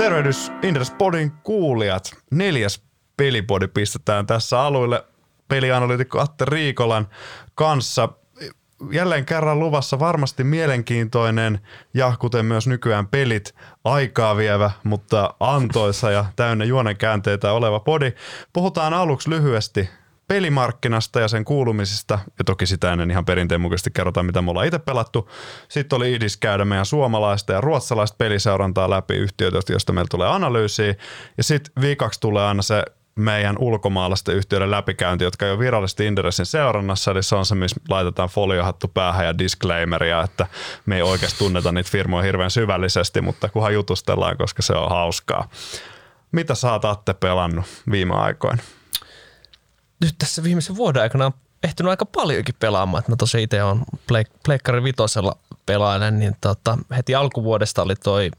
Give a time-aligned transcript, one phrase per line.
[0.00, 2.16] Tervehdys Indres Podin kuulijat.
[2.30, 2.82] Neljäs
[3.16, 5.04] pelipodi pistetään tässä aluille
[5.48, 7.08] pelianalyytikko Atte Riikolan
[7.54, 8.08] kanssa.
[8.92, 11.60] Jälleen kerran luvassa varmasti mielenkiintoinen
[11.94, 18.12] ja kuten myös nykyään pelit aikaa vievä, mutta antoisa ja täynnä juonenkäänteitä oleva podi.
[18.52, 19.88] Puhutaan aluksi lyhyesti
[20.30, 24.66] pelimarkkinasta ja sen kuulumisista, ja toki sitä ennen ihan perinteen mukaisesti kerrotaan, mitä me ollaan
[24.66, 25.30] itse pelattu.
[25.68, 30.94] Sitten oli idis käydä meidän suomalaista ja ruotsalaista peliseurantaa läpi yhtiöitä, josta meillä tulee analyysiä.
[31.36, 36.46] Ja sitten viikaksi tulee aina se meidän ulkomaalaisten yhtiöiden läpikäynti, jotka ei ole virallisesti Inderesin
[36.46, 40.46] seurannassa, eli se on se, missä laitetaan foliohattu päähän ja disclaimeria, että
[40.86, 45.48] me ei oikeasti tunneta niitä firmoja hirveän syvällisesti, mutta kunhan jutustellaan, koska se on hauskaa.
[46.32, 48.62] Mitä sä oot Atte pelannut viime aikoina?
[50.00, 51.32] Nyt tässä viimeisen vuoden aikana on
[51.62, 53.02] ehtinyt aika paljonkin pelaamaan.
[53.08, 53.82] Mä tosiaan itse on
[54.44, 55.36] Pleikkari vitosella
[55.66, 58.30] pelaajan, niin tota, heti alkuvuodesta oli toi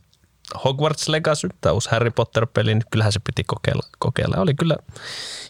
[0.63, 3.83] Hogwarts Legacy, tämä uusi Harry Potter-peli, niin kyllähän se piti kokeilla.
[3.99, 4.37] kokeilla.
[4.37, 4.77] Oli kyllä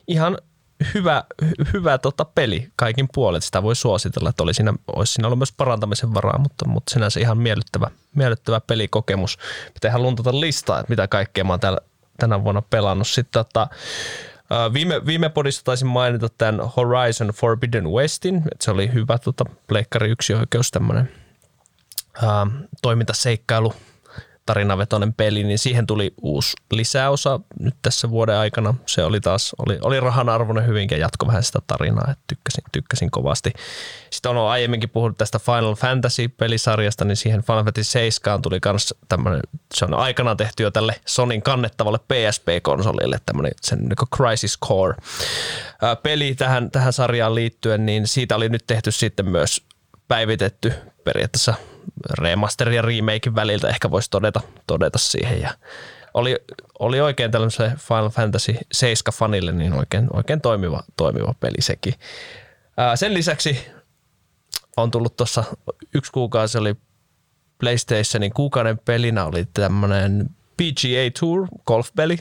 [0.08, 0.38] ihan
[0.94, 1.24] hyvä,
[1.74, 3.44] hyvä tota peli kaikin puolet.
[3.44, 7.20] Sitä voi suositella, että oli siinä, olisi siinä ollut myös parantamisen varaa, mutta, mutta sinänsä
[7.20, 9.38] ihan miellyttävä, miellyttävä pelikokemus.
[9.74, 11.80] Pitää ihan luntata listaa, että mitä kaikkea mä oon täällä,
[12.20, 13.08] tänä vuonna pelannut.
[13.08, 13.68] Sitten tota,
[14.74, 20.10] Viime, viime podissa taisin mainita tämän Horizon Forbidden Westin, että se oli hyvä tota, pleikkari
[20.10, 21.12] yksi oikeus tämmöinen
[22.82, 23.74] toimintaseikkailu
[24.46, 28.74] tarinavetoinen peli, niin siihen tuli uusi lisäosa nyt tässä vuoden aikana.
[28.86, 32.64] Se oli taas, oli, oli rahan arvoinen hyvinkin ja jatko vähän sitä tarinaa, että tykkäsin,
[32.72, 33.54] tykkäsin kovasti.
[34.10, 39.42] Sitten on aiemminkin puhunut tästä Final Fantasy-pelisarjasta, niin siihen Final Fantasy 7 tuli myös tämmöinen,
[39.74, 44.96] se on aikanaan tehty jo tälle Sonin kannettavalle PSP-konsolille, tämmöinen sen niin Crisis Core
[46.04, 49.62] peli tähän, tähän sarjaan liittyen, niin siitä oli nyt tehty sitten myös
[50.08, 51.54] päivitetty periaatteessa
[52.18, 55.42] remaster ja remake väliltä ehkä voisi todeta, todeta siihen.
[55.42, 55.54] Ja
[56.14, 56.36] oli,
[56.80, 61.94] oli oikein tällaiselle Final Fantasy 7 fanille niin oikein, oikein toimiva, toimiva peli sekin.
[62.78, 63.68] Ää, sen lisäksi
[64.78, 65.44] on tullut tuossa
[65.96, 66.76] yksi kuukausi oli
[67.60, 72.18] PlayStationin kuukauden pelinä oli tämmöinen PGA Tour golfpeli.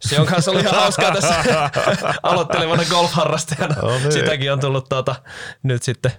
[0.00, 1.44] Se on kanssa ollut hauskaa tässä
[2.22, 3.74] aloittelevana golfharrastajana.
[3.82, 4.12] Oh, niin.
[4.12, 5.14] Sitäkin on tullut tuota,
[5.62, 6.12] nyt sitten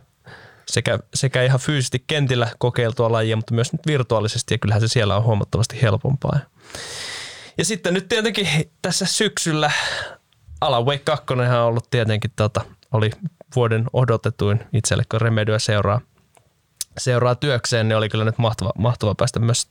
[0.70, 5.18] sekä, sekä ihan fyysisesti kentillä kokeiltua lajia, mutta myös nyt virtuaalisesti ja kyllähän se siellä
[5.18, 6.40] on huomattavasti helpompaa.
[7.58, 8.48] Ja sitten nyt tietenkin
[8.82, 9.72] tässä syksyllä
[10.62, 13.12] Alan Wake 2 on ollut tietenkin tota, oli
[13.56, 16.02] vuoden odotetuin itselle, kun Remedyä seuraa,
[16.98, 19.68] seuraa työkseen, niin oli kyllä nyt mahtava, mahtava päästä myös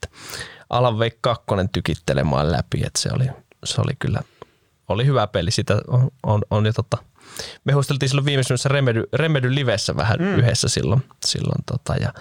[0.70, 3.26] Alan Wake 2 tykittelemään läpi, että se oli,
[3.64, 4.22] se oli kyllä
[4.88, 5.50] oli hyvä peli.
[5.50, 6.98] Sitä on, on, on jo tota,
[7.64, 10.34] me huisteltiin silloin viimeisimmässä Remedy, Remedy Livessä vähän mm.
[10.38, 11.02] yhdessä silloin.
[11.26, 12.12] silloin tota, ja,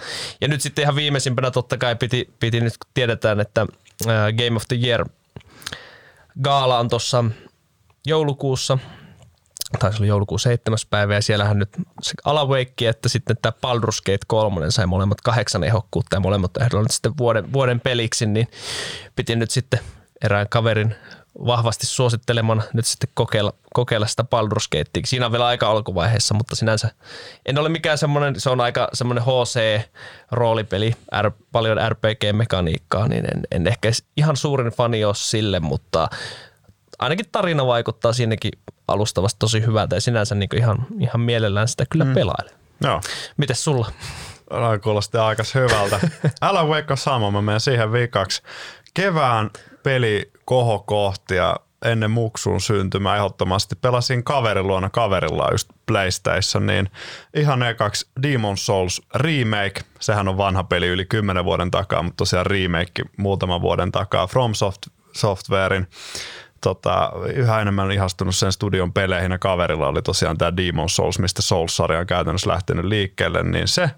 [0.42, 4.56] ja nyt sitten ihan viimeisimpänä totta kai piti, piti nyt kun tiedetään, että äh, Game
[4.56, 5.06] of the Year
[6.42, 7.26] gaala on tuossa
[8.06, 8.78] joulukuussa,
[9.80, 10.78] taisi olla joulukuun 7.
[10.90, 11.70] päivä ja siellähän nyt
[12.02, 16.84] se alaveikki, että sitten tämä Baldur's Gate 3 sai molemmat kahdeksan ehokkuutta ja molemmat ehdolla
[16.84, 18.48] nyt sitten vuoden, vuoden peliksi, niin
[19.16, 19.80] piti nyt sitten
[20.24, 20.96] erään kaverin
[21.46, 25.02] vahvasti suositteleman nyt sitten kokeilla, kokeilla sitä Baldur's Gatea.
[25.06, 26.92] Siinä on vielä aika alkuvaiheessa, mutta sinänsä
[27.46, 33.68] en ole mikään semmoinen, se on aika semmoinen HC-roolipeli, R, paljon RPG-mekaniikkaa, niin en, en
[33.68, 36.08] ehkä ihan suurin fani ole sille, mutta
[37.00, 38.52] ainakin tarina vaikuttaa siinäkin
[38.88, 42.14] alustavasti tosi hyvältä ja sinänsä niin ihan, ihan mielellään sitä kyllä mm.
[42.14, 42.56] pelailen.
[42.84, 43.02] Joo.
[43.38, 43.92] Mites sulla?
[44.52, 46.00] No, kuulosti aika hyvältä.
[46.42, 48.42] Älä veikka sama, mä menen siihen viikaksi.
[48.94, 49.50] Kevään
[49.84, 53.76] peli kohokohtia ennen muksun syntymää ehdottomasti.
[53.76, 56.90] Pelasin kaverin luona kaverilla just PlayStation, niin
[57.36, 62.46] ihan ekaksi Demon Souls remake, sehän on vanha peli yli 10 vuoden takaa, mutta tosiaan
[62.46, 64.82] remake muutaman vuoden takaa From Soft,
[65.14, 65.88] Softwarein.
[66.62, 71.42] Tota, yhä enemmän ihastunut sen studion peleihin ja kaverilla oli tosiaan tämä Demon Souls, mistä
[71.42, 73.90] Souls-sarja on käytännössä lähtenyt liikkeelle, niin se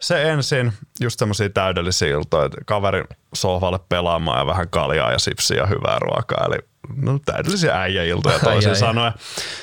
[0.00, 5.56] se ensin, just semmoisia täydellisiä iltoja, että kaverin sohvalle pelaamaan ja vähän kaljaa ja sipsiä
[5.56, 6.46] ja hyvää ruokaa.
[6.46, 6.58] Eli
[6.96, 9.12] no, täydellisiä äijäiltoja toisin sanoen.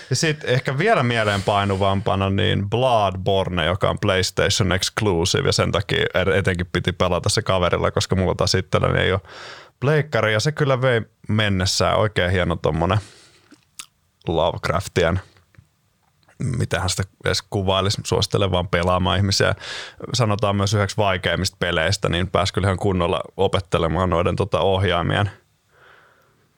[0.09, 6.69] Ja sitten ehkä vielä mieleenpainuvampana niin Bloodborne, joka on PlayStation Exclusive ja sen takia etenkin
[6.73, 9.21] piti pelata se kaverilla, koska mulla taas itselläni ei ole
[9.79, 12.97] pleikkari ja se kyllä vei mennessään oikein hieno tommonen
[14.27, 15.19] Lovecraftien
[16.79, 19.55] hän sitä edes kuvailisi, suosittelen vaan pelaamaan ihmisiä.
[20.13, 25.31] Sanotaan myös yhdeksi vaikeimmista peleistä, niin pääsi kyllä ihan kunnolla opettelemaan noiden tota ohjaimien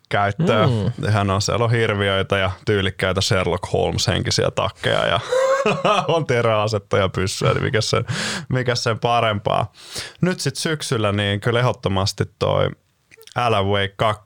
[0.09, 0.67] käyttöä.
[0.67, 1.11] Mm.
[1.11, 5.19] Hän on, siellä on hirviöitä ja tyylikkäitä Sherlock Holmes-henkisiä takkeja ja
[6.15, 8.05] on teräasetta ja pyssyä, niin mikä sen,
[8.49, 9.71] mikä sen parempaa.
[10.21, 12.69] Nyt sitten syksyllä niin kyllä ehdottomasti toi
[13.35, 14.21] Alan Wake 2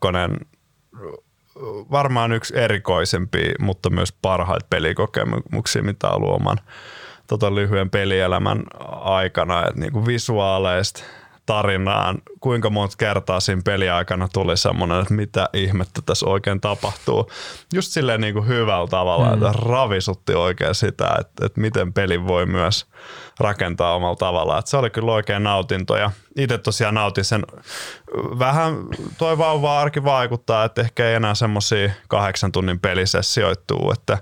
[1.92, 6.58] varmaan yksi erikoisempi, mutta myös parhaita pelikokemuksia, mitä on ollut oman
[7.28, 8.64] tota lyhyen pelielämän
[9.02, 9.68] aikana.
[9.68, 11.04] Et niinku visuaaleista
[11.46, 17.32] tarinaan, kuinka monta kertaa siinä peliaikana tuli semmoinen, että mitä ihmettä tässä oikein tapahtuu.
[17.74, 19.34] Just silleen niin kuin hyvällä tavalla, mm.
[19.34, 22.86] että ravisutti oikein sitä, että, että miten peli voi myös
[23.40, 24.60] rakentaa omalla tavallaan.
[24.60, 27.46] Että se oli kyllä oikein nautinto ja itse tosiaan nautin sen.
[28.40, 28.76] Vähän
[29.18, 34.18] toi vauva-arki vaikuttaa, että ehkä ei enää semmoisia kahdeksan tunnin pelisessioituu, että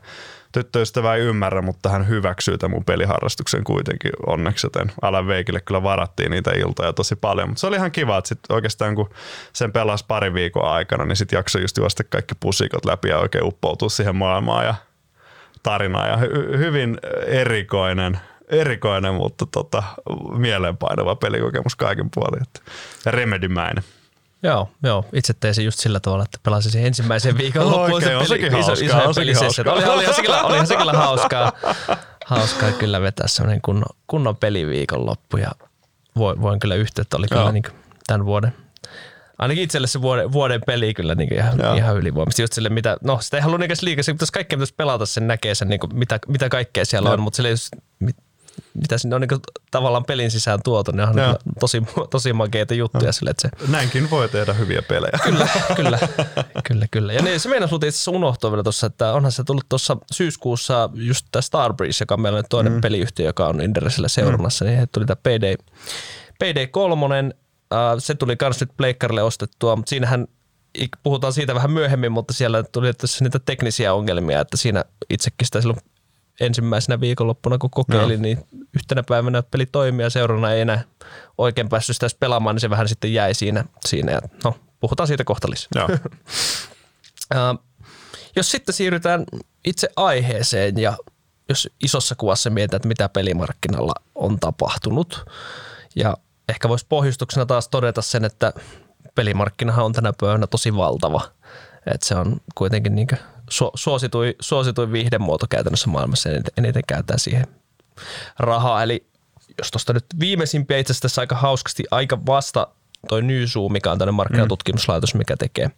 [0.51, 5.83] tyttöystävä ei ymmärrä, mutta hän hyväksyy tämän mun peliharrastuksen kuitenkin onneksi, joten Alan Veikille kyllä
[5.83, 7.49] varattiin niitä iltoja tosi paljon.
[7.49, 9.09] Mutta se oli ihan kiva, että sit oikeastaan kun
[9.53, 13.43] sen pelasi pari viikon aikana, niin sitten jaksoi just juosta kaikki pusikot läpi ja oikein
[13.43, 14.75] uppoutua siihen maailmaan ja
[15.63, 16.09] tarinaan.
[16.09, 19.83] Ja hy- hyvin erikoinen, erikoinen, mutta tota,
[20.37, 22.45] mieleenpainava pelikokemus kaiken puolin.
[23.05, 23.83] Remedimäinen.
[24.43, 25.05] Joo, joo.
[25.13, 29.03] Itse tein sen just sillä tavalla, että pelasin ensimmäisen viikon loppuun Oikein, on sekin hauskaa,
[29.03, 29.73] on sekin hauskaa.
[29.73, 31.51] Oli, olihan, se kyllä, olihan se kyllä hauskaa,
[32.25, 35.51] hauskaa kyllä vetää semmoinen kunnon, kunnon peliviikon loppu ja
[36.15, 37.39] voin, voin kyllä yhtä, että oli joo.
[37.39, 37.63] kyllä niin
[38.07, 38.53] tämän vuoden
[39.41, 42.41] ainakin itselle se vuoden, vuoden peli kyllä niin ihan, ihan ylivoimasti.
[42.41, 45.27] Just sille, mitä, no sitä ei halua niinkään liikaa, se pitäisi kaikkea pitäisi pelata sen,
[45.27, 47.13] näkee sen, niin kuin, mitä, mitä kaikkea siellä Joo.
[47.13, 47.69] on, mutta sille, just,
[48.73, 49.41] mitä sinne on niin
[49.71, 53.05] tavallaan pelin sisään tuotu, niin on niin tosi, tosi makeita juttuja.
[53.05, 53.11] No.
[53.11, 53.71] Sille, että se...
[53.71, 55.19] Näinkin voi tehdä hyviä pelejä.
[55.23, 55.99] Kyllä, kyllä,
[56.63, 57.13] kyllä, kyllä.
[57.13, 59.97] Ja niin, se meidän sinulta itse asiassa unohtua vielä tuossa, että onhan se tullut tuossa
[60.11, 62.81] syyskuussa just tämä Starbreeze, joka on meillä toinen mm.
[62.81, 64.69] peliyhtiö, joka on Inderesillä seurannassa, mm.
[64.69, 65.55] niin he tuli tämä PD,
[66.43, 67.35] PD3,
[67.99, 70.27] se tuli myös nyt Pleikkarille ostettua, mutta siinähän
[71.03, 75.61] puhutaan siitä vähän myöhemmin, mutta siellä tuli tässä niitä teknisiä ongelmia, että siinä itsekin sitä
[75.61, 75.79] silloin
[76.41, 78.21] ensimmäisenä viikonloppuna, kun kokeilin, no.
[78.21, 78.37] niin
[78.73, 80.83] yhtenä päivänä peli toimii ja seurana ei enää
[81.37, 83.65] oikein päässyt sitä pelaamaan, niin se vähän sitten jäi siinä.
[83.85, 85.85] siinä ja no, puhutaan siitä kohta lisää.
[85.85, 87.63] uh,
[88.35, 89.25] jos sitten siirrytään
[89.65, 90.97] itse aiheeseen ja
[91.49, 95.25] jos isossa kuvassa mietitään, että mitä pelimarkkinalla on tapahtunut
[95.95, 96.17] ja
[96.49, 98.53] ehkä voisi pohjustuksena taas todeta sen, että
[99.15, 101.21] pelimarkkinahan on tänä päivänä tosi valtava.
[101.93, 103.07] Että se on kuitenkin niin
[103.51, 107.47] su- suosituin, suosituin viihdemuoto käytännössä maailmassa, eniten, eniten käytetään siihen
[108.39, 108.83] rahaa.
[108.83, 109.07] Eli
[109.57, 112.67] jos tuosta nyt viimeisimpiä itse asiassa tässä aika hauskasti, aika vasta
[113.09, 115.71] toi Nyzoo, mikä on tämmöinen markkinatutkimuslaitos, mikä tekee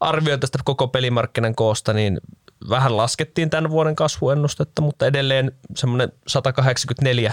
[0.00, 2.20] arvioin tästä koko pelimarkkinan koosta, niin
[2.70, 7.32] vähän laskettiin tämän vuoden kasvuennustetta, mutta edelleen semmoinen 184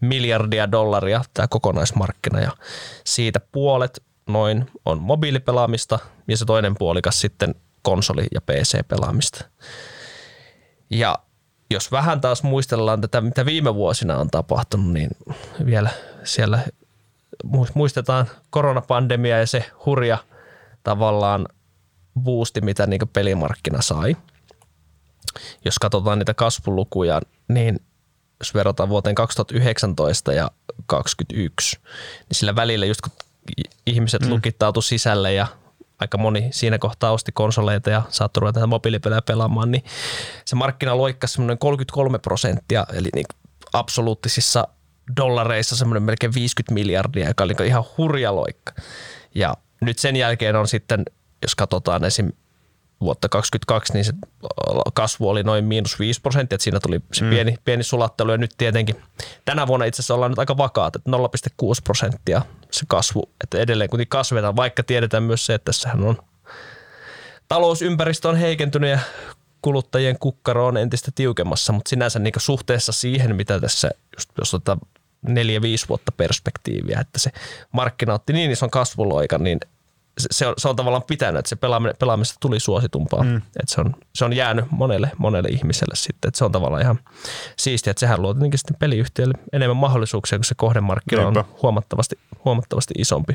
[0.00, 2.50] miljardia dollaria tämä kokonaismarkkina ja
[3.04, 5.98] siitä puolet noin on mobiilipelaamista
[6.28, 7.54] ja se toinen puolikas sitten
[7.88, 9.44] konsoli- ja PC-pelaamista.
[10.90, 11.18] Ja
[11.70, 15.10] jos vähän taas muistellaan tätä, mitä viime vuosina on tapahtunut, niin
[15.66, 15.90] vielä
[16.24, 16.58] siellä
[17.74, 20.18] muistetaan koronapandemia ja se hurja
[20.82, 21.48] tavallaan
[22.20, 24.16] boosti, mitä niin pelimarkkina sai.
[25.64, 27.80] Jos katsotaan niitä kasvulukuja, niin
[28.40, 30.50] jos verrataan vuoteen 2019 ja
[30.86, 31.76] 2021,
[32.28, 33.12] niin sillä välillä just kun
[33.86, 34.30] ihmiset mm.
[34.30, 35.46] lukittautu sisälle ja
[36.04, 39.84] aika moni siinä kohtaa osti konsoleita ja saattoi ruveta mobiilipelejä pelaamaan, niin
[40.44, 43.26] se markkina loikkasi semmoinen 33 prosenttia, eli niin
[43.72, 44.68] absoluuttisissa
[45.16, 48.72] dollareissa semmoinen melkein 50 miljardia, joka oli ihan hurja loikka.
[49.34, 51.04] Ja nyt sen jälkeen on sitten,
[51.42, 52.32] jos katsotaan esim
[53.00, 54.12] vuotta 2022, niin se
[54.94, 57.30] kasvu oli noin miinus 5 prosenttia, että siinä tuli se mm.
[57.30, 58.96] pieni, pieni sulattelu ja nyt tietenkin
[59.44, 61.16] tänä vuonna itse asiassa ollaan nyt aika vakaat, että 0,6
[61.84, 66.18] prosenttia se kasvu, että edelleen kuitenkin kasvetaan, vaikka tiedetään myös se, että tässähän on
[67.48, 68.98] talousympäristö on heikentynyt ja
[69.62, 74.78] kuluttajien kukkaro on entistä tiukemmassa, mutta sinänsä niin suhteessa siihen, mitä tässä, just jos otetaan
[75.22, 77.30] neljä, viisi vuotta perspektiiviä, että se
[77.72, 79.60] markkina otti niin ison kasvuloikan, niin
[80.18, 83.22] se on, se on tavallaan pitänyt, että se pelaaminen, pelaamista tuli suositumpaa.
[83.22, 83.36] Mm.
[83.36, 86.28] Että se, on, se on jäänyt monelle, monelle ihmiselle sitten.
[86.28, 86.98] Että se on tavallaan ihan
[87.56, 92.94] siistiä, että sehän luo tietenkin sitten peliyhtiölle enemmän mahdollisuuksia, kun se kohdemarkkina on huomattavasti, huomattavasti
[92.98, 93.34] isompi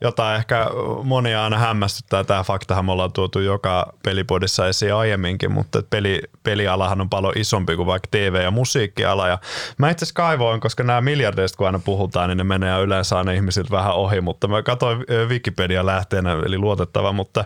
[0.00, 0.66] jota ehkä
[1.02, 2.24] monia aina hämmästyttää.
[2.24, 7.76] Tämä faktahan me ollaan tuotu joka pelipodissa esiin aiemminkin, mutta peli, pelialahan on paljon isompi
[7.76, 9.28] kuin vaikka TV- ja musiikkiala.
[9.28, 9.38] Ja
[9.78, 13.32] mä itse asiassa kaivoin, koska nämä miljardeista kun aina puhutaan, niin ne menee yleensä aina
[13.32, 17.44] ihmisiltä vähän ohi, mutta mä katsoin Wikipedia lähteenä, eli luotettava, mutta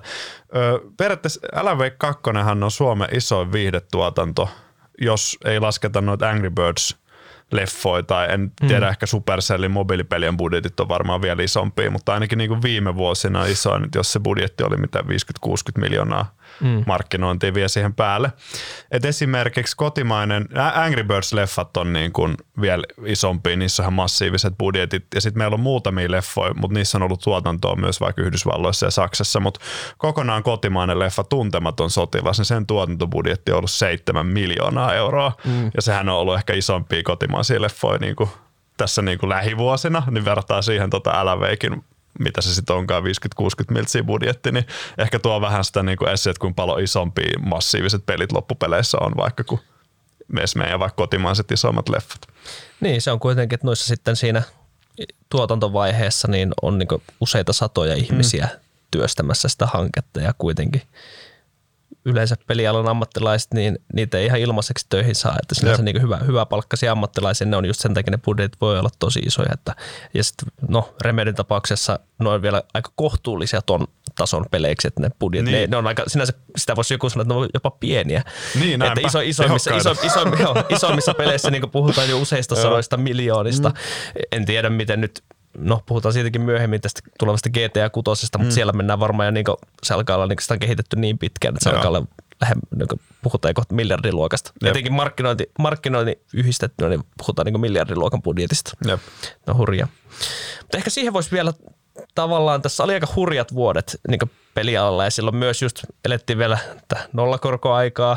[0.56, 2.22] ö, periaatteessa Alan Wake 2
[2.64, 4.48] on Suomen isoin viihdetuotanto,
[5.00, 6.96] jos ei lasketa noita Angry Birds–
[7.52, 8.90] leffoja tai en tiedä, mm.
[8.90, 13.88] ehkä Supercellin mobiilipelien budjetit on varmaan vielä isompia, mutta ainakin niin kuin viime vuosina isoin,
[13.94, 15.04] jos se budjetti oli mitä 50-60
[15.80, 16.84] miljoonaa mm.
[16.86, 18.32] markkinointia vie siihen päälle.
[18.90, 25.20] Et esimerkiksi kotimainen, Angry Birds-leffat on niin kuin vielä isompi, niissä on massiiviset budjetit ja
[25.20, 29.40] sitten meillä on muutamia leffoja, mutta niissä on ollut tuotantoa myös vaikka Yhdysvalloissa ja Saksassa,
[29.40, 29.60] mutta
[29.98, 35.70] kokonaan kotimainen leffa Tuntematon sotilas, niin sen tuotantobudjetti on ollut 7 miljoonaa euroa mm.
[35.74, 38.30] ja sehän on ollut ehkä isompia kotimaisia leffoja niin kuin
[38.76, 41.84] tässä niin kuin lähivuosina, niin vertaa siihen tota Äläveikin
[42.18, 43.06] mitä se sitten onkaan, 50-60
[43.70, 44.66] miltsiä budjetti, niin
[44.98, 49.12] ehkä tuo vähän sitä niin kuin esiin, että kuinka paljon isompia massiiviset pelit loppupeleissä on
[49.16, 49.60] vaikka kuin
[50.54, 52.20] meidän vaikka kotimaiset isommat leffat.
[52.80, 54.42] Niin, se on kuitenkin, että noissa sitten siinä
[55.28, 56.88] tuotantovaiheessa niin on niin
[57.20, 58.60] useita satoja ihmisiä mm.
[58.90, 60.82] työstämässä sitä hanketta ja kuitenkin–
[62.06, 65.36] yleensä pelialan ammattilaiset, niin niitä ei ihan ilmaiseksi töihin saa.
[65.42, 68.78] Että sinänsä niin hyvä, hyvä palkkaisia ammattilaisia, ne on just sen takia ne budjetit voi
[68.78, 69.48] olla tosi isoja.
[69.52, 69.74] Että,
[70.14, 75.10] ja sitten no Remedin tapauksessa ne on vielä aika kohtuullisia ton tason peleiksi, että ne
[75.18, 75.60] budjetit, niin.
[75.60, 78.22] ne, ne, on aika, sinänsä sitä voisi joku sanoa, että ne on jopa pieniä.
[78.60, 83.68] Niin, että iso, isoimmissa, iso, iso, iso, isoimmissa peleissä niin puhutaan jo useista sadoista miljoonista.
[83.68, 83.74] Mm.
[84.32, 85.22] En tiedä, miten nyt
[85.58, 88.42] no puhutaan siitäkin myöhemmin tästä tulevasta GTA 6, mm.
[88.42, 89.44] mutta siellä mennään varmaan ja niin
[89.82, 91.76] se alkaa olla, niin sitä on kehitetty niin pitkään, että se Joo.
[91.76, 92.06] alkaa olla
[92.40, 94.52] lähem, niin puhutaan kohta miljardiluokasta.
[94.62, 94.70] Jep.
[94.70, 98.70] Etenkin markkinointi, markkinointi yhdistettynä, niin puhutaan niin miljardiluokan budjetista.
[98.86, 99.00] Jep.
[99.46, 99.88] No hurja.
[100.60, 101.52] Mutta ehkä siihen voisi vielä
[102.14, 104.20] tavallaan, tässä oli aika hurjat vuodet niin
[104.54, 106.58] pelialalla ja silloin myös just elettiin vielä
[107.12, 108.16] nollakorkoaikaa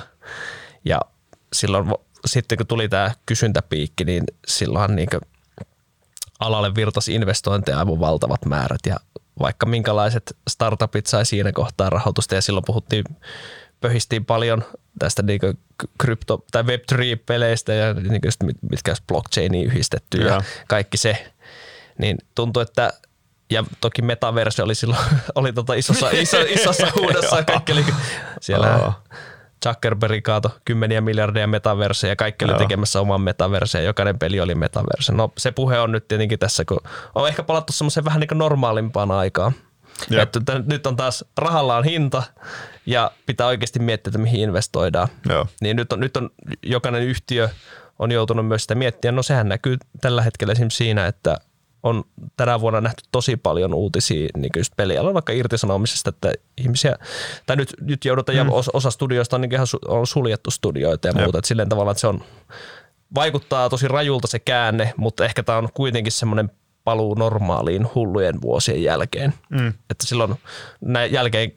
[0.86, 1.00] ja
[1.53, 1.86] silloin
[2.25, 5.10] sitten kun tuli tämä kysyntäpiikki, niin silloinhan niin
[6.39, 8.96] alalle virtasi investointeja aivan valtavat määrät ja
[9.39, 13.03] vaikka minkälaiset startupit sai siinä kohtaa rahoitusta ja silloin puhuttiin,
[13.81, 14.63] pöhistiin paljon
[15.00, 15.39] tästä niin
[16.03, 18.22] krypto- tai Web3-peleistä ja niin
[18.72, 21.34] mitkä olisi blockchainiin yhdistetty ja, ja kaikki se,
[21.98, 22.93] niin tuntui, että
[23.51, 25.01] ja toki metaverse oli silloin
[25.36, 27.86] oli tota isossa, iso, isossa huudossa ja kaikki oli
[28.41, 28.93] siellä oh.
[29.66, 33.86] Zuckerberg kaato kymmeniä miljardeja metaverseja ja kaikki oli tekemässä oman metaverseen.
[33.86, 35.12] Jokainen peli oli metaverse.
[35.12, 36.80] No se puhe on nyt tietenkin tässä, kun
[37.16, 39.51] on ehkä palattu semmoiseen vähän niin kuin normaalimpaan aikaan.
[40.12, 42.24] Että nyt on taas rahallaan hinta
[42.86, 45.08] ja pitää oikeasti miettiä, että mihin investoidaan.
[45.30, 45.48] Joo.
[45.62, 46.30] Niin nyt on, nyt on
[46.63, 47.50] jokainen yhtiö
[48.00, 49.12] on joutunut myös sitä miettiä.
[49.12, 51.38] No sehän näkyy tällä hetkellä esimerkiksi siinä, että
[51.84, 52.04] on
[52.38, 56.96] tänä vuonna nähty tosi paljon uutisia niin just pelialalla vaikka irtisanomisesta, että ihmisiä,
[57.46, 58.54] tai nyt, nyt joudutaan, mm.
[58.54, 62.02] osa, osa studioista on, niin ihan on suljettu studioita ja muuta, että silleen tavallaan, että
[62.02, 62.24] se on,
[63.16, 66.52] vaikuttaa tosi rajulta se käänne, mutta ehkä tämä on kuitenkin semmoinen
[66.84, 69.34] paluu normaaliin hullujen vuosien jälkeen.
[69.50, 69.68] Mm.
[69.68, 70.36] Että silloin
[70.82, 71.52] näin jälkeen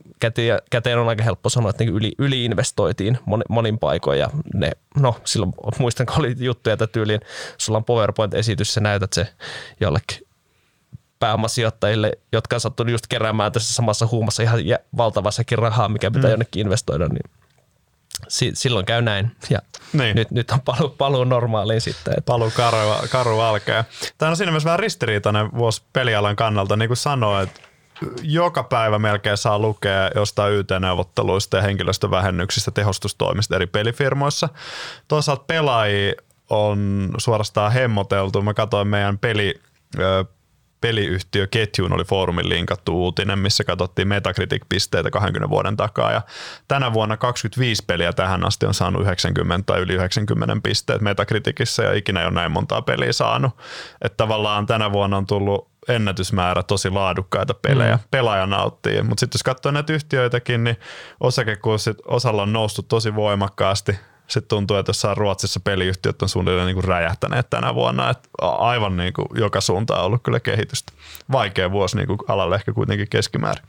[0.71, 5.17] käteen on aika helppo sanoa, että niin yli, yliinvestoitiin monin, monin paikoin ja ne, no
[5.25, 7.21] silloin muistan, kun oli juttuja, että tyyliin
[7.59, 9.29] sulla on PowerPoint-esitys, sä näytät se
[9.81, 10.27] jollekin
[11.19, 14.61] pääomasijoittajille, jotka on sattunut just keräämään tässä samassa huumassa ihan
[14.97, 16.33] valtavassakin rahaa, mikä pitää mm.
[16.33, 17.42] jonnekin investoida, niin
[18.29, 19.31] si- silloin käy näin.
[19.51, 19.59] Ja
[19.93, 20.17] niin.
[20.17, 22.13] nyt, nyt on paluu, paluu normaaliin sitten.
[22.19, 22.27] Että.
[22.27, 22.77] Paluu karu,
[23.11, 23.85] karu alkaa.
[24.19, 27.61] Tämä on siinä myös vähän ristiriitainen vuosi pelialan kannalta, niin kuin sanoin, että
[28.23, 34.49] joka päivä melkein saa lukea jostain YT-neuvotteluista ja henkilöstövähennyksistä tehostustoimista eri pelifirmoissa.
[35.09, 36.13] Toisaalta pelaajia
[36.51, 38.43] on suorastaan hemmoteltu.
[38.43, 39.61] Mä katsoin meidän peli,
[40.83, 46.13] peliyhtiöketjuun oli foorumin linkattu uutinen, missä katsottiin Metacritic-pisteitä 20 vuoden takaa.
[46.13, 46.23] Ja
[46.69, 51.93] tänä vuonna 25 peliä tähän asti on saanut 90 tai yli 90 pisteet Metacriticissa ja
[51.95, 53.53] ikinä ei ole näin montaa peliä saanut.
[54.03, 57.97] Että tavallaan tänä vuonna on tullut ennätysmäärä tosi laadukkaita pelejä.
[57.97, 58.03] Mm.
[58.11, 59.03] Pelaaja nauttii.
[59.03, 60.77] Mutta sitten jos katsoo näitä yhtiöitäkin, niin
[61.21, 66.75] osakekurssit osalla on noussut tosi voimakkaasti sitten tuntuu, että jossain Ruotsissa peliyhtiöt on suunnilleen niin
[66.75, 68.11] kuin räjähtäneet tänä vuonna.
[68.11, 70.93] Että aivan niin kuin joka suuntaan on ollut kyllä kehitystä.
[71.33, 73.65] Vaikea vuosi niin kuin alalle ehkä kuitenkin keskimäärin.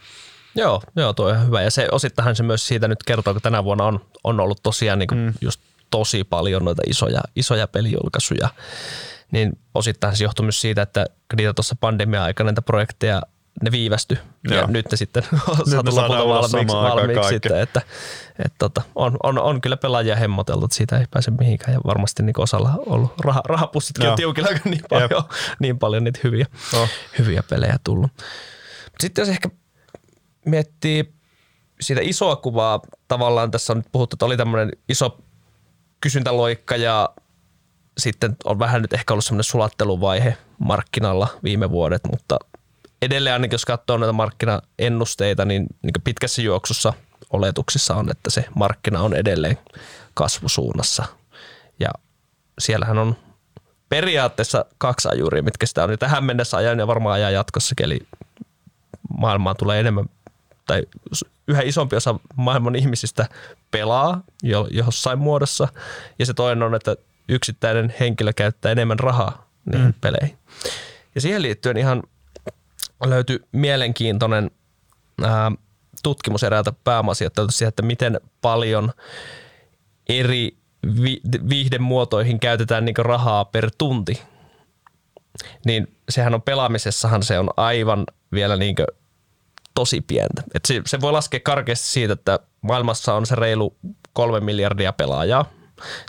[0.56, 1.62] Joo, joo, tuo on hyvä.
[1.62, 5.00] Ja se osittahan se myös siitä nyt kertoo, kun tänä vuonna on, on ollut tosiaan
[5.00, 5.34] niin kuin mm.
[5.42, 8.50] just tosi paljon noita isoja, isoja pelijulkaisuja.
[9.32, 11.06] Niin osittain se johtuu myös siitä, että
[11.36, 13.22] niitä tuossa pandemia-aikana näitä projekteja
[13.62, 14.62] ne viivästy Joo.
[14.62, 17.82] ja nyt ne sitten on saatu lopulta valmiiksi, valmiiksi sitten, että,
[18.40, 22.24] että tota, on, on, on, kyllä pelaajia hemmoteltu, että siitä ei pääse mihinkään ja varmasti
[22.24, 25.10] niin osalla on ollut rah, rahapussitkin on tiukilla, niin paljon,
[25.60, 26.90] niin paljon niitä hyviä, oh.
[27.20, 28.12] hyviä pelejä tullut.
[29.00, 29.50] Sitten jos ehkä
[30.46, 31.14] miettii
[31.82, 35.18] siitä isoa kuvaa, tavallaan tässä on nyt puhuttu, että oli tämmöinen iso
[36.02, 37.10] kysyntäloikka ja
[37.98, 42.40] sitten on vähän nyt ehkä ollut semmoinen sulatteluvaihe markkinalla viime vuodet, mutta
[43.06, 46.94] edelleen ainakin jos katsoo näitä markkinaennusteita, niin, niin pitkässä juoksussa
[47.30, 49.58] oletuksissa on, että se markkina on edelleen
[50.14, 51.06] kasvusuunnassa.
[51.80, 51.90] Ja
[52.60, 53.16] siellähän on
[53.90, 57.86] periaatteessa kaksi ajuria, mitkä sitä on jo tähän mennessä ajan ja varmaan ajaa jatkossakin.
[57.86, 58.00] Eli
[59.18, 60.06] maailmaan tulee enemmän,
[60.66, 60.84] tai
[61.48, 63.30] yhä isompi osa maailman ihmisistä
[63.72, 65.68] pelaa jo, jossain muodossa.
[66.20, 66.96] Ja se toinen on, että
[67.30, 69.94] yksittäinen henkilö käyttää enemmän rahaa niihin mm.
[70.02, 70.38] peleihin.
[71.16, 72.04] Ja siihen liittyen ihan
[73.10, 74.52] löytyi mielenkiintoinen
[75.24, 75.52] ää,
[76.04, 78.92] tutkimus eräältä pääomasijoittajalta siihen, että miten paljon
[80.10, 80.58] eri
[81.04, 84.22] vi- viihdemuotoihin käytetään niin rahaa per tunti.
[85.66, 88.76] Niin sehän on pelaamisessahan se on aivan vielä niin
[89.76, 90.44] tosi pientä.
[90.54, 93.78] Et se, se voi laskea karkeasti siitä, että maailmassa on se reilu
[94.14, 95.46] kolme miljardia pelaajaa.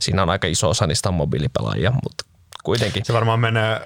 [0.01, 2.25] Siinä on aika iso osa niistä mobiilipelaajia, mutta
[2.65, 3.05] kuitenkin.
[3.05, 3.81] Se varmaan menee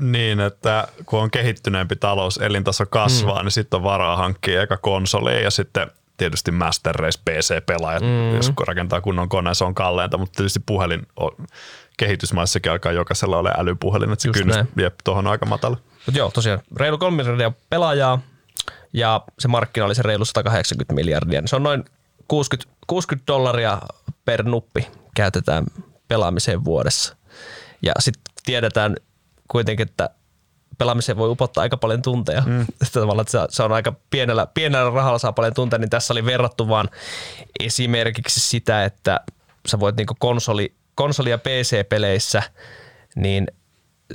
[0.00, 3.44] niin, että kun on kehittyneempi talous, elintaso kasvaa, mm.
[3.44, 8.36] niin sitten on varaa hankkia eka konsoli ja sitten tietysti Master Race PC-pelaajat, mm.
[8.36, 11.30] jos rakentaa kunnon koneen, se on kalleinta, mutta tietysti puhelin on,
[11.96, 15.76] kehitysmaissakin alkaa jokaisella ole älypuhelin, että se Just kynnys vie tuohon aika matala.
[16.06, 18.18] Mut joo, tosiaan reilu 3 miljardia pelaajaa
[18.92, 21.40] ja se markkina oli se reilu 180 miljardia.
[21.40, 21.84] Niin se on noin
[22.28, 23.78] 60, 60 dollaria
[24.24, 25.64] per nuppi käytetään
[26.08, 27.16] pelaamiseen vuodessa.
[27.82, 28.96] Ja sitten tiedetään
[29.52, 30.10] kuitenkin, että
[30.78, 32.42] pelaamiseen voi upottaa aika paljon tunteja.
[32.46, 32.66] Mm.
[32.92, 36.68] Tavallaan, että se on aika pienellä, pienellä rahalla saa paljon tunteja, niin tässä oli verrattu
[36.68, 36.88] vaan
[37.60, 39.20] esimerkiksi sitä, että
[39.68, 42.42] sä voit niinku konsoli, konsoli- ja PC-peleissä,
[43.16, 43.46] niin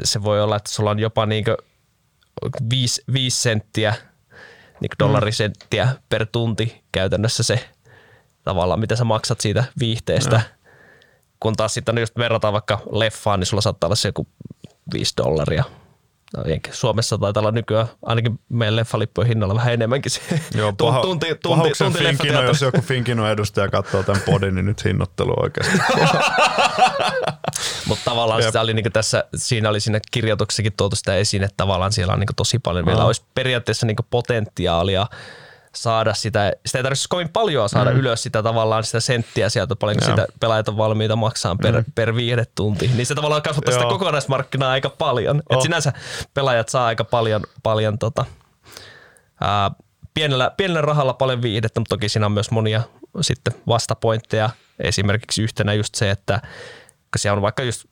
[0.04, 1.52] se voi olla, että sulla on jopa niinku
[2.70, 3.96] 5, 5 senttiä,
[4.82, 5.92] niinku dollarisenttiä mm.
[6.10, 7.70] per tunti käytännössä se
[8.44, 10.38] tavallaan, mitä sä maksat siitä viihteestä.
[10.38, 10.72] Mm.
[11.40, 14.28] Kun taas sitten jos verrataan vaikka leffaan, niin sulla saattaa olla se joku
[14.94, 15.64] 5 dollaria.
[16.38, 20.22] No, Suomessa taitaa olla nykyään ainakin meidän leffalippujen hinnalla vähän enemmänkin se
[20.56, 24.86] Joo, paha, tunti, tunti, tunti finkino, jos joku Finkino edustaja katsoo tämän podin, niin nyt
[24.86, 25.78] hinnoittelu oikeasti.
[27.88, 31.94] Mutta tavallaan sitä oli niinku tässä, siinä oli siinä kirjoituksessakin tuotu sitä esiin, että tavallaan
[31.94, 35.08] siellä on niinku tosi paljon, meillä olisi periaatteessa niinku potentiaalia
[35.84, 37.98] saada sitä, sitä ei tarvitse kovin paljon saada mm.
[37.98, 41.86] ylös sitä tavallaan sitä senttiä sieltä, paljonko sitä pelaajat on valmiita maksaa per, mm.
[41.96, 42.92] per viihdetunti.
[42.96, 45.42] Niin se tavallaan kasvattaa sitä kokonaismarkkinaa aika paljon.
[45.50, 45.58] Oh.
[45.58, 45.94] Et sinänsä
[46.34, 48.26] pelaajat saa aika paljon, paljon tota,
[49.42, 49.72] ää,
[50.14, 52.82] pienellä, pienellä rahalla paljon viihdettä, mutta toki siinä on myös monia
[53.22, 54.50] sitten vastapointteja.
[54.80, 56.42] Esimerkiksi yhtenä just se, että
[57.18, 57.86] siellä on vaikka just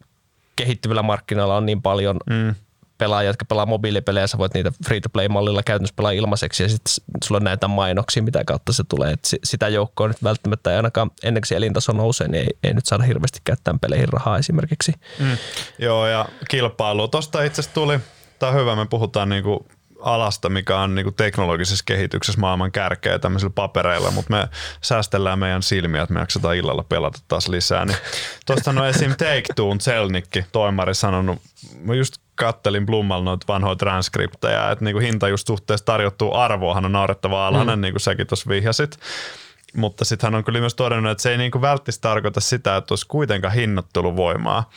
[0.55, 2.55] kehittyvillä markkinoilla on niin paljon mm
[2.97, 7.43] pelaajia, jotka pelaa mobiilipelejä, sä voit niitä free-to-play-mallilla käytännössä pelaa ilmaiseksi ja sitten sulla on
[7.43, 9.12] näitä mainoksia, mitä kautta se tulee.
[9.12, 12.86] Et sitä joukkoa nyt välttämättä ei ainakaan ennen kuin elintaso nousee, niin ei, ei nyt
[12.86, 14.93] saada hirveästi käyttää peleihin rahaa esimerkiksi.
[15.19, 15.38] Mm.
[15.79, 17.08] Joo ja kilpailu.
[17.08, 17.99] Tuosta itse asiassa tuli,
[18.39, 19.67] tämä on hyvä, me puhutaan niinku
[19.99, 24.47] alasta, mikä on niin teknologisessa kehityksessä maailman kärkeä tämmöisillä papereilla, mutta me
[24.81, 27.86] säästellään meidän silmiä, että me jaksetaan illalla pelata taas lisää.
[27.86, 27.97] Niin
[28.45, 29.10] tuosta on esim.
[29.10, 31.41] Take Two, Zelnikki, toimari sanonut,
[31.81, 36.91] mä just kattelin Blummalla noita vanhoja transkripteja, että niinku hinta just suhteessa tarjottuu arvoahan on
[36.91, 37.81] naurettava alhainen, mm.
[37.81, 38.99] niin kuin säkin tuossa vihjasit.
[39.75, 42.91] Mutta sitten hän on kyllä myös todennut, että se ei niinku välttämättä tarkoita sitä, että
[42.91, 44.69] olisi kuitenkaan hinnoitteluvoimaa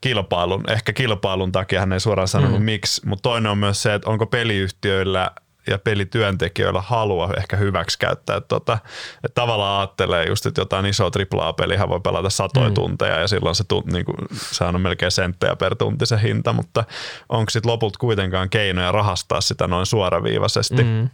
[0.00, 2.64] kilpailun, ehkä kilpailun takia hän ei suoraan sanonut mm.
[2.64, 5.30] miksi, mutta toinen on myös se, että onko peliyhtiöillä
[5.66, 8.36] ja pelityöntekijöillä halua ehkä hyväksikäyttää.
[8.36, 8.78] Että, tota,
[9.24, 12.74] että tavallaan ajattelee just, että jotain isoa AAA-peliä voi pelata satoja mm.
[12.74, 16.84] tunteja ja silloin se, niin kuin, sehän on melkein senttejä per tunti se hinta, mutta
[17.28, 20.84] onko sitten lopulta kuitenkaan keinoja rahastaa sitä noin suoraviivaisesti.
[20.84, 21.08] Mm.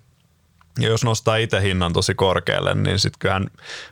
[0.79, 3.47] Ja jos nostaa itse hinnan tosi korkealle, niin sitten kyllähän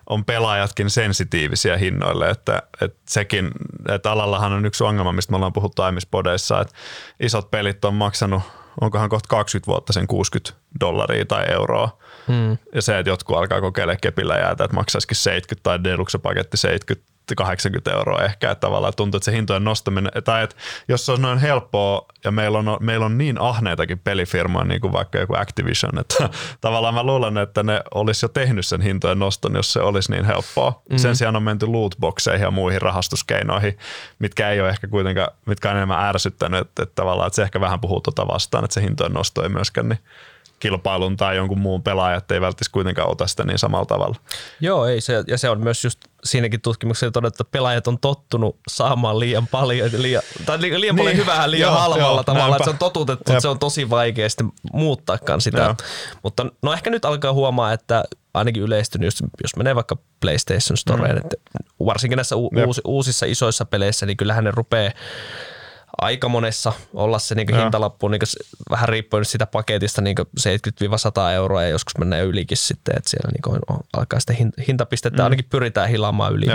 [0.07, 3.51] on pelaajatkin sensitiivisiä hinnoille, että, että sekin,
[3.89, 6.75] että alallahan on yksi ongelma, mistä me ollaan puhuttu aiemmissa podeissa, että
[7.21, 8.43] isot pelit on maksanut,
[8.81, 11.99] onkohan kohta 20 vuotta sen 60 dollaria tai euroa.
[12.29, 12.59] Hmm.
[12.75, 17.93] Ja se, että jotkut alkaa kokeilemaan kepillä jäätä, että maksaisikin 70 tai deluxe-paketti 70 80
[17.93, 20.57] euroa ehkä, että tavallaan tuntuu, että se hintojen nostaminen, tai että
[20.89, 24.93] jos se on noin helppoa ja meillä on, meillä on niin ahneitakin pelifirmoja, niin kuin
[24.93, 29.55] vaikka joku Activision, että tavallaan mä luulen, että ne olisi jo tehnyt sen hintojen noston,
[29.55, 30.71] jos se olisi niin helppoa.
[30.71, 30.99] Mm-hmm.
[30.99, 33.79] Sen sijaan on menty lootboxeihin ja muihin rahastuskeinoihin,
[34.19, 37.61] mitkä ei ole ehkä kuitenkaan, mitkä on enemmän ärsyttänyt, että, että tavallaan että se ehkä
[37.61, 39.99] vähän puhuu tuota vastaan, että se hintojen nosto ei myöskään niin
[40.59, 44.17] kilpailun tai jonkun muun pelaajat ei välttämättä kuitenkaan ota sitä niin samalla tavalla.
[44.61, 48.59] Joo, ei se, ja se on myös just siinäkin tutkimuksessa todettu, että pelaajat on tottunut
[48.69, 52.45] saamaan liian paljon, liian, tai liian, liian niin, paljon hyvää liian joo, halvalla joo, tavalla,
[52.45, 52.57] näinpä.
[52.57, 53.37] että se on totutettu, Jep.
[53.37, 55.63] että se on tosi vaikea sitten muuttaakaan sitä.
[55.63, 55.75] Joo.
[56.23, 61.17] Mutta no ehkä nyt alkaa huomaa, että ainakin yleistynyt, jos, jos menee vaikka PlayStation Storeen,
[61.17, 61.21] mm.
[61.25, 61.37] että
[61.87, 64.93] varsinkin näissä u- uusi, uusissa isoissa peleissä, niin kyllähän ne rupeaa
[66.01, 68.21] aika monessa olla se niin hintalappu niin
[68.71, 73.61] vähän riippuen sitä paketista niin 70-100 euroa ja joskus mennään ylikin sitten, että siellä niin
[73.69, 75.25] on, alkaa sitten hintapistettä, mm.
[75.25, 76.47] ainakin pyritään hilaamaan yli,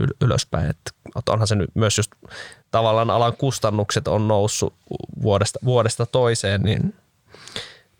[0.00, 0.70] yl, ylöspäin.
[0.70, 0.90] Että
[1.32, 2.12] onhan se nyt myös just
[2.70, 4.74] tavallaan alan kustannukset on noussut
[5.22, 6.94] vuodesta, vuodesta toiseen, niin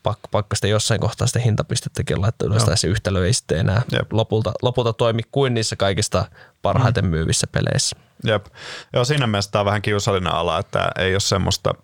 [0.08, 3.82] pakko, pakko sitten jossain kohtaa sitä hintapistettäkin laittaa ylös, tai se yhtälö ei sitten enää
[3.92, 4.12] Jep.
[4.12, 6.24] lopulta, lopulta toimi kuin niissä kaikista
[6.62, 7.10] parhaiten mm.
[7.10, 7.96] myyvissä peleissä.
[8.24, 8.46] Jep.
[8.92, 11.74] Joo, siinä mielessä tämä on vähän kiusallinen ala, että ei ole semmoista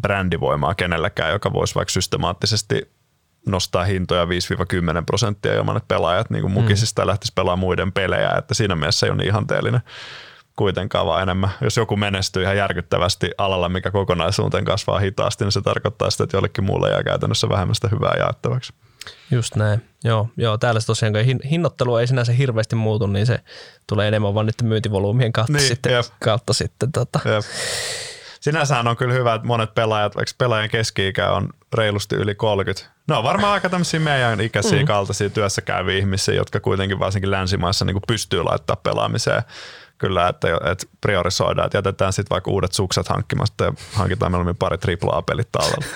[0.00, 2.90] brändivoimaa kenelläkään, joka voisi vaikka systemaattisesti
[3.46, 4.28] nostaa hintoja 5-10
[5.06, 7.08] prosenttia ilman, että pelaajat niin kuin mukisista mm.
[7.08, 9.80] lähtisi pelaamaan muiden pelejä, että siinä mielessä ei ole niin ihanteellinen
[10.56, 11.50] kuitenkaan, vaan enemmän.
[11.60, 16.36] Jos joku menestyy ihan järkyttävästi alalla, mikä kokonaisuuteen kasvaa hitaasti, niin se tarkoittaa sitä, että
[16.36, 18.72] jollekin muulle jää käytännössä vähemmän sitä hyvää jaettavaksi.
[19.30, 19.82] Just näin.
[20.04, 23.40] Joo, joo täällä se tosiaan, kun hinnoittelu ei sinänsä hirveästi muutu, niin se
[23.86, 25.92] tulee enemmän vaan niiden myyntivolyymien kautta Niin, sitten.
[25.92, 26.04] jep.
[26.24, 27.20] Kautta sitten tota.
[27.24, 27.44] Jep.
[28.40, 32.92] Sinänsähän on kyllä hyvä, että monet pelaajat, vaikka pelaajan keski-ikä on reilusti yli 30.
[33.08, 34.86] No on varmaan aika tämmöisiä meidän ikäisiä mm.
[34.86, 39.42] kaltaisia työssä käyviä ihmisiä, jotka kuitenkin varsinkin länsimaissa niin pystyy laittaa pelaamiseen
[40.02, 44.76] kyllä, että, että priorisoidaan, että jätetään sitten vaikka uudet sukset hankkimasta ja hankitaan mieluummin pari
[45.06, 45.86] AAA-pelit tallella.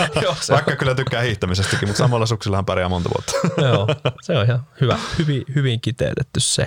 [0.50, 3.32] Vaikka kyllä tykkää hiihtämisestäkin, mutta samalla suksillahan pärjää monta vuotta.
[3.68, 3.88] Joo,
[4.22, 6.66] se on ihan hyvä, hyvin, hyvin kiteytetty se.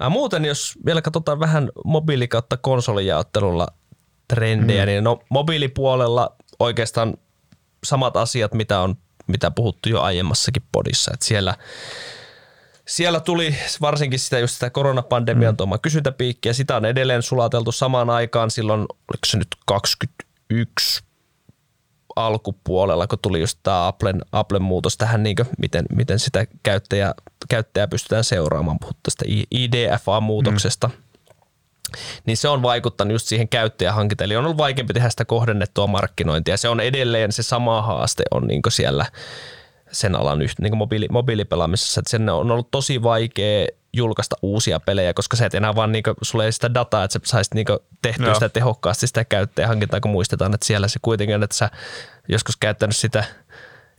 [0.00, 3.68] Ää, muuten, jos vielä katsotaan vähän mobiili- kautta konsolijaottelulla
[4.28, 4.86] trendejä, mm.
[4.86, 7.14] niin no mobiilipuolella oikeastaan
[7.84, 11.54] samat asiat, mitä on mitä puhuttu jo aiemmassakin podissa, että siellä
[12.92, 15.56] siellä tuli varsinkin sitä just sitä koronapandemian mm.
[15.56, 21.02] tuoma kysyntäpiikkiä, sitä on edelleen sulateltu samaan aikaan silloin, oliko se nyt 21
[22.16, 27.14] alkupuolella, kun tuli just tämä Applen, Applen muutos tähän, niin kuin, miten, miten sitä käyttäjää,
[27.48, 30.88] käyttäjää pystytään seuraamaan, puhuttu tästä IDFA-muutoksesta.
[30.88, 30.94] Mm.
[32.26, 36.56] Niin se on vaikuttanut just siihen käyttäjähankintaan, eli on ollut vaikeampi tehdä sitä kohdennettua markkinointia.
[36.56, 39.06] Se on edelleen se sama haaste on niin siellä
[39.92, 45.36] sen alan niin mobiili, mobiilipelaamisessa, että sen on ollut tosi vaikea julkaista uusia pelejä, koska
[45.36, 48.34] sä et enää vaan niinku, sulle ei sitä dataa, että sä saisit niinku tehtyä Joo.
[48.34, 51.70] sitä tehokkaasti sitä käyttäjähankintaa, kun muistetaan, että siellä se kuitenkin on, että sä
[52.28, 53.24] joskus käyttänyt sitä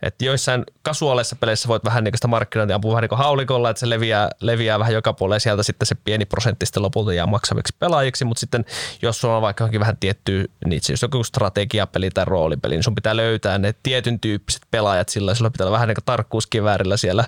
[0.04, 3.90] että joissain kasuaaleissa peleissä voit vähän niin sitä markkinointia ampua vähän niin haulikolla, että se
[3.90, 7.76] leviää, leviää vähän joka puolelle ja sieltä sitten se pieni prosentti sitten lopulta jää maksaviksi
[7.80, 8.66] pelaajiksi, mutta sitten
[9.02, 12.96] jos sulla on vaikka johonkin vähän tiettyä, niin jos joku strategiapeli tai roolipeli, niin sun
[12.96, 17.26] pitää löytää ne tietyn tyyppiset pelaajat sillä, sillä pitää olla vähän niin kuin tarkkuuskiväärillä siellä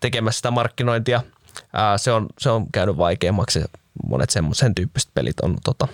[0.00, 1.22] tekemässä sitä markkinointia.
[1.72, 3.64] Ää, se, on, se on käynyt vaikeammaksi,
[4.08, 5.88] monet sen, sen tyyppiset pelit on tota,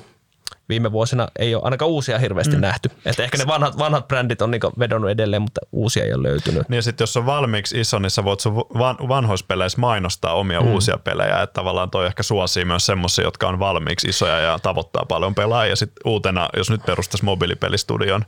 [0.72, 2.60] viime vuosina ei ole ainakaan uusia hirveästi mm.
[2.60, 2.90] nähty.
[3.04, 6.68] Että ehkä ne vanhat, vanhat brändit on niinku vedonnut edelleen, mutta uusia ei ole löytynyt.
[6.68, 10.34] Niin ja sitten jos on valmiiksi iso, niin sä voit sun van, vanhoissa peleissä mainostaa
[10.34, 10.72] omia mm.
[10.72, 11.42] uusia pelejä.
[11.42, 15.72] Että tavallaan toi ehkä suosii myös semmoisia, jotka on valmiiksi isoja ja tavoittaa paljon pelaajia.
[15.72, 18.24] Ja sitten uutena, jos nyt perustaisi mobiilipelistudion,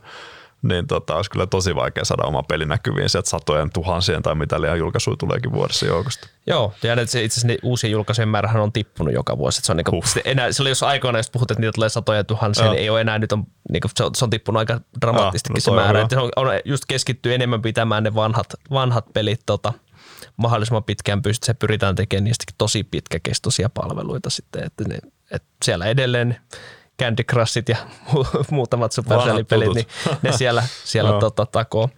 [0.65, 4.61] niin tota, olisi kyllä tosi vaikea saada oma peli näkyviin sieltä satojen tuhansien tai mitä
[4.61, 6.27] liian julkaisuja tuleekin vuodessa joukosta.
[6.47, 6.73] Joo,
[7.05, 9.59] se itse asiassa uusien julkaisujen määrähän on tippunut joka vuosi.
[9.59, 10.03] Että se, on niinku, huh.
[10.25, 13.01] enää, se oli jos aikoina, jos puhut, että niitä tulee satoja tuhansia, niin ei ole
[13.01, 16.01] enää, nyt on, niinku, se, on, se on tippunut aika dramaattistikin ah, no se määrä.
[16.01, 19.73] Että on, on, just keskittyy enemmän pitämään ne vanhat, vanhat pelit tota,
[20.37, 24.97] mahdollisimman pitkään pystyt, se pyritään tekemään niistäkin tosi pitkäkestoisia palveluita sitten, että, ne,
[25.31, 26.37] että siellä edelleen
[27.01, 27.77] Candy Crushit ja
[28.51, 29.87] muutamat Supercell-pelit, niin
[30.21, 31.19] ne siellä, siellä no.
[31.19, 31.89] tota, takoo.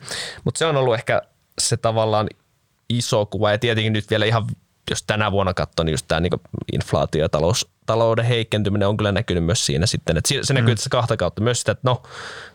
[0.43, 1.21] Mutta se on ollut ehkä
[1.59, 2.27] se tavallaan
[2.89, 4.47] iso kuva ja tietenkin nyt vielä ihan
[4.89, 6.31] jos tänä vuonna katsoo, niin just tämä niin
[6.73, 10.75] inflaatio ja talous, talouden heikentyminen on kyllä näkynyt myös siinä sitten, että se näkyy mm.
[10.75, 12.03] tässä kahta kautta myös sitä, että no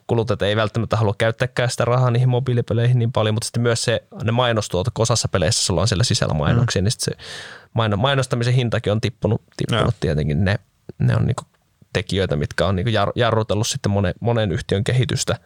[0.06, 4.02] kuluttajat ei välttämättä halua käyttääkään sitä rahaa niihin mobiilipeleihin niin paljon, mutta sitten myös se,
[4.24, 6.84] ne mainostuotot, kun osassa peleissä sulla on siellä sisällä mainoksia, mm.
[6.84, 10.58] niin sitten se mainostamisen hintakin on tippunut, tippunut tietenkin, ne,
[10.98, 11.36] ne on niin
[11.92, 15.36] tekijöitä, mitkä on niin jarrutellut sitten monen, monen yhtiön kehitystä.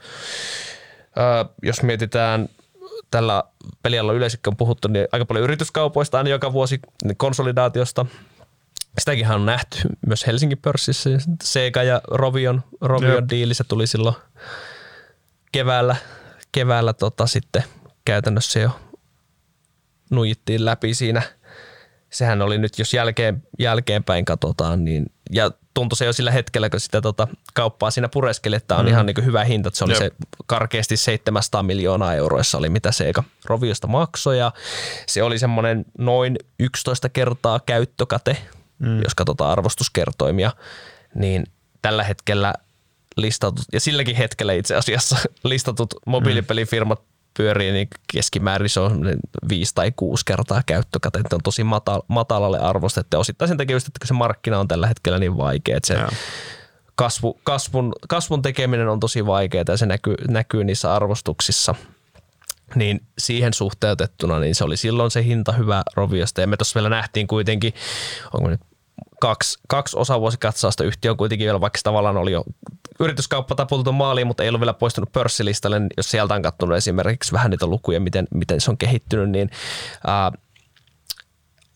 [1.19, 2.49] Öö, jos mietitään
[3.11, 3.45] tällä
[3.83, 6.81] pelialalla yleisesti on puhuttu niin aika paljon yrityskaupoista aina joka vuosi
[7.17, 8.07] konsolidaatiosta.
[8.99, 11.11] Sitäkin on nähty myös Helsingin pörssissä.
[11.43, 14.15] Sega ja Rovion, Rovion diili, se tuli silloin
[15.53, 15.97] keväällä,
[16.53, 17.65] keväällä tota sitten
[18.05, 18.71] käytännössä jo
[20.11, 21.23] nuijittiin läpi siinä.
[22.11, 26.81] Sehän oli nyt, jos jälkeen, jälkeenpäin katsotaan, niin ja tuntui se jo sillä hetkellä, kun
[26.81, 28.89] sitä tota, kauppaa siinä pureskeli, että on mm.
[28.89, 29.69] ihan niin hyvä hinta.
[29.69, 29.99] Että se oli Jep.
[29.99, 30.11] se
[30.47, 34.39] karkeasti 700 miljoonaa euroissa oli mitä se eka Roviosta maksoi.
[34.39, 34.53] Ja
[35.07, 38.37] se oli semmoinen noin 11 kertaa käyttökate,
[38.79, 39.03] mm.
[39.03, 40.53] jos katsotaan arvostuskertoimia.
[41.15, 41.45] Niin
[41.83, 42.55] tällä hetkellä
[43.17, 47.03] listatut, ja silläkin hetkellä itse asiassa listatut mobiilipelifirmat
[47.37, 49.13] pyörii, niin keskimäärin se on
[49.49, 51.19] viisi tai kuusi kertaa käyttökate.
[51.19, 53.17] Että on tosi matal- matalalle arvostettu.
[53.17, 56.19] Ja osittain sen takia, että se markkina on tällä hetkellä niin vaikea, että se
[56.95, 61.75] kasvu, kasvun, kasvun tekeminen on tosi vaikeaa ja se näkyy, näkyy niissä arvostuksissa.
[62.75, 66.41] Niin siihen suhteutettuna, niin se oli silloin se hinta hyvä Roviosta.
[66.41, 67.75] Ja me tuossa vielä nähtiin kuitenkin,
[68.35, 68.61] onko nyt
[69.21, 72.45] kaksi, kaksi osavuosikatsausta yhtiö on kuitenkin vielä, vaikka tavallaan oli jo
[73.01, 77.33] yrityskauppa tapultu maaliin, mutta ei ollut vielä poistunut pörssilistalle, niin jos sieltä on katsonut esimerkiksi
[77.33, 79.51] vähän niitä lukuja, miten, miten se on kehittynyt, niin
[80.07, 80.33] ää,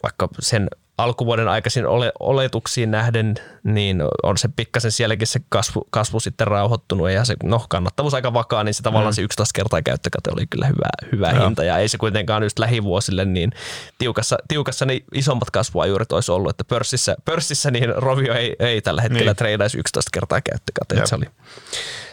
[0.03, 0.69] vaikka sen
[1.03, 7.11] alkuvuoden aikaisin ole, oletuksiin nähden, niin on se pikkasen sielläkin se kasvu, kasvu sitten rauhoittunut
[7.11, 9.17] ja se no, kannattavuus aika vakaa, niin se tavallaan mm.
[9.17, 13.25] se 11 kertaa käyttökate oli kyllä hyvä, hyvä hinta ja ei se kuitenkaan just lähivuosille
[13.25, 13.53] niin
[13.99, 19.03] tiukassa, tiukassa niin isommat kasvuajuurit olisi ollut, että pörssissä, pörssissä niin Rovio ei, ei tällä
[19.03, 19.37] hetkellä niin.
[19.37, 21.27] treidaisi 11 kertaa käyttökate, se oli,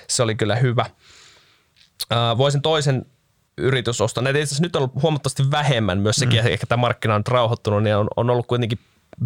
[0.07, 0.85] se oli kyllä hyvä.
[2.37, 3.05] Voisin toisen
[3.57, 4.21] yritysosto.
[4.21, 6.47] Näitä itse nyt on ollut huomattavasti vähemmän myös sekin, mm.
[6.47, 8.79] ehkä tämä markkina on rauhoittunut, niin on, on ollut kuitenkin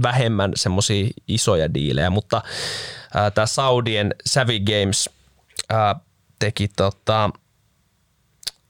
[0.04, 2.42] vähemmän semmoisia isoja diilejä, mutta
[3.16, 5.10] äh, tämä Saudien Savvy Games
[5.74, 5.96] äh,
[6.40, 7.30] teki tota,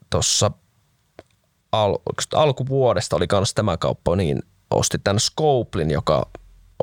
[0.09, 0.51] tuossa
[1.71, 1.97] al,
[2.33, 4.39] alkuvuodesta oli kanssa tämä kauppa, niin
[4.71, 6.29] osti tämän Scoplin, joka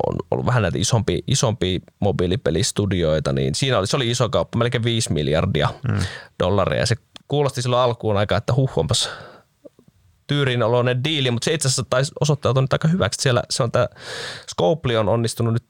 [0.06, 4.84] on ollut vähän näitä isompia, isompia mobiilipelistudioita, niin siinä oli, se oli iso kauppa, melkein
[4.84, 5.98] 5 miljardia mm.
[6.38, 6.86] dollaria.
[6.86, 6.96] Se
[7.28, 9.10] kuulosti silloin alkuun aika, että huh, onpas
[10.26, 13.22] tyyrin oloinen diili, mutta se itse asiassa taisi osoittautua nyt aika hyväksi.
[13.22, 13.88] Siellä se on tämä
[14.50, 15.64] Scopely on onnistunut nyt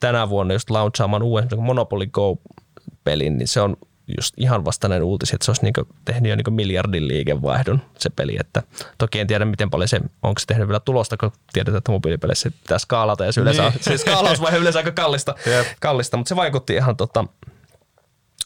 [0.00, 3.76] tänä vuonna just launchaamaan uuden Monopoly Go-pelin, niin se on
[4.16, 8.36] just ihan vastainen uutisi, että se olisi niinku tehnyt jo niinku miljardin liikevaihdon se peli.
[8.40, 8.62] Että
[8.98, 12.50] toki en tiedä, miten paljon se, onko se tehnyt vielä tulosta, kun tiedetään, että mobiilipeleissä
[12.50, 13.72] pitää skaalata ja se, yleensä, niin.
[13.80, 15.66] se skaalausvaihe yleensä aika kallista, yep.
[15.80, 17.24] kallista, mutta se vaikutti ihan tota,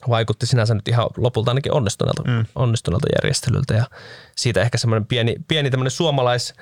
[0.08, 2.46] vaikutti sinänsä nyt ihan lopulta ainakin onnistuneelta, mm.
[2.54, 3.74] onnistuneelta järjestelyltä.
[3.74, 3.84] Ja
[4.36, 6.54] siitä ehkä semmoinen pieni, pieni tämmöinen suomalais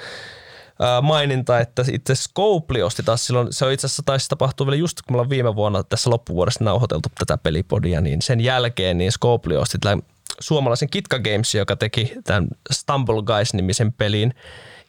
[1.02, 5.02] maininta, että itse Scopely osti taas silloin, se on itse asiassa taisi tapahtua vielä just
[5.02, 9.56] kun me ollaan viime vuonna tässä loppuvuodesta nauhoiteltu tätä pelipodia, niin sen jälkeen niin Scopely
[9.56, 10.02] osti tämän
[10.40, 14.34] suomalaisen Kitka Games, joka teki tämän Stumble Guys-nimisen pelin,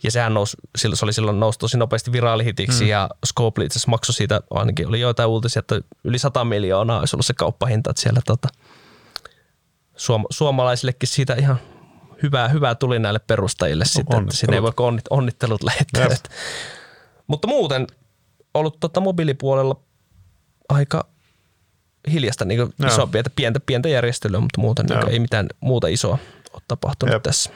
[0.04, 2.90] ja sehän nousi, se oli silloin nousi tosi nopeasti viraalihitiksi mm.
[2.90, 7.26] ja Scopely itse maksoi siitä, ainakin oli joitain uutisia, että yli 100 miljoonaa olisi ollut
[7.26, 8.48] se kauppahinta, että siellä tota,
[9.96, 11.58] suom- suomalaisillekin siitä ihan
[12.24, 14.72] hyvää, hyvää tuli näille perustajille no, sitten, että sinne ei voi
[15.10, 16.08] onnittelut lähettää.
[16.08, 16.24] Yes.
[17.28, 17.88] Mutta muuten
[18.54, 19.80] ollut tota mobiilipuolella
[20.70, 21.06] aika
[22.12, 26.18] hiljasta niin isoa pientä, pientä, pientä järjestelyä, mutta muuten niin ei mitään muuta isoa
[26.54, 27.24] ole tapahtunut Jep.
[27.24, 27.52] tässä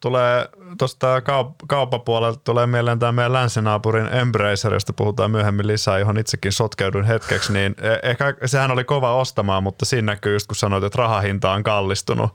[0.00, 6.18] tulee tuosta kaup- kauppapuolelta tulee mieleen tämä meidän länsinaapurin Embracer, josta puhutaan myöhemmin lisää, johon
[6.18, 10.56] itsekin sotkeudun hetkeksi, niin e- ehkä sehän oli kova ostamaan, mutta siinä näkyy just kun
[10.56, 12.30] sanoit, että rahahinta on kallistunut,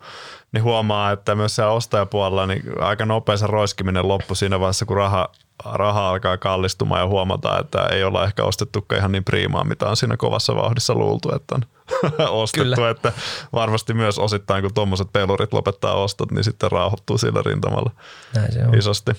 [0.52, 4.98] niin huomaa, että myös siellä ostajapuolella niin aika nopea se roiskiminen loppu siinä vaiheessa, kun
[4.98, 5.30] raha,
[5.66, 9.98] raha alkaa kallistumaan ja huomataan, että ei olla ehkä ostettu ihan niin priimaa, mitä on
[9.98, 11.64] siinä kovassa vauhdissa luultu, että on
[12.42, 12.90] ostettu, Kyllä.
[12.90, 13.14] että
[13.54, 17.92] varmasti myös osittain, kun tuommoiset pelurit lopettaa ostot, niin sitten rauhoittuu sillä rintamalla
[18.36, 18.78] näin se on.
[18.78, 19.12] isosti.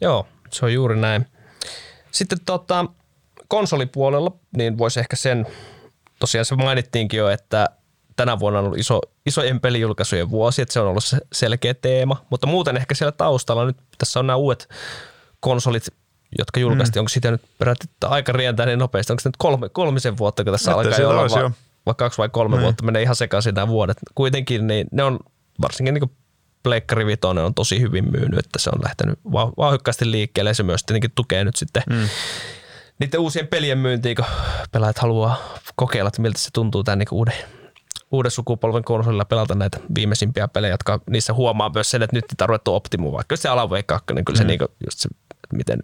[0.00, 1.26] Joo, se on juuri näin.
[2.10, 2.86] Sitten tota,
[3.48, 5.46] konsolipuolella, niin voisi ehkä sen,
[6.18, 7.68] tosiaan se mainittiinkin jo, että
[8.16, 12.26] tänä vuonna on ollut iso, isojen pelijulkaisujen vuosi, että se on ollut se selkeä teema,
[12.30, 14.68] mutta muuten ehkä siellä taustalla nyt tässä on nämä uudet
[15.40, 15.86] konsolit,
[16.38, 17.02] jotka julkaistiin, mm.
[17.02, 20.52] onko sitä nyt peräti aika rientää niin nopeasti, onko se nyt kolme, kolmisen vuotta, kun
[20.52, 21.36] tässä Että alkaa olla, olisi,
[21.86, 22.62] va, kaksi vai kolme mm.
[22.62, 23.96] vuotta, menee ihan sekaisin nämä vuodet.
[24.14, 25.18] Kuitenkin niin ne on,
[25.62, 26.10] varsinkin niin
[26.62, 30.84] Pleikkari Vitoinen on tosi hyvin myynyt, että se on lähtenyt vauhikkaasti liikkeelle ja se myös
[30.84, 32.08] tietenkin tukee nyt sitten mm.
[32.98, 34.24] niiden uusien pelien myyntiin, kun
[34.72, 37.34] pelaajat haluaa kokeilla, että miltä se tuntuu tämän niin uuden,
[38.10, 42.44] uuden sukupolven konsolilla pelata näitä viimeisimpiä pelejä, jotka niissä huomaa myös sen, että nyt niitä
[42.44, 43.16] on ruvettu optimoimaan.
[43.16, 44.48] Vaikka se Alan Wake 2, niin kyllä se, mm.
[44.48, 45.08] niin kuin, just se
[45.56, 45.82] miten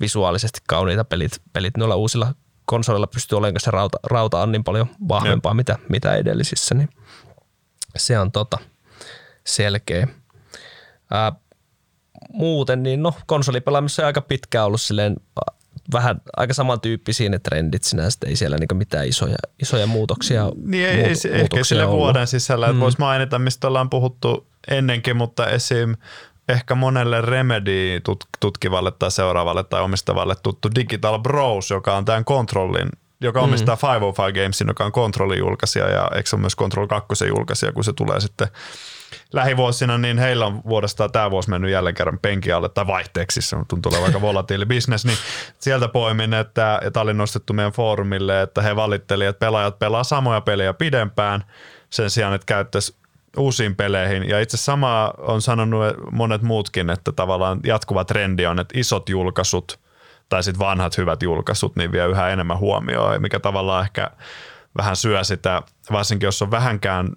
[0.00, 4.86] visuaalisesti kauniita pelit, pelit noilla uusilla konsolilla pystyy olemaan, se rauta, rauta on niin paljon
[5.08, 6.88] vahvempaa, mitä, mitä edellisissä, niin
[7.96, 8.58] se on tota
[9.44, 10.08] selkeä.
[11.10, 11.32] Ää,
[12.32, 15.16] muuten, niin no konsolipelaamissa on aika pitkään ollut silleen
[15.92, 20.96] vähän aika samantyyppisiä ne trendit sinänsä, ei siellä niinku mitään isoja, isoja muutoksia Niin ei,
[20.96, 22.80] muut, ei ehkä sille vuoden sisällä, että mm.
[22.80, 25.96] voisi mainita, mistä ollaan puhuttu ennenkin, mutta esim
[26.48, 28.00] ehkä monelle Remedy
[28.40, 32.88] tutkivalle tai seuraavalle tai omistavalle tuttu Digital Bros, joka on tämän kontrollin
[33.20, 33.88] joka omistaa mm.
[33.88, 37.84] 505 Gamesin, joka on kontrollin julkaisija ja eikö se ole myös Control 2 julkaisija, kun
[37.84, 38.48] se tulee sitten
[39.32, 43.56] lähivuosina, niin heillä on vuodesta tämä vuosi mennyt jälleen kerran penki alle tai vaihteeksi, se
[43.68, 45.18] tuntuu olevan aika volatiili business, niin
[45.58, 50.04] sieltä poimin, että, ja tämä oli nostettu meidän foorumille, että he valitteli, että pelaajat pelaa
[50.04, 51.44] samoja pelejä pidempään
[51.90, 52.96] sen sijaan, että käyttäisi
[53.36, 54.28] uusiin peleihin.
[54.28, 59.80] Ja itse sama on sanonut monet muutkin, että tavallaan jatkuva trendi on, että isot julkaisut
[60.28, 64.10] tai sitten vanhat hyvät julkaisut niin vie yhä enemmän huomioon, mikä tavallaan ehkä
[64.76, 67.08] vähän syö sitä, varsinkin jos on vähänkään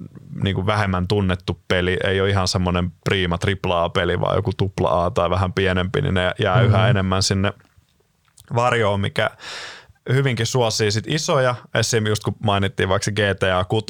[0.44, 5.12] niin kuin vähemmän tunnettu peli, ei ole ihan semmoinen priima AAA-peli, vaan joku tupla A
[5.12, 6.70] tai vähän pienempi, niin ne jää mm-hmm.
[6.70, 7.54] yhä enemmän sinne
[8.56, 9.30] varjoon, mikä
[10.14, 12.08] hyvinkin suosii sit isoja, esim.
[12.08, 13.86] just kun mainittiin vaikka se GTA 6,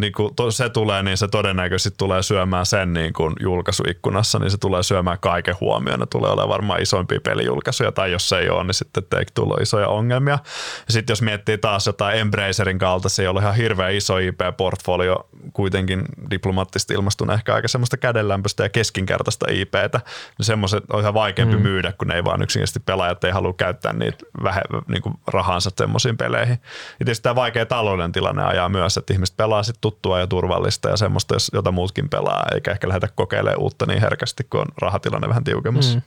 [0.00, 4.58] niin kun se tulee, niin se todennäköisesti tulee syömään sen niin kun julkaisuikkunassa, niin se
[4.58, 6.00] tulee syömään kaiken huomioon.
[6.00, 9.56] Ne tulee olemaan varmaan isoimpia pelijulkaisuja, tai jos se ei ole, niin sitten Take tulla
[9.62, 10.38] isoja ongelmia.
[10.86, 16.94] Ja sitten jos miettii taas jotain Embracerin kaltaisia, jolla ihan hirveän iso IP-portfolio, kuitenkin diplomaattisesti
[16.94, 20.00] ilmastun ehkä aika semmoista kädenlämpöistä ja keskinkertaista IPtä,
[20.38, 21.62] niin semmoiset on ihan vaikeampi mm.
[21.62, 25.70] myydä, kun ne ei vaan yksinkertaisesti pelaajat ei halua käyttää niitä vähe, niin kuin rahansa
[25.76, 26.58] semmoisiin peleihin.
[27.00, 30.88] Ja tietysti tämä vaikea talouden tilanne ajaa myös, että ihmiset pelaa sit tuttua ja turvallista
[30.88, 35.28] ja semmoista, jota muutkin pelaa, eikä ehkä lähdetä kokeilemaan uutta niin herkästi, kun on rahatilanne
[35.28, 35.94] vähän tiukemmassa.
[35.94, 36.02] Mm.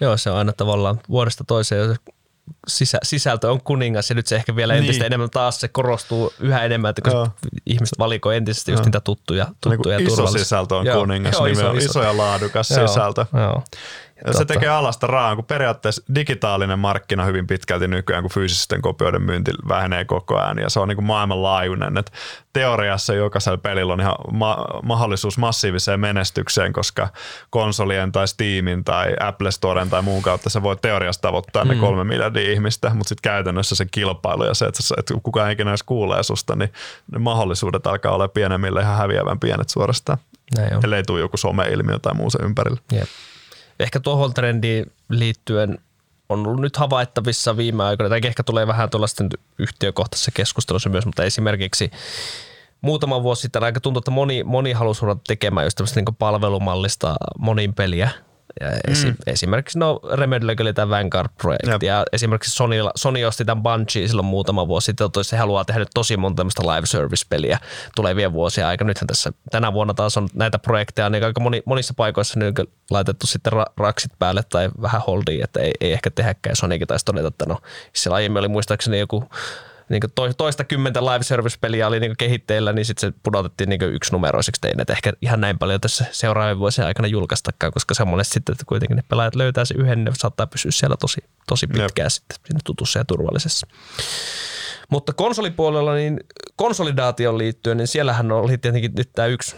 [0.00, 1.96] Joo, se on aina tavallaan vuodesta toiseen,
[2.68, 5.06] sisä, sisältö on kuningas ja nyt se ehkä vielä entistä niin.
[5.06, 7.28] enemmän taas se korostuu yhä enemmän, että kun Joo.
[7.66, 11.00] ihmiset valikoi entisesti just niitä tuttuja, tuttuja niin iso sisältö on Joo.
[11.00, 11.90] kuningas, Joo, iso, iso.
[11.90, 12.86] iso ja laadukas Joo.
[12.86, 13.26] sisältö.
[13.32, 13.62] Joo.
[14.26, 14.54] Ja se totta.
[14.54, 20.04] tekee alasta raan, kun periaatteessa digitaalinen markkina hyvin pitkälti nykyään, kun fyysisten kopioiden myynti vähenee
[20.04, 21.98] koko ajan ja se on niin kuin maailmanlaajuinen.
[21.98, 22.12] Et
[22.52, 27.08] teoriassa jokaisella pelillä on ihan ma- mahdollisuus massiiviseen menestykseen, koska
[27.50, 31.70] konsolien tai Steamin tai Apple Storen tai muun kautta se voi teoriassa tavoittaa mm.
[31.70, 35.52] ne kolme miljardia ihmistä, mutta sitten käytännössä se kilpailu ja se, että, että kukaan ei
[35.52, 36.72] ikinä edes kuulee susta, niin
[37.12, 40.18] ne mahdollisuudet alkaa olla pienemmille ihan häviävän pienet suorastaan.
[40.56, 42.80] Näin Ellei tule joku some-ilmiö tai muu sen ympärillä.
[42.92, 43.08] Yep
[43.80, 45.78] ehkä tuohon trendiin liittyen
[46.28, 51.24] on ollut nyt havaittavissa viime aikoina, tai ehkä tulee vähän tuollaisten yhtiökohtaisessa keskustelussa myös, mutta
[51.24, 51.90] esimerkiksi
[52.80, 57.16] muutama vuosi sitten aika tuntui, että moni, moni halusi ruveta tekemään just tämmöistä niin palvelumallista
[57.38, 58.10] monin peliä,
[58.60, 59.16] ja esi- mm.
[59.26, 64.68] Esimerkiksi no Remedyllä oli tämä Vanguard-projekti ja esimerkiksi Sony, Sony osti tämän Bungie silloin muutama
[64.68, 67.58] vuosi sitten, että se haluaa tehdä tosi monta tämmöistä live service-peliä
[67.96, 68.88] tulevien vuosien aikana.
[68.88, 72.54] Nythän tässä tänä vuonna taas on näitä projekteja, niin aika moni, monissa paikoissa niin
[72.90, 76.56] laitettu sitten ra- raksit päälle tai vähän holdiin, että ei, ei ehkä tehäkään.
[76.56, 77.58] Sonykin taisi todeta, että no
[77.92, 79.24] siellä aiemmin oli muistaakseni joku
[79.90, 84.60] niin toista kymmentä live service-peliä oli niin kehitteillä, niin sitten se pudotettiin niin yksi numeroiseksi
[84.60, 88.52] tein, että ehkä ihan näin paljon tässä seuraavien vuosien aikana julkaistakaan, koska se monesti sitten,
[88.52, 92.10] että kuitenkin ne pelaajat löytää se yhden, ne saattaa pysyä siellä tosi, tosi pitkään Jep.
[92.10, 93.66] sitten siinä tutussa ja turvallisessa.
[94.90, 96.20] Mutta konsolipuolella, niin
[96.56, 99.56] konsolidaation liittyen, niin siellähän oli tietenkin nyt tämä yksi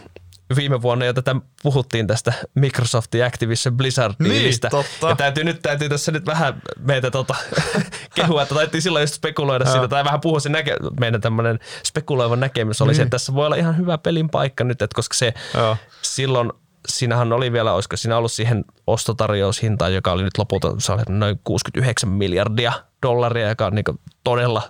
[0.56, 5.08] viime vuonna jo tätä puhuttiin tästä Microsoftin Activision blizzard Niin, totta.
[5.08, 7.34] Ja täytyy nyt, täytyy tässä nyt vähän meitä tota,
[8.14, 12.36] kehua, että taittiin silloin just spekuloida siitä, tai vähän puhua se näke, meidän tämmöinen spekuloiva
[12.36, 12.96] näkemys oli niin.
[12.96, 15.76] se, että tässä voi olla ihan hyvä pelin paikka nyt, että koska se Joo.
[16.02, 16.52] silloin
[16.88, 21.40] siinähän oli vielä, olisiko siinä ollut siihen ostotarjoushintaan, joka oli nyt lopulta se oli noin
[21.44, 22.72] 69 miljardia
[23.06, 23.84] dollaria, joka on niin
[24.24, 24.62] todella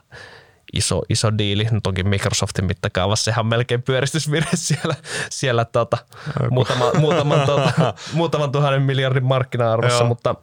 [0.73, 1.67] iso, iso diili.
[1.71, 4.95] Nyt onkin Microsoftin mittakaavassa sehän melkein pyöristysvirhe siellä,
[5.31, 5.99] siellä tota,
[6.51, 10.35] muutama, muutaman, tota, muutaman tuhannen miljardin markkina-arvossa, mutta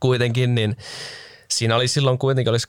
[0.00, 0.76] kuitenkin niin
[1.48, 2.66] siinä oli silloin kuitenkin olisi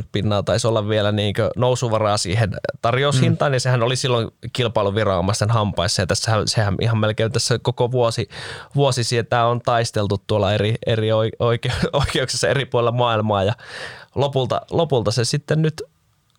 [0.00, 2.50] 20-30 pinnaa taisi olla vielä niin nousuvaraa siihen
[2.82, 3.54] tarjoushintaan, mm.
[3.54, 8.28] ja sehän oli silloin kilpailuviranomaisten hampaissa, ja tässä sehän ihan melkein tässä koko vuosi,
[8.74, 13.52] vuosi siitä on taisteltu tuolla eri, eri oike, oikeuksissa eri puolilla maailmaa, ja
[14.14, 15.82] lopulta, lopulta se sitten nyt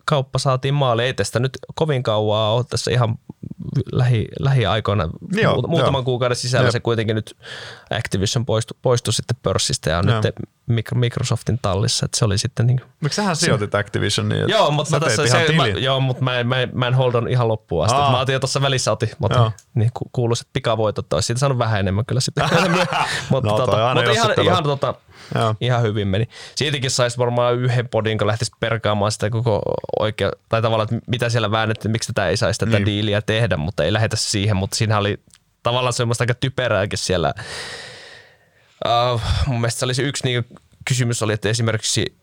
[0.06, 1.04] kauppa saatiin maali.
[1.04, 3.18] Ei tästä nyt kovin kauaa ole tässä ihan
[3.92, 6.04] lähi, lähiaikoina, joo, muutaman joo.
[6.04, 6.72] kuukauden sisällä joo.
[6.72, 7.36] se kuitenkin nyt
[7.98, 10.34] Activision poistui, poistui sitten pörssistä ja on nyt
[10.94, 14.48] Microsoftin tallissa, että se oli sitten niin Miksi sähän sijoitit Activisionin?
[14.48, 17.84] Joo, mutta mä tässä, se, mä, joo, mutta mä, mä, mä en hold ihan loppuun
[17.84, 17.96] asti.
[17.96, 18.10] Aa.
[18.10, 22.06] Mä otin jo tuossa välissä otin, mutta niin kuuluiset pikavoitot, olisi siitä saanut vähän enemmän
[22.06, 22.48] kyllä sitten.
[23.30, 24.94] mutta no, tota, mutta ihan, ihan, tota,
[25.34, 25.54] Joo.
[25.60, 26.28] Ihan hyvin meni.
[26.54, 29.62] Siitäkin saisi varmaan yhden podin, kun lähtisi perkaamaan sitä koko
[29.98, 32.86] oikea, tai tavallaan, että mitä siellä väännettiin, miksi tätä ei saisi tätä niin.
[32.86, 35.20] diiliä tehdä, mutta ei lähetä siihen, mutta siinä oli
[35.62, 37.34] tavallaan semmoista aika typerääkin siellä.
[38.86, 40.46] Uh, mun mielestä se oli se yksi niin
[40.84, 42.16] kysymys oli, että esimerkiksi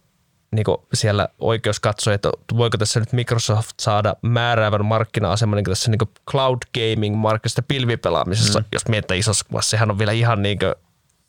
[0.52, 6.00] niin siellä oikeus katsoi, että voiko tässä nyt Microsoft saada määräävän markkina-aseman niin tässä niin
[6.32, 8.66] cloud gaming markkinoista pilvipelaamisessa, mm.
[8.72, 10.60] jos miettii isossa kuvassa, sehän on vielä ihan niin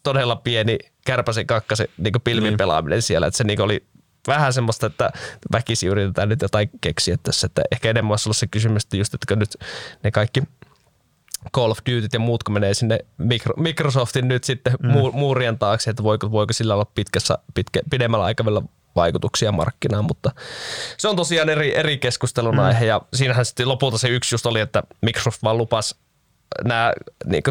[0.04, 3.86] todella pieni kärpäsen kakkasen niin pilvin pelaaminen siellä, että se niin oli
[4.26, 5.10] vähän semmoista, että
[5.52, 9.14] väkisi yritetään nyt jotain keksiä tässä, että ehkä enemmän olisi ollut se kysymys, että just,
[9.14, 9.56] että nyt
[10.02, 10.42] ne kaikki
[11.54, 12.98] Call of Duty ja muut, kun menee sinne
[13.56, 14.90] Microsoftin nyt sitten mm.
[15.12, 18.62] muurien taakse, että voiko, voiko sillä olla pitkässä, pitkä, pidemmällä aikavälillä
[18.96, 20.30] vaikutuksia markkinaan, mutta
[20.96, 22.60] se on tosiaan eri, eri keskustelun mm.
[22.60, 25.96] aihe ja siinähän sitten lopulta se yksi just oli, että Microsoft vaan lupasi
[26.64, 26.92] nämä
[27.26, 27.42] niin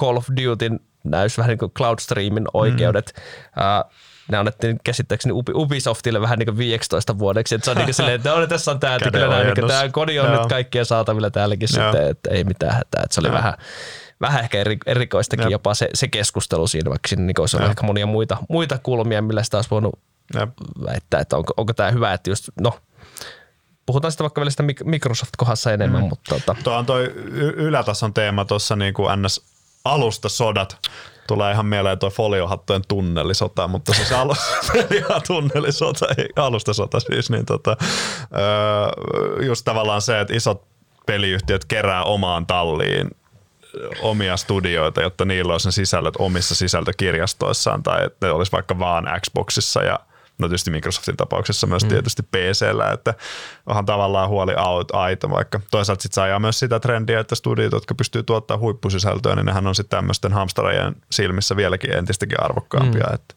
[0.00, 0.80] Call of Dutyn
[1.10, 3.12] näys vähän niin kuin Cloudstreamin oikeudet.
[3.16, 3.62] Mm.
[3.62, 3.92] Uh,
[4.28, 7.54] ne annettiin käsittääkseni Ubisoftille vähän niin kuin 15 vuodeksi.
[7.54, 10.18] Että se on niin kuin silleen, että no, tässä on tämä, kyllä niin tämä kodi
[10.18, 10.38] on Joo.
[10.38, 11.92] nyt kaikkien saatavilla täälläkin Joo.
[11.92, 13.02] sitten, että ei mitään hätää.
[13.04, 13.54] Että se oli vähän,
[14.20, 15.50] vähän ehkä erikoistakin Joo.
[15.50, 19.42] jopa se, se keskustelu siinä, vaikka siinä niin olisi ehkä monia muita, muita kulmia, millä
[19.42, 19.98] sitä olisi voinut
[20.34, 20.50] Jep.
[20.84, 22.80] väittää, että onko, onko tämä hyvä, että just, no
[23.86, 26.08] puhutaan sitten vaikka vielä sitä Microsoft-kohdassa enemmän, mm.
[26.08, 26.34] mutta...
[26.34, 26.56] Tota.
[26.64, 27.04] Tuo on toi
[27.56, 29.55] ylätason teema tuossa niin kuin NS
[29.92, 30.90] alustasodat.
[31.26, 34.56] Tulee ihan mieleen tuo foliohattojen tunnelisota, mutta se alusta,
[34.94, 37.76] ihan tunnelisota, ei alustasota siis, niin tota,
[39.46, 40.64] just tavallaan se, että isot
[41.06, 43.10] peliyhtiöt kerää omaan talliin
[44.02, 49.04] omia studioita, jotta niillä olisi ne sisällöt omissa sisältökirjastoissaan tai että ne olisi vaikka vaan
[49.20, 50.00] Xboxissa ja
[50.38, 51.88] no tietysti Microsoftin tapauksessa myös mm.
[51.88, 53.14] tietysti PCllä, että
[53.66, 54.52] onhan tavallaan huoli
[54.92, 59.46] aito, vaikka toisaalta sitten saa myös sitä trendiä, että studiot, jotka pystyy tuottamaan huippusisältöä, niin
[59.46, 63.14] nehän on sitten tämmöisten hamsterajien silmissä vieläkin entistäkin arvokkaampia, mm.
[63.14, 63.34] että,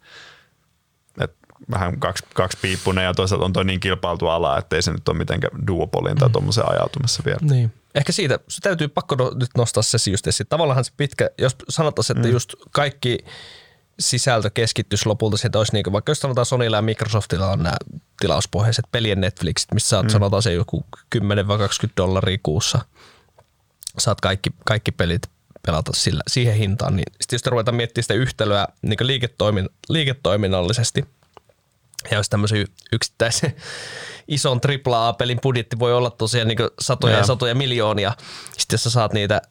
[1.22, 1.38] että
[1.72, 5.10] vähän kaksi, kaksi piippunen ja toisaalta on toi niin kilpailtu ala, että ei se nyt
[5.10, 6.32] ole mitenkään duopolin tai mm.
[6.32, 7.40] tuommoisen ajautumassa vielä.
[7.42, 7.74] Niin.
[7.96, 10.48] Ehkä siitä, se täytyy pakko no, nyt nostaa se just esiin.
[10.48, 12.34] Tavallaan se pitkä, jos sanotaan, että mm.
[12.34, 13.18] just kaikki
[14.00, 17.76] sisältö keskittyisi lopulta että olisi niin kuin, vaikka jos sanotaan Sonylla ja Microsoftilla on nämä
[18.20, 20.10] tilauspohjaiset pelien Netflixit, missä saat, mm.
[20.10, 20.86] sanotaan se joku
[21.16, 21.20] 10-20
[21.98, 22.80] dollaria kuussa,
[23.98, 25.22] saat kaikki, kaikki pelit
[25.66, 31.06] pelata sillä, siihen hintaan, niin sitten jos ruvetaan miettimään sitä yhtälöä niin liiketoimin, liiketoiminnallisesti,
[32.12, 33.56] ja jos tämmöisen yksittäisen
[34.28, 37.20] ison AAA-pelin budjetti voi olla tosiaan niin satoja ja.
[37.20, 38.14] ja satoja miljoonia,
[38.58, 39.42] sitten jos sä saat niitä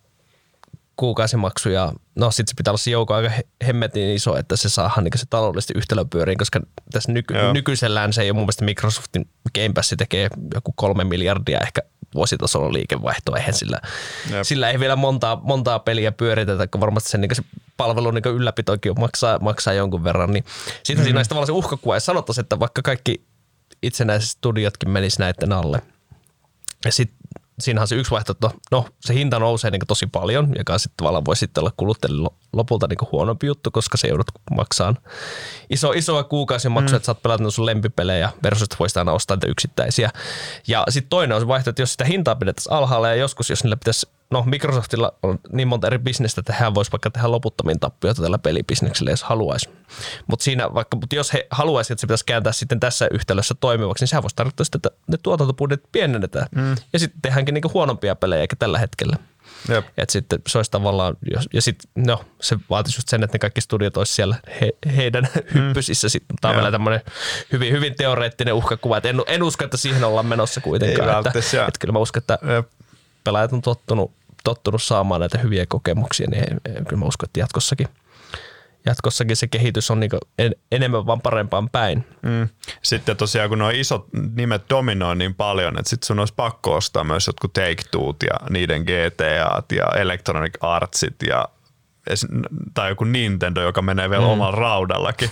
[0.98, 3.30] kuukausimaksuja, no sitten se pitää olla se joukko aika
[3.66, 6.60] hemmetin iso, että se saadaan niin se taloudellisesti yhtälö pyöriin, koska
[6.92, 11.60] tässä nyky- nykyisellään se ei ole mun mielestä Microsoftin Game Pass tekee joku kolme miljardia
[11.60, 11.82] ehkä
[12.14, 13.80] vuositasolla liikevaihtoa, eihän sillä,
[14.42, 17.42] sillä ei vielä montaa, montaa peliä pyöritetä, kun varmasti sen, niin se
[17.76, 21.04] palvelun niin ylläpitoikin maksaa, maksaa jonkun verran, niin sitten mm-hmm.
[21.04, 23.24] siinä olisi tavallaan se uhkakuva, ja sanottaisiin, että vaikka kaikki
[23.82, 25.82] itsenäiset studiotkin menis näiden alle,
[26.84, 27.17] ja sitten
[27.60, 31.36] siinähän se yksi vaihtoehto, no se hinta nousee niin tosi paljon, joka sitten tavallaan voi
[31.36, 34.98] sitten olla kuluttajille lopulta niin huonompi juttu, koska se joudut maksamaan
[35.70, 36.96] iso, isoa kuukausimaksua, mm.
[36.96, 40.10] että saat pelata sun lempipelejä versus, että voisit aina ostaa niitä yksittäisiä.
[40.68, 43.64] Ja sitten toinen on se vaihtoehto, että jos sitä hintaa pidettäisiin alhaalla ja joskus, jos
[43.64, 47.80] niillä pitäisi no Microsoftilla on niin monta eri bisnestä, että hän voisi vaikka tehdä loputtomiin
[47.80, 49.68] tappioita tällä pelibisneksellä, jos haluaisi.
[50.26, 54.02] Mutta siinä vaikka, mutta jos he haluaisivat, että se pitäisi kääntää sitten tässä yhtälössä toimivaksi,
[54.02, 56.46] niin sehän voisi tarkoittaa sitä, että ne tuotantobudjetit pienennetään.
[56.54, 56.76] Mm.
[56.92, 59.16] Ja sitten tehdäänkin niinku huonompia pelejä eikä tällä hetkellä.
[59.68, 59.86] Jep.
[59.96, 61.16] Et sitten se olisi tavallaan,
[61.52, 65.28] ja sitten no, se vaatisi just sen, että ne kaikki studiot olisi siellä he, heidän
[65.34, 65.40] mm.
[65.54, 66.08] hyppysissä.
[66.08, 67.00] Sitten tämä on vielä tämmöinen
[67.52, 71.08] hyvin, hyvin teoreettinen uhkakuva, että en, en usko, että siihen ollaan menossa kuitenkaan.
[71.08, 72.68] Ei että, että kyllä mä uskon, että Jep.
[73.28, 74.12] Pelaajat on tottunut
[74.44, 77.88] tottunut saamaan näitä hyviä kokemuksia, niin kyllä mä uskon, että jatkossakin,
[78.86, 82.04] jatkossakin se kehitys on niin en, enemmän vaan parempaan päin.
[82.22, 82.48] Mm.
[82.82, 87.04] Sitten tosiaan, kun nuo isot nimet dominoi niin paljon, että sitten sun olisi pakko ostaa
[87.04, 87.82] myös jotkut take
[88.22, 91.48] ja niiden GTAt ja Electronic Artsit ja
[92.74, 94.30] tai joku Nintendo, joka menee vielä mm.
[94.30, 95.30] omalla raudallakin.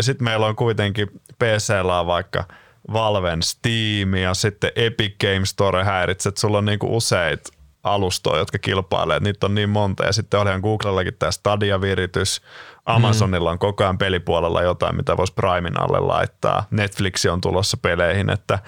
[0.00, 1.08] sitten meillä on kuitenkin
[1.38, 2.44] PCllä vaikka
[2.92, 7.50] Valven Steam ja sitten Epic Games Store häiritsee, että sulla on niinku useita
[7.82, 9.20] alustoja, jotka kilpailee.
[9.20, 10.04] Niitä on niin monta.
[10.04, 12.42] Ja sitten olihan Googlellakin tämä Stadia-viritys.
[12.86, 16.66] Amazonilla on koko ajan pelipuolella jotain, mitä voisi Primein alle laittaa.
[16.70, 18.58] Netflix on tulossa peleihin, että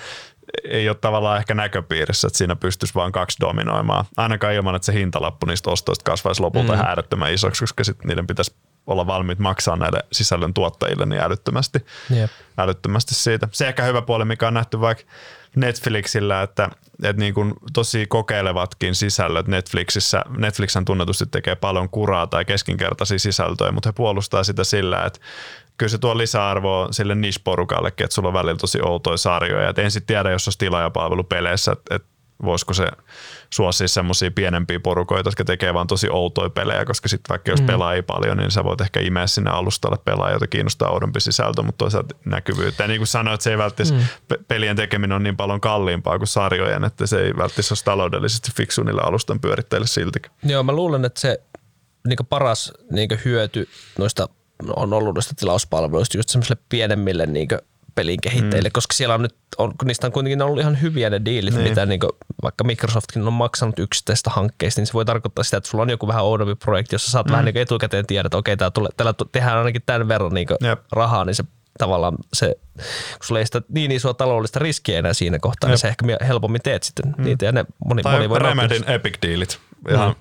[0.65, 4.05] ei ole tavallaan ehkä näköpiirissä, että siinä pystyisi vain kaksi dominoimaan.
[4.17, 6.81] Ainakaan ilman, että se hintalappu niistä ostoista kasvaisi lopulta mm.
[6.81, 8.55] äärettömän isoksi, koska sitten niiden pitäisi
[8.93, 11.87] olla valmiit maksaa näille sisällön tuottajille niin älyttömästi,
[12.17, 12.31] yep.
[12.59, 13.49] älyttömästi siitä.
[13.53, 15.05] Se ehkä hyvä puoli, mikä on nähty vaikka
[15.57, 16.69] Netflixillä, että,
[17.03, 20.25] että niin kuin tosi kokeilevatkin sisällöt Netflixissä.
[20.37, 25.21] Netflixhän tunnetusti tekee paljon kuraa tai keskinkertaisia sisältöjä, mutta he puolustaa sitä sillä, että
[25.79, 29.69] kyllä se tuo lisäarvoa sille niche-porukallekin, että sulla on välillä tosi outoja sarjoja.
[29.69, 32.09] Et en sitten tiedä, jos olisi tilaajapalvelu peleissä, että, että
[32.45, 32.87] voisiko se
[33.51, 37.67] suosia semmoisia pienempiä porukoita, jotka tekee vaan tosi outoja pelejä, koska sitten vaikka jos mm.
[37.67, 41.63] pelaa ei paljon, niin sä voit ehkä imeä sinne alustalle pelaa, jota kiinnostaa oudompi sisältö,
[41.63, 42.85] mutta toisaalta näkyvyyttä.
[42.85, 44.45] Ja niin kuin sanoit, se ei välttämättä mm.
[44.49, 48.83] pelien tekeminen on niin paljon kalliimpaa kuin sarjojen, että se ei välttämättä olisi taloudellisesti fiksu
[48.83, 50.33] niille alustan pyörittäjille siltikin.
[50.43, 51.41] Joo, mä luulen, että se
[52.07, 53.69] niin paras niin hyöty
[53.99, 54.29] noista
[54.77, 57.49] on ollut noista tilauspalveluista just semmoisille pienemmille niin
[58.01, 58.73] pelin kehittäjille, mm.
[58.73, 61.69] koska siellä on nyt, on, niistä on kuitenkin ollut ihan hyviä ne diilit, niin.
[61.69, 62.11] mitä niin kuin,
[62.43, 66.09] vaikka Microsoftkin on maksanut yksittäistä hankkeista, niin se voi tarkoittaa sitä, että sulla on joku
[66.09, 67.33] vähän oudompi projekti, jossa saat mm.
[67.33, 70.47] vähän niin kuin etukäteen tiedä, että okei, täällä, tulee, täällä tehdään ainakin tämän verran niin
[70.93, 71.45] rahaa, niin se
[71.79, 75.91] tavallaan se, kun sulla ei sitä niin isoa taloudellista riskiä enää siinä kohtaa, niin Jep.
[75.93, 77.25] niin se ehkä helpommin teet sitten mm.
[77.25, 79.59] niitä ja ne moni, tai moni voi Remedin Epic-diilit.
[79.91, 80.15] Ihan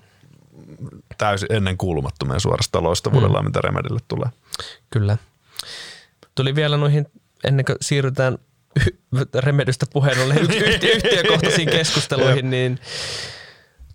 [0.67, 0.87] mm.
[1.17, 3.45] täysin ennen kuulumattomia suorasta loistavuudella, mm.
[3.45, 4.29] mitä Remedille tulee.
[4.89, 5.17] Kyllä.
[6.35, 7.07] Tuli vielä noihin
[7.43, 8.37] ennen kuin siirrytään
[9.35, 10.37] Remedystä puheen ollen
[10.95, 12.79] yhtiökohtaisiin keskusteluihin, niin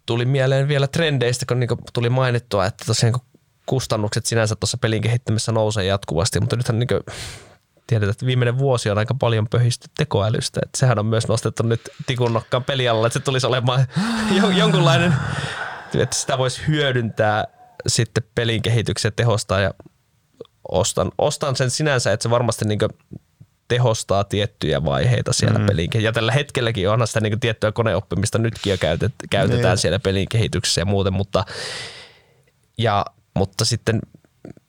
[0.07, 3.14] tuli mieleen vielä trendeistä, kun niin tuli mainittua, että tosiaan
[3.66, 6.88] kustannukset sinänsä tuossa pelin kehittämisessä nousee jatkuvasti, mutta nythän niin
[7.86, 10.61] tiedetään, että viimeinen vuosi on aika paljon pöhisty tekoälystä.
[10.62, 13.86] Että sehän on myös nostettu nyt tikun nokkaan pelialalla, että se tulisi olemaan
[14.57, 15.14] jonkunlainen,
[15.95, 17.45] että sitä voisi hyödyntää
[17.86, 19.74] sitten pelin kehityksen tehostaa ja
[20.68, 22.78] ostan, ostan sen sinänsä, että se varmasti niin
[23.69, 25.67] tehostaa tiettyjä vaiheita siellä mm.
[25.67, 29.79] pelin Ja tällä hetkelläkin onhan sitä niin tiettyä koneoppimista nytkin jo käytet, käytetään niin.
[29.79, 31.45] siellä pelin kehityksessä ja muuten, mutta,
[32.79, 33.05] ja,
[33.35, 34.01] mutta sitten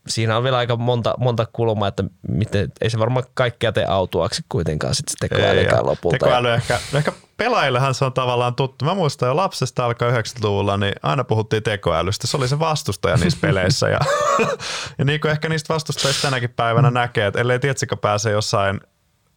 [0.08, 4.42] siinä on vielä aika monta, monta kulmaa, että miten, ei se varmaan kaikkea tee autuaksi
[4.50, 6.18] kuitenkaan sit se tekoälykään lopulta.
[6.18, 8.86] Tekoäly ehkä, ehkä pelaajillehan se on tavallaan tuttu.
[8.86, 12.28] Mä muistan jo lapsesta alkaa 90-luvulla, niin aina puhuttiin tekoälystä.
[12.28, 13.90] Se oli se vastustaja niissä peleissä.
[13.90, 14.00] Ja,
[14.98, 18.80] ja niin kuin ehkä niistä vastustajista tänäkin päivänä näkee, että ellei Tietsikö pääse jossain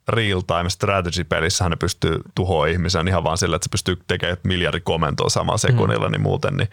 [0.08, 5.28] real-time strategy-pelissä ne pystyy tuhoamaan ihmisen ihan vaan sillä, että se pystyy tekemään miljardi komentoa
[5.28, 6.12] samalla sekunnilla, mm.
[6.12, 6.68] niin muuten, niin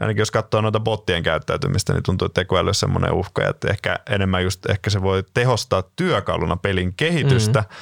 [0.00, 3.98] ainakin jos katsoo noita bottien käyttäytymistä, niin tuntuu, että tekoäly on semmoinen uhka, että ehkä
[4.10, 7.76] enemmän just, ehkä se voi tehostaa työkaluna pelin kehitystä, mm.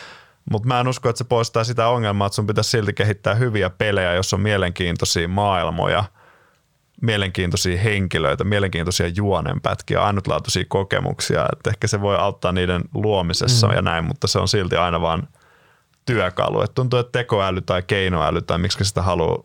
[0.51, 3.71] Mutta mä en usko, että se poistaa sitä ongelmaa, että sun pitäisi silti kehittää hyviä
[3.71, 6.05] pelejä, jos on mielenkiintoisia maailmoja–
[7.03, 13.75] mielenkiintoisia henkilöitä, mielenkiintoisia juonenpätkiä, ainutlaatuisia kokemuksia, että ehkä se voi auttaa niiden luomisessa mm.
[13.75, 15.29] ja näin, mutta se on silti aina vaan
[16.07, 16.63] työkalu.
[16.63, 19.43] Et tuntuu, että tekoäly tai keinoäly tai miksi sitä haluaa.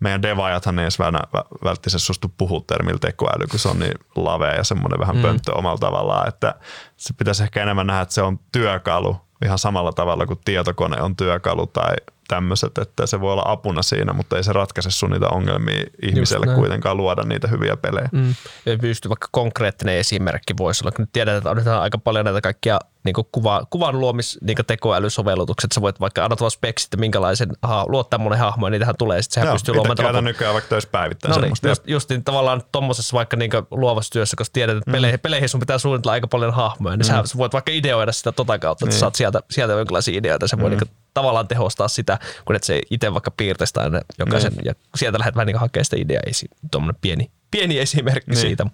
[0.00, 4.64] Meidän devaajathan ei edes välttämättä suostu puhua termillä tekoäly, kun se on niin lavea ja
[4.64, 5.22] semmoinen vähän mm.
[5.22, 6.54] pönttö omalla tavallaan, että
[6.96, 11.16] se pitäisi ehkä enemmän nähdä, että se on työkalu ihan samalla tavalla kuin tietokone on
[11.16, 11.94] työkalu tai
[12.34, 16.54] tämmöiset, että se voi olla apuna siinä, mutta ei se ratkaise sun niitä ongelmia ihmiselle
[16.54, 18.08] kuitenkaan luoda niitä hyviä pelejä.
[18.12, 18.34] Mm.
[18.66, 22.78] Ja pystyy vaikka konkreettinen esimerkki voisi olla, kun tiedetään, että on aika paljon näitä kaikkia
[23.04, 25.72] niin kuva, kuvan luomis niin tekoälysovellutukset.
[25.72, 29.22] Sä voit vaikka annat vaan speksit, että minkälaisen, aha, luot tämmöinen hahmo ja niitähän tulee,
[29.22, 30.14] sitten sehän Joo, pystyy luomaan.
[30.14, 34.12] Joo, nykyään vaikka töissä päivittäin no niin, just, just, niin, tavallaan tuommoisessa vaikka niin luovassa
[34.12, 34.92] työssä, koska tiedät, että mm.
[34.92, 37.24] peleihin, peleihin sun pitää suunnitella aika paljon hahmoja, niin mm.
[37.24, 39.00] sä voit vaikka ideoida sitä tota kautta, että niin.
[39.00, 40.76] saat sieltä, sieltä jonkinlaisia ideoita, se voi mm.
[40.76, 44.64] niin tavallaan tehostaa sitä, kun et se itse vaikka piirtäisi aina jokaisen, niin.
[44.64, 46.22] ja sieltä lähdet vähän niin hakemaan sitä ideaa,
[46.70, 48.40] tuommoinen pieni, pieni esimerkki niin.
[48.40, 48.66] siitä.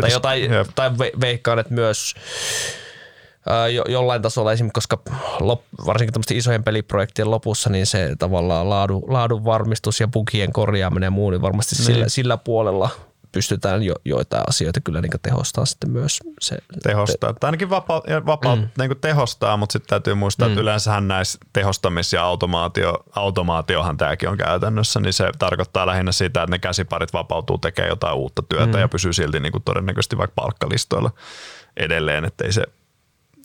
[0.00, 2.14] Tai jotain, tai veikkaan, että myös
[3.72, 4.98] jo, jollain tasolla esimerkiksi, koska
[5.40, 11.06] lop, varsinkin tämmöisten isojen peliprojektien lopussa, niin se tavallaan laadu, laadun varmistus ja bugien korjaaminen
[11.06, 11.84] ja muu, niin varmasti niin.
[11.84, 12.90] Sillä, sillä puolella
[13.34, 16.20] pystytään jo, joitain asioita kyllä niin tehostaa sitten myös.
[16.40, 17.32] Se, tehostaa.
[17.32, 18.68] Tai ainakin vapa, vapa, mm.
[18.78, 20.52] niin tehostaa, mutta sitten täytyy muistaa, mm.
[20.52, 26.42] että yleensähän näissä tehostamis- ja automaatio, automaatiohan tämäkin on käytännössä, niin se tarkoittaa lähinnä sitä,
[26.42, 28.78] että ne käsiparit vapautuu tekemään jotain uutta työtä mm.
[28.78, 31.10] ja pysyy silti niin kuin todennäköisesti vaikka palkkalistoilla
[31.76, 32.64] edelleen, ettei se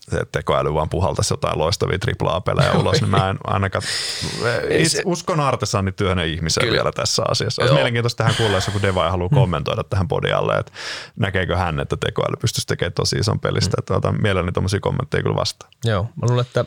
[0.10, 3.84] se tekoäly vaan puhaltaisi jotain loistavia AAA-pelejä ulos, niin mä en ainakaan
[4.70, 6.76] itse uskon artesanityönä ihmisen Kyllä.
[6.76, 7.62] vielä tässä asiassa.
[7.62, 10.72] Olisi mielenkiintoista tähän kuulla, jos joku deva haluaa kommentoida tähän podialle, että
[11.16, 13.78] näkeekö hän, että tekoäly pystyisi tekemään tosi ison pelistä.
[13.78, 13.80] Mm.
[13.80, 15.72] Että otan mielelläni tuommoisia kommentteja kyllä vastaan.
[15.86, 16.66] Joo, mä luulen, että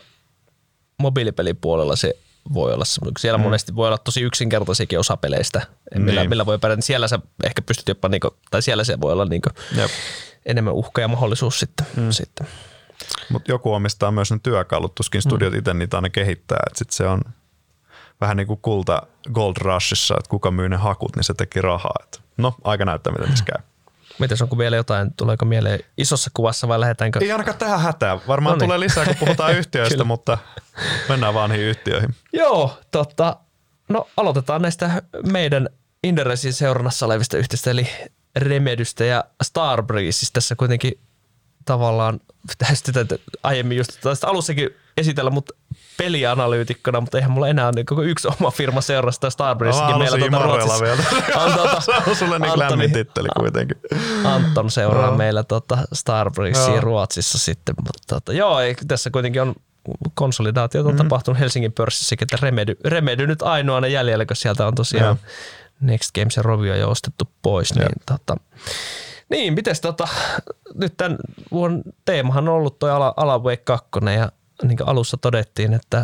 [0.99, 2.15] mobiilipelipuolella se
[2.55, 3.21] voi olla semmoinen.
[3.21, 3.45] Siellä mm.
[3.45, 5.67] monesti voi olla tosi yksinkertaisiakin osapeleistä,
[5.97, 6.31] millä, niin.
[6.31, 6.77] millä voi pärjätä.
[6.77, 9.49] Niin siellä sä ehkä pystyt jopa, niinku, tai siellä se voi olla niinku
[10.47, 11.87] enemmän uhka ja mahdollisuus sitten.
[11.97, 12.11] Mm.
[12.11, 12.47] sitten.
[13.33, 15.59] Mutta joku omistaa myös ne työkalut, tuskin studiot mm.
[15.59, 17.21] itse niitä aina kehittää, että sit se on
[18.21, 19.03] vähän niin kuin kulta
[19.33, 21.95] Gold Rushissa, että kuka myy ne hakut, niin se teki rahaa.
[22.03, 23.65] Et no, aika näyttää, miten tässä käy.
[24.19, 27.19] Mites onko vielä jotain, tuleeko mieleen isossa kuvassa vai lähdetäänkö?
[27.23, 28.19] Ei ainakaan tähän hätää.
[28.29, 28.69] Varmaan Noniin.
[28.69, 30.39] tulee lisää, kun puhutaan yhtiöistä, mutta
[31.09, 32.15] mennään vaan niihin yhtiöihin.
[32.33, 33.37] Joo, totta.
[33.89, 35.69] No aloitetaan näistä meidän
[36.05, 37.89] Inderesin seurannassa olevista yhtiöistä, eli
[38.37, 40.35] Remedystä ja Starbreezeista.
[40.35, 40.99] Tässä kuitenkin
[41.65, 42.21] tavallaan
[42.75, 43.07] sitä
[43.43, 45.51] aiemmin just tästä alussakin esitellä mut
[45.97, 50.85] pelianalyytikkona, mutta eihän mulla enää niin koko yksi oma firma seurasta Starbreezekin meillä tuota Ruotsissa.
[50.85, 51.03] Vielä.
[51.45, 53.77] On, tuota, se on sulle niin lämmin titteli kuitenkin.
[54.25, 55.17] Anton seuraa no.
[55.17, 56.81] meillä tuota Starbreezea no.
[56.81, 59.55] Ruotsissa sitten, mutta tuota, joo, ei, tässä kuitenkin on
[60.15, 60.97] konsolidaatio on mm.
[60.97, 65.31] tapahtunut Helsingin pörssissäkin, että Remedy, Remedy nyt ainoana jäljellä, kun sieltä on tosiaan ja.
[65.81, 68.37] Next Games ja Rovio jo ostettu pois, niin tota,
[69.33, 70.09] niin, mites tota,
[70.75, 71.19] nyt tämän
[71.51, 76.03] vuoden teemahan on ollut toi Alan Wake 2 ja niin kuin alussa todettiin, että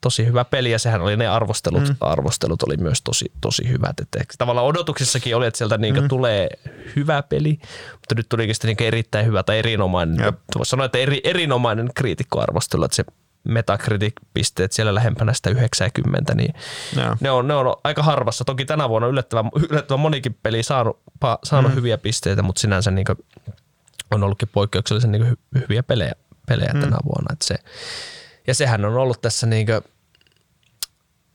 [0.00, 1.96] tosi hyvä peli ja sehän oli ne arvostelut, mm.
[2.00, 4.00] arvostelut oli myös tosi, tosi hyvät.
[4.00, 6.08] Että tavallaan odotuksissakin oli, että sieltä niin mm.
[6.08, 6.48] tulee
[6.96, 7.58] hyvä peli,
[7.92, 10.32] mutta nyt tulikin sitten niin erittäin hyvä tai erinomainen.
[10.58, 13.04] Voisi sanoa, että eri, erinomainen kriitikkoarvostelu, että se
[13.48, 16.54] Metacritic-pisteet siellä lähempänä sitä 90, niin
[17.20, 18.44] ne on, ne on aika harvassa.
[18.44, 21.76] Toki tänä vuonna yllättävän, yllättävän monikin peli saanut, pa, saanut mm.
[21.76, 23.06] hyviä pisteitä, mutta sinänsä niin
[24.10, 26.12] on ollutkin poikkeuksellisen niin hy, hyviä pelejä,
[26.48, 26.80] pelejä mm.
[26.80, 27.32] tänä vuonna.
[27.32, 27.56] Et se,
[28.46, 29.66] ja sehän on ollut tässä niin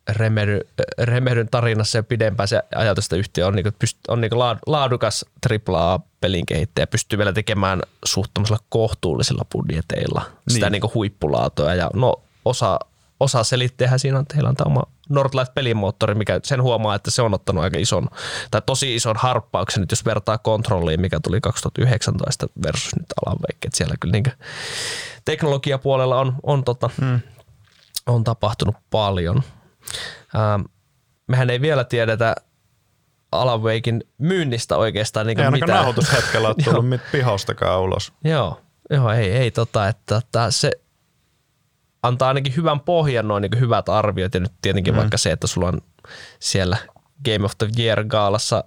[0.10, 0.60] Remedy,
[0.98, 5.26] Remedyn tarinassa ja pidempään se ajatus, että yhtiö on, niin pyst, on niin laadukas
[5.70, 10.54] AAA-pelin kehittäjä, pystyy vielä tekemään suhttomisella kohtuullisilla budjeteilla niin.
[10.54, 11.74] sitä niin huippulaatua.
[11.74, 12.80] Ja no, osa,
[13.20, 17.22] osa selitteehän siinä on, että heillä on tämä oma Nordlight-pelimoottori, mikä sen huomaa, että se
[17.22, 18.08] on ottanut aika ison,
[18.52, 23.66] tai tosi ison harppauksen, nyt jos vertaa kontrolliin, mikä tuli 2019 versus nyt Alan Wake,
[23.66, 24.26] että siellä kyllä niin
[25.26, 27.20] teknologiapuolella on, on, tota, hmm.
[28.08, 29.44] on tapahtunut paljon.
[30.36, 30.62] Ähm,
[31.28, 32.36] mehän ei vielä tiedetä
[33.32, 35.70] Alan Wakein myynnistä oikeastaan niin ei mitään.
[35.70, 38.14] Ei nauhoitushetkellä ole tullut mit pihostakaan ulos.
[38.24, 40.72] Joo, joo ei, ei tota, että, että se
[42.04, 44.98] antaa ainakin hyvän pohjan, noin niin hyvät arviot ja nyt tietenkin mm.
[44.98, 45.82] vaikka se, että sulla on
[46.40, 46.78] siellä
[47.26, 48.64] Game of the Year gaalassa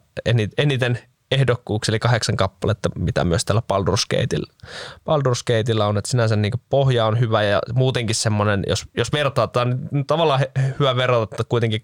[0.58, 0.98] eniten
[1.30, 4.52] ehdokkuuksia, eli kahdeksan kappaletta, mitä myös tällä Baldur's Gateilla,
[4.98, 9.78] Baldur's Gateilla on, että sinänsä niin pohja on hyvä ja muutenkin semmoinen, jos, jos vertataan,
[9.90, 10.40] niin tavallaan
[10.80, 11.82] hyvä verrata, että kuitenkin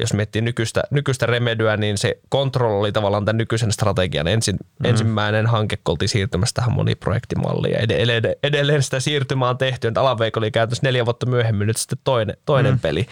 [0.00, 4.90] jos miettii nykyistä, nykyistä Remedyä, niin se Control oli tavallaan tämän nykyisen strategian ensin, mm.
[4.90, 7.72] ensimmäinen hanke, kun oltiin siirtymässä tähän moniprojektimalliin.
[7.72, 11.76] Ja edelleen, edelleen sitä siirtymää on tehty, että Alaveik oli käytössä neljä vuotta myöhemmin nyt
[11.76, 12.80] sitten toinen, toinen mm.
[12.80, 13.06] peli.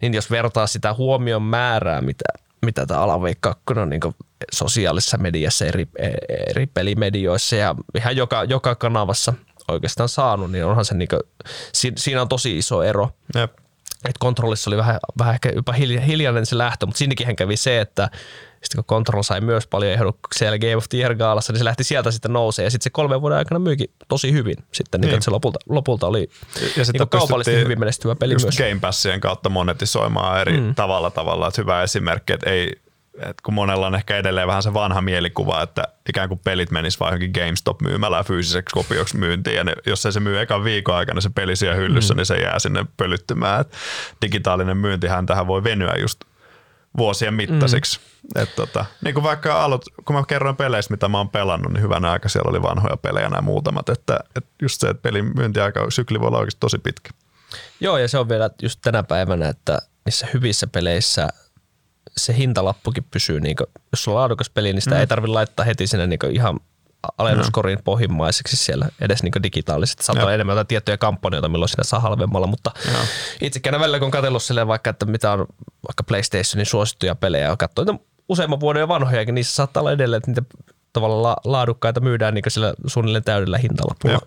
[0.00, 2.24] Niin jos vertaa sitä huomion määrää, mitä,
[2.62, 4.00] mitä tämä Alavei 2 on niin
[4.52, 5.86] sosiaalisessa mediassa, eri,
[6.48, 9.32] eri pelimedioissa ja ihan joka, joka kanavassa
[9.68, 11.20] oikeastaan saanut, niin onhan se niin kuin,
[11.96, 13.10] siinä on tosi iso ero.
[13.34, 13.52] Jep.
[14.08, 15.72] Et kontrollissa oli vähän, vähän ehkä jopa
[16.06, 18.10] hiljainen se lähtö, mutta sinnekin kävi se, että
[18.62, 21.64] sitten kun Control sai myös paljon ehdokkuuksia siellä Game of the Year gaalassa, niin se
[21.64, 22.64] lähti sieltä sitten nousee.
[22.64, 24.56] Ja sitten se kolmen vuoden aikana myykin tosi hyvin.
[24.72, 25.10] Sitten niin.
[25.10, 26.30] Niin, se lopulta, lopulta oli
[26.76, 28.56] ja sitten niin kaupallisesti hyvin menestyvä peli myös.
[28.56, 30.74] Game Passien kautta monetisoimaan eri mm.
[30.74, 31.48] tavalla tavalla.
[31.48, 32.72] Että hyvä esimerkki, että ei,
[33.18, 37.00] et kun monella on ehkä edelleen vähän se vanha mielikuva, että ikään kuin pelit menis
[37.00, 41.20] vain johonkin GameStop-myymälään fyysiseksi kopioksi myyntiin, ja ne, jos ei se myy ekan viikon aikana
[41.20, 42.16] se peli siellä hyllyssä, mm.
[42.16, 43.60] niin se jää sinne pölyttymään.
[43.60, 43.72] Et
[44.22, 46.20] digitaalinen myyntihän tähän voi venyä just
[46.96, 48.00] vuosien mittaisiksi.
[48.00, 48.42] Mm.
[48.42, 51.82] Et tota, niin kuin vaikka alut, kun mä kerroin peleistä, mitä mä oon pelannut, niin
[51.82, 55.90] hyvänä aika siellä oli vanhoja pelejä nämä muutamat, että, että just se, että pelin myyntiaika
[55.90, 57.10] sykli voi olla oikeasti tosi pitkä.
[57.80, 61.28] Joo, ja se on vielä just tänä päivänä, että niissä hyvissä peleissä–
[62.20, 65.00] se hintalappukin pysyy, niin kuin, jos on laadukas peli, niin sitä mm.
[65.00, 66.60] ei tarvitse laittaa heti sinne niin ihan
[67.18, 67.82] alennuskorin no.
[67.84, 70.04] pohjimmaiseksi siellä edes niin digitaalisesti.
[70.04, 72.70] Saattaa olla enemmän jotain tiettyjä kampanjoita, milloin sinä saa halvemmalla, mutta
[73.40, 75.38] itsekään välillä kun on katsellut silleen vaikka, että mitä on
[75.88, 80.30] vaikka PlayStationin suosittuja pelejä ja katsoo niitä useamman vuoden vanhojakin, niissä saattaa olla edelleen, että
[80.30, 80.42] niitä
[80.92, 84.20] tavallaan laadukkaita myydään niin sillä suunnilleen täydellä hintalapulla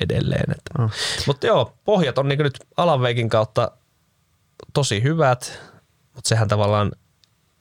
[0.00, 0.50] edelleen.
[0.50, 0.82] Että.
[0.82, 0.90] No.
[1.26, 3.70] Mutta joo, pohjat on niin nyt Alanveikin kautta
[4.72, 5.60] tosi hyvät,
[6.14, 6.92] mutta sehän tavallaan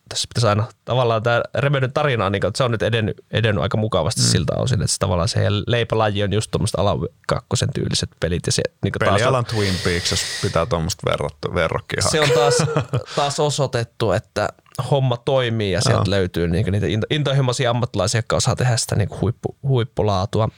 [0.10, 3.62] tässä pitäisi aina tavallaan tämä Remedyn tarina on, niin, että se on nyt edennyt, edennyt
[3.62, 4.28] aika mukavasti mm.
[4.28, 8.43] siltä osin, että se tavallaan se leipälaji on just tuommoista alan kakkosen tyyliset pelit.
[8.45, 11.12] Ja se, niin Pelialan taas, Twin Peaks, jos pitää tuommoista
[11.53, 12.58] verrokkia Se on taas,
[13.16, 14.49] taas osoitettu, että
[14.91, 16.10] homma toimii ja sieltä no.
[16.10, 20.49] löytyy niin niitä into, intohimoisia ammattilaisia, jotka osaa tehdä sitä niin huippu, huippulaatua.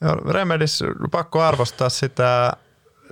[0.00, 2.52] Joo, Remedis pakko arvostaa sitä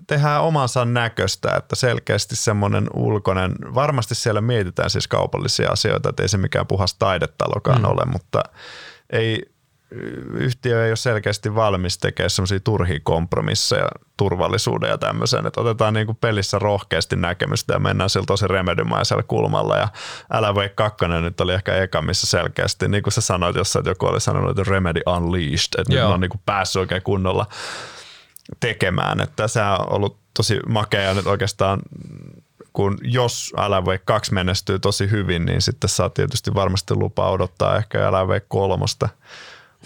[0.07, 6.29] tehdään omansa näköistä, että selkeästi semmoinen ulkoinen, varmasti siellä mietitään siis kaupallisia asioita, että ei
[6.29, 7.85] se mikään puhas taidetalokaan mm.
[7.85, 8.43] ole, mutta
[9.11, 9.43] ei,
[10.33, 16.07] yhtiö ei ole selkeästi valmis tekemään semmoisia turhia kompromisseja turvallisuuden ja tämmöisen, että otetaan niin
[16.07, 19.89] kuin pelissä rohkeasti näkemystä ja mennään sillä tosi remedymaisella kulmalla ja
[20.33, 23.91] älä voi kakkonen nyt oli ehkä eka, missä selkeästi, niin kuin sä sanoit jossain, että
[23.91, 26.07] joku oli sanonut, että Remedy Unleashed, että Joo.
[26.07, 27.47] nyt on niin kuin päässyt oikein kunnolla
[28.61, 29.21] tekemään.
[29.21, 31.81] Että se on ollut tosi makea nyt oikeastaan
[32.73, 33.53] kun jos
[33.87, 38.85] Wake 2 menestyy tosi hyvin, niin sitten saa tietysti varmasti lupa odottaa ehkä Wake 3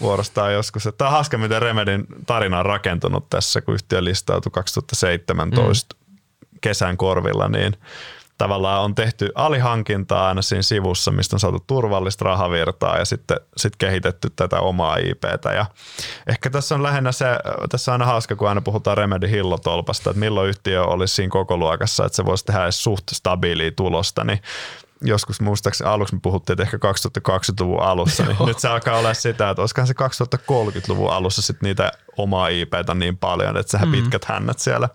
[0.01, 0.89] vuorostaan joskus.
[0.97, 6.57] Tämä on hauska, miten Remedin tarina on rakentunut tässä, kun yhtiö listautui 2017 mm.
[6.61, 7.77] kesän korvilla, niin
[8.43, 13.75] tavallaan on tehty alihankintaa aina siinä sivussa, mistä on saatu turvallista rahavirtaa ja sitten sit
[13.75, 15.53] kehitetty tätä omaa IPtä.
[15.53, 15.65] Ja
[16.27, 17.25] ehkä tässä on lähinnä se,
[17.69, 21.57] tässä on aina hauska, kun aina puhutaan Remedy Hillotolpasta, että milloin yhtiö olisi siinä koko
[21.57, 24.41] luokassa, että se voisi tehdä edes suht stabiilia tulosta, niin
[25.03, 29.49] joskus muistaakseni aluksi me puhuttiin, että ehkä 2020-luvun alussa, niin nyt se alkaa olla sitä,
[29.49, 29.93] että olisikohan se
[30.49, 33.91] 2030-luvun alussa sitten niitä omaa IPtä niin paljon, että sehän mm.
[33.91, 34.89] pitkät hännät siellä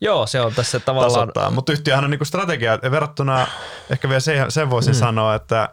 [0.00, 1.54] Joo, se on tässä tavallaan...
[1.54, 3.46] Mutta yhtiöhän on niinku strategia, verrattuna,
[3.90, 4.98] ehkä vielä sen, sen voisin mm.
[4.98, 5.68] sanoa, että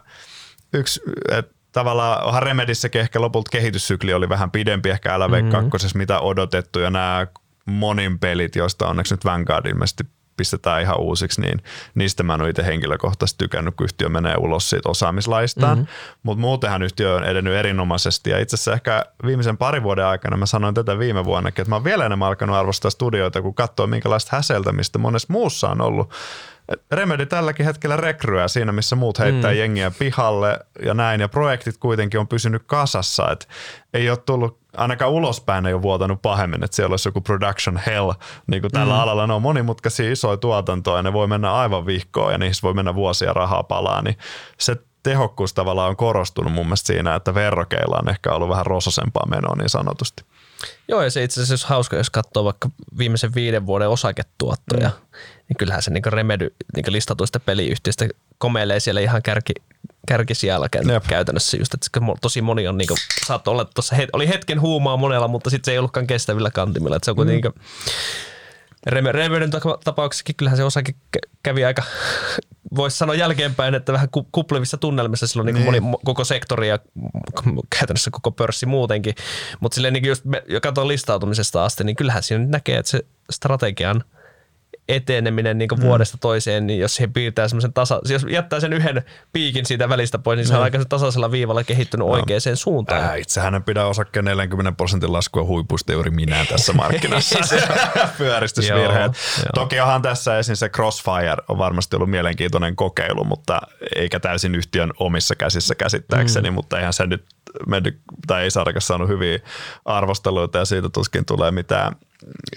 [0.72, 5.70] yksi, et tavallaan onhan Remedissäkin ehkä lopulta kehityssykli oli vähän pidempi ehkä LV2, mm-hmm.
[5.98, 7.26] mitä odotettu ja nämä
[7.66, 10.04] monin pelit, joista onneksi nyt Vanguard ilmeisesti
[10.38, 11.62] pistetään ihan uusiksi, niin
[11.94, 15.78] niistä mä en ole itse henkilökohtaisesti tykännyt, kun yhtiö menee ulos siitä osaamislaistaan.
[15.78, 15.92] Mm-hmm.
[16.22, 20.46] Mutta muutenhan yhtiö on edennyt erinomaisesti ja itse asiassa ehkä viimeisen parin vuoden aikana, mä
[20.46, 24.36] sanoin tätä viime vuonnakin, että mä oon vielä enemmän alkanut arvostaa studioita, kun katsoo minkälaista
[24.36, 26.12] häseltämistä monessa muussa on ollut
[26.92, 29.58] Remedy tälläkin hetkellä rekryää siinä, missä muut heittää mm.
[29.58, 33.46] jengiä pihalle ja näin, ja projektit kuitenkin on pysynyt kasassa, että
[33.94, 38.12] ei ole tullut, ainakaan ulospäin ei ole vuotanut pahemmin, että siellä olisi joku production hell,
[38.46, 39.00] niin kuin tällä mm.
[39.00, 42.74] alalla ne on monimutkaisia isoja tuotantoja, ja ne voi mennä aivan vihkoon, ja niissä voi
[42.74, 44.18] mennä vuosia rahaa palaa, niin
[44.58, 49.26] se tehokkuus tavallaan on korostunut mun mielestä siinä, että verrokeilla on ehkä ollut vähän rososempaa
[49.26, 50.24] menoa niin sanotusti.
[50.88, 55.18] Joo, ja se itse asiassa hauska, jos katsoo vaikka viimeisen viiden vuoden osaketuottoja, mm.
[55.48, 59.52] niin kyllähän se niin Remedy niin listatuista peliyhtiöistä komeilee siellä ihan kärki,
[60.08, 60.68] kärkisijällä
[61.08, 62.88] käytännössä just, että tosi moni on niin
[63.26, 67.04] saattoi olla tuossa, oli hetken huumaa monella, mutta sitten se ei ollutkaan kestävillä kantimilla, että
[67.04, 67.62] se on kuitenkin mm.
[68.86, 69.50] Remedyn
[69.84, 70.94] tapauksessakin kyllähän se osake
[71.42, 71.82] kävi aika,
[72.76, 75.54] voisi sanoa jälkeenpäin, että vähän kuplevissa tunnelmissa silloin niin.
[75.54, 76.78] Niin moni, koko sektori ja
[77.78, 79.14] käytännössä koko pörssi muutenkin.
[79.60, 84.04] Mutta silleen niin just me, joka listautumisesta asti, niin kyllähän siinä näkee, että se strategian–
[84.88, 85.82] eteneminen niin mm.
[85.82, 90.18] vuodesta toiseen, niin jos siihen piirtää semmoisen tasa, jos jättää sen yhden piikin siitä välistä
[90.18, 90.64] pois, niin se on mm.
[90.64, 92.12] aika tasaisella viivalla kehittynyt no.
[92.12, 93.02] oikeaan suuntaan.
[93.02, 97.38] Ää, itsehän en pidä osakkeen 40 prosentin laskua huipusta juuri minä tässä markkinassa.
[98.18, 99.12] Pyöristysvirheet.
[99.54, 103.60] Toki onhan tässä esiin se Crossfire on varmasti ollut mielenkiintoinen kokeilu, mutta
[103.96, 106.54] eikä täysin yhtiön omissa käsissä käsittääkseni, mm.
[106.54, 107.24] mutta eihän se nyt
[107.66, 109.38] mennyt, tai ei sarkassa saanut hyviä
[109.84, 111.96] arvosteluita ja siitä tuskin tulee mitään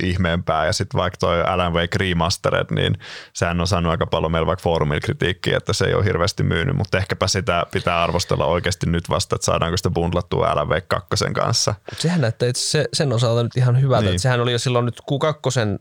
[0.03, 0.65] ihmeempää.
[0.65, 2.97] Ja sitten vaikka toi Alan Wake Remastered, niin
[3.33, 6.75] sehän on saanut aika paljon meillä vaikka foorumilla kritiikkiä, että se ei ole hirveästi myynyt,
[6.75, 11.15] mutta ehkäpä sitä pitää arvostella oikeasti nyt vasta, että saadaanko sitä bundlattua Alan Wake 2
[11.33, 11.75] kanssa.
[11.97, 14.09] Sehän näyttää itse se, sen osalta nyt ihan hyvältä, niin.
[14.11, 15.79] että sehän oli jo silloin nyt Q2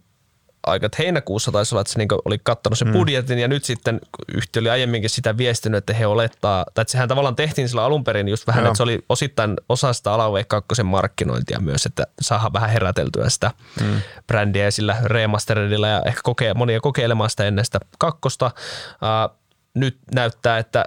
[0.67, 2.93] aika, että heinäkuussa taisi olla, että se niin oli kattanut sen mm.
[2.93, 4.01] budjetin ja nyt sitten
[4.35, 8.05] yhtiö oli aiemminkin sitä viestinyt, että he olettaa, tai että sehän tavallaan tehtiin sillä alun
[8.05, 8.71] perin just vähän, Joo.
[8.71, 13.51] että se oli osittain osa sitä Alavei 2 markkinointia myös, että saadaan vähän heräteltyä sitä
[13.81, 14.01] mm.
[14.27, 18.47] brändiä sillä remasteredilla ja ehkä kokee, monia kokeilemaan sitä ennen sitä kakkosta.
[18.47, 19.37] Uh,
[19.75, 20.85] nyt näyttää, että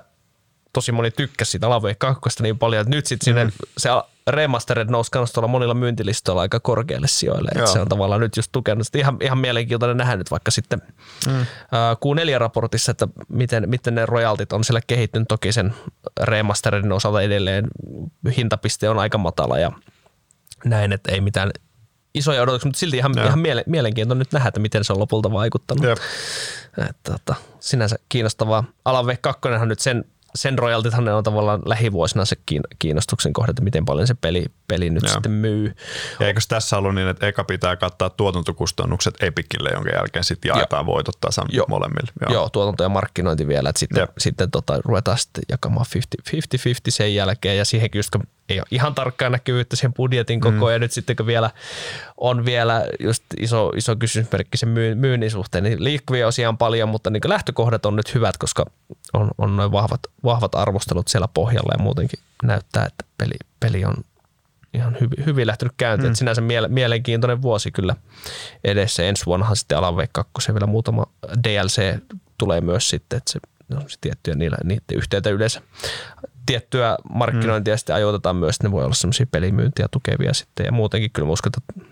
[0.74, 3.52] tosi moni tykkäsi siitä Alavei 2 niin paljon, että nyt sitten mm.
[3.78, 3.90] se
[4.28, 7.52] remastered nousi myös tuolla monilla myyntilistoilla aika korkealle sijoille.
[7.56, 8.88] Että se on tavallaan nyt just tukenut.
[8.88, 10.82] Sitten ihan, ihan mielenkiintoinen nähdä nyt vaikka sitten
[11.28, 11.46] mm.
[11.74, 15.28] Q4-raportissa, että miten, miten ne royaltit on siellä kehittynyt.
[15.28, 15.74] Toki sen
[16.22, 17.68] remasteredin osalta edelleen
[18.38, 19.72] hintapiste on aika matala ja
[20.66, 21.52] näin, että ei mitään
[22.14, 25.32] isoja odotuksia, mutta silti ihan, ihan miele, mielenkiintoinen nyt nähdä, että miten se on lopulta
[25.32, 25.86] vaikuttanut.
[26.90, 28.64] Että, tota, sinänsä kiinnostavaa.
[28.86, 30.06] Alan 2 on nyt sen
[30.36, 32.36] sen royaltithan on tavallaan lähivuosina se
[32.80, 35.14] kiinnostuksen kohde, että miten paljon se peli, peli nyt Joo.
[35.14, 35.76] sitten myy.
[36.20, 40.86] Ja eikö tässä ollut niin, että eka pitää kattaa tuotantokustannukset Epicille, jonka jälkeen sitten jaetaan
[40.86, 40.94] Joo.
[40.94, 41.66] voitot tasan Joo.
[41.70, 42.12] molemmille?
[42.22, 42.34] Joo.
[42.34, 45.86] Joo, tuotanto ja markkinointi vielä, että sitten, sitten tota, ruvetaan sitten jakamaan
[46.30, 46.36] 50-50
[46.90, 48.10] sen jälkeen ja siihenkin just
[48.50, 50.72] ei ole ihan tarkkaa näkyvyyttä sen budjetin koko mm.
[50.72, 51.50] ja nyt sitten kun vielä
[52.18, 57.10] on vielä just iso, iso kysymysmerkki sen myynnin suhteen, niin liikkuvia osia on paljon, mutta
[57.10, 58.66] niin lähtökohdat on nyt hyvät, koska
[59.14, 63.96] on, on noin vahvat, vahvat arvostelut siellä pohjalla ja muutenkin näyttää, että peli, peli on
[64.74, 66.12] ihan hyvin, hyvin lähtenyt käyntiin.
[66.12, 66.16] Mm.
[66.16, 67.96] sinänsä miele, mielenkiintoinen vuosi kyllä
[68.64, 69.04] edessä.
[69.04, 71.06] Ensi vuonnahan sitten Alan Wake 2 vielä muutama
[71.44, 71.98] DLC
[72.38, 73.40] tulee myös sitten, että se
[73.78, 75.62] on se tiettyjä niillä, niiden yhteyttä yleensä
[76.46, 77.78] tiettyä markkinointia mm.
[77.78, 81.52] sitten ajoitetaan myös, että ne voi olla semmoisia pelimyyntiä tukevia sitten ja muutenkin kyllä uskon,
[81.58, 81.90] että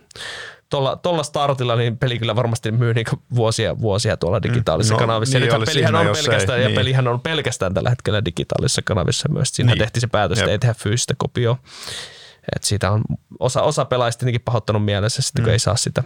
[0.70, 3.06] tuolla, tuolla startilla niin peli kyllä varmasti myy niin
[3.36, 4.44] vuosia, vuosia tuolla mm.
[4.44, 5.02] digitaalisissa mm.
[5.02, 5.40] no, kanavissa.
[5.40, 6.76] Niin ja pelihän on pelkästään, ei, ja niin.
[6.76, 9.50] pelihän on pelkästään tällä hetkellä digitaalisissa kanavissa myös.
[9.50, 9.80] Siinä niin.
[9.80, 11.58] tehtiin se päätös, että ei tehdä fyysistä kopioa.
[12.56, 13.02] Et siitä on
[13.40, 15.46] osa, osa pelaajista pahoittanut mielessä, sitten, mm.
[15.46, 16.04] kun ei saa sitä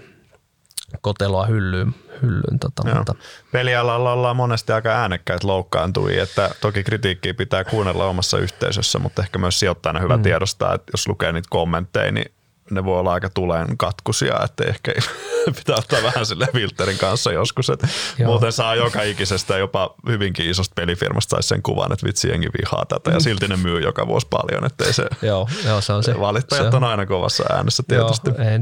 [1.01, 1.95] koteloa hyllyyn.
[2.21, 3.15] hyllyyn tota, mutta.
[3.51, 9.39] Pelialalla ollaan monesti aika äänekkäät loukkaantui, että toki kritiikkiä pitää kuunnella omassa yhteisössä, mutta ehkä
[9.39, 10.23] myös sijoittajana hyvä mm.
[10.23, 12.31] tiedostaa, että jos lukee niitä kommentteja, niin
[12.71, 14.93] ne voi olla aika tuleen katkusia, että ehkä
[15.57, 17.87] pitää ottaa vähän sille filterin kanssa joskus, että
[18.25, 22.85] muuten saa joka ikisestä jopa hyvinkin isosta pelifirmasta saisi sen kuvan, että vitsi jengi vihaa
[22.85, 26.19] tätä ja silti ne myy joka vuosi paljon, ettei se, joo, joo, se on se.
[26.19, 26.83] Valittajat se on.
[26.83, 28.29] on aina kovassa äänessä tietysti.
[28.29, 28.59] Joo, ei,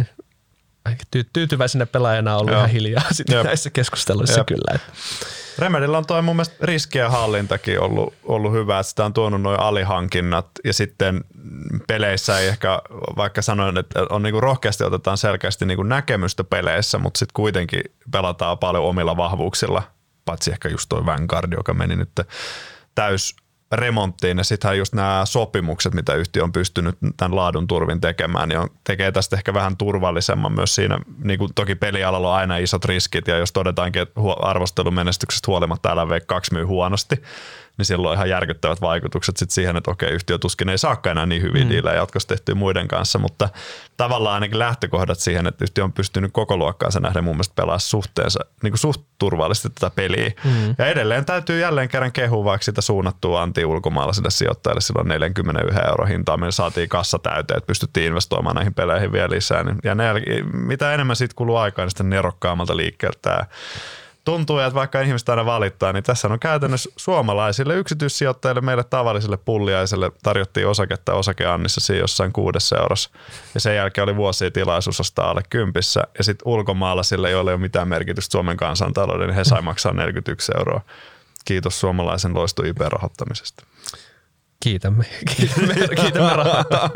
[0.90, 2.60] ty- tyytyväisenä pelaajana ollut Joo.
[2.60, 3.46] ihan hiljaa sitten Jep.
[3.46, 4.48] näissä keskusteluissa Jep.
[4.48, 4.76] kyllä.
[4.76, 4.92] Että.
[5.60, 9.60] Remedillä on toi mun mielestä riskien hallintakin ollut, ollut hyvä, että sitä on tuonut noin
[9.60, 11.24] alihankinnat ja sitten
[11.88, 12.82] peleissä ei ehkä,
[13.16, 17.82] vaikka sanoin, että on niinku rohkeasti otetaan selkeästi niinku näkemystä peleissä, mutta sitten kuitenkin
[18.12, 19.84] pelataan paljon omilla vahvuuksilla,
[20.26, 22.10] paitsi ehkä just toi Vanguard, joka meni nyt
[22.96, 23.36] täys
[23.76, 28.60] remonttiin ja sittenhän just nämä sopimukset, mitä yhtiö on pystynyt tämän laadun turvin tekemään, niin
[28.60, 32.86] on, tekee tästä ehkä vähän turvallisemman myös siinä, niin kuin toki pelialalla on aina isot
[32.86, 37.16] riskit ja jos todetaankin, että arvostelumenestyksestä huolimatta LV2 myy huonosti,
[37.78, 41.26] niin silloin on ihan järkyttävät vaikutukset sit siihen, että okei, yhtiö tuskin ei saakaan enää
[41.26, 41.70] niin hyviä mm.
[41.70, 43.50] diilejä jatkossa tehtyä muiden kanssa, mutta
[43.98, 48.40] tavallaan ainakin lähtökohdat siihen, että yhtiö on pystynyt koko luokkaansa nähden mun mielestä pelaa suhteensa,
[48.64, 50.32] niin kuin suht turvallisesti tätä peliä.
[50.44, 50.76] Mm.
[50.78, 56.06] Ja edelleen täytyy jälleen kerran kehua vaikka sitä suunnattua anti ulkomaalaisille sijoittajille silloin 41 euro
[56.06, 59.64] hintaa, millä saatiin kassa täyteen, että pystyttiin investoimaan näihin peleihin vielä lisää.
[59.64, 60.06] Niin- ja ne,
[60.54, 63.46] mitä enemmän siitä kuluu aikaa, niin sitten nerokkaammalta liikkeeltä
[64.26, 70.12] tuntuu, että vaikka ihmiset aina valittaa, niin tässä on käytännössä suomalaisille yksityissijoittajille, meille tavallisille pulliaisille
[70.24, 73.10] tarjottiin osaketta osakeannissa siinä jossain kuudessa eurossa.
[73.54, 76.04] Ja sen jälkeen oli vuosia tilaisuus ostaa alle kympissä.
[76.18, 80.52] Ja sitten ulkomaalaisille, joille ei ole mitään merkitystä Suomen kansantalouden, niin he sai maksaa 41
[80.58, 80.82] euroa.
[81.46, 83.64] Kiitos suomalaisen loistu IP-rahoittamisesta.
[84.64, 85.06] Kiitämme,
[85.38, 86.90] kiitämme, kiitämme rahoittaa.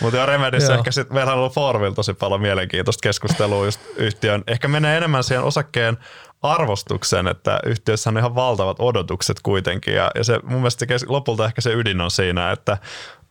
[0.00, 4.44] Mutta jo Remedissä ehkä sitten meillä on ollut Formilla tosi paljon mielenkiintoista keskustelua just yhtiön.
[4.46, 5.98] Ehkä menee enemmän siihen osakkeen
[6.42, 9.94] arvostukseen, että yhtiössä on ihan valtavat odotukset kuitenkin.
[9.94, 12.78] Ja, ja se mun mielestä se, lopulta ehkä se ydin on siinä, että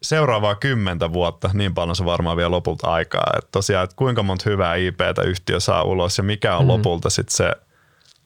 [0.01, 3.33] seuraavaa kymmentä vuotta, niin paljon se varmaan vielä lopulta aikaa.
[3.37, 6.69] Että tosiaan, että kuinka monta hyvää IPtä yhtiö saa ulos ja mikä on mm.
[6.69, 7.51] lopulta sitten se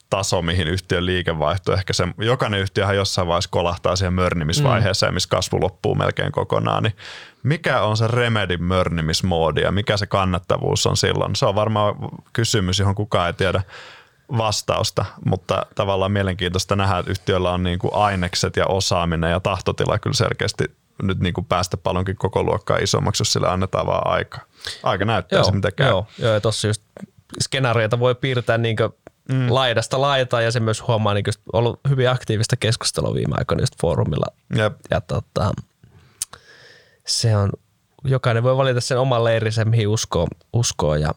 [0.09, 5.13] taso, mihin yhtiön liikevaihto, ehkä se, jokainen yhtiöhän jossain vaiheessa kolahtaa siihen mörnimisvaiheeseen, mm.
[5.13, 6.95] missä kasvu loppuu melkein kokonaan, niin
[7.43, 11.35] mikä on se Remedin mörnimismoodi ja mikä se kannattavuus on silloin?
[11.35, 11.95] Se on varmaan
[12.33, 13.63] kysymys, johon kukaan ei tiedä
[14.37, 19.99] vastausta, mutta tavallaan mielenkiintoista nähdä, että yhtiöllä on niin kuin ainekset ja osaaminen ja tahtotila
[19.99, 20.65] kyllä selkeästi
[21.03, 24.41] nyt niin kuin päästä paljonkin koko luokkaa isommaksi, jos sille annetaan vaan aikaa.
[24.83, 25.87] Aika näyttää joo, se, mitä käy.
[25.87, 26.81] Joo, joo ja tuossa just
[27.41, 28.75] skenaarioita voi piirtää niin
[29.29, 29.53] mm.
[29.53, 31.23] laidasta laitaan ja se myös huomaa niin
[31.53, 34.25] ollut hyvin aktiivista keskustelua viime aikoina just foorumilla.
[34.55, 34.73] Jep.
[34.91, 35.51] Ja tota,
[37.07, 37.49] se on,
[38.03, 41.11] jokainen voi valita sen oman leirisen, mihin uskoo, uskoo ja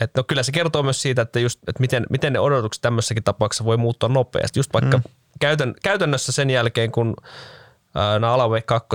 [0.00, 3.24] et no kyllä se kertoo myös siitä, että, just, että miten, miten ne odotukset tämmöisessäkin
[3.24, 4.58] tapauksessa voi muuttua nopeasti.
[4.58, 5.04] Just vaikka mm.
[5.40, 7.16] käytän, käytännössä sen jälkeen, kun
[7.94, 8.88] ää, nämä Alavei 2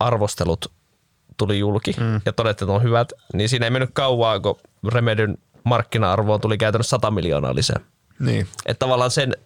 [0.00, 0.72] arvostelut
[1.36, 2.20] tuli julki mm.
[2.26, 4.56] ja todettiin, että on hyvät, niin siinä ei mennyt kauaa, kun
[4.88, 7.80] Remedyn markkina-arvoon tuli käytännössä 100 miljoonaa lisää.
[8.18, 8.46] Niin.
[8.66, 9.36] Että tavallaan sen,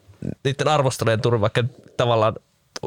[0.44, 1.64] niiden arvostelujen tuli vaikka
[1.96, 2.34] tavallaan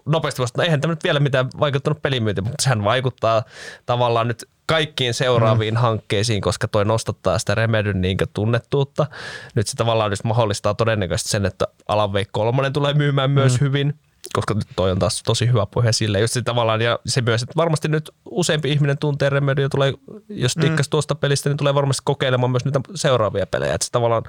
[0.06, 3.44] nopeasti vasta, no eihän tämä nyt vielä mitään vaikuttanut pelimyyntiin, mutta sehän vaikuttaa
[3.86, 5.80] tavallaan nyt kaikkiin seuraaviin mm.
[5.80, 9.08] hankkeisiin, koska toi nostattaa sitä Remedyn niin tunnettuutta.
[9.56, 13.34] Nyt se tavallaan just mahdollistaa todennäköisesti sen, että Alan Wake 3 tulee myymään mm.
[13.34, 13.94] myös hyvin–
[14.34, 16.20] koska toi on taas tosi hyvä puhe sille.
[16.20, 19.94] Just se tavallaan, ja se myös, että varmasti nyt useampi ihminen tuntee Remedia, tulee,
[20.30, 20.64] jos mm.
[20.90, 23.74] tuosta pelistä, niin tulee varmasti kokeilemaan myös niitä seuraavia pelejä.
[23.74, 24.24] Että se tavallaan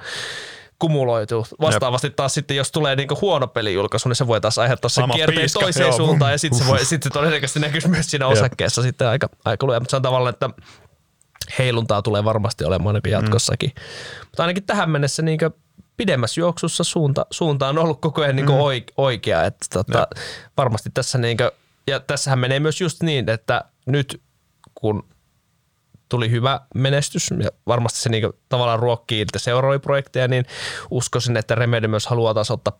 [0.79, 1.45] kumuloituu.
[1.61, 5.49] Vastaavasti taas sitten, jos tulee niinku huono pelijulkaisu, niin se voi taas aiheuttaa sen kierteen
[5.53, 5.97] toiseen joo.
[5.97, 8.85] suuntaan, ja sitten se, voi, sit se todennäköisesti näkyisi myös siinä osakkeessa Jep.
[8.87, 9.79] sitten aika, aika luja.
[9.79, 10.49] Mutta se on tavallaan, että
[11.59, 13.69] heiluntaa tulee varmasti olemaan niin jatkossakin.
[13.75, 14.25] Mm.
[14.25, 15.39] Mutta ainakin tähän mennessä niin
[15.97, 18.53] pidemmässä juoksussa suunta, suunta on ollut koko ajan niin mm.
[18.97, 19.43] oikea.
[19.43, 20.07] Että tota,
[20.57, 21.51] varmasti tässä niin kuin,
[21.87, 24.21] ja tässähän menee myös just niin, että nyt
[24.75, 25.09] kun
[26.09, 30.45] tuli hyvä menestys ja varmasti se niin tavallaan ruokkii seuraavia projekteja, niin
[30.91, 32.79] uskoisin, että Remedy myös haluaa taas ottaa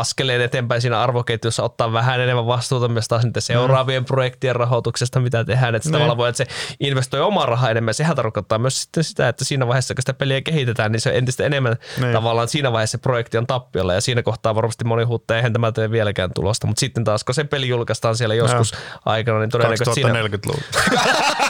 [0.00, 4.06] askeleen eteenpäin siinä arvoketjussa, ottaa vähän enemmän vastuuta myös taas niiden seuraavien mm.
[4.06, 5.74] projektien rahoituksesta, mitä tehdään.
[5.74, 6.46] Että tavallaan voi, että se
[6.80, 7.94] investoi omaa rahaa enemmän.
[7.94, 11.44] Sehän tarkoittaa myös sitten sitä, että siinä vaiheessa, kun sitä peliä kehitetään, niin se entistä
[11.44, 12.12] enemmän niin.
[12.12, 13.94] tavallaan siinä vaiheessa se projekti on tappiolla.
[13.94, 16.66] Ja siinä kohtaa varmasti moni huuttaa, eihän tämä tee vieläkään tulosta.
[16.66, 18.78] Mutta sitten taas, kun se peli julkaistaan siellä joskus no.
[19.04, 20.64] aikana, niin todennäköisesti 2040-luvulla.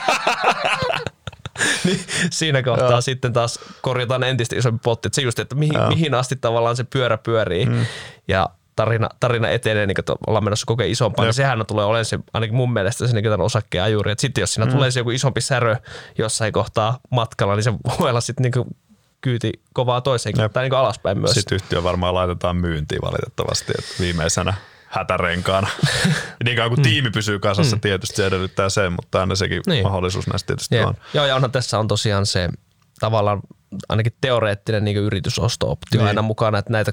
[1.84, 2.00] niin
[2.30, 3.00] siinä kohtaa Joo.
[3.00, 5.06] sitten taas korjataan entistä isompi potti.
[5.06, 7.86] Että se just, että mihin, mihin asti tavallaan se pyörä pyörii mm.
[8.28, 12.18] ja tarina, tarina etenee, niin kuin ollaan menossa kokeen isompaa, niin sehän tulee olemaan se,
[12.32, 14.12] ainakin mun mielestä se niin tämän osakkeen ajuri.
[14.12, 14.72] Että sitten jos siinä mm.
[14.72, 15.76] tulee se joku isompi särö
[16.18, 18.76] jossain kohtaa matkalla, niin se voi olla sitten niin
[19.20, 21.30] kyyti kovaa toiseen tai niin alaspäin myös.
[21.30, 24.54] Sitten yhtiö varmaan laitetaan myyntiin valitettavasti, että viimeisenä
[24.94, 25.68] hätärenkaana.
[26.44, 26.82] niin kauan kuin mm.
[26.82, 27.80] tiimi pysyy kasassa, mm.
[27.80, 29.82] tietysti se edellyttää sen, mutta aina sekin niin.
[29.82, 30.88] mahdollisuus näistä tietysti yeah.
[30.88, 30.94] on.
[31.14, 32.48] Joo, ja onhan tässä on tosiaan se
[33.00, 33.40] tavallaan
[33.88, 36.08] ainakin teoreettinen niin yritysosto-optio niin.
[36.08, 36.92] aina mukana, että näitä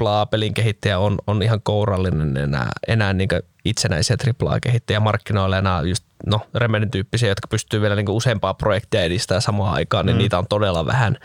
[0.00, 3.28] AAA-pelin kehittäjä on, on ihan kourallinen enää, enää niin
[3.64, 9.42] itsenäisiä AAA-kehittäjiä markkinoilla enää just no, Remedin tyyppisiä, jotka pystyy vielä niin useampaa projektia edistämään
[9.42, 10.18] samaan aikaan, niin mm.
[10.18, 11.18] niitä on todella vähän.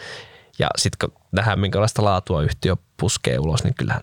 [0.60, 4.02] Ja sitten kun nähdään, minkälaista laatua yhtiö puskee ulos, niin kyllähän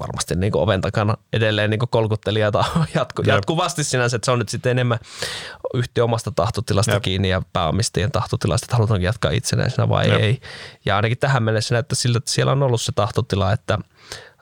[0.00, 4.48] varmasti niin kuin oven takana edelleen niin kolkuttelijata jatku, jatkuvasti sinänsä, että se on nyt
[4.48, 4.98] sitten enemmän
[5.74, 7.02] yhtiö omasta tahtotilasta Jep.
[7.02, 10.20] kiinni ja pääomistajien tahtotilasta, että halutaanko jatkaa itsenäisenä vai Jep.
[10.20, 10.40] ei.
[10.84, 13.78] Ja ainakin tähän mennessä näyttää siltä, että siellä on ollut se tahtotila, että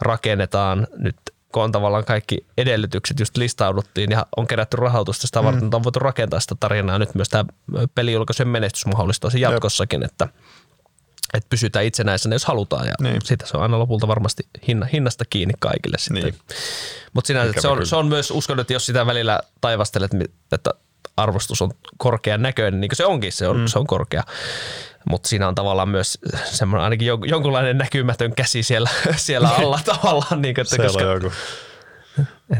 [0.00, 1.16] rakennetaan nyt
[1.54, 5.70] kun on tavallaan kaikki edellytykset just listauduttiin ja on kerätty rahoitusta sitä varten, mm.
[5.74, 6.98] on voitu rakentaa sitä tarinaa.
[6.98, 7.44] Nyt myös tämä
[7.94, 10.10] pelijulkaisen menestys mahdollistaa sen jatkossakin, Jep.
[10.10, 10.28] että
[11.34, 12.86] että pysytään itsenäisenä, jos halutaan.
[12.86, 13.22] Ja niin.
[13.24, 16.22] siitä se on aina lopulta varmasti hinna, hinnasta kiinni kaikille sitten.
[16.22, 16.34] Niin.
[17.12, 20.10] Mutta sinänsä se on, se on myös, uskon, että jos sitä välillä taivastelet,
[20.52, 20.70] että
[21.16, 23.66] arvostus on korkean näköinen, niin kuin se onkin, se on, mm.
[23.66, 24.22] se on korkea.
[25.04, 30.42] Mutta siinä on tavallaan myös semmoinen ainakin jonkunlainen näkymätön käsi siellä, siellä alla tavallaan.
[30.42, 31.32] Niin, että siellä koska, on joku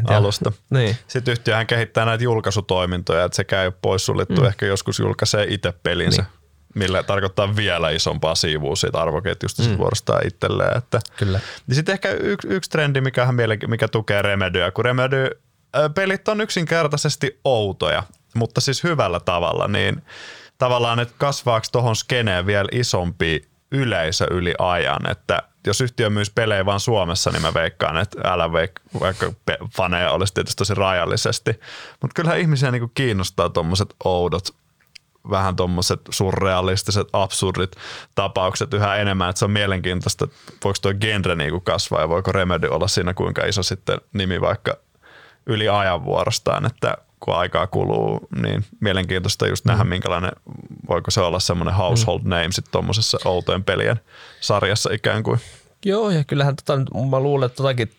[0.07, 0.51] alusta.
[0.69, 0.97] Niin.
[1.07, 4.47] Sitten yhtiöhän kehittää näitä julkaisutoimintoja, että sekä ei ole poissuljettu, mm.
[4.47, 6.21] ehkä joskus julkaisee itse pelinsä.
[6.21, 6.31] Niin
[6.75, 9.77] millä tarkoittaa vielä isompaa siivua siitä arvoketjusta mm.
[9.77, 10.77] vuorostaa itselleen.
[10.77, 10.99] Että.
[11.17, 11.39] Kyllä.
[11.67, 13.27] Ja sitten ehkä yksi, yksi trendi, mikä,
[13.67, 15.29] mikä tukee Remedyä, kun Remedy
[15.95, 18.03] pelit on yksinkertaisesti outoja,
[18.35, 20.01] mutta siis hyvällä tavalla, niin
[20.57, 26.65] tavallaan, että kasvaako tuohon skeneen vielä isompi yleisö yli ajan, että jos yhtiö myys pelejä
[26.65, 29.33] vain Suomessa, niin mä veikkaan, että älä veik- vaikka
[29.75, 31.59] faneja olisi tietysti tosi rajallisesti.
[32.01, 34.55] Mutta kyllähän ihmisiä niinku kiinnostaa tuommoiset oudot
[35.29, 37.75] vähän tuommoiset surrealistiset, absurdit
[38.15, 42.31] tapaukset yhä enemmän, että se on mielenkiintoista, että voiko tuo genre niinku kasvaa ja voiko
[42.31, 44.77] Remedy olla siinä kuinka iso sitten nimi vaikka
[45.45, 49.89] yli ajan vuorostaan, että kun aikaa kuluu, niin mielenkiintoista just nähdä, mm.
[49.89, 50.31] minkälainen,
[50.89, 52.29] voiko se olla semmoinen household mm.
[52.29, 53.99] name sitten tuommoisessa outojen pelien
[54.41, 55.39] sarjassa ikään kuin.
[55.85, 57.91] Joo, ja kyllähän tota, mä luulen, että totakin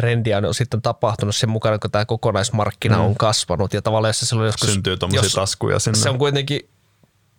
[0.00, 3.04] trendiä on sitten tapahtunut sen mukana, kun tämä kokonaismarkkina mm.
[3.04, 3.74] on kasvanut.
[3.74, 4.72] Ja tavallaan jos se silloin joskus...
[4.72, 5.98] Syntyy tuommoisia taskuja sinne.
[5.98, 6.68] Se on kuitenkin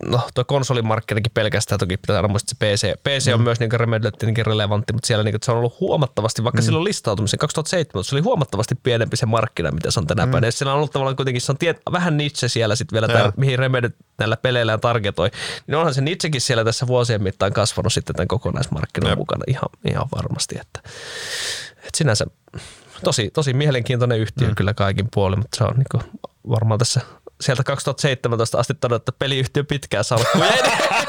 [0.06, 3.44] no tuo konsolimarkkinakin pelkästään toki pitää aina muistaa, että PC, PC on mm.
[3.44, 6.64] myös niin Remedille tietenkin relevantti, mutta siellä niin, se on ollut huomattavasti, vaikka mm.
[6.64, 10.30] silloin listautumisen 2007, se oli huomattavasti pienempi se markkina, mitä se on tänä mm.
[10.30, 10.46] päivänä.
[10.46, 13.32] Ja siellä on ollut tavallaan kuitenkin, se on tiet, vähän niche siellä sitten vielä, tär,
[13.36, 15.30] mihin Remedy näillä peleillä targetoi.
[15.66, 19.18] Niin onhan se nichekin siellä tässä vuosien mittaan kasvanut sitten tämän kokonaismarkkinan Jep.
[19.18, 20.58] mukana ihan, ihan varmasti.
[20.60, 20.90] Että
[21.98, 22.26] sinänsä
[23.04, 24.54] tosi, tosi mielenkiintoinen yhtiö mm.
[24.54, 26.10] kyllä kaikin puolin, mutta se on niin
[26.48, 27.00] varmaan tässä
[27.40, 30.44] sieltä 2017 asti todettu, että peliyhtiö pitkää salkkua.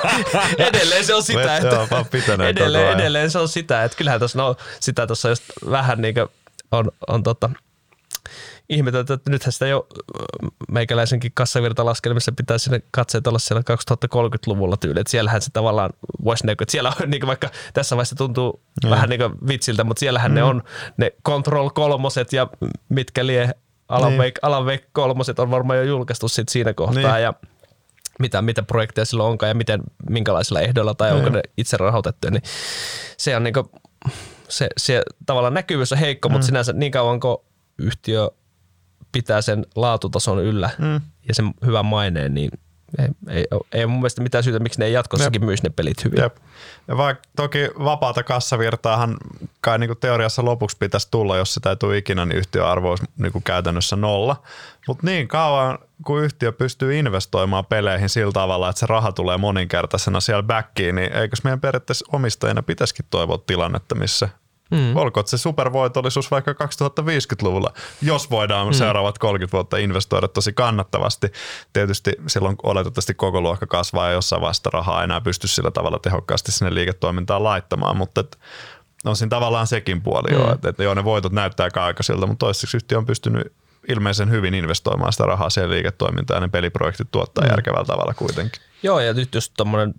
[0.58, 1.88] edelleen se on sitä, että
[2.48, 6.16] edelleen, edelleen se on sitä, että kyllähän tuossa, no, sitä tuossa just vähän niin
[6.72, 7.50] on, on tota,
[8.70, 9.88] ihmetelty, että nythän sitä jo
[10.72, 13.64] meikäläisenkin kassavirtalaskelmissa pitää sinne katseet olla siellä
[14.16, 15.00] 2030-luvulla tyyli.
[15.00, 15.90] Että siellähän se tavallaan
[16.24, 18.90] voisi näkyä, että siellä on niin vaikka tässä vaiheessa tuntuu ja.
[18.90, 20.36] vähän niin vitsiltä, mutta siellähän mm.
[20.36, 20.64] ne on
[20.98, 22.48] ne Control kolmoset ja
[22.90, 23.52] mitkä lie
[23.90, 24.22] Alan, niin.
[24.22, 27.24] Wake, Alan Wake kolmoset on varmaan jo julkaistu sit siinä kohtaa niin.
[27.24, 27.34] ja
[28.20, 31.18] mitä, mitä projekteja silloin onkaan ja miten, minkälaisilla ehdoilla tai niin.
[31.18, 32.44] onko ne itse rahoitettu, niin
[33.18, 33.72] se on niinku,
[34.50, 36.34] se, se tavallaan näkyvyys on heikko, mm.
[36.34, 37.38] mutta sinänsä niin kauan kuin
[37.78, 38.30] yhtiö
[39.12, 41.02] pitää sen laatutason yllä mm.
[41.28, 42.52] ja sen hyvän maineen, niin
[42.98, 46.20] ei, ei, ei mun mielestä mitään syytä, miksi ne ei jatkossakin myisi ne pelit hyvin.
[46.20, 46.38] Jep.
[46.88, 49.18] Ja vaikka toki vapaata kassavirtaahan
[49.62, 53.96] kai niinku teoriassa lopuksi pitäisi tulla, jos se täytyy ikinä, niin yhtiöarvo olisi niinku käytännössä
[53.96, 54.44] nolla.
[54.88, 60.20] Mutta niin kauan, kun yhtiö pystyy investoimaan peleihin sillä tavalla, että se raha tulee moninkertaisena
[60.20, 64.30] siellä backiin, niin eikös meidän periaatteessa omistajina pitäisikin toivoa tilannetta, missä
[64.72, 64.96] Mm.
[64.96, 68.74] Olkoon se supervoitollisuus vaikka 2050-luvulla, jos voidaan mm.
[68.74, 71.32] seuraavat 30 vuotta investoida tosi kannattavasti.
[71.74, 76.52] Tietysti silloin oletettavasti koko luokka kasvaa ja jossain vasta rahaa enää pysty sillä tavalla tehokkaasti
[76.52, 78.40] sinne liiketoimintaan laittamaan, mutta et
[79.06, 80.38] on siinä tavallaan sekin puoli mm.
[80.38, 83.54] jo, että, että joo ne voitot näyttää kaikaisilta, mutta toistaiseksi yhtiö on pystynyt
[83.88, 87.50] ilmeisen hyvin investoimaan sitä rahaa siihen liiketoimintaan ja ne peliprojektit tuottaa mm.
[87.50, 88.62] järkevällä tavalla kuitenkin.
[88.84, 89.94] Joo, ja nyt just tuommoinen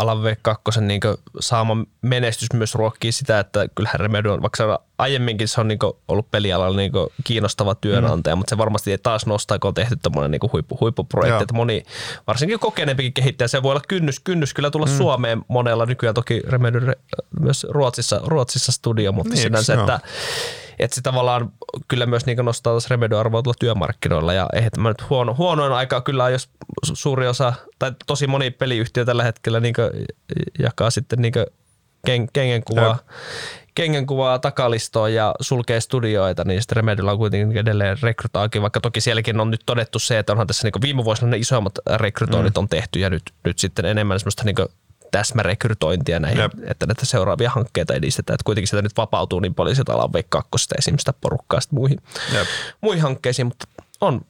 [0.00, 1.00] Alan V2 niin
[1.40, 5.78] saama menestys myös ruokkii sitä, että kyllähän Remedy on, vaikka aiemminkin se on niin
[6.08, 6.92] ollut pelialalla niin
[7.24, 8.38] kiinnostava työnantaja, mm.
[8.38, 11.82] mutta se varmasti ei taas nostaa, kun on tehty tämmöinen niin huippu, huippuprojekti, että moni,
[12.26, 14.96] varsinkin kokeneempikin kehittäjä, se voi olla kynnys, kynnys kyllä tulla mm.
[14.96, 16.92] Suomeen monella nykyään toki Remedy
[17.40, 20.00] myös Ruotsissa, Ruotsissa studio, mutta niin, sinänsä, että
[20.80, 21.52] että se tavallaan
[21.88, 24.32] kyllä myös niin nostaa tuossa remedyarvoa tuolla työmarkkinoilla.
[24.32, 26.50] Ja eihän tämä nyt huono, huonoin aikaa kyllä, jos
[26.82, 29.74] suuri osa tai tosi moni peliyhtiö tällä hetkellä niin
[30.58, 31.32] jakaa sitten niin
[32.06, 32.98] ken, kengenkuvaa,
[33.74, 39.40] kengenkuvaa takalistoon ja sulkee studioita, niin sitten Remedyllä on kuitenkin edelleen rekrytointi, vaikka toki sielläkin
[39.40, 42.58] on nyt todettu se, että onhan tässä niin viime vuosina ne isoimmat rekrytoinnit mm.
[42.58, 44.56] on tehty ja nyt, nyt sitten enemmän semmoista niin
[45.10, 46.52] täsmärekrytointia näihin, Jep.
[46.66, 48.34] että näitä seuraavia hankkeita edistetään.
[48.34, 51.98] Että kuitenkin sitä nyt vapautuu niin paljon sieltä alan 2 esimerkiksi sitä porukkaa muihin,
[52.34, 52.46] Jep.
[52.80, 53.66] muihin hankkeisiin, mutta
[54.00, 54.20] on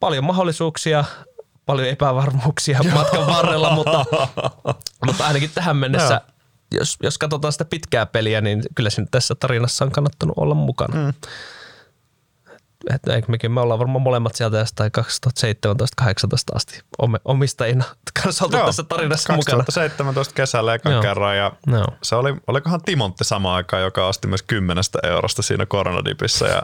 [0.00, 1.04] paljon mahdollisuuksia,
[1.66, 4.04] paljon epävarmuuksia matkan varrella, mutta,
[5.06, 6.20] mutta ainakin tähän mennessä,
[6.72, 10.94] jos, jos katsotaan sitä pitkää peliä, niin kyllä nyt tässä tarinassa on kannattanut olla mukana.
[10.94, 11.12] Mm.
[12.94, 14.90] Että eikö mekin me ollaan varmaan molemmat sieltä jostain
[16.02, 16.04] 2017-2018
[16.54, 16.80] asti
[17.24, 17.84] omistajina
[18.22, 20.34] kanssa oltu tässä tarinassa 2017 mukana.
[20.34, 21.02] kesällä ekan Joo.
[21.02, 21.86] kerran ja Joo.
[22.02, 26.62] se oli, olikohan Timontti sama aikaan, joka osti myös 10 eurosta siinä koronadipissä ja,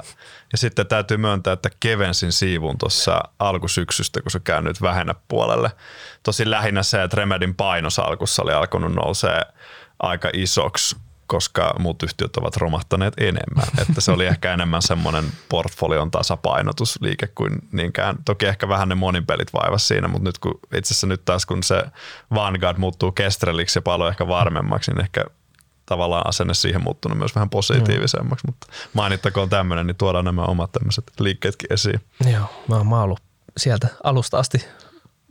[0.53, 5.71] ja sitten täytyy myöntää, että kevensin siivun tuossa alkusyksystä, kun se käy nyt vähennä puolelle.
[6.23, 9.43] Tosi lähinnä se, että Remedin painosalkussa oli alkanut nousee
[9.99, 10.97] aika isoksi
[11.27, 13.67] koska muut yhtiöt ovat romahtaneet enemmän.
[13.89, 18.17] Että se oli ehkä enemmän semmoinen portfolion tasapainotusliike kuin niinkään.
[18.25, 21.47] Toki ehkä vähän ne monin pelit vaivas siinä, mutta nyt kun itse asiassa nyt taas
[21.47, 21.83] kun se
[22.35, 25.25] Vanguard muuttuu kestreliksi ja paljon ehkä varmemmaksi, niin ehkä
[25.87, 28.49] tavallaan asenne siihen muuttunut myös vähän positiivisemmaksi, mm.
[28.49, 32.01] mutta mainittakoon tämmöinen, niin tuodaan nämä omat tämmöiset liikkeetkin esiin.
[32.33, 33.21] Joo, mä oon ollut
[33.57, 34.67] sieltä alusta asti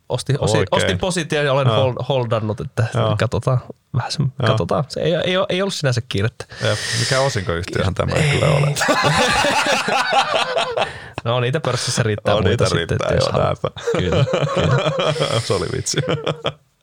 [0.09, 3.15] ostin, ostin, ostin positio ja olen hold, holdannut, että Joo.
[3.19, 3.59] katsotaan
[3.95, 4.83] vähän se, katsotaan.
[4.87, 6.45] Se ei, ei, ei ollut sinänsä kiirettä.
[6.61, 8.75] Ja mikä osinkoyhtiöhän tämä ei kyllä ole?
[11.25, 13.69] no niitä pörssissä riittää no, muita niitä sitten, riittää, näinpä.
[13.97, 14.25] Kyllä,
[14.55, 15.39] kyllä.
[15.45, 15.97] se oli vitsi.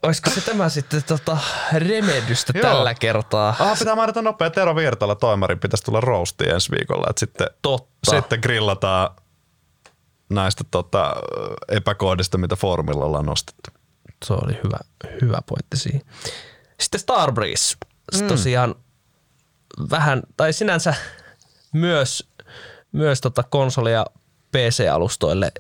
[0.03, 1.39] Olisiko se tämä sitten tota
[1.73, 2.63] Remedystä Joo.
[2.63, 3.57] tällä kertaa?
[3.59, 7.07] Ah, pitää mainita nopea Tero Virtala toimarin pitäisi tulla roastiin ensi viikolla.
[7.11, 8.11] Että sitten, Totta.
[8.11, 9.11] sitten grillataan
[10.33, 11.15] näistä tota,
[11.69, 13.71] epäkohdista, mitä formilla ollaan nostettu.
[14.25, 14.79] Se oli hyvä,
[15.23, 16.03] hyvä pointti siihen.
[16.81, 17.77] Sitten Starbreeze.
[18.21, 18.27] Mm.
[18.27, 18.75] Tosiaan
[19.91, 20.95] vähän, tai sinänsä
[21.73, 22.29] myös,
[22.93, 24.07] myös tota konsoli- ja
[24.53, 25.53] PC-alustoille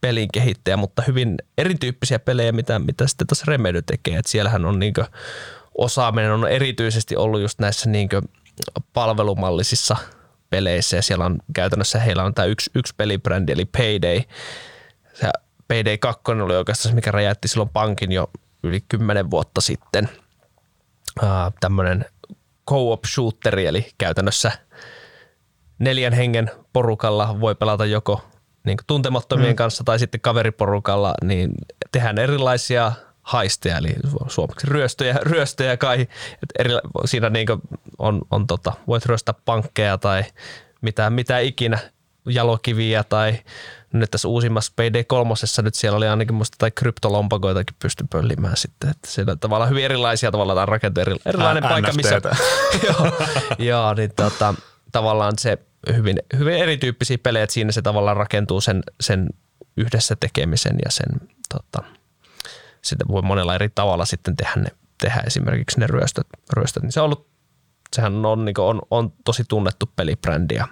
[0.00, 4.18] pelin kehittäjä, mutta hyvin erityyppisiä pelejä, mitä, mitä sitten tuossa Remedy tekee.
[4.18, 5.04] Et siellähän on niinkö,
[5.78, 8.22] osaaminen on erityisesti ollut just näissä niinkö
[8.92, 9.96] palvelumallisissa–
[10.50, 14.20] peleissä ja siellä on käytännössä heillä on tämä yksi, yksi pelibrändi eli Payday.
[15.14, 15.30] Se
[15.68, 18.30] Payday 2 oli oikeastaan se, mikä räjäytti silloin pankin jo
[18.62, 20.08] yli kymmenen vuotta sitten.
[21.22, 21.28] Uh,
[21.60, 22.04] tämmöinen
[22.70, 24.52] co-op shooteri, eli käytännössä
[25.78, 28.24] neljän hengen porukalla voi pelata joko
[28.64, 29.56] niin tuntemattomien mm.
[29.56, 31.50] kanssa tai sitten kaveriporukalla, niin
[31.92, 32.92] tehdään erilaisia
[33.28, 33.94] haisteja, eli
[34.28, 36.00] suomeksi ryöstöjä, ryöstöjä kai.
[36.42, 36.70] Et eri,
[37.04, 37.48] siinä niin
[37.98, 40.24] on, on tota, voit ryöstää pankkeja tai
[40.80, 41.78] mitä, mitä ikinä,
[42.26, 43.38] jalokiviä tai
[43.92, 48.90] nyt tässä uusimmassa PD3 nyt siellä oli ainakin muista tai kryptolompakoitakin pysty pöllimään sitten.
[48.90, 52.20] Että siellä tavallaan hyvin erilaisia tavallaan rakenteja, erilainen Ä, paikka, missä...
[52.86, 53.12] joo,
[53.58, 54.54] joo, niin tota,
[54.92, 55.58] tavallaan se
[55.96, 59.28] hyvin, hyvin erityyppisiä pelejä, että siinä se tavallaan rakentuu sen, sen
[59.76, 61.97] yhdessä tekemisen ja sen tota,
[62.88, 64.70] sitä voi monella eri tavalla sitten tehdä, ne,
[65.00, 66.82] tehdä esimerkiksi ne ryöstöt, ryöstöt.
[66.82, 67.28] Niin se on ollut,
[67.96, 70.68] sehän on, niin on, on tosi tunnettu pelibrändi ja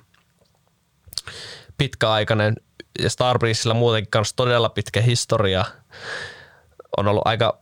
[1.79, 2.57] pitkäaikainen
[2.99, 5.65] ja Starbreezilla muutenkin kanssa todella pitkä historia
[6.97, 7.61] on ollut aika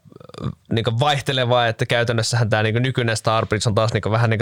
[0.72, 4.40] niin vaihtelevaa, että käytännössähän tämä niin nykyinen Starbreeze on taas niin vähän niin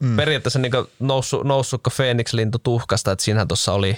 [0.00, 0.16] mm.
[0.16, 3.96] periaatteessa niin noussut, noussut kuin Phoenix-lintu tuhkasta, että siinähän tuossa oli,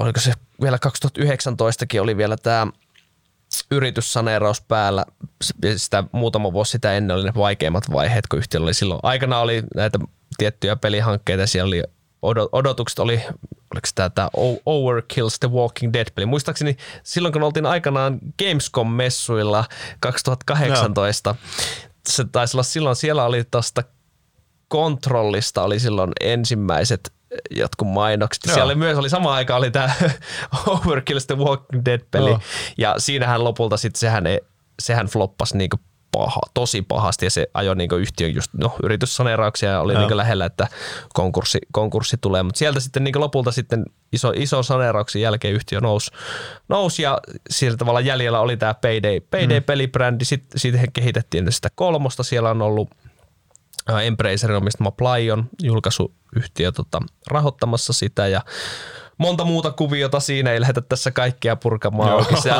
[0.00, 2.66] oliko se vielä 2019kin oli vielä tämä
[3.70, 5.04] yrityssaneeraus päällä.
[5.76, 9.00] Sitä muutama vuosi sitä ennen oli ne vaikeimmat vaiheet, kun yhtiöllä oli silloin.
[9.02, 9.98] Aikana oli näitä
[10.38, 11.82] tiettyjä pelihankkeita, siellä oli
[12.52, 13.22] odotukset oli,
[13.74, 14.28] oliko tämä, tämä
[14.66, 16.26] Overkills The Walking Dead-peli.
[16.26, 19.64] Muistaakseni silloin, kun oltiin aikanaan Gamescom-messuilla
[20.00, 21.36] 2018, no.
[22.08, 23.82] se taisi olla silloin, siellä oli tuosta
[24.68, 27.12] kontrollista oli silloin ensimmäiset
[27.50, 28.46] jotkut mainokset.
[28.46, 28.54] Joo.
[28.54, 29.92] Siellä oli myös oli sama aika oli tämä
[30.66, 32.30] Overkill The Walking Dead-peli.
[32.30, 32.40] Joo.
[32.78, 34.24] Ja siinähän lopulta sitten sehän,
[34.82, 35.76] sehän floppasi niinku
[36.12, 40.46] paha, tosi pahasti ja se ajoi niinku yhtiön just no, yrityssaneerauksia ja oli niinku lähellä,
[40.46, 40.68] että
[41.14, 42.42] konkurssi, konkurssi tulee.
[42.42, 46.10] Mutta sieltä sitten niinku lopulta sitten iso, iso saneerauksen jälkeen yhtiö nousi,
[46.68, 47.18] nousi ja
[47.50, 50.24] sillä tavalla jäljellä oli tämä Payday, Payday-pelibrändi.
[50.24, 52.22] Sitten siitä kehitettiin sitä kolmosta.
[52.22, 52.90] Siellä on ollut–
[54.04, 58.40] Embracerin omistama Plyon julkaisuyhtiö tota, rahoittamassa sitä ja
[59.18, 62.40] monta muuta kuviota siinä, ei lähdetä tässä kaikkia purkamaan auki.
[62.40, 62.50] Se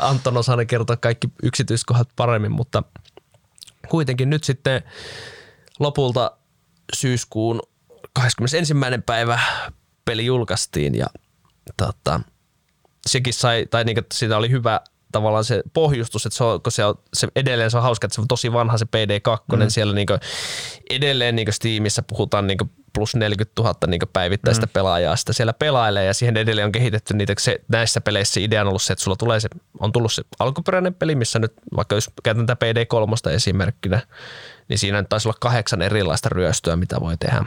[0.00, 2.82] Anton osaa kertoa kaikki yksityiskohdat paremmin, mutta
[3.88, 4.82] kuitenkin nyt sitten
[5.78, 6.36] lopulta
[6.96, 7.62] syyskuun
[8.12, 8.74] 21.
[9.06, 9.40] päivä
[10.04, 11.06] peli julkaistiin ja
[11.76, 12.20] tota,
[13.06, 14.80] sekin sai, tai niin, siitä oli hyvä
[15.12, 18.14] tavallaan se pohjustus, että se on, kun se, on, se edelleen se on hauska, että
[18.14, 19.68] se on tosi vanha se PD2, mm.
[19.68, 20.06] siellä niin
[20.90, 22.58] edelleen niin Steamissa puhutaan niin
[22.92, 24.70] plus 40 000 niin päivittäistä mm.
[24.72, 28.68] pelaajaa sitä siellä pelailee ja siihen edelleen on kehitetty niitä, se, näissä peleissä idea on
[28.68, 29.48] ollut se, että sulla tulee se,
[29.80, 34.00] on tullut se alkuperäinen peli, missä nyt vaikka jos käytän tätä PD3 esimerkkinä,
[34.68, 37.44] niin siinä taisi olla kahdeksan erilaista ryöstöä, mitä voi tehdä.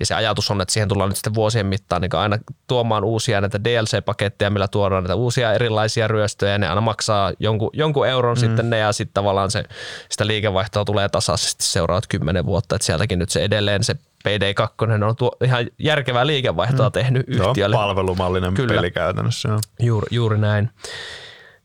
[0.00, 3.40] Ja se ajatus on, että siihen tullaan nyt sitten vuosien mittaan niin aina tuomaan uusia
[3.40, 8.36] näitä DLC-paketteja, millä tuodaan näitä uusia erilaisia ryöstöjä ja ne aina maksaa jonkun, jonkun euron
[8.36, 8.40] mm.
[8.40, 9.64] sitten ne ja sitten tavallaan se,
[10.10, 13.96] sitä liikevaihtoa tulee tasaisesti seuraavat kymmenen vuotta, että sieltäkin nyt se edelleen se
[14.28, 16.92] PD2 on tuo ihan järkevää liikevaihtoa mm.
[16.92, 17.76] tehnyt yhtiölle.
[17.76, 18.74] Joo, palvelumallinen Kyllä.
[18.74, 19.48] peli käytännössä.
[19.80, 20.70] Juuri, juuri näin.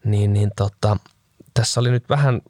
[0.04, 0.98] Niin, niin tota,
[1.54, 2.42] tässä oli nyt vähän,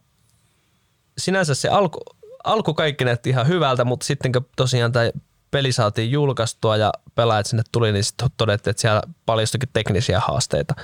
[1.17, 1.99] sinänsä se alku,
[2.43, 5.11] alku kaikki näytti ihan hyvältä, mutta sitten kun tosiaan tämä
[5.51, 10.75] peli saatiin julkaistua ja pelaajat sinne tuli, niin sitten todettiin, että siellä paljastuikin teknisiä haasteita.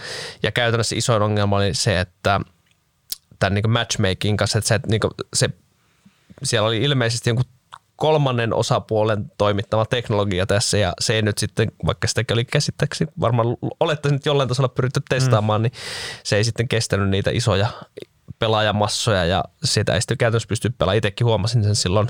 [0.44, 2.42] Ja käytännössä isoin ongelma oli se, että
[3.40, 5.02] tämän niin matchmaking kanssa, että se, niin
[5.34, 5.50] se,
[6.44, 7.46] siellä oli ilmeisesti jonkun
[7.96, 13.58] kolmannen osapuolen toimittama teknologia tässä ja se ei nyt sitten, vaikka sitäkin oli käsittääkseni varmaan
[13.80, 15.64] olettaisin, että jollain tasolla pyritty testaamaan, mm.
[15.64, 15.74] niin
[16.24, 17.68] se ei sitten kestänyt niitä isoja
[18.40, 20.98] pelaajamassoja ja sitä ei sitten käytännössä pysty pelaamaan.
[20.98, 22.08] Itsekin huomasin sen silloin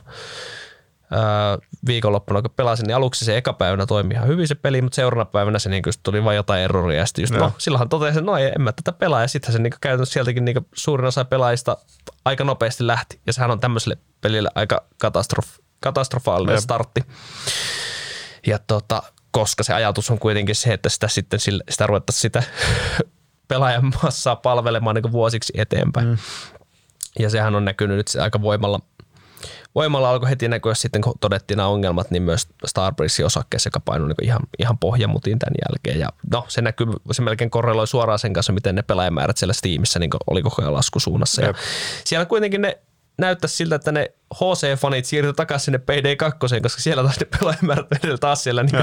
[1.88, 5.32] viikonloppuna, kun pelasin, niin aluksi se eka päivänä toimi ihan hyvin se peli, mutta seuraavana
[5.32, 7.00] päivänä se niin tuli vain jotain erroria.
[7.00, 9.22] Ja sitten just, no, silloinhan totesin, että no ei, en mä tätä pelaa.
[9.22, 11.78] Ja sittenhän se niin käytännössä sieltäkin niin suurin osa pelaajista
[12.26, 13.20] aika nopeasti lähti.
[13.28, 16.64] Ja sehän on tämmöiselle pelille aika katastrofi katastrofaalinen Jep.
[16.64, 17.02] startti.
[18.48, 21.40] Ja tota, koska se ajatus on kuitenkin se, että sitä sitten
[21.70, 22.44] sitä ruvettaisiin sitä
[23.48, 26.08] pelaajan massaa palvelemaan niin vuosiksi eteenpäin.
[26.08, 26.18] Mm.
[27.20, 28.80] Ja sehän on näkynyt nyt aika voimalla.
[29.76, 34.08] Voimalla alkoi heti näkyä sitten, kun todettiin nämä ongelmat, niin myös Starbreezein osakkeessa, joka painoi
[34.08, 36.00] niin ihan, ihan pohjamutiin tämän jälkeen.
[36.00, 40.00] Ja no, se näkyy, se melkein korreloi suoraan sen kanssa, miten ne pelaajamäärät siellä Steamissa
[40.00, 41.42] niin oli koko ajan laskusuunnassa.
[41.42, 41.54] Ja
[42.04, 42.78] siellä kuitenkin ne
[43.18, 48.18] näyttäisi siltä, että ne HC-fanit siirtyi takaisin sinne PD2, koska siellä taas ne pelaajamäärät vedellä
[48.18, 48.76] taas siellä niin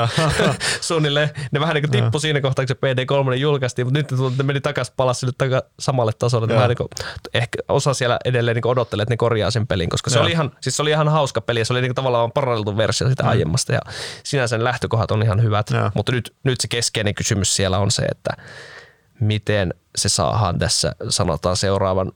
[0.81, 1.31] suunnilleen.
[1.53, 4.95] Ne vähän niin tippu siinä kohtaa, kun se PD3 julkaistiin, mutta nyt ne meni takaisin
[4.97, 6.49] palas sille taka, samalle tasolle.
[6.49, 6.89] Vähän niin kuin,
[7.35, 10.51] ehkä osa siellä edelleen niin odottelee, että ne korjaa sen pelin, koska se oli, ihan,
[10.61, 13.29] siis se oli ihan hauska peli ja se oli niin tavallaan paranneltu versio sitä mm.
[13.29, 13.81] aiemmasta ja
[14.23, 15.91] sinänsä sen lähtökohdat on ihan hyvät, ja.
[15.95, 18.31] mutta nyt, nyt se keskeinen kysymys siellä on se, että
[19.21, 22.13] miten se saadaan tässä sanotaan seuraavan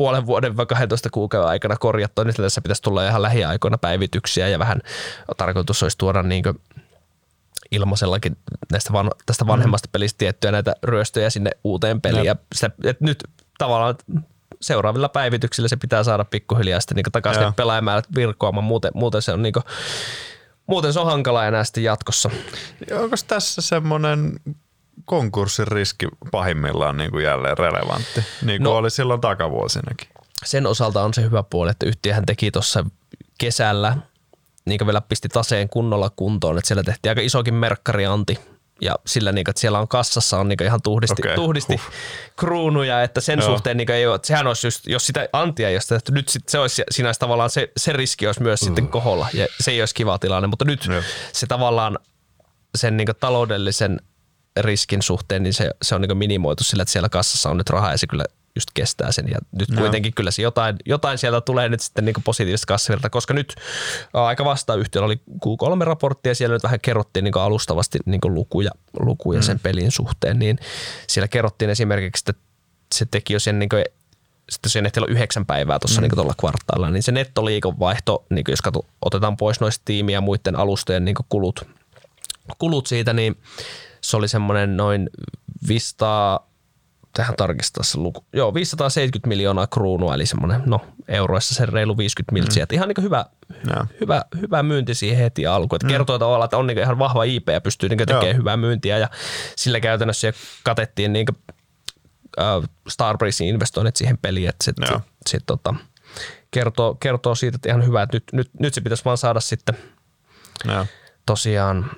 [0.00, 2.24] puolen vuoden vai 12 kuukauden aikana korjattua.
[2.24, 4.80] Nyt tässä pitäisi tulla ihan lähiaikoina päivityksiä ja vähän
[5.36, 6.44] tarkoitus olisi tuoda niin
[7.70, 8.36] ilmaisellakin
[8.72, 9.92] näistä van, tästä vanhemmasta mm.
[9.92, 12.24] pelistä tiettyjä näitä ryöstöjä sinne uuteen peliin.
[12.24, 13.24] Ja sitä, et nyt
[13.58, 13.94] tavallaan
[14.60, 18.64] seuraavilla päivityksillä se pitää saada pikkuhiljaa sitten niin takaisin pelaajamäärät virkoamaan.
[18.64, 19.64] Muuten, muuten se on niin kuin,
[20.66, 22.30] muuten se on hankala enää sitten jatkossa.
[22.92, 24.40] Onko tässä semmoinen
[25.04, 30.08] konkurssin riski pahimmillaan niin kuin jälleen relevantti, niin kuin no, oli silloin takavuosinakin.
[30.44, 32.84] Sen osalta on se hyvä puoli, että yhtiöhän teki tuossa
[33.38, 33.96] kesällä,
[34.64, 38.38] niin vielä pisti taseen kunnolla kuntoon, että siellä tehtiin aika isokin merkkarianti
[38.80, 41.34] ja sillä, niin kuin, että siellä on kassassa on niin ihan tuhdisti, okay.
[41.34, 41.92] tuhdisti huh.
[42.36, 43.48] kruunuja, että sen Joo.
[43.48, 46.28] suhteen niin ei ole, että sehän olisi just, jos sitä antia ei olisi tehty, nyt
[46.28, 48.66] sit se olisi, siinä olisi tavallaan se, se riski olisi myös uh.
[48.66, 51.02] sitten koholla ja se ei olisi kiva tilanne, mutta nyt Joo.
[51.32, 51.98] se tavallaan
[52.74, 54.00] sen niin taloudellisen
[54.56, 57.90] riskin suhteen, niin se, se on niin minimoitu sillä, että siellä kassassa on nyt rahaa
[57.90, 58.24] ja se kyllä
[58.54, 59.28] just kestää sen.
[59.28, 59.80] Ja nyt no.
[59.80, 63.54] kuitenkin kyllä se jotain, jotain sieltä tulee nyt sitten niin positiivista kassavirta, koska nyt
[64.12, 68.70] aika vasta yhtiöllä oli Q3-raportti ja siellä nyt vähän kerrottiin niin alustavasti niin lukuja,
[69.00, 69.42] lukuja mm.
[69.42, 70.58] sen pelin suhteen, niin
[71.06, 72.42] siellä kerrottiin esimerkiksi, että
[72.94, 73.84] se teki jo sen niin kuin
[74.50, 76.02] sitten sen ehti olla yhdeksän päivää tuossa mm.
[76.02, 80.56] niin tuolla kvartaalilla, niin se nettoliikonvaihto, niin jos katso, otetaan pois noista tiimiä ja muiden
[80.56, 81.68] alustojen niin kulut,
[82.58, 83.36] kulut siitä, niin
[84.00, 85.10] se oli semmoinen noin
[85.68, 86.50] 500,
[87.12, 92.32] tähän tarkistaa se luku, joo 570 miljoonaa kruunua, eli semmoinen, no euroissa se reilu 50
[92.32, 92.74] miltsiä, mm.
[92.74, 93.24] ihan niin hyvä,
[93.66, 93.86] no.
[94.00, 95.90] hyvä, hyvä myynti siihen heti alkuun, että mm.
[95.90, 98.34] kertoo tavallaan, että on niin ihan vahva IP ja pystyy niin tekemään joo.
[98.34, 99.08] hyvää myyntiä ja
[99.56, 100.32] sillä käytännössä
[100.62, 101.26] katettiin niin
[102.88, 105.74] Starbreezein investoinnit siihen peliin, että sit, sit, sit, tota,
[106.50, 109.78] kertoo, kertoo siitä, että ihan hyvä, että nyt, nyt, nyt se pitäisi vaan saada sitten
[110.64, 110.86] no.
[111.26, 111.90] tosiaan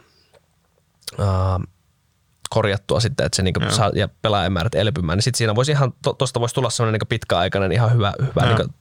[2.54, 6.40] korjattua sitten, että se niinku saa ja pelaajamäärät elpymään, niin sitten siinä voisi ihan, tuosta
[6.40, 8.74] voisi tulla sellainen niinku pitkäaikainen ihan hyvä, hyvä niinku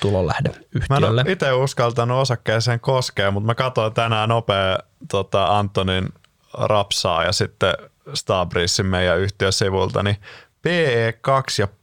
[0.00, 1.22] tulonlähde yhtiölle.
[1.22, 4.78] Mä en itse uskaltanut osakkeeseen koskea, mutta mä katsoin tänään nopea
[5.10, 6.08] tota Antonin
[6.52, 7.74] rapsaa ja sitten
[8.14, 10.16] Stabrissin meidän yhtiösivulta, niin
[10.62, 11.18] PE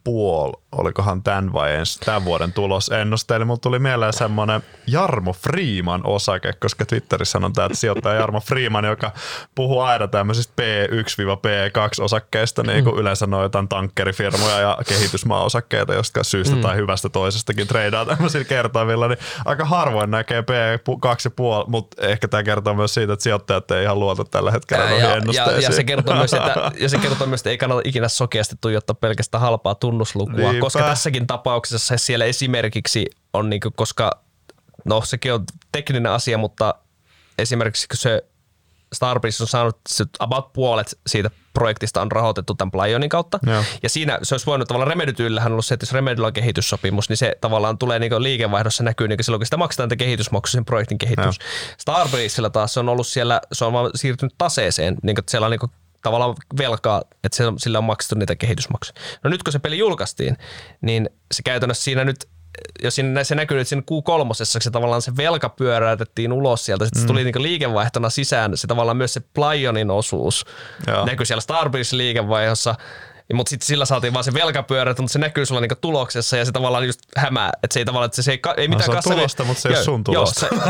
[0.10, 3.36] 2,5, olikohan tämän vai ensi, tämän vuoden tulosennuste.
[3.36, 8.86] Eli mulla tuli mieleen semmoinen Jarmo Freeman osake, koska Twitterissä on tämä sijoittaja Jarmo Freeman,
[8.86, 9.12] joka
[9.56, 13.02] puhuu aina tämmöisistä P1-P2 osakkeista, niin kuin mm.
[13.02, 16.62] yleensä noin jotain tankkerifirmoja ja kehitysmaaosakkeita, josta syystä mm.
[16.62, 22.74] tai hyvästä toisestakin treidaa tämmöisillä kertoimilla, niin aika harvoin näkee P2,5, mutta ehkä tämä kertoo
[22.74, 26.16] myös siitä, että sijoittajat ei ihan luota tällä hetkellä ja, ja, ja, ja, se kertoo
[26.16, 30.52] myös, että, ja se kertoo myös, että ei kannata ikinä sokeasti tuijottaa pelkästään halpaa tunnuslukua,
[30.52, 30.62] Niinpä.
[30.62, 34.12] koska tässäkin tapauksessa siellä esimerkiksi on, niinku, koska
[34.86, 36.76] no sekin on tekninen asia, mutta
[37.38, 38.24] esimerkiksi kun se
[38.94, 39.80] Starbreeze on saanut
[40.20, 43.40] about puolet siitä projektista on rahoitettu tämän Plionin kautta.
[43.46, 43.64] Joo.
[43.84, 47.18] Ja siinä se olisi voinut tavallaan Remedytyyllähän ollut se, että jos Remedyllä on kehityssopimus, niin
[47.18, 50.98] se tavallaan tulee niin liikevaihdossa näkyy niin silloin, kun sitä maksetaan te kehitysmaksu, sen projektin
[50.98, 51.40] kehitys.
[51.78, 55.52] Starbreezella taas se on ollut siellä, se on vaan siirtynyt taseeseen, niin että siellä on
[55.52, 55.72] niin
[56.06, 59.00] tavallaan velkaa, että se, sillä on maksettu niitä kehitysmaksuja.
[59.24, 60.38] No nyt kun se peli julkaistiin,
[60.82, 62.28] niin se käytännössä siinä nyt
[62.84, 67.00] jos siinä, se näkyy nyt siinä Q3, se tavallaan se velka pyöräytettiin ulos sieltä, sitten
[67.00, 67.04] mm.
[67.04, 70.46] se tuli niin liikevaihtona sisään, se tavallaan myös se Plionin osuus
[70.88, 71.06] Joo.
[71.06, 72.76] näkyy siellä Starbreeze liikevaihdossa,
[73.34, 76.52] mutta sitten sillä saatiin vaan se velkapyörä, mutta se näkyy sulla niinku tuloksessa ja se
[76.52, 77.52] tavallaan just hämää.
[77.64, 79.70] Että se ei tavallaan, että se, ei, ei mitään no, se on tulosta, mutta se
[79.70, 80.48] ei ole sun tulosta.
[80.52, 80.62] Joo,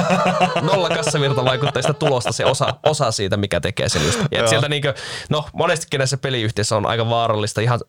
[0.53, 4.19] se, nolla kassavirta vaikuttaa sitä tulosta, se osa, osa siitä, mikä tekee sen just.
[4.31, 4.87] Ja sieltä niinku,
[5.29, 7.79] no monestikin näissä peliyhtiöissä on aika vaarallista ihan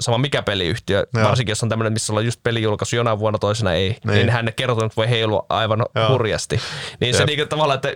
[0.00, 1.28] sama mikä peliyhtiö, Joo.
[1.28, 4.44] varsinkin jos on tämmöinen, missä on just pelijulkaisu jonain vuonna toisena ei, niin, niin hän
[4.44, 6.08] ne kertonut voi heilua aivan Joo.
[6.08, 6.60] hurjasti.
[7.00, 7.16] Niin Jep.
[7.16, 7.92] se niinku tavallaan, että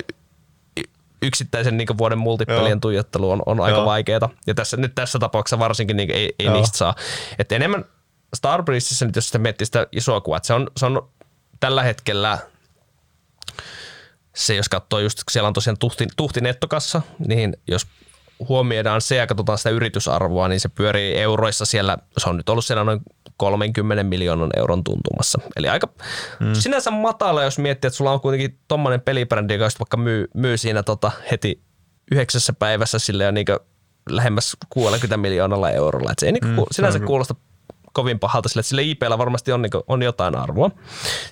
[1.23, 2.81] yksittäisen niin vuoden multipelien Joo.
[2.81, 4.29] tuijottelu on, on aika vaikeaa.
[4.47, 6.95] Ja tässä, nyt tässä tapauksessa varsinkin niin ei, ei niistä saa.
[7.39, 7.85] Että enemmän
[8.35, 11.09] Starbreezeissa nyt, jos sitä miettii sitä isoa kuvaa, se on, se on
[11.61, 12.39] tällä hetkellä
[14.35, 17.87] se, jos katsoo just, siellä on tosiaan tuhti, tuhti nettokassa, niin jos
[18.49, 22.65] huomioidaan se ja katsotaan sitä yritysarvoa, niin se pyörii euroissa siellä, se on nyt ollut
[22.65, 23.01] siellä noin
[23.37, 25.41] 30 miljoonan euron tuntumassa.
[25.57, 25.89] Eli aika
[26.41, 26.55] mm.
[26.55, 30.83] sinänsä matala, jos miettii, että sulla on kuitenkin tommonen pelibrändi, joka vaikka myy, myy siinä
[30.83, 31.63] tota heti
[32.13, 33.47] yhdeksässä päivässä sille ja niin
[34.11, 36.13] lähemmäs 60 miljoonalla eurolla.
[36.13, 37.35] Et se ei niin mm, sinänsä kuulosta
[37.93, 40.71] kovin pahalta sille, että sille IPllä varmasti on, niin kuin, on jotain arvoa.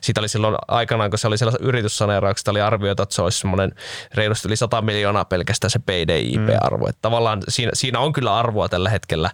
[0.01, 3.73] Siitä oli silloin aikanaan, kun se oli siellä yrityssaneerauksesta, oli arvioita, että se olisi semmoinen
[4.15, 6.85] reilusti yli 100 miljoonaa pelkästään se Payday IP-arvo.
[6.85, 6.89] Mm.
[6.89, 9.31] Että tavallaan siinä, siinä on kyllä arvoa tällä hetkellä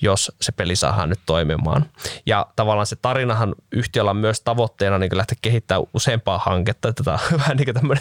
[0.00, 1.86] jos se peli saadaan nyt toimimaan.
[2.26, 6.92] Ja tavallaan se tarinahan yhtiöllä on myös tavoitteena niin lähteä kehittämään useampaa hanketta.
[6.92, 7.94] Tätä on vähän niin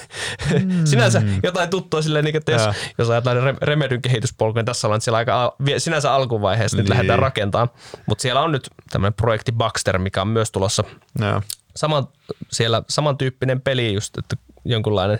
[0.66, 0.86] mm.
[0.86, 2.62] sinänsä jotain tuttua silleen, niin että jos,
[2.98, 6.84] jos ajatellaan Remedyn kehityspolku, niin tässä ollaan siellä aika sinänsä alkuvaiheessa niin.
[6.84, 7.70] nyt lähdetään rakentamaan.
[8.06, 10.84] Mutta siellä on nyt tämmöinen projekti Baxter, mikä on myös tulossa
[11.20, 11.42] ja.
[11.76, 12.08] saman,
[12.52, 15.20] siellä samantyyppinen peli just, että jonkunlainen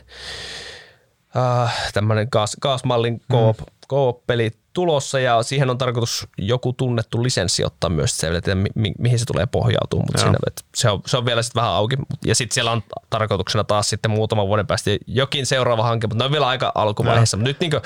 [1.38, 3.66] äh, tämmöinen gas, gasmallin koop, mm.
[3.88, 9.20] koop-peli tulossa ja siihen on tarkoitus joku tunnettu lisenssi ottaa myös se, että mi- mihin
[9.20, 11.96] se tulee pohjautumaan, mutta siinä, että se, on, se on vielä sitten vähän auki.
[12.26, 16.26] Ja sitten siellä on tarkoituksena taas sitten muutaman vuoden päästä jokin seuraava hanke, mutta ne
[16.26, 17.38] on vielä aika alkuvaiheessa.
[17.38, 17.82] Mutta nyt niin kuin,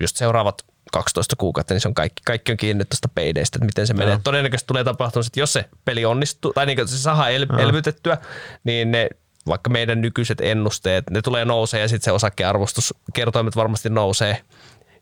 [0.00, 0.62] just seuraavat
[0.92, 4.20] 12 kuukautta, niin se on kaikki, kaikki on kiinni tuosta peideistä, että miten se menee.
[4.24, 8.18] Todennäköisesti tulee tapahtumaan, että jos se peli onnistuu, tai niin se saadaan el- elvytettyä,
[8.64, 9.08] niin ne
[9.46, 14.42] vaikka meidän nykyiset ennusteet, ne tulee nousee ja sitten se osakkearvostuskertoimet varmasti nousee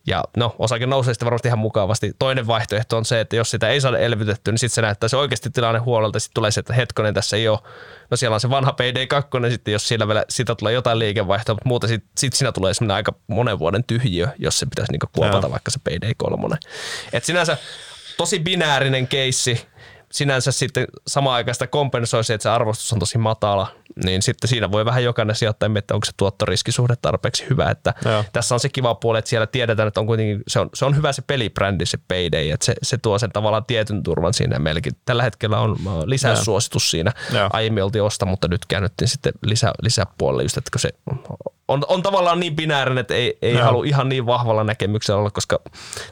[0.07, 2.13] ja no, osake nousee sitten varmasti ihan mukavasti.
[2.19, 5.17] Toinen vaihtoehto on se, että jos sitä ei saada elvytettyä, niin sitten se näyttää se
[5.17, 6.19] oikeasti tilanne huolelta.
[6.19, 7.59] Sitten tulee se, että hetkonen tässä ei ole.
[8.11, 11.69] No siellä on se vanha PD2, sitten jos siellä vielä, sitä tulee jotain liikevaihtoa, mutta
[11.69, 15.47] muuten sitten sit siinä tulee semmoinen aika monen vuoden tyhjiö, jos se pitäisi niinku kuopata
[15.47, 15.51] Joo.
[15.51, 16.57] vaikka se PD3.
[17.13, 17.57] Et sinänsä
[18.17, 19.67] tosi binäärinen keissi,
[20.13, 23.67] sinänsä sitten samaan aikaan sitä kompensoi se, että se arvostus on tosi matala,
[24.05, 27.71] niin sitten siinä voi vähän jokainen sijoittaja miettiä, onko se tuottoriskisuhde tarpeeksi hyvä.
[27.71, 27.95] Että
[28.33, 30.97] tässä on se kiva puoli, että siellä tiedetään, että on kuitenkin, se on, se on
[30.97, 34.97] hyvä se pelibrändi, se Payday, että se, se tuo sen tavallaan tietyn turvan siinä melkein.
[35.05, 37.13] Tällä hetkellä on lisäsuositus siinä.
[37.33, 37.51] Ja.
[37.53, 40.91] Aiemmin oltiin osta, mutta nyt käännyttiin sitten lisä, lisäpuolelle just, että se
[41.69, 45.61] on, on tavallaan niin binäärinen, että ei, ei halua ihan niin vahvalla näkemyksellä olla, koska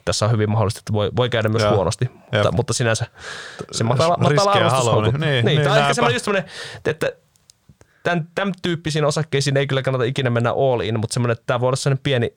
[0.04, 1.70] tässä on hyvin mahdollista, että voi, voi käydä myös ja.
[1.70, 2.10] huonosti.
[2.32, 3.06] Mutta, mutta sinänsä
[3.72, 5.12] se matala, matala arvostus.
[5.12, 6.50] Niin, niin, niin, tämä on ehkä semmoinen just semmoinen,
[6.84, 7.12] että
[8.02, 11.60] tämän, tämän tyyppisiin osakkeisiin ei kyllä kannata ikinä mennä all in, mutta semmoinen, että tämä
[11.60, 12.36] voi olla semmoinen pieni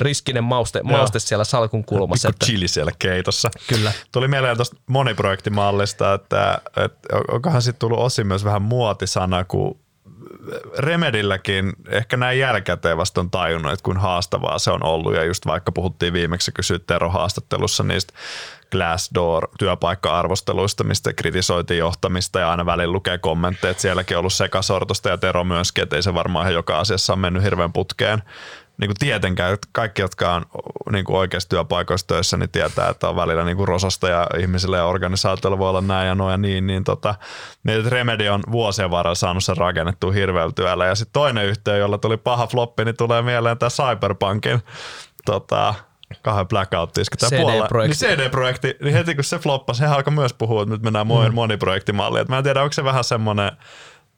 [0.00, 2.28] riskinen mauste, mauste siellä salkun kulmassa.
[2.28, 3.50] Pikku chili siellä keitossa.
[3.68, 3.92] Kyllä.
[4.12, 9.80] Tuli mieleen tuosta moniprojektimallista, että, että onkohan sitten tullut osin myös vähän muotisana, kun
[10.78, 15.14] Remedilläkin ehkä näin jälkikäteen vasta on tajunnut, että kuin haastavaa se on ollut.
[15.14, 18.12] Ja just vaikka puhuttiin viimeksi kysyt Tero haastattelussa niistä
[18.70, 25.18] Glassdoor-työpaikka-arvosteluista, mistä kritisoitiin johtamista ja aina välillä lukee kommentteja, että sielläkin on ollut sekasortosta ja
[25.18, 28.22] Tero myöskin, että ei se varmaan ihan joka asiassa on mennyt hirveän putkeen
[28.80, 30.44] niin kuin tietenkään, kaikki, jotka on
[30.92, 34.76] niin kuin oikeasti työpaikoissa töissä, niin tietää, että on välillä niin kuin rosasta ja ihmisille
[34.76, 37.14] ja organisaatioilla voi olla näin ja noin ja niin, niin tota,
[37.64, 40.86] niin Remedy on vuosien varrella saanut sen rakennettua hirveällä työllä.
[40.86, 44.60] Ja sitten toinen yhtiö, jolla tuli paha floppi, niin tulee mieleen tämä Cyberpunkin
[45.24, 45.74] tota,
[46.22, 47.06] kahden blackouttiin.
[47.16, 48.06] CD-projekti.
[48.06, 51.34] Niin CD-projekti, niin heti kun se floppasi, he alkoi myös puhua, että nyt mennään mm.
[51.34, 52.26] moniprojektimalliin.
[52.28, 53.52] mä en tiedä, onko se vähän semmoinen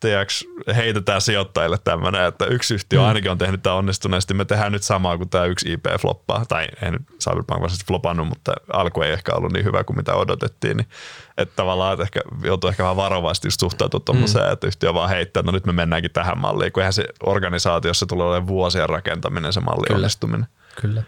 [0.01, 0.35] tiedätkö,
[0.74, 3.06] heitetään sijoittajille tämmöinen, että yksi yhtiö mm.
[3.06, 6.66] ainakin on tehnyt tämä onnistuneesti, me tehdään nyt samaa kuin tämä yksi IP floppaa, tai
[6.82, 10.77] ei nyt Cyberpunk varsinaisesti flopannut, mutta alku ei ehkä ollut niin hyvä kuin mitä odotettiin,
[10.77, 10.89] niin
[11.36, 14.52] että tavallaan että ehkä, joutuu ehkä vähän varovasti suhtautua tuommoiseen, mm.
[14.52, 18.06] että yhtiö vaan heittää, että no nyt me mennäänkin tähän malliin, kun eihän se organisaatiossa
[18.06, 19.97] tulee olemaan vuosien rakentaminen se malli Kyllä.
[19.97, 20.47] onnistuminen.
[20.81, 21.02] Kyllä.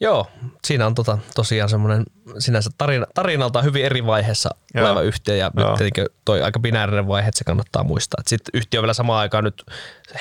[0.00, 0.26] Joo,
[0.66, 2.04] siinä on tota, tosiaan semmoinen
[2.38, 4.86] sinänsä tarina, tarinalta hyvin eri vaiheessa Joo.
[4.86, 5.68] oleva yhtiö ja Joo.
[5.68, 8.22] nyt tietenkin toi aika binäärinen vaihe, että se kannattaa muistaa.
[8.26, 9.64] Sitten yhtiö vielä samaan aikaan nyt,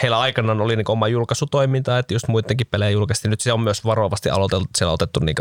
[0.04, 3.30] heillä aikanaan oli niin oma julkaisutoiminta, että just muidenkin pelejä julkaistiin.
[3.30, 5.36] Nyt se on myös varovasti aloiteltu, siellä on otettu niin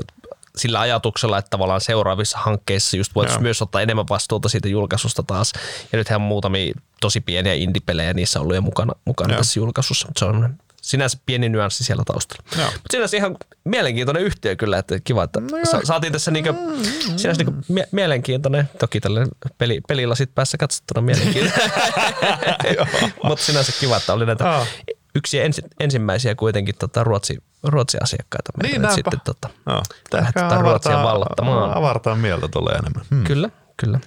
[0.56, 5.52] sillä ajatuksella, että tavallaan seuraavissa hankkeissa just voitaisiin myös ottaa enemmän vastuuta siitä julkaisusta taas.
[5.92, 10.08] Ja nythän muutamia tosi pieniä indie-pelejä niissä on ollut jo mukana, mukana tässä julkaisussa.
[10.16, 12.44] Se on sinänsä pieni nyanssi siellä taustalla.
[12.56, 16.54] Mutta sinänsä ihan mielenkiintoinen yhtiö kyllä, että kiva, että no sa- saatiin tässä niinku,
[17.16, 19.26] sinänsä niinku mie- mielenkiintoinen, toki tälle
[19.58, 21.72] peli, pelillä sit päässä katsottuna mielenkiintoinen,
[23.28, 24.66] mutta sinänsä kiva, että oli näitä oh.
[25.14, 28.52] yksi ensi, ensimmäisiä kuitenkin tota, Ruotsi, Ruotsin asiakkaita.
[28.62, 28.94] Niin näinpä.
[28.94, 29.48] sitten tota,
[30.12, 31.76] lähdetään Ruotsia vallattamaan.
[31.76, 33.04] Avartaa mieltä tulee enemmän.
[33.10, 33.24] Hmm.
[33.24, 34.00] Kyllä, kyllä.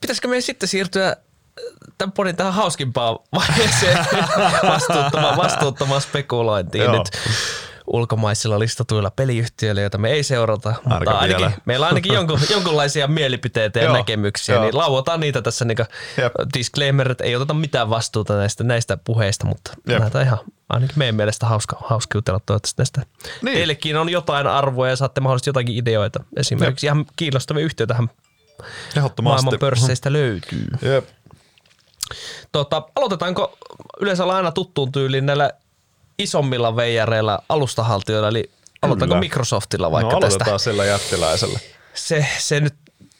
[0.00, 1.16] Pitäisikö meidän sitten siirtyä
[1.98, 3.98] tämän podin tähän hauskimpaan vaiheeseen
[4.72, 6.92] vastuuttomaan, vastuuttomaan spekulointiin Joo.
[6.92, 7.08] nyt
[7.92, 13.06] ulkomaisilla listatuilla peliyhtiöillä, joita me ei seurata, mutta ainakin, ainakin meillä on ainakin jonkun, jonkunlaisia
[13.06, 14.60] mielipiteitä ja Joo, näkemyksiä, jo.
[14.60, 15.78] niin lauotaan niitä tässä niin
[16.54, 20.00] disclaimer, että ei oteta mitään vastuuta näistä, näistä puheista, mutta Jep.
[20.00, 23.02] näitä ihan ainakin meidän mielestä hauska, hauska jutella toivottavasti näistä.
[23.42, 23.56] Niin.
[23.56, 26.24] Teillekin on jotain arvoa ja saatte mahdollisesti jotakin ideoita.
[26.36, 26.94] Esimerkiksi Jep.
[26.94, 27.94] ihan kiinnostavia yhtiöitä
[29.22, 30.66] maailman pörsseistä löytyy.
[30.82, 31.08] Jep.
[32.52, 33.58] Tota, aloitetaanko
[34.00, 35.50] yleensä aina tuttuun tyyliin näillä
[36.18, 38.50] isommilla veijareilla alustahaltijoilla, eli
[38.82, 39.20] aloitetaanko Kyllä.
[39.20, 40.34] Microsoftilla vaikka no, tästä?
[40.34, 41.58] aloitetaan sillä jättiläisellä.
[41.94, 42.74] Se, se, nyt,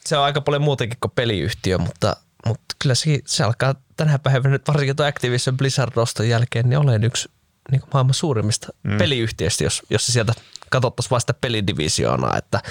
[0.04, 2.16] se on aika paljon muutenkin kuin peliyhtiö, mutta,
[2.46, 7.04] mutta kyllä se, se alkaa tänä päivänä nyt varsinkin tuon Activision Blizzard-oston jälkeen, niin olen
[7.04, 7.28] yksi
[7.70, 8.98] niin kuin maailman suurimmista mm.
[8.98, 10.32] peliyhtiöistä, jos, jos se sieltä
[10.70, 12.62] katsottaisiin vasta pelidivisioonaa, että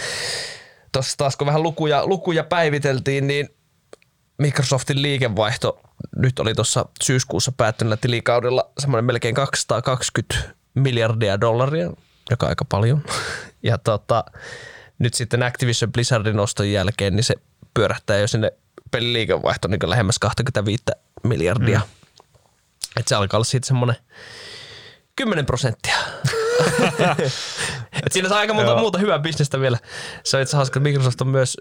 [0.91, 3.49] tuossa taas kun vähän lukuja, lukuja päiviteltiin, niin
[4.37, 5.79] Microsoftin liikevaihto
[6.15, 10.35] nyt oli tuossa syyskuussa päättyneellä tilikaudella semmoinen melkein 220
[10.73, 11.91] miljardia dollaria,
[12.29, 13.03] joka aika paljon.
[13.63, 14.23] Ja tota,
[14.99, 17.35] nyt sitten Activision Blizzardin oston jälkeen, niin se
[17.73, 18.51] pyörähtää jo sinne
[18.91, 20.83] peliliikevaihto niin lähemmäs 25
[21.23, 21.79] miljardia.
[21.79, 22.19] Mm.
[22.99, 23.95] Et se alkaa olla siitä semmoinen
[25.15, 25.95] 10 prosenttia.
[28.05, 29.77] Et siinä saa aika monta muuta hyvää bisnestä vielä.
[30.23, 31.57] Se on itse hauska, että Microsoft on myös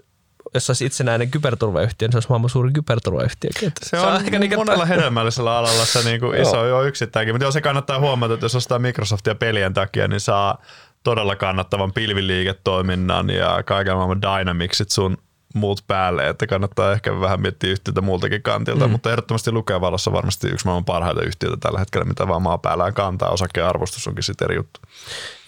[0.53, 3.49] jos olisi itsenäinen kyberturvayhtiö, niin se olisi maailman suurin kyberturvayhtiö.
[3.59, 7.35] Se, se on, on aika niin monella hedelmällisellä alalla se niin kuin iso jo yksittäinkin,
[7.35, 10.61] mutta se kannattaa huomata, että jos ostaa Microsoftia pelien takia, niin saa
[11.03, 15.17] todella kannattavan pilviliiketoiminnan ja kaiken maailman Dynamicsit sun
[15.53, 18.91] muut päälle, että kannattaa ehkä vähän miettiä yhtiötä muultakin kantilta, mm.
[18.91, 23.29] mutta ehdottomasti lukevalossa varmasti yksi maailman parhaita yhtiöitä tällä hetkellä, mitä vaan maa päällään kantaa.
[23.29, 24.79] Osakearvostus onkin sitten eri juttu.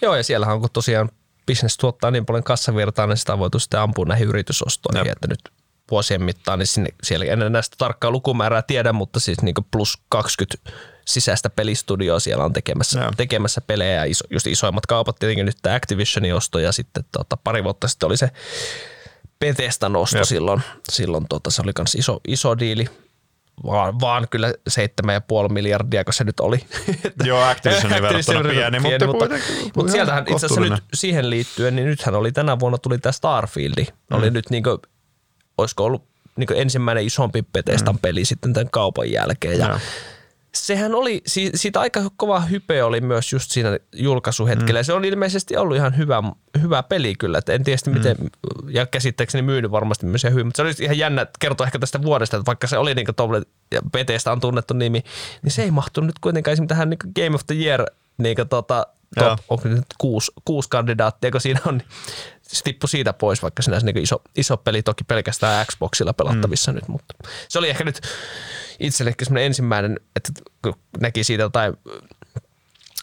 [0.02, 1.08] Joo, ja siellähän on kun tosiaan
[1.46, 5.12] bisnes tuottaa niin paljon kassavirtaa, niin sitä on voitu sitten ampua näihin yritysostoihin, Jep.
[5.12, 5.40] että nyt
[5.90, 10.70] vuosien mittaan, niin sinne, siellä en näistä tarkkaa lukumäärää tiedä, mutta siis niin plus 20
[11.06, 15.76] sisäistä pelistudioa siellä on tekemässä, tekemässä pelejä ja iso, just isoimmat kaupat tietenkin nyt tämä
[15.76, 18.30] Activisionin osto ja sitten tota, pari vuotta sitten oli se
[19.38, 20.26] Bethesda nosto Jep.
[20.26, 22.86] silloin, silloin tota, se oli myös iso, iso diili
[23.66, 26.60] vaan, vaan kyllä 7,5 miljardia, kun se nyt oli.
[27.24, 31.76] Joo, Activisionin verrattuna pieni, pieni, mutta, mutta, mutta, mutta sieltähän itse asiassa nyt siihen liittyen,
[31.76, 33.84] niin nythän oli tänä vuonna tuli tämä Starfieldi.
[33.84, 34.16] Mm.
[34.16, 34.78] Oli nyt niin kuin,
[35.58, 36.04] olisiko ollut
[36.36, 37.98] niin ensimmäinen isompi Bethesdan mm.
[38.02, 39.58] peli sitten tämän kaupan jälkeen.
[39.58, 39.80] Ja, ja
[40.54, 41.22] sehän oli,
[41.54, 44.80] siitä aika kova hype oli myös just siinä julkaisuhetkellä.
[44.80, 44.84] Mm.
[44.84, 46.22] Se on ilmeisesti ollut ihan hyvä,
[46.62, 47.38] hyvä peli kyllä.
[47.38, 48.28] Et en tiedä miten, mm.
[48.68, 52.36] ja käsittääkseni myynyt varmasti myös hyvin, mutta se oli ihan jännä kertoa ehkä tästä vuodesta,
[52.36, 55.02] että vaikka se oli niin kuin ja Betestä on tunnettu nimi,
[55.42, 57.86] niin se ei mahtunut nyt kuitenkaan esimerkiksi tähän niin Game of the Year
[58.18, 58.86] niin kuin tota,
[59.18, 61.82] top, onko nyt kuusi, kuusi kandidaattia, kun siinä on,
[62.52, 66.74] se tippui siitä pois, vaikka sinänsä niin iso, iso peli toki pelkästään Xboxilla pelattavissa mm.
[66.74, 67.14] nyt, mutta
[67.48, 68.00] se oli ehkä nyt
[68.80, 70.32] itsellekin semmoinen ensimmäinen, että
[70.62, 71.76] kun näki siitä jotain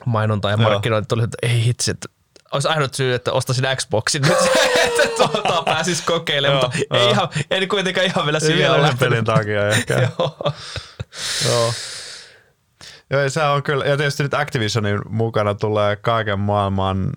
[0.05, 2.09] mainontaa ja markkinointia, tuli, että ei hitsi, että
[2.51, 4.37] olisi ainut syy, että ostaisin Xboxin nyt,
[4.85, 9.69] että tuota pääsisi kokeilemaan, mutta ei, ihan, ei kuitenkaan ihan vielä siihen ole pelin takia
[9.69, 9.93] ehkä.
[10.19, 10.37] Joo.
[11.45, 11.73] Joo.
[13.09, 17.11] Joo, se on kyllä, ja tietysti nyt Activisionin mukana tulee kaiken maailman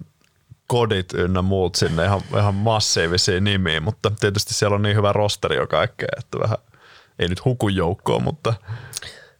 [0.70, 5.56] kodit ynnä muut sinne ihan, ihan massiivisia nimiä, mutta tietysti siellä on niin hyvä rosteri
[5.56, 6.58] jo kaikkea, että vähän
[7.18, 8.54] ei nyt hukujoukkoa, mutta...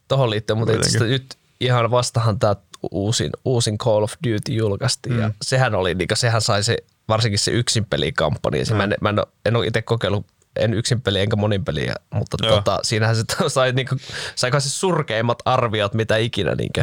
[0.08, 2.56] Tuohon liittyen, mutta itse nyt ihan vastahan tämä
[2.90, 5.20] uusin, uusin Call of Duty julkaistiin mm.
[5.20, 6.76] ja sehän oli, niin sehän sai se,
[7.08, 8.64] varsinkin se yksin pelikampanja.
[8.70, 8.76] Mm.
[8.76, 10.26] Mä, en, mä en, ole, en ole itse kokeillut
[10.60, 12.56] en yksin peli enkä monin peliä, mutta Joo.
[12.56, 13.96] tota, siinähän se sai, niinku,
[14.34, 16.80] sai kai se surkeimmat arviot, mitä ikinä niinku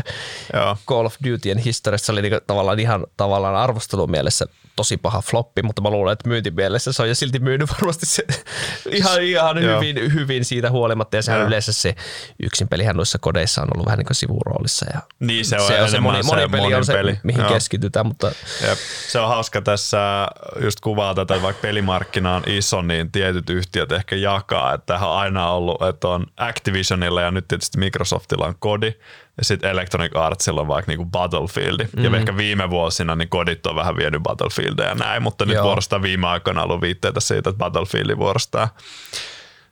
[0.53, 0.77] Joo.
[0.87, 2.05] Call of Dutyn historiassa.
[2.05, 4.45] Se oli niinku tavallaan ihan tavallaan arvostelumielessä
[4.77, 8.23] tosi paha floppi, mutta mä luulen, että myyntimielessä se on jo silti myynyt varmasti se
[8.91, 11.15] ihan, ihan hyvin, hyvin siitä huolimatta.
[11.15, 11.47] Ja sehän Joo.
[11.47, 11.95] yleensä se
[12.43, 14.85] yksin pelihän noissa kodeissa on ollut vähän niin kuin sivuroolissa.
[14.93, 17.19] Ja Niin, se on se, on se moni, se moni peli on se, monipeli.
[17.23, 17.53] mihin Joo.
[17.53, 18.31] keskitytään, mutta
[18.67, 18.77] Jep.
[19.07, 20.27] Se on hauska tässä
[20.63, 24.73] just kuvaa tätä, vaikka pelimarkkina on iso, niin tietyt yhtiöt ehkä jakaa.
[24.73, 28.93] Että tämähän on aina ollut, että on Activisionilla ja nyt tietysti Microsoftilla on kodi
[29.37, 31.87] ja sitten Electronic Artsilla on vaikka niinku Battlefield.
[31.95, 32.03] Mm.
[32.03, 35.65] Ja ehkä viime vuosina niin kodit on vähän vienyt Battlefieldia ja näin, mutta nyt Joo.
[35.65, 38.67] vuorostaan viime aikoina on ollut viitteitä siitä, että Battlefield vuorostaan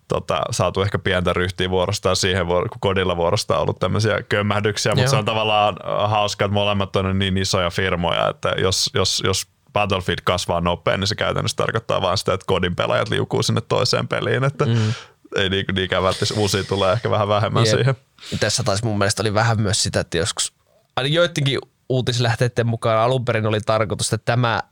[0.08, 5.02] tota, saatu ehkä pientä ryhtiä vuorostaan siihen, kun kodilla vuorostaan on ollut tämmöisiä kömmähdyksiä, mutta
[5.02, 5.10] Joo.
[5.10, 9.48] se on tavallaan äh, hauska, että molemmat on niin isoja firmoja, että jos, jos, jos
[9.74, 14.08] Battlefield kasvaa nopein, niin se käytännössä tarkoittaa vain sitä, että kodin pelaajat liukuu sinne toiseen
[14.08, 14.94] peliin, että mm.
[15.36, 17.76] Ei niin, niinkään välttämättä uusia tulee ehkä vähän vähemmän Jep.
[17.76, 17.96] siihen.
[18.40, 20.54] Tässä taisi mun mielestä oli vähän myös sitä, että joskus
[20.96, 21.60] aina joidenkin
[21.90, 24.64] uutislähteiden mukaan alun perin oli tarkoitus, että tämä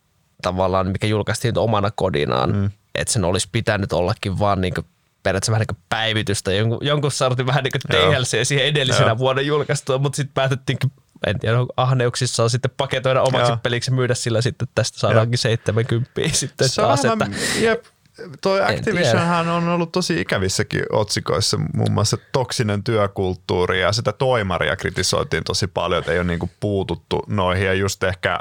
[0.42, 2.72] tavallaan, mikä julkaistiin nyt omana kodinaan, mm.
[2.96, 4.86] että sen olisi pitänyt ollakin vaan niin kuin
[5.24, 8.12] periaatteessa vähän niin päivitystä, jonkun, jonkun sortin vähän niin Joo.
[8.12, 9.18] DLC siihen edellisenä Joo.
[9.18, 10.92] vuonna julkaistua, mutta sitten päätettiinkin,
[11.28, 13.58] en tiedä, ahneuksissa on sitten paketoida omaksi Joo.
[13.64, 17.84] peliksi ja myydä sillä sitten tästä saadaankin 70 sitten Se on taas, vähän, että jep,
[18.42, 25.44] toi Activisionhan on ollut tosi ikävissäkin otsikoissa, muun muassa toksinen työkulttuuri ja sitä toimaria kritisoitiin
[25.44, 27.66] tosi paljon, että ei ole niinku puututtu noihin.
[27.66, 28.40] Ja just ehkä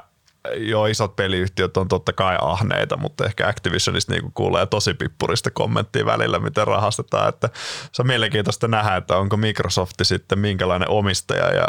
[0.57, 6.07] jo isot peliyhtiöt on totta kai ahneita, mutta ehkä Activisionista niinku kuulee tosi pippurista kommenttia
[6.07, 7.49] välillä, miten rahastetaan, että
[7.93, 11.67] se on mielenkiintoista nähdä, että onko Microsofti sitten minkälainen omistaja ja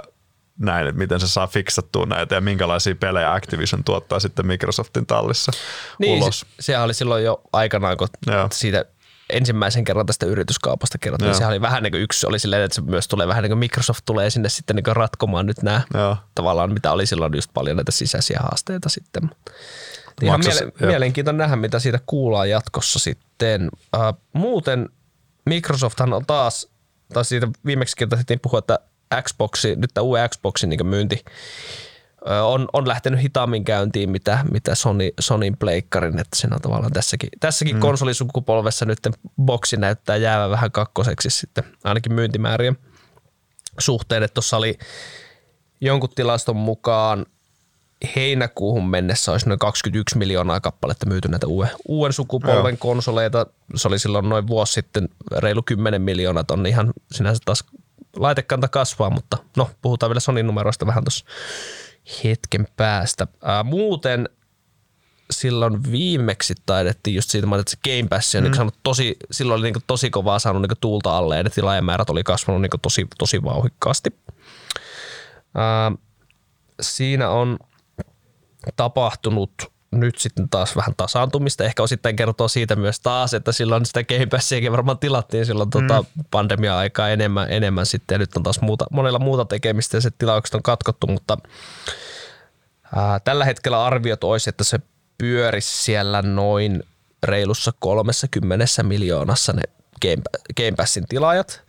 [0.59, 5.51] näin, että miten se saa fiksattua näitä ja minkälaisia pelejä Activision tuottaa sitten Microsoftin tallissa
[5.99, 6.39] Niin, ulos.
[6.39, 8.47] se, sehän oli silloin jo aikanaan, kun Joo.
[8.51, 8.85] siitä
[9.29, 11.27] ensimmäisen kerran tästä yrityskaupasta kerrottiin.
[11.27, 11.33] Joo.
[11.37, 13.59] Sehän oli vähän niin kuin yksi oli silleen, että se myös tulee vähän niin kuin
[13.59, 16.17] Microsoft tulee sinne sitten niin kuin ratkomaan nyt nämä Joo.
[16.35, 19.29] tavallaan, mitä oli silloin just paljon näitä sisäisiä haasteita sitten.
[20.21, 23.69] Ihan Maksas- miele- mielenkiintoinen nähdä, mitä siitä kuullaan jatkossa sitten.
[23.97, 24.89] Uh, muuten
[25.45, 26.67] Microsofthan on taas,
[27.13, 28.79] tai siitä viimeksi taidettiin puhua, että
[29.21, 31.25] Xboxi, nyt tämä uuden Xboxin niin myynti
[32.43, 37.29] on, on lähtenyt hitaammin käyntiin, mitä, mitä Sony, Sonyn pleikkarin, että siinä on tavallaan tässäkin,
[37.39, 37.79] tässäkin mm.
[37.79, 38.99] konsolisukupolvessa nyt
[39.41, 42.77] boksi näyttää jäävän vähän kakkoseksi sitten, ainakin myyntimäärien
[43.79, 44.77] suhteen, että tuossa oli
[45.81, 47.25] jonkun tilaston mukaan
[48.15, 52.77] heinäkuuhun mennessä olisi noin 21 miljoonaa kappaletta myyty näitä uuden, uuden sukupolven Joo.
[52.79, 53.45] konsoleita.
[53.75, 57.63] Se oli silloin noin vuosi sitten reilu 10 miljoonaa on ihan sinänsä taas
[58.15, 61.25] laitekanta kasvaa, mutta no puhutaan vielä Sonin numeroista vähän tuossa
[62.23, 63.27] hetken päästä.
[63.43, 64.29] Ää, muuten
[65.31, 68.53] silloin viimeksi taidettiin just siitä, että se Game Pass on mm.
[68.53, 72.23] saanut tosi, silloin oli niin tosi kovaa saanut niin tuulta alle ja ne tilaajamäärät oli
[72.23, 74.09] kasvanut niin tosi, tosi vauhikkaasti.
[75.55, 75.91] Ää,
[76.81, 77.57] siinä on
[78.75, 81.63] tapahtunut nyt sitten taas vähän tasaantumista.
[81.63, 85.71] Ehkä osittain kertoo siitä myös taas, että silloin sitä Game Passiakin varmaan tilattiin silloin mm.
[85.71, 90.11] tota pandemia-aikaa enemmän, enemmän sitten ja nyt on taas muuta, monella muuta tekemistä ja se
[90.17, 91.37] tilaukset on katkottu, mutta
[92.95, 94.79] ää, tällä hetkellä arviot olisi, että se
[95.17, 96.83] pyörisi siellä noin
[97.23, 99.63] reilussa 30 miljoonassa ne
[100.01, 100.21] Game,
[100.57, 101.61] Game Passin tilaajat.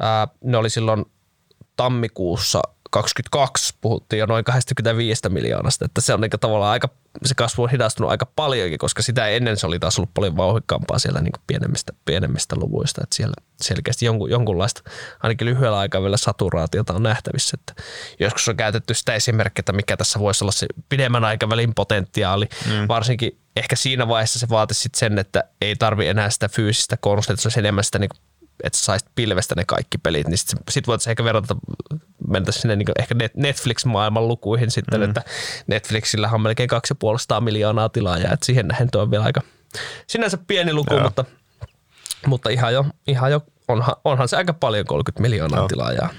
[0.00, 1.04] Ää, ne oli silloin
[1.76, 6.88] tammikuussa 22 puhuttiin jo noin 25 miljoonasta, että se on niin tavallaan aika,
[7.24, 10.98] se kasvu on hidastunut aika paljonkin, koska sitä ennen se oli taas ollut paljon vauhikkaampaa
[10.98, 14.82] siellä niin pienemmistä, pienemmistä luvuista, että siellä selkeästi jonkun, jonkunlaista
[15.22, 17.82] ainakin lyhyellä aikavälillä saturaatiota on nähtävissä, että
[18.20, 22.88] joskus on käytetty sitä esimerkkiä, että mikä tässä voisi olla se pidemmän aikavälin potentiaali, mm.
[22.88, 27.34] varsinkin ehkä siinä vaiheessa se vaatisi sit sen, että ei tarvi enää sitä fyysistä konsolia,
[27.34, 28.10] että se olisi enemmän sitä niin
[28.62, 31.56] että sä saisit pilvestä ne kaikki pelit, niin sitten sit voitaisiin ehkä verrata,
[32.28, 35.04] mentäisiin sinne niin ehkä Net- Netflix-maailman lukuihin sitten, mm.
[35.04, 35.22] että
[35.66, 39.40] Netflixillä on melkein 250 miljoonaa tilaajaa, että siihen nähden tuo on vielä aika
[40.06, 41.02] sinänsä pieni luku, Joo.
[41.02, 41.24] mutta,
[42.26, 45.68] mutta ihan jo, ihan jo onhan, onhan se aika paljon 30 miljoonaa Joo.
[45.68, 46.10] tilaajaa.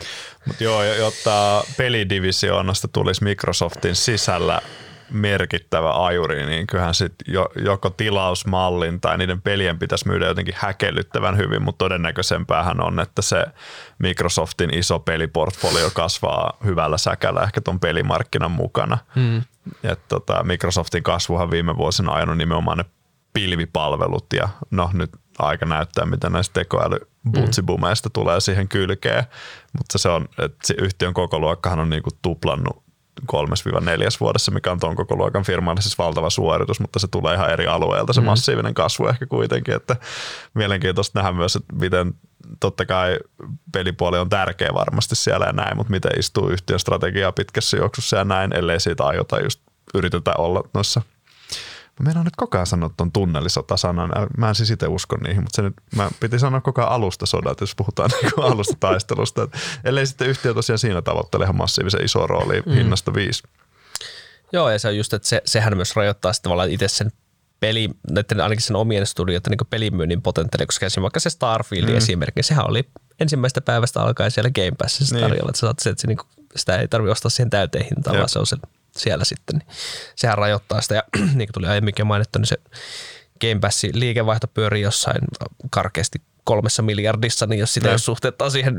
[0.45, 4.61] Mutta joo, jotta pelidivisioonasta tulisi Microsoftin sisällä
[5.11, 11.37] merkittävä ajuri, niin kyllähän sit jo, joko tilausmallin tai niiden pelien pitäisi myydä jotenkin häkellyttävän
[11.37, 13.45] hyvin, mutta todennäköisempäähän on, että se
[13.99, 18.97] Microsoftin iso peliportfolio kasvaa hyvällä säkällä ehkä tuon pelimarkkinan mukana.
[19.15, 19.41] Hmm.
[19.83, 22.85] Et tota, Microsoftin kasvuhan viime vuosina on ajanut nimenomaan ne
[23.33, 25.09] pilvipalvelut ja no nyt
[25.39, 26.97] aika näyttää, mitä näistä tekoäly
[28.13, 29.23] tulee siihen kylkeen,
[29.77, 32.90] mutta se on, että se yhtiön koko luokkahan on niinku tuplannut
[33.25, 37.49] kolmes-neljäs vuodessa, mikä on ton koko luokan firmalle siis valtava suoritus, mutta se tulee ihan
[37.49, 38.25] eri alueelta, se mm.
[38.25, 39.95] massiivinen kasvu ehkä kuitenkin, että
[40.53, 42.13] mielenkiintoista nähdä myös, että miten
[42.59, 43.19] totta kai
[43.73, 48.23] pelipuoli on tärkeä varmasti siellä ja näin, mutta miten istuu yhtiön strategiaa pitkässä juoksussa ja
[48.23, 49.61] näin, ellei siitä aiota just
[49.93, 51.01] yritetä olla noissa
[51.99, 54.09] Mä meidän nyt koko ajan sanoa tuon tunnelisotasanan.
[54.37, 57.25] Mä en siis itse usko niihin, mutta se nyt, mä piti sanoa koko ajan alusta
[57.25, 59.43] sodat, jos puhutaan niin alusta taistelusta.
[59.43, 59.49] Et,
[59.83, 62.73] ellei sitten yhtiö tosiaan siinä tavoittele ihan massiivisen iso rooli mm.
[62.73, 63.43] hinnasta viisi.
[64.53, 67.11] Joo, ja se on just, että se, sehän myös rajoittaa sitten tavallaan itse sen
[67.59, 71.97] peli, näiden ainakin sen omien studioiden niin pelimyynnin potentiaali, koska esimerkiksi vaikka se Starfield mm.
[71.97, 72.89] esimerkki, sehän oli
[73.19, 75.23] ensimmäistä päivästä alkaen siellä Game Passissa niin.
[75.23, 77.85] tarjolla, että sä saat se, että se, niin kuin, sitä ei tarvitse ostaa siihen täyteen
[77.85, 78.57] hintaan, vaan se on se
[79.01, 79.67] siellä sitten, niin
[80.15, 80.95] sehän rajoittaa sitä.
[80.95, 82.57] Ja niin kuin tuli aiemminkin mainittu, niin se
[83.41, 85.21] Game Passin liikevaihto pyörii jossain
[85.69, 87.97] karkeasti kolmessa miljardissa, niin jos sitä no.
[87.97, 88.77] suhteuttaa siihen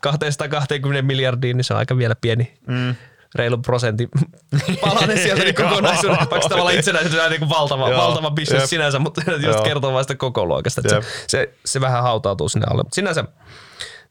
[0.00, 2.94] 220 miljardiin, niin se on aika vielä pieni mm.
[3.34, 4.08] reilu prosentti
[4.80, 8.02] palanen sieltä niin kokonaisuuden, vaikka tavallaan itsenäisyys on niin valtava, Joo.
[8.02, 9.62] valtava bisnes sinänsä, mutta just Joo.
[9.62, 10.82] kertoo vain sitä koko luokasta.
[10.82, 12.82] Se, se, se, vähän hautautuu sinne alle.
[12.82, 13.24] Mutta sinänsä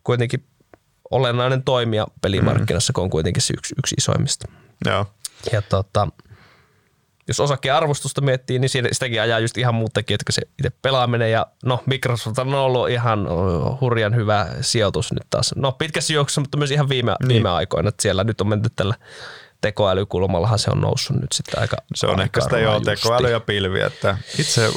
[0.03, 0.45] kuitenkin
[1.11, 2.93] olennainen toimija pelimarkkinassa, mm.
[2.93, 4.47] kun on kuitenkin se yksi, yksi isoimmista.
[4.85, 5.05] Joo.
[5.51, 6.07] Ja tota,
[7.27, 11.31] jos osakkeen arvostusta miettii, niin sitäkin ajaa just ihan muut tekijät, että se itse pelaaminen.
[11.31, 13.27] Ja no, Microsoft on ollut ihan
[13.81, 15.53] hurjan hyvä sijoitus nyt taas.
[15.55, 17.29] No, pitkässä juoksussa, mutta myös ihan viime, niin.
[17.29, 17.89] viime aikoina.
[17.89, 18.95] Että siellä nyt on menty tällä
[19.61, 23.39] tekoälykulmallahan se on noussut nyt sitten aika Se on aika ehkä sitä joo, tekoäly ja
[23.39, 24.69] pilvi, että itse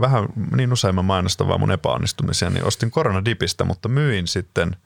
[0.00, 4.76] vähän niin usein mä mainostan vaan mun epäonnistumisia, niin ostin koronadipistä, mutta myin sitten–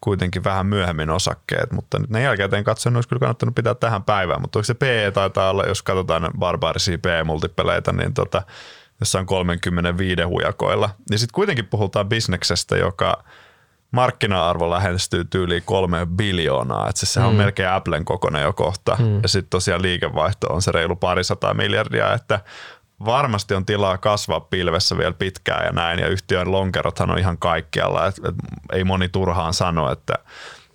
[0.00, 4.40] kuitenkin vähän myöhemmin osakkeet, mutta nyt ne jälkeen katsoen olisi kyllä kannattanut pitää tähän päivään,
[4.40, 8.42] mutta se PE taitaa olla, jos katsotaan barbaarisia PE-multipeleitä, niin tota,
[9.00, 10.90] jossain 35 hujakoilla.
[11.10, 13.24] Ja sitten kuitenkin puhutaan bisneksestä, joka
[13.90, 17.30] markkina-arvo lähestyy tyyliin kolme biljoonaa, että sehän mm.
[17.30, 18.96] on melkein Applen kokoinen jo kohta.
[18.98, 19.22] Mm.
[19.22, 22.40] Ja sitten tosiaan liikevaihto on se reilu parisataa miljardia, että
[23.04, 28.06] varmasti on tilaa kasvaa pilvessä vielä pitkään ja näin, ja yhtiön lonkerothan on ihan kaikkialla,
[28.06, 28.34] et, et
[28.72, 30.14] ei moni turhaan sano, että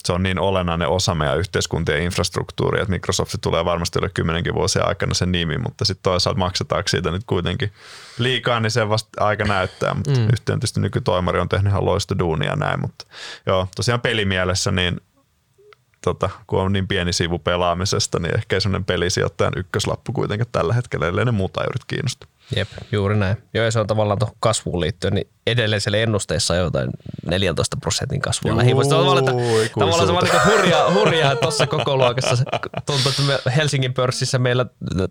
[0.06, 4.88] se on niin olennainen osa meidän yhteiskuntien infrastruktuuria, että Microsoft tulee varmasti yli kymmenenkin vuosien
[4.88, 7.72] aikana sen nimi, mutta sitten toisaalta maksetaanko siitä nyt kuitenkin
[8.18, 10.30] liikaa, niin se vasta aika näyttää, mutta mm.
[10.34, 13.06] yhtiön tietysti nykytoimari on tehnyt ihan loista duunia näin, mutta
[13.46, 15.02] joo, tosiaan pelimielessä niin
[16.04, 21.08] tota, kun on niin pieni sivu pelaamisesta, niin ehkä semmoinen pelisijoittajan ykköslappu kuitenkin tällä hetkellä,
[21.08, 22.28] ellei ne muut ajurit kiinnosta.
[22.56, 23.38] Jep, juuri näin.
[23.54, 26.90] Joo, ja se on tavallaan tuohon kasvuun liittyen, niin edelleen siellä ennusteessa on jotain
[27.26, 28.96] 14 prosentin kasvua lähivuosina.
[28.96, 29.32] Tavallaan, että,
[29.80, 32.36] tavallaan se on niin hurjaa, hurjaa tuossa koko luokassa.
[32.86, 34.66] Tuntuu, että me Helsingin pörssissä meillä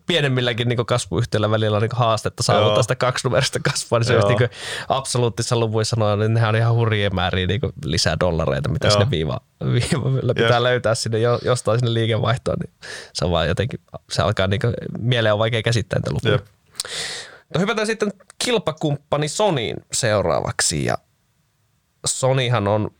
[0.07, 2.83] pienemmilläkin niin kasvuyhtiöillä välillä on niin haastetta saavuttaa Joo.
[2.83, 4.51] sitä kaksinumeroista kasvua, niin se on niin
[4.89, 8.93] absoluuttisissa luvuissa noin, niin nehän on ihan hurjia määriä niin lisää dollareita, mitä Joo.
[8.93, 10.63] sinne viiva, viiva pitää Jep.
[10.63, 12.75] löytää sinne jostain sinne liikevaihtoon, niin
[13.13, 13.81] se on vaan jotenkin,
[14.11, 16.33] se alkaa niin kuin, mieleen on vaikea käsittää niitä lukuja.
[16.33, 16.47] Jep.
[17.55, 18.13] No hypätään sitten
[18.45, 20.99] kilpakumppani Sonyin seuraavaksi ja
[22.07, 22.91] Sonyhan on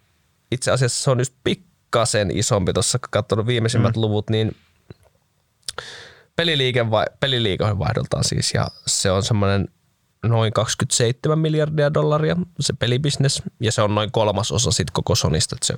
[0.51, 4.03] itse asiassa se on just pikkasen isompi tuossa, kun katsonut viimeisimmät mm.
[4.03, 4.57] luvut, niin
[7.21, 9.69] peliliikevaihdoltaan siis ja se on semmoinen
[10.29, 15.57] noin 27 miljardia dollaria se pelibisnes ja se on noin kolmas osa sit koko Sonista,
[15.57, 15.75] että se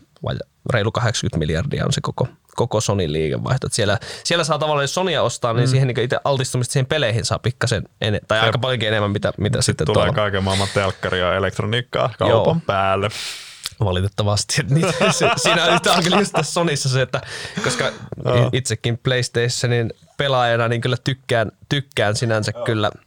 [0.73, 3.69] reilu 80 miljardia on se koko, koko Sonin liikevaihto.
[3.71, 5.71] Siellä, siellä saa tavallaan, jos Sonia ostaa, niin mm.
[5.71, 9.33] siihen niin itse altistumista siihen peleihin saa pikkasen, en, tai ja aika paljonkin enemmän, mitä,
[9.39, 10.13] mitä sitten, sitten tulee tuolla.
[10.13, 12.57] kaiken maailman telkkaria ja elektroniikkaa kaupan Joo.
[12.67, 13.09] päälle
[13.81, 14.63] valitettavasti.
[14.71, 14.87] Niin,
[15.19, 15.65] se, siinä
[15.97, 17.21] on kyllä just tässä Sonissa se, että
[17.65, 17.93] koska
[18.53, 22.91] itsekin PlayStationin pelaajana niin kyllä tykkään, tykkään sinänsä kyllä–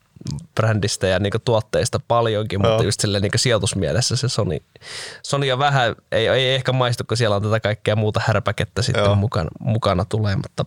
[0.56, 4.58] brändistä ja niinku tuotteista paljonkin, mutta just silleen niinku sijoitusmielessä se Sony,
[5.24, 9.18] Sony on vähän, ei, ei ehkä maistu, kun siellä on tätä kaikkea muuta härpäkettä sitten
[9.18, 10.66] mukana, mukana tulee, mutta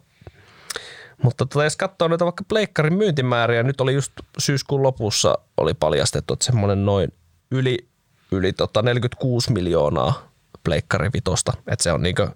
[1.23, 6.33] mutta tota, jos katsoo nyt vaikka Pleikkarin myyntimääriä, nyt oli just syyskuun lopussa oli paljastettu,
[6.33, 7.13] että semmoinen noin
[7.51, 7.79] yli,
[8.33, 10.31] yli tota 46 miljoonaa
[10.65, 12.29] Pleikkari vitosta, että se on niinku,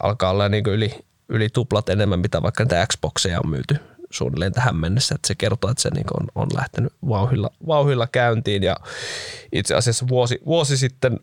[0.00, 3.76] alkaa olla niinku yli, yli tuplat enemmän, mitä vaikka niitä Xboxeja on myyty
[4.12, 8.62] suunnilleen tähän mennessä, että se kertoo, että se niin on, on lähtenyt vauhilla, vauhilla käyntiin
[8.62, 8.76] ja
[9.52, 11.20] itse asiassa vuosi, vuosi sitten,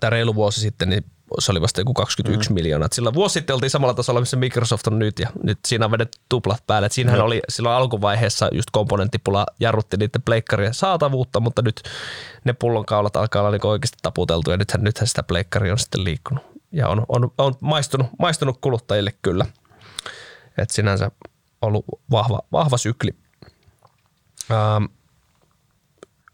[0.00, 1.04] tai reilu vuosi sitten, niin
[1.38, 2.54] se oli vasta joku 21 mm.
[2.54, 2.88] miljoonaa.
[2.92, 6.18] Sillä vuosi sitten oltiin samalla tasolla, missä Microsoft on nyt ja nyt siinä on vedetty
[6.28, 6.86] tuplat päälle.
[6.86, 7.26] Et siinähän mm.
[7.26, 11.82] oli silloin alkuvaiheessa just komponenttipula jarrutti niiden pleikkarien saatavuutta, mutta nyt
[12.44, 16.44] ne pullonkaulat alkaa olla niin oikeasti taputeltu ja nythän, nythän sitä pleikkaria on sitten liikkunut
[16.72, 19.46] ja on, on, on maistunut, maistunut kuluttajille kyllä.
[20.58, 21.10] Et sinänsä
[21.66, 23.10] ollut vahva, vahva sykli.
[24.50, 24.84] Ähm,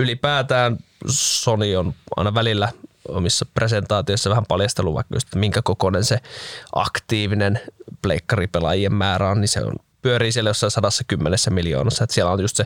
[0.01, 0.79] ylipäätään
[1.09, 2.69] Sony on aina välillä
[3.09, 6.19] omissa presentaatioissa vähän paljastellut vaikka just, että minkä kokoinen se
[6.75, 7.61] aktiivinen
[8.03, 12.05] pleikkaripelaajien määrä on, niin se on, pyörii siellä jossain sadassa kymmenessä miljoonassa.
[12.05, 12.65] Että siellä on just se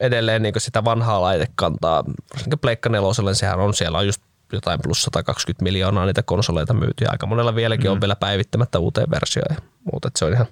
[0.00, 2.04] edelleen niin sitä vanhaa laitekantaa.
[2.46, 4.22] Niin Pleikka neloselle, niin sehän on siellä on just
[4.52, 7.92] jotain plus 120 miljoonaa niitä konsoleita myyty ja aika monella vieläkin mm.
[7.92, 9.62] on vielä päivittämättä uuteen versioon ja
[9.92, 10.08] muuta.
[10.08, 10.46] Että se on ihan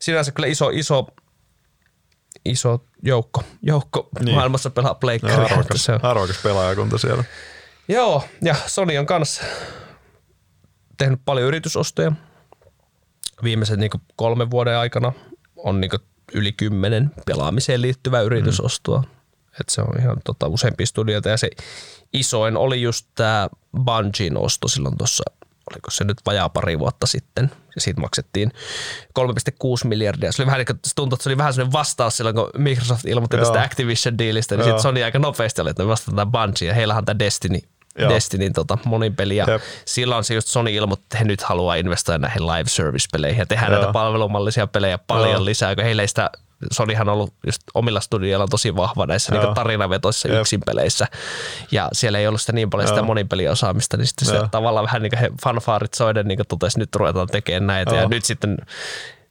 [0.00, 1.06] sinänsä kyllä iso, iso,
[2.44, 4.34] iso joukko, joukko niin.
[4.34, 5.46] maailmassa pelaa pleikkaria.
[5.46, 6.04] Arvokas, se on.
[6.04, 7.24] arvokas pelaajakunta siellä.
[7.88, 9.42] Joo, ja Sony on kanssa
[10.96, 12.12] tehnyt paljon yritysostoja.
[13.42, 15.12] Viimeisen niin kolmen vuoden aikana
[15.56, 15.90] on niin
[16.32, 19.00] yli kymmenen pelaamiseen liittyvää yritysostoa.
[19.00, 19.08] Mm.
[19.60, 21.50] Et se on ihan tota, useampi studioita ja se
[22.12, 23.48] isoin oli just tämä
[23.84, 25.24] Bungin osto silloin tuossa,
[25.72, 27.50] oliko se nyt vajaa pari vuotta sitten,
[27.80, 28.52] siitä maksettiin
[29.18, 29.24] 3,6
[29.84, 30.32] miljardia.
[30.32, 33.36] Se oli vähän, se tuntui, että se oli vähän sellainen vastaus silloin, kun Microsoft ilmoitti
[33.36, 33.44] Joo.
[33.44, 37.18] tästä Activision-diilistä, niin sitten Sony aika nopeasti oli, että me vastataan Bungie, ja heillähän tämä
[37.18, 37.58] Destiny
[37.98, 38.10] Joo.
[38.10, 39.36] Destinin tota, monin peli.
[39.36, 39.62] Ja Jep.
[39.84, 43.66] silloin se just Sony ilmoitti, että he nyt haluaa investoida näihin live service-peleihin ja tehdä
[43.66, 43.74] Joo.
[43.74, 45.44] näitä palvelumallisia pelejä paljon Joo.
[45.44, 46.30] lisää, kun heillä ei sitä
[46.72, 50.40] Sonyhan on ollut just omilla studioilla tosi vahva näissä niin tarinavetoissa Jep.
[50.40, 51.06] yksinpeleissä.
[51.72, 52.96] Ja siellä ei ollut sitä niin paljon Joo.
[52.96, 56.96] sitä monipeliosaamista, niin sitten se tavallaan vähän niin kuin he fanfaarit soiden niin totesi, nyt
[56.96, 57.94] ruvetaan tekemään näitä.
[57.94, 58.02] Joo.
[58.02, 58.56] Ja nyt sitten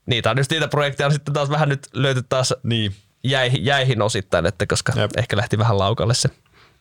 [0.06, 2.95] niitä on just niitä projekteja on sitten taas vähän nyt löyty taas niin.
[3.24, 5.12] jäihin, jäihin osittain, että koska Jep.
[5.18, 6.30] ehkä lähti vähän laukalle se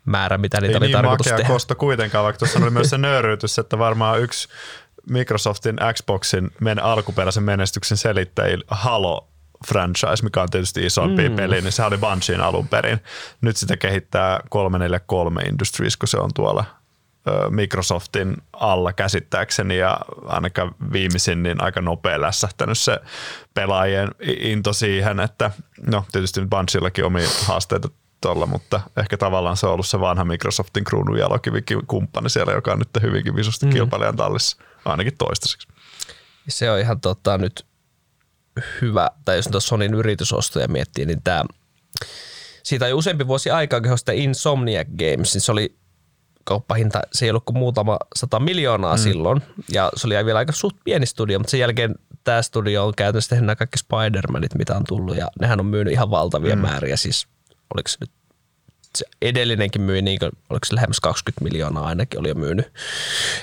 [0.04, 1.44] määrä, mitä niitä ei oli niin tarkoitus tehdä.
[1.48, 4.48] kosto kuitenkaan, vaikka tuossa oli myös se nöyryytys, että varmaan yksi
[5.10, 9.28] Microsoftin Xboxin men alkuperäisen menestyksen selittäjillä Halo
[9.66, 11.36] franchise, mikä on tietysti isompi mm.
[11.36, 13.00] peli, niin se oli Bungien alun perin.
[13.40, 16.64] Nyt sitä kehittää 343 Industries, kun se on tuolla
[17.50, 22.98] Microsoftin alla käsittääkseni ja ainakaan viimeisin niin aika nopea lässähtänyt se
[23.54, 25.50] pelaajien into siihen, että
[25.86, 27.88] no tietysti nyt Bungiellakin omia haasteita
[28.20, 31.18] tuolla, mutta ehkä tavallaan se on ollut se vanha Microsoftin kruunun
[31.86, 33.72] kumppani siellä, joka on nyt hyvinkin visusti mm.
[33.72, 35.68] kilpailijan tallissa, ainakin toistaiseksi.
[36.48, 37.66] Se on ihan tota, nyt
[38.80, 41.44] hyvä, tai jos tuossa Sonin yritysostoja miettii, niin tämä,
[42.62, 45.76] siitä on jo useampi vuosi aikaa, kun sitä Insomniac Games, niin se oli
[46.44, 49.02] kauppahinta, se ei ollut kuin muutama sata miljoonaa mm.
[49.02, 49.42] silloin,
[49.72, 53.28] ja se oli vielä aika suht pieni studio, mutta sen jälkeen tämä studio on käytännössä
[53.28, 56.62] tehnyt nämä kaikki Spider-Manit, mitä on tullut, ja nehän on myynyt ihan valtavia mm.
[56.62, 57.26] määriä, siis
[57.74, 58.10] oliko se nyt
[58.96, 62.72] se edellinenkin myi, niin kuin, oliko se lähemmäs 20 miljoonaa ainakin oli jo myynyt.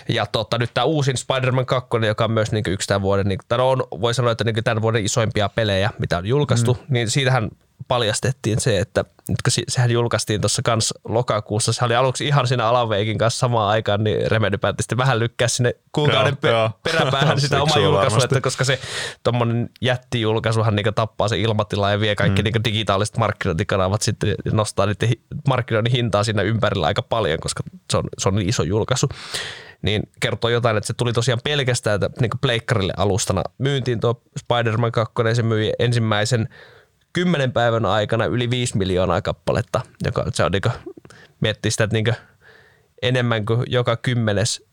[0.09, 3.39] Ja totta, nyt tämä uusin Spider-Man 2, joka on myös niin yksi tämän vuoden, niin,
[3.59, 6.85] on, voi sanoa, että niin tämän vuoden isoimpia pelejä, mitä on julkaistu, mm.
[6.89, 7.49] niin siitähän
[7.88, 13.18] paljastettiin se, että kun sehän julkaistiin tuossa kans lokakuussa, se oli aluksi ihan siinä Alaveikin
[13.18, 17.61] kanssa samaan aikaan, niin Remedy päätti sitten vähän lykkää sinne kuukauden joo, pe- peräpäähän sitä
[17.61, 18.80] omaa julkaisua, että koska se
[19.23, 22.43] tuommoinen jättijulkaisuhan niin tappaa se ilmatila ja vie kaikki mm.
[22.43, 25.10] niin digitaaliset markkinointikanavat sitten ja nostaa niiden
[25.47, 29.10] markkinoinnin hintaa siinä ympärillä aika paljon, koska se on, se on niin iso julkaisu.
[29.81, 33.41] Niin kertoo jotain, että se tuli tosiaan pelkästään että niin pleikkarille alustana.
[33.57, 36.47] Myyntiin tuo Spider-Man 2, se myi ensimmäisen
[37.14, 40.73] kymmenen päivän aikana yli 5 miljoonaa kappaletta, joka se on niin kuin,
[41.40, 42.15] miettii sitä, että niin
[43.02, 44.64] enemmän kuin joka kymmenes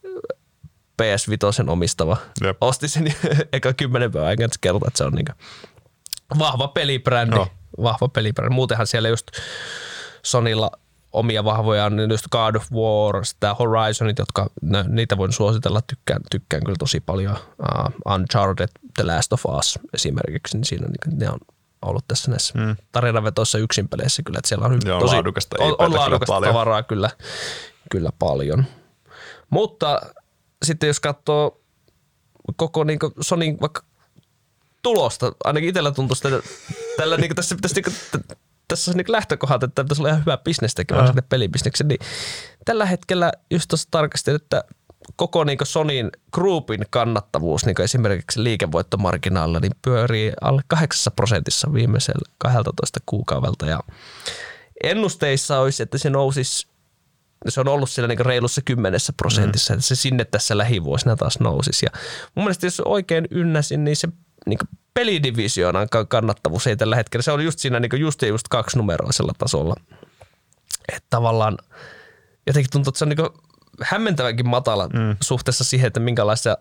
[1.03, 2.57] PS5 omistava Jep.
[2.61, 3.15] osti sen
[3.53, 5.27] eka kymmenen päivän aikana, että kertoo, että se on niin
[6.39, 7.37] vahva pelibrändi.
[7.37, 7.47] No.
[7.83, 8.55] Vahva pelibrändi.
[8.55, 9.27] Muutenhan siellä just
[10.23, 10.71] Sonilla
[11.13, 16.21] omia vahvoja, niin just God of War, sitä Horizonit, jotka ne, niitä voin suositella, tykkään,
[16.31, 17.37] tykkään kyllä tosi paljon.
[17.37, 21.39] Uh, Uncharted, The Last of Us esimerkiksi, niin siinä niin, ne on
[21.83, 22.77] ollut tässä näissä mm.
[22.93, 26.53] tarinavetoissa yksinpeleissä kyllä, että siellä on Joo, tosi, laadukasta, on, on laadukasta paljon.
[26.53, 27.11] tavaraa kyllä,
[27.91, 28.65] kyllä paljon.
[29.51, 30.01] Mutta
[30.65, 31.61] sitten jos katsoo
[32.57, 33.83] koko niin Sonin vaikka
[34.83, 36.49] tulosta, ainakin itsellä tuntuu että
[36.97, 37.97] tällä niin tässä pitäisi niin
[38.69, 42.01] tässä on niin lähtökohdat, että pitäisi olla ihan hyvä bisnes tekemään sinne pelibisneksen, niin
[42.65, 44.65] tällä hetkellä just tuossa tarkastin, että
[45.17, 53.01] koko niin Sonin Groupin kannattavuus niin esimerkiksi liikevoittomarginaalilla niin pyörii alle 8 prosentissa viimeisellä 12
[53.07, 53.81] kuukaudelta ja
[54.85, 56.71] ennusteissa olisi, että se nousisi
[57.49, 59.79] se on ollut siellä niin reilussa kymmenessä prosentissa, mm.
[59.79, 61.87] että se sinne tässä lähivuosina taas nousisi.
[61.87, 62.01] Ja
[62.35, 64.09] mun mielestä jos oikein ynnäsin, niin se
[64.47, 64.59] niin
[64.95, 69.75] pelidivisioonan kannattavuus ei tällä hetkellä, se on just siinä niin just just kaksinumeroisella tasolla.
[70.89, 71.59] Että tavallaan
[72.47, 73.41] jotenkin tuntuu, että se on niin
[73.83, 75.17] hämmentävänkin matala mm.
[75.21, 76.57] suhteessa siihen, että minkälaisia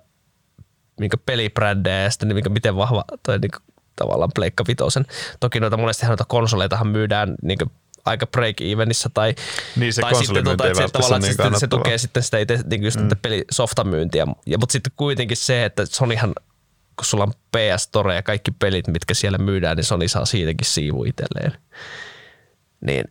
[0.99, 3.51] minkä pelibrändejä ja sitten niin miten vahva toi niin
[3.95, 5.05] tavallaan Pleikka Vitosen.
[5.39, 7.59] Toki noita monesti noita konsoleitahan myydään niin
[8.05, 9.35] aika break-evenissä tai,
[9.75, 12.59] niin se tai sitten tuota, että se, tavallaan niin se, se, tukee sitten sitä itse
[12.69, 13.09] niin just mm.
[13.21, 14.27] pelisoftan myyntiä.
[14.45, 16.33] Ja, mutta sitten kuitenkin se, että Sonyhan
[16.99, 20.67] kun sulla on PS Store ja kaikki pelit, mitkä siellä myydään, niin Sony saa siitäkin
[20.67, 21.61] siivu itselleen.
[22.81, 23.05] Niin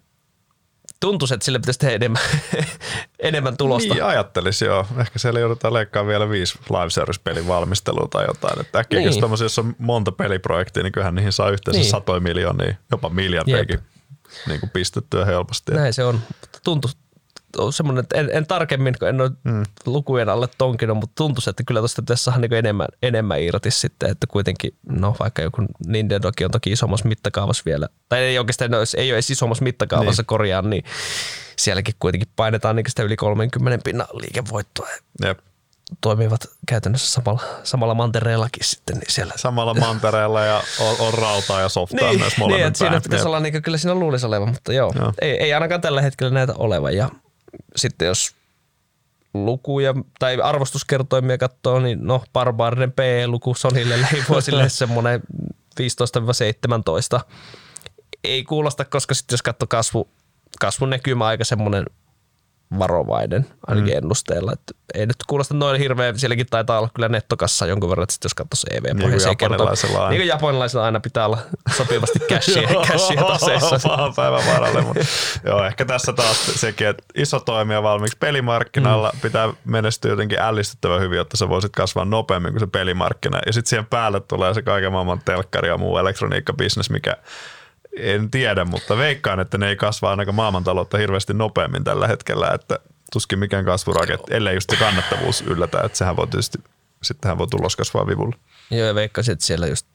[1.00, 2.22] tuntuisi, että sille pitäisi tehdä enemmän,
[3.18, 3.94] enemmän tulosta.
[3.94, 4.86] Niin ajattelisi joo.
[5.00, 8.60] Ehkä siellä joudutaan leikkaamaan vielä viisi live service-pelin valmistelua tai jotain.
[8.60, 9.20] Että äkkiä niin.
[9.20, 11.90] jos jos on monta peliprojektia, niin kyllähän niihin saa yhteensä niin.
[11.90, 13.80] satoja miljoonia, jopa miljardiakin
[14.46, 15.72] niin kuin pistettyä helposti.
[15.72, 16.20] Näin se on.
[16.64, 16.90] Tuntuu,
[17.70, 19.62] semmoinen, että en, en tarkemmin, kun en ole mm.
[19.86, 24.10] lukujen alle tonkinut, mutta tuntuisi, että kyllä tuosta pitäisi saada niin enemmän, enemmän irti sitten,
[24.10, 28.78] että kuitenkin, no vaikka joku Nintendokin on toki isommassa mittakaavassa vielä, tai ei oikeastaan no,
[28.96, 30.26] ei ole edes isommassa mittakaavassa niin.
[30.26, 30.84] korjaan, niin
[31.56, 34.88] sielläkin kuitenkin painetaan niin sitä yli 30 pinnan liikevoittoa.
[35.24, 35.38] Jep
[36.00, 38.98] toimivat käytännössä samalla, samalla mantereellakin sitten.
[38.98, 39.32] Niin siellä.
[39.36, 43.26] Samalla mantereella ja on, on rautaa ja softaa niin, myös molemmin niin, että siinä pitäisi
[43.26, 45.12] olla, niin kyllä siinä luulisi olevan, mutta joo, joo.
[45.20, 46.96] Ei, ei ainakaan tällä hetkellä näitä olevan.
[46.96, 47.10] Ja
[47.76, 48.36] sitten jos
[49.34, 55.20] lukuja tai arvostuskertoimia katsoo, niin no barbaarinen P-luku Sonille lähivuosille semmoinen
[57.18, 57.20] 15-17.
[58.24, 60.08] Ei kuulosta, koska sitten jos katsoo kasvu,
[60.60, 61.84] kasvun näkymä aika semmoinen
[62.78, 63.98] varovainen ainakin mm.
[63.98, 64.52] ennusteella.
[64.52, 68.34] Että ei nyt kuulosta noin hirveän, sielläkin taitaa olla kyllä nettokassa jonkun verran, että jos
[68.34, 71.38] katsoisi ev niin kuin japanilaisilla niin kuin japanilaisilla aina pitää olla
[71.76, 73.78] sopivasti cashia, cashia taseessa.
[73.88, 75.04] Pahan päivän varalle, mutta
[75.44, 79.20] joo, ehkä tässä taas sekin, että iso toimija valmiiksi pelimarkkinalla mm.
[79.20, 83.38] pitää menestyä jotenkin ällistyttävän hyvin, jotta sä voisit kasvaa nopeammin kuin se pelimarkkina.
[83.46, 87.16] Ja sitten siihen päälle tulee se kaiken maailman telkkari ja muu elektroniikkabisnes, mikä
[87.96, 92.78] en tiedä, mutta veikkaan, että ne ei kasva ainakaan maailmantaloutta hirveästi nopeammin tällä hetkellä, että
[93.12, 96.58] tuskin mikään kasvuraketti, ellei just se kannattavuus yllätä, että sehän voi tietysti,
[97.02, 98.36] sittenhän voi tulos kasvaa vivulla.
[98.70, 99.86] Joo, ja veikkaisin, että siellä just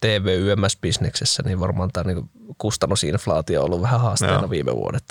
[0.00, 4.50] TV-YMS-bisneksessä, niin varmaan tämä niin kustannusinflaatio on ollut vähän haasteena Joo.
[4.50, 5.04] viime vuodet.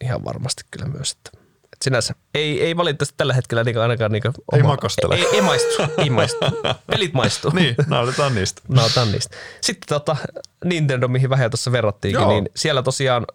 [0.00, 1.37] Ihan varmasti kyllä myös, että
[1.78, 5.14] et sinänsä ei, ei valitettavasti tällä hetkellä niin ainakaan niin oma, ei makostele.
[5.14, 6.44] Ei, ei, maistu, ei maistu.
[6.86, 7.50] Pelit maistuu.
[7.54, 8.62] niin, nautitaan niistä.
[8.68, 9.36] Nautitaan niistä.
[9.60, 10.16] Sitten tota,
[10.64, 12.30] Nintendo, mihin vähän tuossa verrattiinkin, Joo.
[12.30, 13.26] niin siellä tosiaan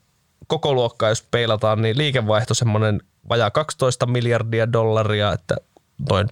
[0.48, 5.56] koko luokkaa, jos peilataan, niin liikevaihto semmoinen vajaa 12 miljardia dollaria, että
[6.10, 6.28] noin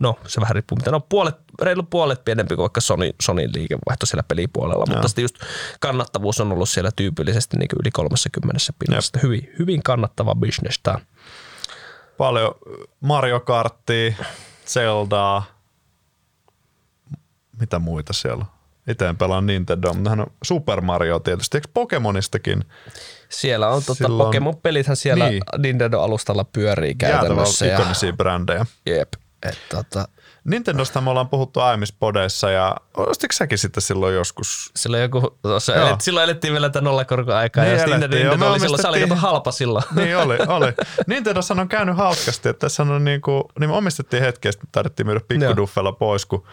[0.00, 4.06] no se vähän riippuu mitä, no puolet, reilu puolet pienempi kuin vaikka Sony, Sonyin liikevaihto
[4.06, 5.36] siellä pelipuolella, mutta sitten just
[5.80, 9.18] kannattavuus on ollut siellä tyypillisesti niin yli 30 pinnassa.
[9.22, 10.98] Hyvin, hyvin kannattava business tämä.
[12.16, 12.54] Paljon
[13.00, 14.14] Mario Karttia,
[14.66, 15.44] Zeldaa,
[17.60, 18.44] mitä muita siellä
[18.88, 21.56] Itse en pelaa Nintendo, mutta on Super Mario tietysti.
[21.56, 22.64] Eikö Pokemonistakin?
[23.28, 24.26] Siellä on, tota, Silloin...
[24.26, 25.42] Pokemon-pelithän siellä niin.
[25.58, 27.66] Nintendo-alustalla pyörii käytännössä.
[27.66, 28.66] Jäätävä ikonisia brändejä.
[28.86, 29.08] Jep.
[29.42, 30.08] Et, tota,
[30.44, 34.70] Nintendosta me ollaan puhuttu aiemmissa podeissa ja ostitko säkin sitten silloin joskus?
[34.76, 35.38] Silloin joku,
[35.76, 39.14] elet, silloin elettiin vielä tätä nollakorkoaikaa niin ja Nintendo, Nintendo oli silloin, se oli kato
[39.16, 39.84] halpa silloin.
[39.94, 40.72] Niin oli, oli.
[41.06, 44.68] Nintendossa on käynyt hauskasti, että tässä on niin kuin, niin me omistettiin hetki ja sitten
[44.72, 46.46] tarvittiin myydä pikkuduffella pois, kun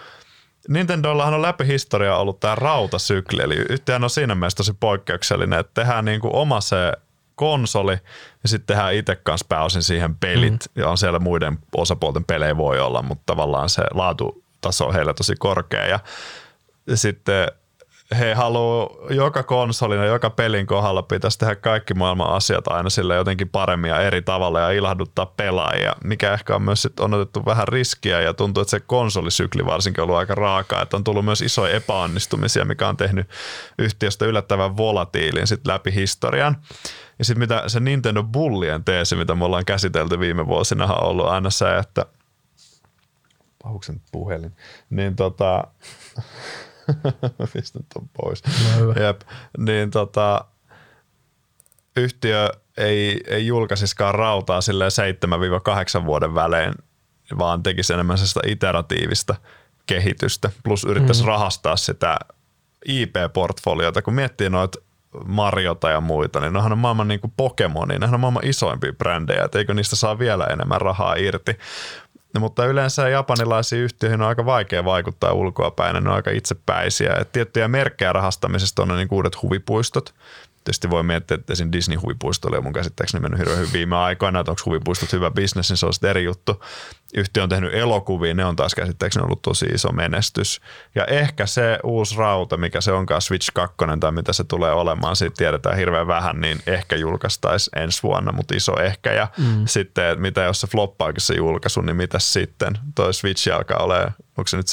[0.68, 5.82] Nintendollahan on läpi historiaa ollut tämä rautasykli, eli yhtiöhän on siinä mielessä tosi poikkeuksellinen, että
[5.82, 6.94] tehdään niin kuin oma se
[7.36, 7.98] konsoli
[8.44, 10.82] ja sitten tehdään itse kanssa pääosin siihen pelit mm.
[10.82, 15.36] ja on siellä muiden osapuolten pelejä voi olla, mutta tavallaan se laatutaso on heillä tosi
[15.36, 16.00] korkea ja
[16.96, 17.48] sitten
[18.20, 23.16] he haluaa joka konsolin ja joka pelin kohdalla pitäisi tehdä kaikki maailman asiat aina sille
[23.16, 27.46] jotenkin paremmin ja eri tavalla ja ilahduttaa pelaajia, mikä ehkä on myös sit on otettu
[27.46, 31.26] vähän riskiä ja tuntuu, että se konsolisykli varsinkin on ollut aika raaka, että on tullut
[31.26, 33.30] myös isoja epäonnistumisia, mikä on tehnyt
[33.80, 36.58] yhtiöstä yllättävän volatiilin sit läpi historian.
[37.22, 41.28] Ja sitten mitä se Nintendo Bullien teesi, mitä me ollaan käsitelty viime vuosina, on ollut
[41.28, 42.06] aina se, että
[43.64, 44.56] Pahuksen puhelin,
[44.90, 45.68] niin tota,
[47.54, 48.44] pistän ton pois.
[48.80, 49.22] No Jep.
[49.58, 50.46] Niin tota,
[51.96, 54.88] yhtiö ei, ei julkaisiskaan rautaa sille
[56.02, 56.74] 7-8 vuoden välein,
[57.38, 59.36] vaan tekisi enemmän sitä iteratiivista
[59.86, 61.28] kehitystä, plus yrittäisi mm.
[61.28, 62.20] rahastaa sitä
[62.86, 64.80] IP-portfoliota, kun miettii noita
[65.26, 69.44] Mariota ja muita, niin nehän on maailman niin kuin Pokemoni, nehän on maailman isoimpia brändejä,
[69.44, 71.58] että eikö niistä saa vielä enemmän rahaa irti.
[72.34, 77.16] No, mutta yleensä japanilaisiin yhtiöihin on aika vaikea vaikuttaa ulkoapäin, ne on aika itsepäisiä.
[77.20, 80.14] Et tiettyjä merkkejä rahastamisesta on ne niin uudet huvipuistot,
[80.64, 81.70] Tietysti voi miettiä, että esim.
[81.72, 85.78] Disney-huvipuisto oli mun käsittääkseni mennyt hirveän hyvin viime aikoina, että onko huvipuistot hyvä bisnes, niin
[85.78, 86.64] se on sitten eri juttu.
[87.14, 90.62] Yhtiö on tehnyt elokuvia, ne on taas käsittääkseni ollut tosi iso menestys.
[90.96, 95.16] Ja ehkä se uusi rauta, mikä se onkaan Switch 2 tai mitä se tulee olemaan,
[95.16, 99.14] siitä tiedetään hirveän vähän, niin ehkä julkaistaisi ensi vuonna, mutta iso ehkä.
[99.14, 99.68] Ja mm.
[99.68, 102.78] sitten, mitä jos se floppaakin se julkaisu, niin mitä sitten?
[102.96, 104.66] Toi Switch alkaa olemaan onko se nyt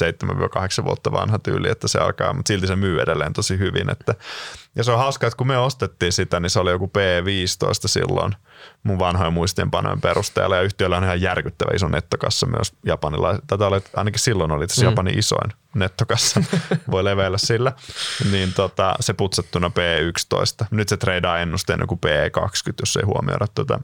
[0.81, 4.15] 7-8 vuotta vanha tyyli, että se alkaa, mutta silti se myy edelleen tosi hyvin, että
[4.79, 8.35] Ja se on hauska, että kun me ostettiin sitä, niin se oli joku P15 silloin
[8.83, 10.55] mun vanhojen muistiinpanojen perusteella.
[10.55, 13.39] Ja yhtiöllä on ihan järkyttävä iso nettokassa myös japanilla.
[13.47, 14.89] Tätä oli, ainakin silloin oli itse mm.
[14.89, 16.43] Japanin isoin nettokassa.
[16.91, 17.73] Voi leveillä sillä.
[18.31, 20.65] Niin tota, se putsattuna P11.
[20.71, 23.79] Nyt se treidaa ennusteen joku P20, jos ei huomioida tuota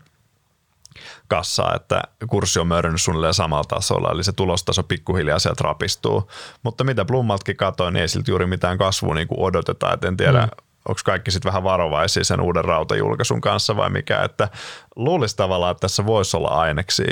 [1.28, 6.32] kassaa, että kurssi on mörännyt suunnilleen samalla tasolla, eli se tulostaso pikkuhiljaa sieltä rapistuu.
[6.64, 10.18] Mutta mitä Blummaltkin katsoin, niin ei silti juuri mitään kasvua niin kuin odotetaan, et en
[10.18, 10.65] tiedä, mm.
[10.86, 14.49] Onko kaikki sitten vähän varovaisia sen uuden rautajulkaisun kanssa vai mikä, että
[14.95, 17.03] luulisi tavallaan, että tässä voisi olla aineksi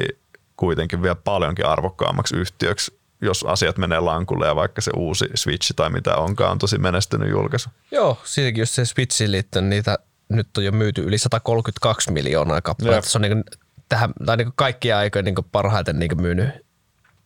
[0.58, 5.90] kuitenkin vielä paljonkin arvokkaammaksi yhtiöksi, jos asiat menee lankulle ja vaikka se uusi Switch tai
[5.90, 7.70] mitä onkaan on tosi menestynyt julkaisu.
[7.92, 9.98] Joo, siitäkin jos se Switchiin liittyen niitä
[10.30, 13.10] nyt on jo myyty yli 132 miljoonaa kappaletta.
[13.10, 13.44] Se on niin
[13.90, 16.50] tähän, tai niin kaikkia aikoja niin parhaiten niin myynyt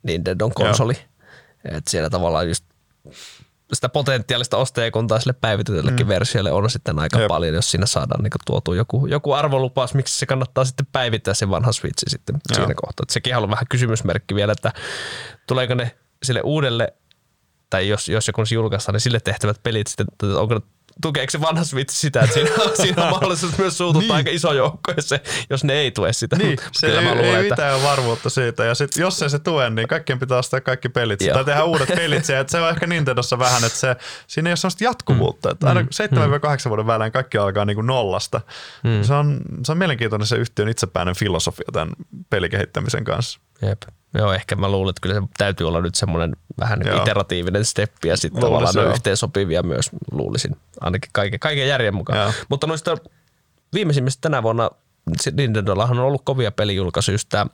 [0.03, 0.93] Nintendo konsoli.
[1.63, 2.65] että siellä tavallaan just
[3.73, 6.09] sitä potentiaalista ostajakuntaa sille päivitetellekin mm.
[6.09, 7.27] versiolle on sitten aika Jep.
[7.27, 11.49] paljon, jos siinä saadaan niin tuotu joku, joku arvolupaus, miksi se kannattaa sitten päivittää se
[11.49, 12.55] vanha Switch sitten Joo.
[12.55, 13.03] siinä kohtaa.
[13.03, 14.73] Et sekin on vähän kysymysmerkki vielä, että
[15.47, 16.93] tuleeko ne sille uudelle,
[17.69, 20.07] tai jos, jos joku julkaistaan, niin sille tehtävät pelit sitten,
[20.37, 20.61] onko ne
[21.01, 24.15] tukeeko se vanha Switch sitä, että siinä, on, siinä on mahdollisuus myös suututtaa niin.
[24.15, 26.35] aika iso joukko, jos, se, jos ne ei tue sitä.
[26.35, 27.41] Niin, se ei, luulen, ei että...
[27.41, 28.65] mitään varmuutta siitä.
[28.65, 31.19] Ja sit, jos ei se tue, niin kaikkien pitää ostaa kaikki pelit.
[31.33, 32.25] Tai tehdä uudet pelit.
[32.25, 33.95] Se, että se on ehkä Nintendossa vähän, että se,
[34.27, 35.49] siinä ei ole sellaista jatkuvuutta.
[35.49, 35.53] Mm.
[35.53, 36.69] Että aina 7-8 mm.
[36.69, 38.41] vuoden välein kaikki alkaa niin kuin nollasta.
[38.83, 39.03] Mm.
[39.03, 41.89] Se, on, se on mielenkiintoinen se yhtiön itsepäinen filosofia tämän
[42.29, 43.39] pelikehittämisen kanssa.
[43.61, 43.81] Jep.
[44.13, 48.07] Joo, ehkä mä luulen, että kyllä se täytyy olla nyt semmoinen vähän niin iteratiivinen steppi
[48.07, 52.19] ja sitten tavallaan ne yhteensopivia myös luulisin, ainakin kaiken, kaiken järjen mukaan.
[52.19, 52.31] Joo.
[52.49, 52.97] Mutta noista
[53.73, 54.69] viimeisimmistä tänä vuonna
[55.33, 57.45] Nintendollahan on ollut kovia pelijulkaisuja, just tämä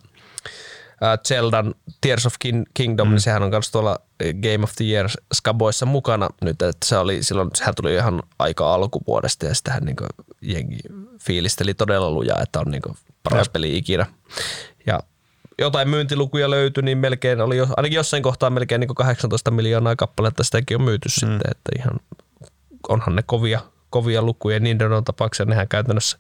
[1.28, 2.34] Zeldan Tears of
[2.74, 3.12] Kingdom, mm.
[3.12, 4.00] niin sehän on myös tuolla
[4.42, 8.74] Game of the Year skaboissa mukana nyt, että se oli silloin, sehän tuli ihan aika
[8.74, 9.96] alkuvuodesta ja sitähän niin
[10.42, 10.80] jengi
[11.20, 12.82] fiilisteli todella lujaa, että on niin
[13.24, 14.06] paras peli ikinä.
[14.88, 15.00] Ja
[15.64, 20.44] jotain myyntilukuja löytyi, niin melkein oli jo, ainakin jossain kohtaa melkein niin 18 miljoonaa kappaletta
[20.44, 21.11] sitäkin on myyty mm.
[21.11, 21.99] sitten, että ihan
[22.90, 24.60] onhan ne kovia, kovia lukuja.
[24.98, 26.18] on tapauksessa nehän käytännössä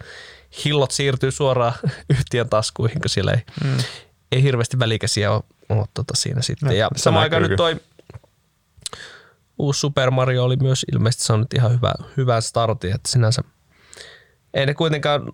[0.65, 1.73] hillot siirtyy suoraan
[2.17, 3.77] yhtiön taskuihin, kun siellä ei, mm.
[4.31, 6.67] ei hirveästi välikäsiä ole, ole tota siinä sitten.
[6.67, 7.75] No, ja samaan aikaan nyt toi
[9.57, 13.43] uusi Super Mario oli myös ilmeisesti saanut ihan hyvä, hyvä starti, että sinänsä
[14.53, 15.31] ei ne kuitenkaan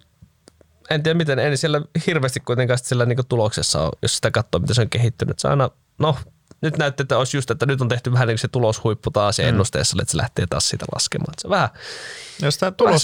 [0.90, 4.76] en tiedä miten, en siellä hirveästi kuitenkaan sillä niin tuloksessa ole, jos sitä katsoo, miten
[4.76, 5.40] se on kehittynyt.
[5.40, 6.16] Se aina, no
[6.62, 9.46] nyt näyttää, että olisi just, että nyt on tehty vähän niin se tuloshuippu taas ja
[9.46, 9.50] mm.
[9.50, 11.34] ennusteessa, että se lähtee taas siitä laskemaan.
[11.38, 11.70] Se vähän,
[12.42, 13.04] Jos tämä tulos,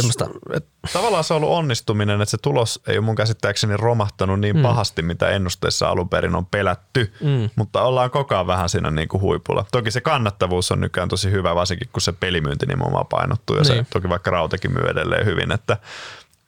[0.54, 4.56] että tavallaan se on ollut onnistuminen, että se tulos ei ole mun käsittääkseni romahtanut niin
[4.56, 4.62] mm.
[4.62, 7.50] pahasti, mitä ennusteessa alun perin on pelätty, mm.
[7.56, 9.66] mutta ollaan koko ajan vähän siinä niin kuin huipulla.
[9.72, 13.86] Toki se kannattavuus on nykyään tosi hyvä, varsinkin kun se pelimyynti nimenomaan painottuu ja niin.
[13.86, 15.78] se toki vaikka rautakin myy edelleen hyvin, että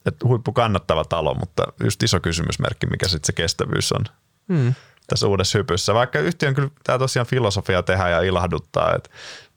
[0.07, 4.05] että huippu kannattava talo, mutta just iso kysymysmerkki, mikä sitten se kestävyys on
[4.53, 4.73] hmm.
[5.07, 5.93] tässä uudessa hypyssä.
[5.93, 9.09] Vaikka yhtiön kyllä tämä tosiaan filosofia tehdä ja ilahduttaa, että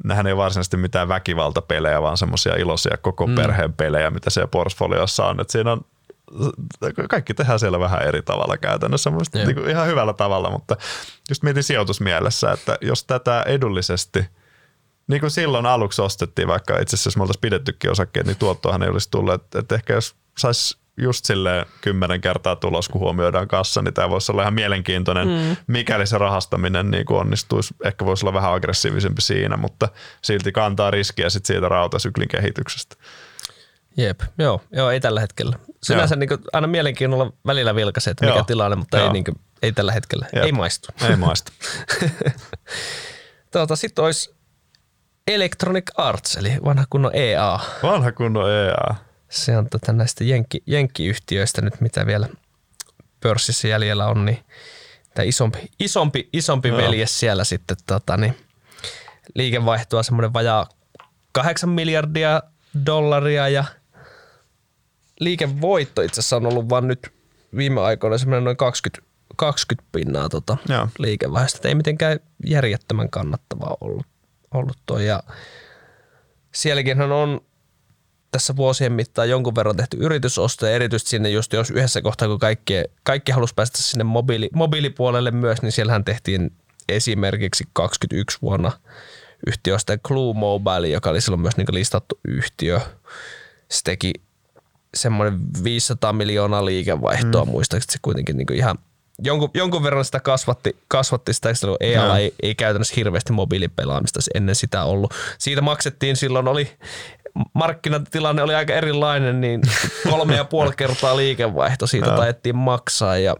[0.04, 3.34] nehän ei varsinaisesti mitään väkivaltapelejä, vaan semmoisia iloisia koko hmm.
[3.34, 5.40] perheen pelejä, mitä siellä portfoliossa on.
[5.40, 5.84] Että siinä on
[7.08, 10.76] kaikki tehdään siellä vähän eri tavalla käytännössä, niin kuin ihan hyvällä tavalla, mutta
[11.28, 14.24] just mietin sijoitusmielessä, että jos tätä edullisesti–
[15.10, 18.88] niin kuin silloin aluksi ostettiin, vaikka itse asiassa me oltaisiin pidettykin osakkeet, niin tuottoahan ei
[18.88, 19.34] olisi tullut.
[19.34, 24.10] Että, että ehkä jos saisi just silleen kymmenen kertaa tulos, kun huomioidaan kassa, niin tämä
[24.10, 25.56] voisi olla ihan mielenkiintoinen, mm.
[25.66, 27.74] mikäli se rahastaminen niin kuin onnistuisi.
[27.84, 29.88] Ehkä voisi olla vähän aggressiivisempi siinä, mutta
[30.22, 32.96] silti kantaa riskiä sit siitä rautasyklin kehityksestä.
[33.96, 35.56] Jep, joo, joo ei tällä hetkellä.
[35.82, 38.44] Sinänsä niin kuin, aina mielenkiinnolla välillä vilkaisee, että mikä joo.
[38.44, 40.26] tilanne, mutta ei, niin kuin, ei tällä hetkellä.
[40.32, 40.44] Jep.
[40.44, 40.88] Ei maistu.
[41.08, 41.52] Ei maistu.
[43.52, 44.34] tuota, Sitten olisi
[45.28, 47.58] Electronic Arts, eli vanha kunnon EA.
[47.82, 48.94] Vanha kunnon EA.
[49.30, 52.28] Se on tätä näistä jenkki, jenkkiyhtiöistä nyt, mitä vielä
[53.20, 54.38] pörssissä jäljellä on, niin
[55.14, 56.78] tämä isompi, isompi, isompi Joo.
[56.78, 58.36] veljes siellä sitten tota, niin,
[59.34, 60.68] liikevaihtoa semmoinen vajaa
[61.32, 62.42] 8 miljardia
[62.86, 63.64] dollaria ja
[65.20, 67.12] liikevoitto itse asiassa on ollut vain nyt
[67.56, 70.56] viime aikoina semmoinen noin 20, 20 pinnaa tota
[70.98, 71.68] liikevaihdosta.
[71.68, 74.06] Ei mitenkään järjettömän kannattavaa ollut
[74.54, 75.06] ollut toi.
[75.06, 75.22] Ja
[76.54, 77.40] sielläkin on
[78.30, 82.74] tässä vuosien mittaan jonkun verran tehty yritysostoja, erityisesti sinne just jos yhdessä kohtaa, kun kaikki,
[83.02, 86.52] kaikki halusi päästä sinne mobiili, mobiilipuolelle myös, niin siellähän tehtiin
[86.88, 88.72] esimerkiksi 21 vuonna
[89.46, 92.80] yhtiöstä Clue Mobile, joka oli silloin myös niin listattu yhtiö.
[93.70, 94.12] Se teki
[94.94, 97.50] semmoinen 500 miljoonaa liikevaihtoa, mm.
[97.50, 98.78] muistaakseni se kuitenkin niin ihan–
[99.22, 104.54] jonkun, jonkun verran sitä kasvatti, kasvatti sitä, kun EA ei, ei käytännössä hirveästi mobiilipelaamista ennen
[104.54, 105.14] sitä ollut.
[105.38, 106.70] Siitä maksettiin silloin, oli
[107.54, 109.60] markkinatilanne oli aika erilainen, niin
[110.10, 113.36] kolme ja puoli kertaa liikevaihto siitä taettiin maksaa ja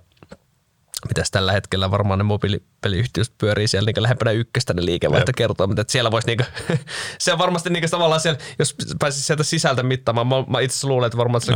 [1.09, 5.81] mitäs tällä hetkellä varmaan ne mobiilipeliyhtiöt pyörii siellä niin lähempänä ykköstä ne liikevaihto kertoo, mutta
[5.81, 6.45] että siellä voisi niinku,
[7.19, 11.07] se on varmasti niinku tavallaan siellä, jos pääsisi sieltä sisältä mittaamaan, mä, mä itse luulen,
[11.07, 11.53] että varmaan se,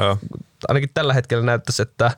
[0.69, 2.11] ainakin tällä hetkellä näyttäisi, että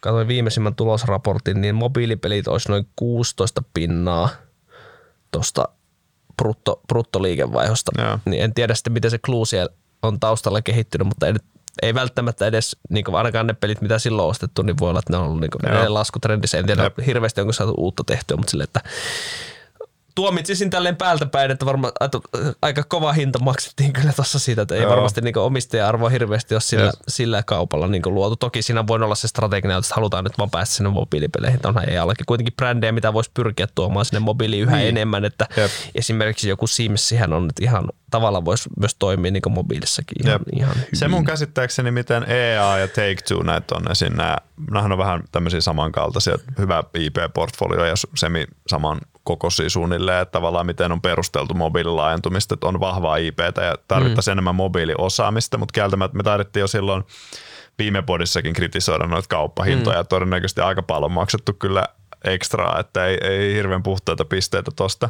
[0.00, 4.28] katsoin viimeisimmän tulosraportin, niin mobiilipelit olisi noin 16 pinnaa
[5.30, 5.68] tuosta
[6.36, 7.92] brutto, bruttoliikevaihdosta.
[7.98, 8.18] Joo.
[8.24, 9.68] Niin en tiedä sitten, miten se Clue
[10.02, 11.34] on taustalla kehittynyt, mutta ei,
[11.82, 14.98] ei välttämättä edes, niin kuin ainakaan ne pelit, mitä silloin on ostettu, niin voi olla,
[14.98, 16.58] että ne on ollut niin laskutrendissä.
[16.58, 16.98] En tiedä Jep.
[17.06, 18.80] hirveästi, onko saatu uutta tehtyä, mutta sille, että
[20.14, 21.92] tuomitsisin tälleen päältä päin, että varmaan
[22.62, 24.90] aika kova hinta maksettiin kyllä tuossa siitä, että ei Joo.
[24.90, 26.96] varmasti niin omistaja-arvoa hirveästi ole sillä, yes.
[27.08, 28.36] sillä kaupalla niin luotu.
[28.36, 31.60] Toki siinä voi olla se strateginen, että halutaan nyt vaan päästä sinne mobiilipeleihin.
[31.64, 34.88] Onhan ei allekin kuitenkin brändejä, mitä voisi pyrkiä tuomaan sinne mobiiliin yhä niin.
[34.88, 35.24] enemmän.
[35.24, 35.70] Että Jep.
[35.94, 40.88] esimerkiksi joku Simsihän on nyt ihan tavallaan voisi myös toimia niin mobiilissakin ihan, ihan hyvin.
[40.92, 44.16] Se mun käsittääkseni, miten EA ja Take-Two näitä on esim.
[44.16, 44.36] Nämä,
[44.92, 51.00] on vähän tämmöisiä samankaltaisia, hyvä IP-portfolio ja semi saman kokoisia suunnilleen, että tavallaan miten on
[51.00, 54.34] perusteltu mobiililaajentumista, että on vahvaa IPtä ja tarvittaisiin mm.
[54.34, 57.04] enemmän mobiiliosaamista, mutta kieltämättä me taidettiin jo silloin
[57.78, 60.02] viime podissakin kritisoida noita kauppahintoja.
[60.02, 60.06] Mm.
[60.08, 61.84] Todennäköisesti aika paljon maksettu kyllä
[62.24, 65.08] ekstraa, että ei, ei hirveän puhtaita pisteitä tosta.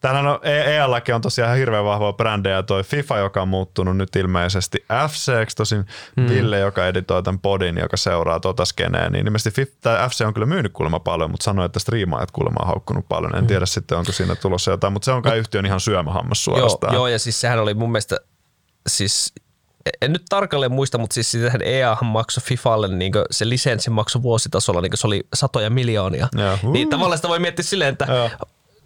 [0.00, 4.16] Täällähän on, EAllakin on tosiaan ihan hirveän vahvoa brändejä toi FIFA, joka on muuttunut nyt
[4.16, 6.28] ilmeisesti FC, tosin hmm.
[6.28, 10.34] Ville, joka editoi tämän podin, joka seuraa tota skeneä, niin ilmeisesti FIFA, tai FC on
[10.34, 13.34] kyllä myynyt kuulemma paljon, mutta sanoi, että striimaajat kuulemma on haukkunut paljon.
[13.34, 13.46] En hmm.
[13.46, 16.94] tiedä sitten, onko siinä tulossa jotain, mutta se on kai yhtiön ihan syömähammas suorastaan.
[16.94, 18.16] Joo, joo, ja siis sehän oli mun mielestä
[18.86, 19.34] siis
[20.02, 24.80] en nyt tarkalleen muista, mutta siis sitähän EA maksoi FIFAlle, niin se lisenssi maksoi vuositasolla,
[24.80, 26.28] niin se oli satoja miljoonia.
[26.36, 28.30] Ja, niin tavallaan sitä voi miettiä silleen, että ja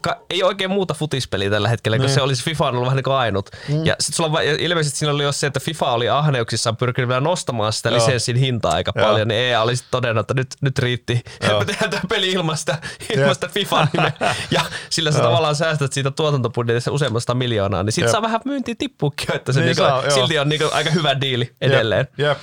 [0.00, 2.14] ka- ei oikein muuta futispeliä tällä hetkellä, kun niin.
[2.14, 3.50] se olisi FIFA on ollut vähän niin kuin ainut.
[3.68, 3.86] Mm.
[3.86, 7.72] Ja sitten sulla ilmeisesti siinä oli jo se, että FIFA oli ahneuksissaan pyrkinyt vielä nostamaan
[7.72, 7.98] sitä Joo.
[7.98, 9.06] lisenssin hintaa aika Joo.
[9.06, 11.14] paljon, niin EA oli sitten todennut, että nyt, nyt riitti.
[11.58, 12.78] Me tehdään tämä peli ilman sitä,
[13.16, 14.12] ilman sitä FIFA nimeä.
[14.50, 14.60] Ja
[14.90, 19.52] sillä sä tavallaan säästät siitä tuotantobudjetista useammasta miljoonaa, niin siitä saa vähän myyntiä tippuukin, että
[19.52, 22.08] se niin niinku, saa, silti on niinku aika hyvä diili edelleen.
[22.18, 22.28] Jep.
[22.28, 22.38] Jep.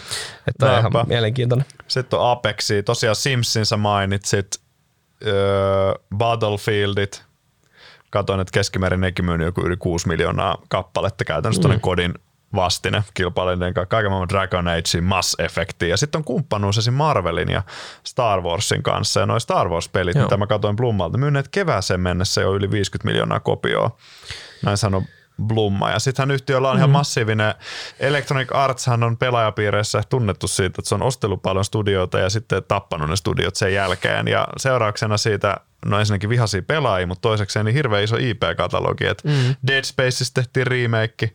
[0.47, 1.65] Että on ihan mielenkiintoinen.
[1.87, 2.83] Sitten on Apexi.
[2.83, 4.47] Tosiaan Simsin sä mainitsit.
[5.25, 7.23] Öö, Battlefieldit,
[8.09, 11.79] Katoin, että keskimäärin nekin myynyt joku yli 6 miljoonaa kappaletta käytännössä mm.
[11.79, 12.13] kodin
[12.55, 16.93] vastine kilpailijoiden kanssa, kaiken maailman Dragon Age, Mass Effectin ja sitten on kumppanuus esim.
[16.93, 17.63] Marvelin ja
[18.03, 20.25] Star Warsin kanssa ja noin Star Wars-pelit, Joo.
[20.25, 23.97] mitä mä katsoin Blummalta, myyneet kevääseen mennessä jo yli 50 miljoonaa kopioa.
[24.63, 25.01] Näin sanoi
[25.43, 25.91] Blumma.
[25.91, 26.79] Ja sittenhän yhtiöllä on mm-hmm.
[26.79, 27.53] ihan massiivinen,
[27.99, 33.09] Electronic Artshan on pelaajapiireissä tunnettu siitä, että se on ostellut paljon studioita ja sitten tappanut
[33.09, 34.27] ne studiot sen jälkeen.
[34.27, 39.05] Ja seurauksena siitä no ensinnäkin vihaisia pelaajia, mutta toisekseen niin hirveän iso IP-katalogi.
[39.05, 39.55] että mm.
[39.67, 41.31] Dead Spaces tehtiin remake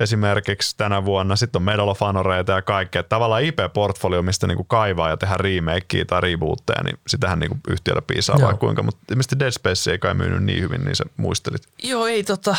[0.00, 3.02] esimerkiksi tänä vuonna, sitten on Medal of Honoreita ja kaikkea.
[3.02, 8.36] Tavallaan IP-portfolio, mistä niinku kaivaa ja tehdään remakea tai rebootteja, niin sitähän niinku yhtiöllä piisaa
[8.38, 8.48] Joo.
[8.48, 11.62] vai kuinka, mutta ilmeisesti Dead Space ei kai myynyt niin hyvin, niin sä muistelit.
[11.82, 12.56] Joo, ei tota,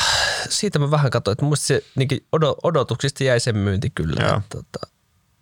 [0.49, 2.09] siitä mä vähän katsoin, että muista se niin
[2.63, 4.21] odotuksista jäi sen myynti kyllä.
[4.21, 4.87] Että, tota,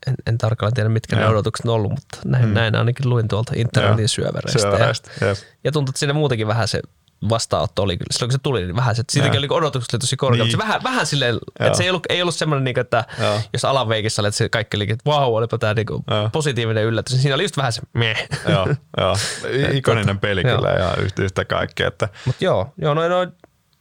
[0.08, 1.24] en, en tarkalleen tiedä, mitkä Joo.
[1.24, 2.54] ne odotukset on ollut, mutta näin, mm.
[2.54, 4.68] näin ainakin luin tuolta internetin syövereistä.
[5.22, 6.82] Ja, ja tuntui, että siinä muutenkin vähän se
[7.30, 10.18] vastaanotto oli kyllä, silloin kun se tuli, niin vähän se, siitäkin oli odotukset oli tosi
[10.18, 10.52] korkeat, niin.
[10.52, 13.42] se vähän, vähän silleen, että se ei ollut, ei ollut semmoinen, niin että Joo.
[13.54, 15.86] jos alaveikissä oli, että se kaikki oli, että vau, olipa tämä niin
[16.32, 18.28] positiivinen yllätys, niin siinä oli just vähän se meh.
[18.50, 18.68] Joo,
[18.98, 19.18] joo.
[19.74, 21.88] ikoninen peli kyllä ja yhtä kaikkea.
[21.88, 22.10] Että.
[22.26, 23.32] Mut joo, joo, noin noin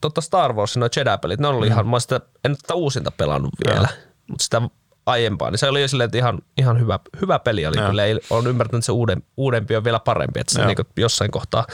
[0.01, 1.73] totta Star Wars, noin Jedi-pelit, ne oli mm.
[1.73, 3.89] ihan, mä sitä, en tätä uusinta pelannut vielä,
[4.29, 4.63] mutta sitä
[5.07, 7.87] aiempaa, niin se oli jo silleen, että ihan, ihan hyvä, hyvä peli oli ja.
[7.87, 8.05] kyllä.
[8.05, 11.67] Ei, olen ymmärtänyt, että se uuden, uudempi on vielä parempi, että se niin jossain kohtaa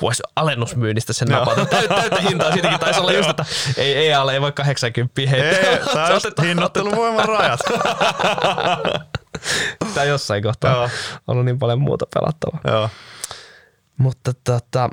[0.00, 1.66] voisi alennusmyynnistä sen napata.
[1.66, 3.44] Täyttä, täyttä hintaa siitäkin taisi olla just, että
[3.76, 5.48] ei, ei alle, ei voi 80 heitä.
[5.48, 6.08] Ei, tämä
[6.38, 7.60] on hinnoitteluvoiman rajat.
[9.94, 10.82] Tämä jossain kohtaa Joo.
[10.82, 10.90] on
[11.26, 12.60] ollut niin paljon muuta pelattavaa.
[12.64, 12.90] Joo.
[13.96, 14.90] Mutta tota,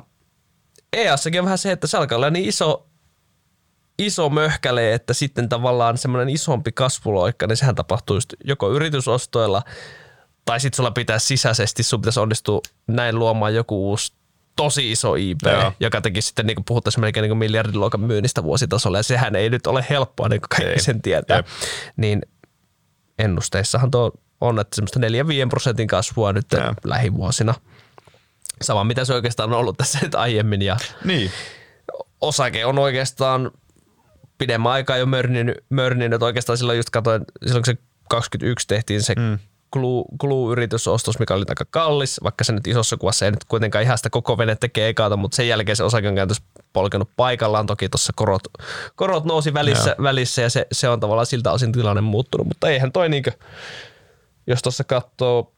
[0.92, 2.86] EASsakin on vähän se, että se alkaa olla niin iso
[3.98, 9.62] iso möhkäle, että sitten tavallaan semmoinen isompi kasvuloikka, niin sehän tapahtuu just joko yritysostoilla
[10.44, 14.12] tai sitten sulla pitää sisäisesti, sun pitäisi onnistua näin luomaan joku uusi
[14.56, 15.72] tosi iso IP, Joo.
[15.80, 19.86] joka teki sitten niin puhuttaisiin melkein niin miljardiluokan myynnistä vuositasolla, ja sehän ei nyt ole
[19.90, 20.80] helppoa, niin kuin kaikki ei.
[20.82, 21.36] sen tietää.
[21.36, 21.46] Jep.
[21.96, 22.22] Niin
[23.18, 26.84] ennusteissahan tuo on, että semmoista 4-5 prosentin kasvua nyt Jep.
[26.84, 27.54] lähivuosina.
[28.62, 30.62] Sama mitä se oikeastaan on ollut tässä nyt aiemmin.
[30.62, 31.30] Ja niin.
[32.20, 33.50] Osake on oikeastaan
[34.38, 36.22] pidemmän aikaa jo mörninyt, mörninyt.
[36.22, 39.38] Oikeastaan silloin just katsoin, silloin kun se 21 tehtiin se mm.
[40.18, 44.10] Glue-yritysostos, mikä oli aika kallis, vaikka se nyt isossa kuvassa ei nyt kuitenkaan ihan sitä
[44.10, 46.42] koko vene tekee ekata, mutta sen jälkeen se osake on käytössä
[46.72, 47.66] polkenut paikallaan.
[47.66, 48.42] Toki tuossa korot,
[48.96, 52.92] korot nousi välissä, välissä ja se, se, on tavallaan siltä osin tilanne muuttunut, mutta eihän
[52.92, 53.32] toi niinkö,
[54.46, 55.52] jos tuossa katsoo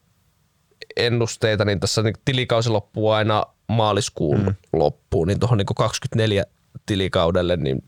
[0.95, 4.55] ennusteita, niin tässä niin tilikausi loppuu aina maaliskuun mm.
[4.73, 6.43] loppuun, niin tuohon niin 24
[6.85, 7.83] tilikaudelle niin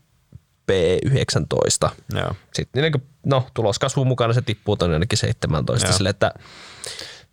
[0.70, 1.90] P19.
[2.14, 2.34] Joo.
[2.54, 6.32] Sitten niin kuin, no, tuloskasvun mukana se tippuu tuonne ainakin 17 sille, että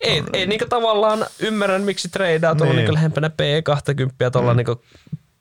[0.01, 2.85] ei, no, ei niin tavallaan ymmärrän, miksi treidaa tuolla niin.
[2.85, 4.57] niin lähempänä P20 tuolla mm.
[4.57, 4.77] niin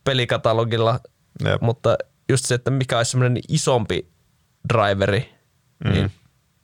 [0.04, 1.00] pelikatalogilla,
[1.44, 1.60] Jep.
[1.60, 1.96] mutta
[2.28, 4.08] just se, että mikä olisi semmoinen isompi
[4.72, 5.34] driveri,
[5.84, 5.92] mm.
[5.92, 6.12] niin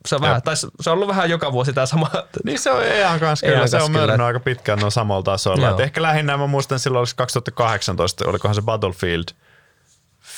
[0.08, 2.10] se on, vähän, tai se on ollut vähän joka vuosi tämä sama.
[2.44, 3.66] Niin se on ihan kanssa kyllä.
[3.66, 5.82] Se on mörnä aika pitkään noin samalla tasolla.
[5.82, 9.24] ehkä lähinnä mä muistan silloin olisi 2018, olikohan se Battlefield–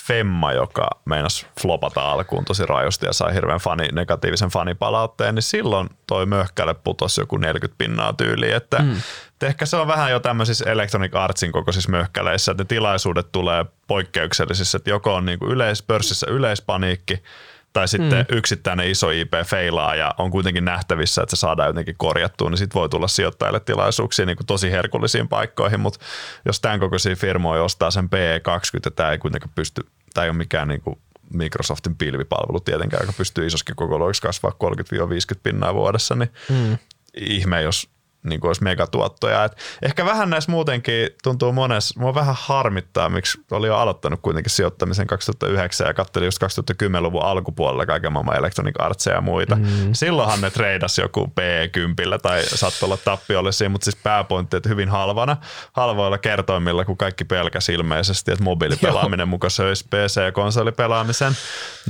[0.06, 5.88] Femma, joka meinasi flopata alkuun tosi rajusti ja sai hirveän fani, negatiivisen fanipalautteen, niin silloin
[6.06, 8.54] toi möhkäle putosi joku 40 pinnaa tyyliin.
[8.54, 8.96] Että mm.
[9.42, 14.76] ehkä se on vähän jo tämmöisissä Electronic Artsin kokoisissa möhkäleissä, että ne tilaisuudet tulee poikkeuksellisissa,
[14.76, 17.22] että joko on niin kuin yleis, pörssissä yleispaniikki,
[17.74, 18.36] tai sitten mm.
[18.36, 22.80] yksittäinen iso IP feilaa ja on kuitenkin nähtävissä, että se saadaan jotenkin korjattua, niin sitten
[22.80, 26.00] voi tulla sijoittajille tilaisuuksia niin kuin tosi herkullisiin paikkoihin, mutta
[26.46, 30.68] jos tämän kokoisia firmoja ostaa sen PE20, tämä ei kuitenkaan pysty, tämä ei ole mikään
[30.68, 30.98] niin kuin
[31.32, 34.52] Microsoftin pilvipalvelu tietenkään, joka pystyy isoskin kokoluokiksi kasvaa
[35.34, 36.78] 30-50 pinnaa vuodessa, niin mm.
[37.16, 37.93] ihme, jos
[38.24, 39.44] niin kuin olisi megatuottoja.
[39.44, 44.50] Et ehkä vähän näissä muutenkin tuntuu monessa, mua vähän harmittaa, miksi oli jo aloittanut kuitenkin
[44.50, 49.56] sijoittamisen 2009 ja katselin just 2010-luvun alkupuolella kaiken maailman Electronic Artsia ja muita.
[49.56, 49.64] Mm.
[49.92, 55.36] Silloinhan ne treidas joku P10 tai saattoi olla tappiollisia, mutta siis pääpointti, että hyvin halvana,
[55.72, 61.32] halvoilla kertoimilla, kun kaikki pelkäs ilmeisesti, että mobiilipelaaminen mukaan söisi PC- ja konsolipelaamisen,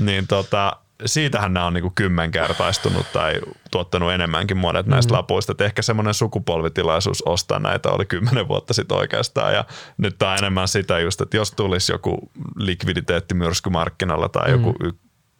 [0.00, 3.40] niin tota, siitähän nämä on niin kymmenkertaistunut tai
[3.70, 5.16] tuottanut enemmänkin monet näistä mm.
[5.16, 5.52] lapuista.
[5.52, 9.64] Et ehkä semmoinen sukupolvitilaisuus ostaa näitä oli kymmenen vuotta sitten oikeastaan ja
[9.98, 14.52] nyt tämä on enemmän sitä just, että jos tulisi joku likviditeettimyrsky markkinalla tai mm.
[14.52, 14.92] joku y-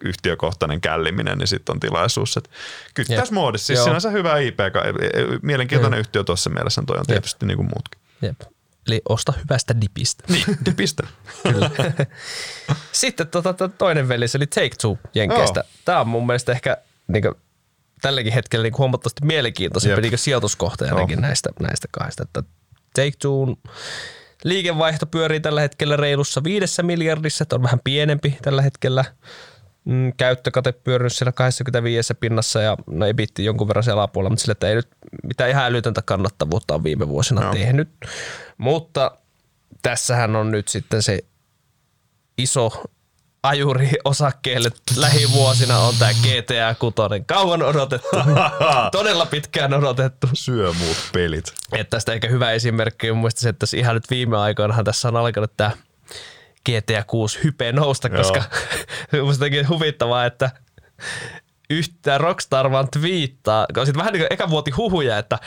[0.04, 2.36] yhtiökohtainen källiminen, niin sitten on tilaisuus.
[2.36, 2.50] Että
[2.94, 6.06] kyllä tässä muodissa, siis sinänsä hyvä IP, e- e- mielenkiintoinen Jep.
[6.06, 7.48] yhtiö tuossa mielessä, toi on tietysti Jep.
[7.48, 8.00] niin kuin muutkin.
[8.22, 8.53] Jep.
[8.86, 10.24] Eli osta hyvästä dipistä.
[10.28, 11.06] Niin, dipistä.
[11.52, 11.70] Kyllä.
[12.92, 15.60] Sitten tota, toinen veli, eli Take Two Jenkeistä.
[15.60, 15.66] Oh.
[15.84, 16.76] Tämä on mun mielestä ehkä
[17.08, 17.34] niin kuin,
[18.00, 21.08] tälläkin hetkellä niin huomattavasti mielenkiintoisempi niin sijoituskohta oh.
[21.16, 22.22] näistä, näistä kahdesta.
[22.22, 22.42] Että
[22.94, 23.56] Take Two
[24.44, 29.04] liikevaihto pyörii tällä hetkellä reilussa viidessä miljardissa, että on vähän pienempi tällä hetkellä–
[29.84, 34.52] mm, käyttökate pyörinyt siellä 25 pinnassa ja no bitti jonkun verran siellä alapuolella, mutta sille,
[34.52, 34.88] että ei nyt
[35.22, 37.52] mitään ihan älytöntä kannattavuutta on viime vuosina no.
[37.52, 37.88] tehnyt.
[38.58, 39.18] Mutta
[39.82, 41.18] tässähän on nyt sitten se
[42.38, 42.84] iso
[43.42, 46.94] ajuri osakkeelle lähivuosina on tämä GTA 6.
[47.26, 48.08] Kauan odotettu.
[48.92, 50.28] Todella pitkään odotettu.
[50.32, 51.54] Syö muut pelit.
[51.72, 55.16] Että tästä ehkä hyvä esimerkki on muista se, että ihan nyt viime aikoina tässä on
[55.16, 55.70] alkanut tämä
[56.70, 58.42] GTA 6 hype nousta, koska
[59.24, 60.50] musta huvittavaa, että
[61.70, 65.38] yhtään Rockstar vaan twiittaa, sitten vähän niin kuin eka vuoti huhuja, että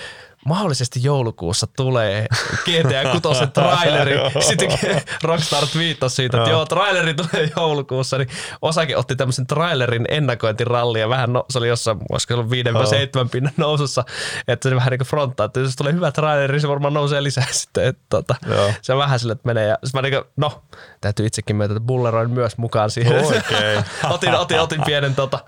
[0.46, 2.28] mahdollisesti joulukuussa tulee
[2.64, 4.16] GTA 6 traileri.
[4.48, 8.30] Sitten Rockstar twiittasi siitä, että joo, traileri tulee joulukuussa, niin
[8.62, 12.88] osake otti tämmöisen trailerin ennakointiralli ja vähän, no, se oli jossain, olisiko ollut 5 vai
[12.88, 14.04] 7 pinnan nousussa,
[14.48, 17.48] että se vähän niin kuin fronttaa, että jos tulee hyvä traileri, se varmaan nousee lisää
[17.52, 17.88] sitten.
[17.88, 18.36] Että, tota,
[18.82, 19.68] se on vähän sille, että menee.
[19.68, 20.64] Ja mä niin kuin, no,
[21.02, 23.26] täytyy itsekin myötä, että bulleroin myös mukaan siihen.
[23.26, 23.84] Oikein.
[24.10, 25.40] otin, otin, otin pienen tota,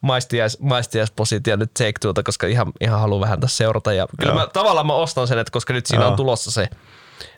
[0.00, 0.58] maistiais,
[1.56, 3.92] nyt Take Tuota, koska ihan, ihan haluan vähän tässä seurata.
[3.92, 6.10] Ja kyllä mä, tavallaan mä ostan sen, että koska nyt siinä Joo.
[6.10, 6.68] on tulossa se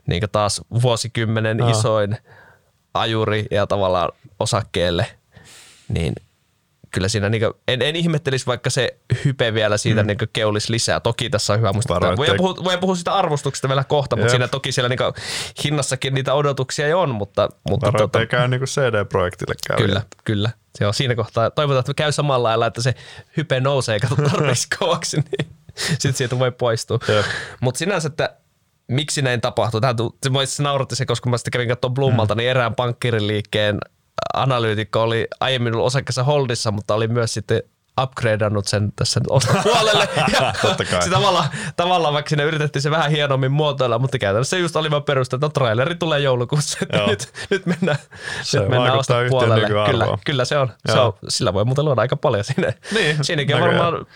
[0.07, 1.71] niin taas vuosikymmenen Joo.
[1.71, 2.17] isoin
[2.95, 5.07] ajuri ja tavallaan osakkeelle,
[5.89, 6.15] niin
[6.91, 10.07] kyllä siinä niin kuin, en, en ihmettelisi, vaikka se hype vielä siitä mm.
[10.07, 11.01] niin keulisi lisää.
[11.01, 12.17] Toki tässä on hyvä muistaa.
[12.17, 14.31] Voi puhua, voi puhua siitä arvostuksesta vielä kohta, mutta Jep.
[14.31, 14.99] siinä toki siellä niin
[15.65, 17.15] hinnassakin niitä odotuksia jo on.
[17.15, 19.77] Mutta, mutta Varo, tota, käy niin CD-projektille käy.
[19.77, 20.51] Kyllä, kyllä.
[20.75, 21.51] Se on siinä kohtaa.
[21.51, 22.95] Toivotaan, että käy samalla lailla, että se
[23.37, 25.53] hype nousee ja tarpeeksi kovaksi, niin
[25.89, 26.99] sitten siitä voi poistua.
[27.61, 28.37] Mutta sinänsä, että
[28.89, 29.81] miksi näin tapahtuu.
[29.81, 29.97] Tähän
[30.45, 32.39] se nauratti se, koska mä sitten kävin katsomaan Blummalta, mm.
[32.39, 33.79] niin erään pankkiriliikkeen
[34.35, 37.63] analyytikko oli aiemmin ollut osakkeessa holdissa, mutta oli myös sitten
[38.03, 40.09] upgradeannut sen tässä ostopuolelle.
[40.41, 40.55] ja
[41.01, 45.03] se tavallaan, tavallaan vaikka siinä yritettiin se vähän hienommin muotoilla, mutta käytännössä just oli vaan
[45.03, 47.99] peruste, että no, traileri tulee joulukuussa, että nyt, nyt mennään,
[48.43, 49.67] se nyt mennään ostopuolelle.
[49.91, 50.73] Kyllä, kyllä se on.
[50.87, 51.13] se on.
[51.29, 52.75] Sillä voi muuten luoda aika paljon sinne.
[52.95, 54.07] Niin, Siinäkin on varmaan,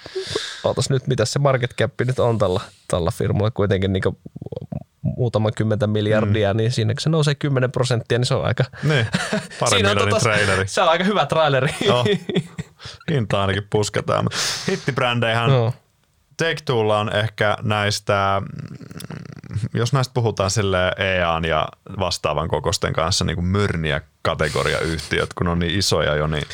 [0.65, 4.03] ootas nyt, mitä se market cap nyt on tällä, tällä firmalla kuitenkin niin
[5.05, 6.57] muutama kymmentä miljardia, mm.
[6.57, 8.65] niin siinä kun se nousee 10 prosenttia, niin se on aika...
[8.83, 9.07] Niin,
[9.71, 10.69] siinä on tota, traileri.
[10.69, 11.75] Se on aika hyvä traileri.
[11.89, 12.05] No,
[13.11, 14.27] hinta ainakin pusketaan.
[14.69, 15.75] Hittibrändeihän no.
[16.37, 23.25] Take Twolla on ehkä näistä, mm, jos näistä puhutaan sille EAN ja vastaavan kokosten kanssa
[23.25, 26.45] niin kuin myrniä kategoriayhtiöt, kun on niin isoja jo, niin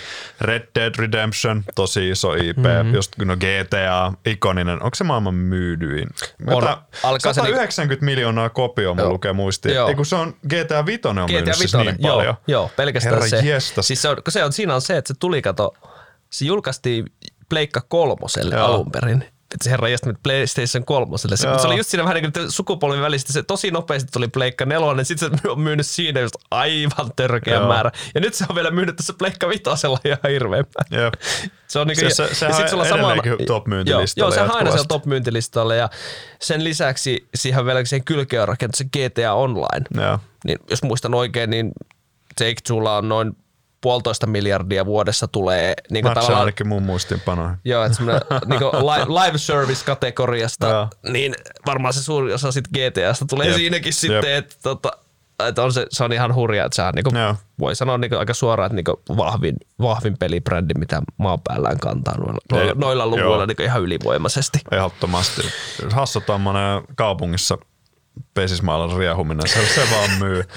[0.41, 2.95] Red Dead Redemption, tosi iso IP, mm-hmm.
[2.95, 6.09] just kun on GTA, ikoninen, onko se maailman myydyin?
[6.47, 6.63] On.
[6.63, 9.75] Jota- Alkaa se 190 miljoonaa kopioa mun lukee muistiin.
[9.75, 9.89] Joo.
[9.89, 12.35] Ei kun se on GTA 5 on myynyt GTA siis 5, niin joo, paljon.
[12.47, 13.37] joo, pelkästään Herra se.
[13.37, 13.87] jestas.
[13.87, 15.75] Siis se on, se on, siinä on se, että se tuli, kato,
[16.31, 17.05] se julkaistiin
[17.49, 18.67] Pleikka kolmoselle Joo.
[18.67, 19.25] alun perin.
[19.55, 21.37] Että se herra jästä PlayStation kolmoselle.
[21.37, 21.59] Se, Joo.
[21.59, 23.33] se, oli just siinä vähän niin kuin sukupolvin välistä.
[23.33, 27.69] Se tosi nopeasti tuli Pleikka nelonen, sitten se on myynyt siinä just aivan törkeä Joo.
[27.69, 27.91] määrä.
[28.15, 31.11] Ja nyt se on vielä myynyt tässä Pleikka vitosella ihan hirveän määrä.
[31.67, 34.35] Se on niinku, Se- ja- se- ja sit on sulla edelleenkin samalla- top-myyntilistalle Joo, joo
[34.35, 34.89] sehän on aina siellä jatkuvasti.
[34.89, 35.89] top-myyntilistalle ja
[36.41, 39.87] sen lisäksi siihen vielä siihen kylkeen on rakennettu se GTA Online.
[40.07, 40.19] Joo.
[40.45, 41.73] Niin jos muistan oikein, niin
[42.39, 43.37] Take Twolla on noin
[43.81, 47.57] puolitoista miljardia vuodessa tulee niin se tavallaan ainakin mun muistinpanoihin.
[47.65, 50.89] Joo, että semmoinen niin live, live service-kategoriasta, Joo.
[51.09, 51.35] niin
[51.67, 53.57] varmaan se suuri osa sit GTAsta tulee Jep.
[53.57, 53.95] siinäkin Jep.
[53.95, 54.91] sitten, että, tota,
[55.49, 57.11] että on se, se on ihan hurjaa, että se on niinku,
[57.59, 62.39] voi sanoa niinku aika suoraan, että niinku vahvin, vahvin pelibrändi, mitä maan päällään kantaa noilla,
[62.53, 62.79] noilla, Jep.
[62.79, 64.59] noilla luvuilla niinku ihan ylivoimaisesti.
[64.71, 65.43] Ehdottomasti.
[65.93, 67.59] Hassu tommonen kaupungissa
[68.35, 70.45] pesismaalan riehuminen, se, se vaan myy.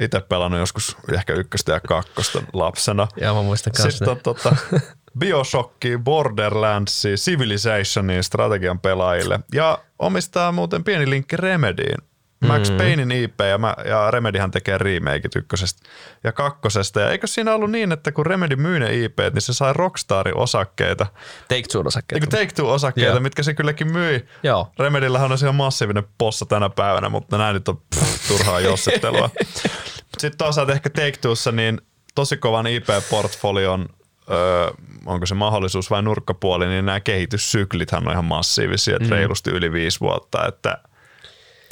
[0.00, 3.08] Itse pelannut joskus ehkä ykköstä ja kakkosta lapsena.
[3.16, 4.56] Joo, mä muistan kanssa Sitten on tota,
[5.18, 9.40] Bioshockia, Borderlandsia, Civilizationia strategian pelaajille.
[9.54, 12.09] Ja omistaa muuten pieni linkki Remedyin.
[12.46, 12.76] Max mm.
[12.76, 15.88] Paynein IP ja, mä, ja Remedyhän tekee remakeit ykkösestä
[16.24, 17.00] ja kakkosesta.
[17.00, 20.36] Ja eikö siinä ollut niin, että kun Remedy myy ne IP, niin se sai Rockstarin
[20.36, 21.06] osakkeita,
[21.48, 22.22] Take Two osakkeet.
[22.22, 23.20] Eikö Take Two osakkeita, Joo.
[23.20, 24.26] mitkä se kylläkin myi.
[24.42, 24.72] Joo.
[24.78, 29.30] Remedillähän on ihan massiivinen possa tänä päivänä, mutta näin nyt on pff, turhaa jossittelua.
[30.18, 31.80] Sitten toisaalta ehkä Take Twossa niin
[32.14, 33.88] tosi kovan IP-portfolion,
[34.30, 34.70] öö,
[35.06, 39.14] onko se mahdollisuus vai nurkkapuoli, niin nämä kehityssyklithän on ihan massiivisia, että mm.
[39.14, 40.78] reilusti yli viisi vuotta, että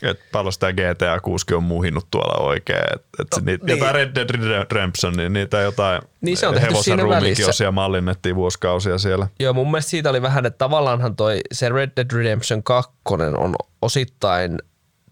[0.02, 2.84] et paljon sitä GTA 6 on muhinnut tuolla oikein.
[2.94, 3.78] Et, et no, niitä, niin.
[3.78, 7.48] Jotain Red Dead Redemption, niin niitä jotain Niin se on hevosen siinä ruumiinkin välissä.
[7.50, 9.28] osia mallinnettiin vuosikausia siellä.
[9.40, 12.92] Joo, mun mielestä siitä oli vähän, että tavallaanhan toi se Red Dead Redemption 2
[13.36, 14.58] on osittain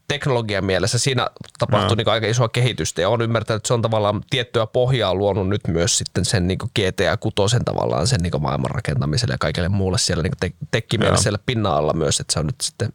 [0.08, 1.26] teknologian mielessä siinä
[1.58, 1.94] tapahtui Joo.
[1.96, 5.60] niin aika isoa kehitystä ja on ymmärtänyt, että se on tavallaan tiettyä pohjaa luonut nyt
[5.68, 10.22] myös sitten sen niin GTA 6 tavallaan sen niin maailman rakentamiselle ja kaikille muulle siellä
[10.22, 10.32] niin
[10.70, 12.88] te- pinnan alla myös, että se on nyt sitten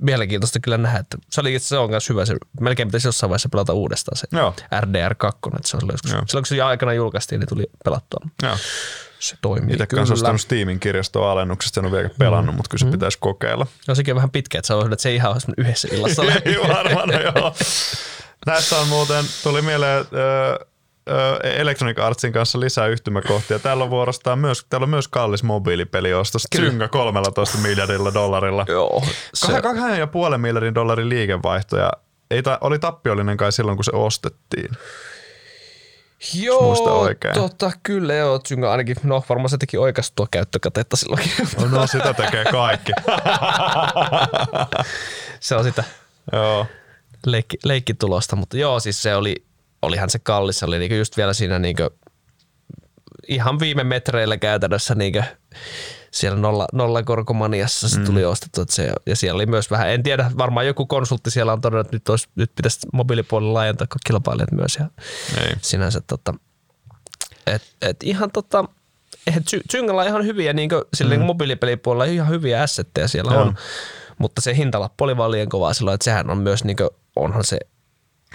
[0.00, 3.48] mielenkiintoista kyllä nähdä, että se, oli, se on myös hyvä, se melkein pitäisi jossain vaiheessa
[3.48, 4.54] pelata uudestaan se Joo.
[4.74, 6.22] RDR2, että se on joskus, Joo.
[6.26, 8.20] silloin kun se aikana julkaistiin, niin tuli pelattua.
[8.42, 8.56] Joo.
[9.18, 10.00] Se toimii Itse kyllä.
[10.00, 13.66] kanssa ostanut Steamin kirjastoa alennuksesta, en ole vielä pelannut, mutta kyllä se pitäisi kokeilla.
[13.88, 16.22] No sekin on vähän pitkä, että se on että se ei ihan semmoinen yhdessä illassa
[16.76, 17.54] varmaan, joo.
[18.46, 20.66] Näissä on muuten, tuli mieleen ö,
[21.42, 23.58] Electronic Artsin kanssa lisää yhtymäkohtia.
[23.58, 26.46] Täällä on vuorostaan myös, täällä on myös kallis mobiilipeliostos.
[26.56, 28.64] Zynga 13 miljardilla dollarilla.
[28.68, 29.02] Joo.
[29.34, 31.90] Se, Kahden, kahden ja puolen miljardin dollarin liikevaihto ja
[32.30, 34.70] ei ta, oli tappiollinen kai silloin, kun se ostettiin.
[36.34, 36.76] joo,
[37.34, 41.48] tota, kyllä joo, Zynga ainakin, no varmaan se teki oikastua käyttökatetta silloinkin.
[41.60, 42.92] No, no sitä tekee kaikki.
[45.40, 45.84] se on sitä
[46.32, 46.66] joo.
[47.26, 49.45] leikki, leikkitulosta, mutta joo, siis se oli,
[49.82, 51.90] olihan se kallis, se oli niinku just vielä siinä niinku,
[53.28, 55.22] ihan viime metreillä käytännössä niinku,
[56.10, 58.60] siellä nolla, nolla korkomaniassa se tuli ostettu.
[58.60, 61.86] Että se, ja siellä oli myös vähän, en tiedä, varmaan joku konsultti siellä on todennut,
[61.86, 64.76] että nyt, olisi, nyt pitäisi mobiilipuolella laajentaa kilpailijat myös.
[64.76, 64.86] Ja
[65.40, 65.54] Ei.
[65.62, 66.34] sinänsä tota,
[67.46, 68.64] et, et ihan tota,
[69.72, 71.26] Zyngalla on ihan hyviä, niin kuin, silleen mm.
[71.26, 73.42] mobiilipelipuolella ihan hyviä assetteja siellä Joo.
[73.42, 73.54] on,
[74.18, 77.44] mutta se hintalappu oli vaan liian kovaa silloin, että sehän on myös, niin kuin, onhan
[77.44, 77.58] se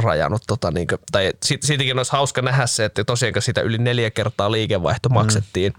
[0.04, 3.62] rajannut, tota, niin kuin, tai siitä, siitäkin olisi hauska nähdä se, että tosiaan kun sitä
[3.62, 5.14] yli neljä kertaa liikevaihto Mm.
[5.14, 5.74] maksettiin,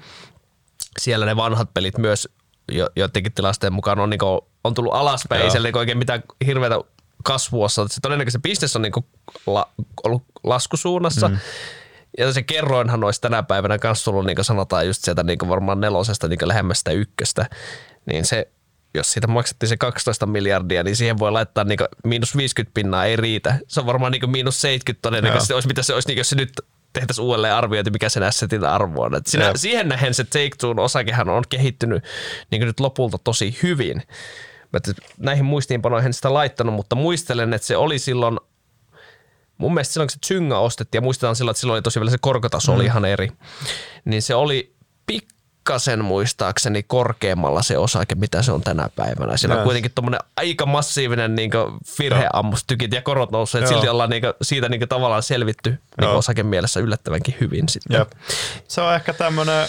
[1.00, 2.28] siellä ne vanhat pelit myös
[2.72, 5.52] jo, joidenkin tilastojen mukaan on, niin kuin, on tullut alaspäin, ei Joo.
[5.52, 6.80] siellä niin oikein mitään hirveätä
[7.24, 7.66] kasvua.
[7.78, 7.88] ole.
[7.88, 9.06] Se todennäköisesti bisnes on niin kuin
[9.46, 9.68] la,
[10.04, 11.28] ollut laskusuunnassa.
[11.28, 11.38] Mm.
[12.18, 15.48] Ja se kerroinhan olisi tänä päivänä kanssa tullut, niin kuin sanotaan, just sieltä niin kuin
[15.48, 17.46] varmaan nelosesta niin kuin lähemmästä ykköstä.
[18.06, 18.48] Niin se,
[18.94, 23.16] jos siitä maksettiin se 12 miljardia, niin siihen voi laittaa niin miinus 50 pinnaa, ei
[23.16, 23.58] riitä.
[23.68, 26.52] Se on varmaan niin miinus 70 todennäköisesti, olisi, mitä se olisi, niin jos se nyt
[26.92, 29.14] tehtäisiin uudelleen arviointi, mikä sen assetin arvo on.
[29.14, 29.56] Et sinä, Jep.
[29.56, 32.04] siihen nähen se Take Two osakehan on kehittynyt
[32.50, 34.02] niin nyt lopulta tosi hyvin.
[34.72, 34.80] Mä
[35.18, 38.38] näihin muistiinpanoihin en sitä laittanut, mutta muistelen, että se oli silloin,
[39.58, 42.10] mun mielestä silloin kun se Zynga ostettiin, ja muistetaan silloin, että silloin oli tosi vielä
[42.10, 43.28] se korkotaso oli ihan eri,
[44.04, 44.74] niin se oli
[45.62, 49.36] pikkasen muistaakseni korkeammalla se osake, mitä se on tänä päivänä.
[49.36, 51.50] Siellä on kuitenkin tuommoinen aika massiivinen niin
[51.98, 56.18] virheammustykit ja korot nousseet, silti ollaan niin siitä niin tavallaan selvitty niin Joo.
[56.18, 57.98] osakemielessä yllättävänkin hyvin sitten.
[57.98, 58.12] Jep.
[58.68, 59.68] Se on ehkä tämmöinen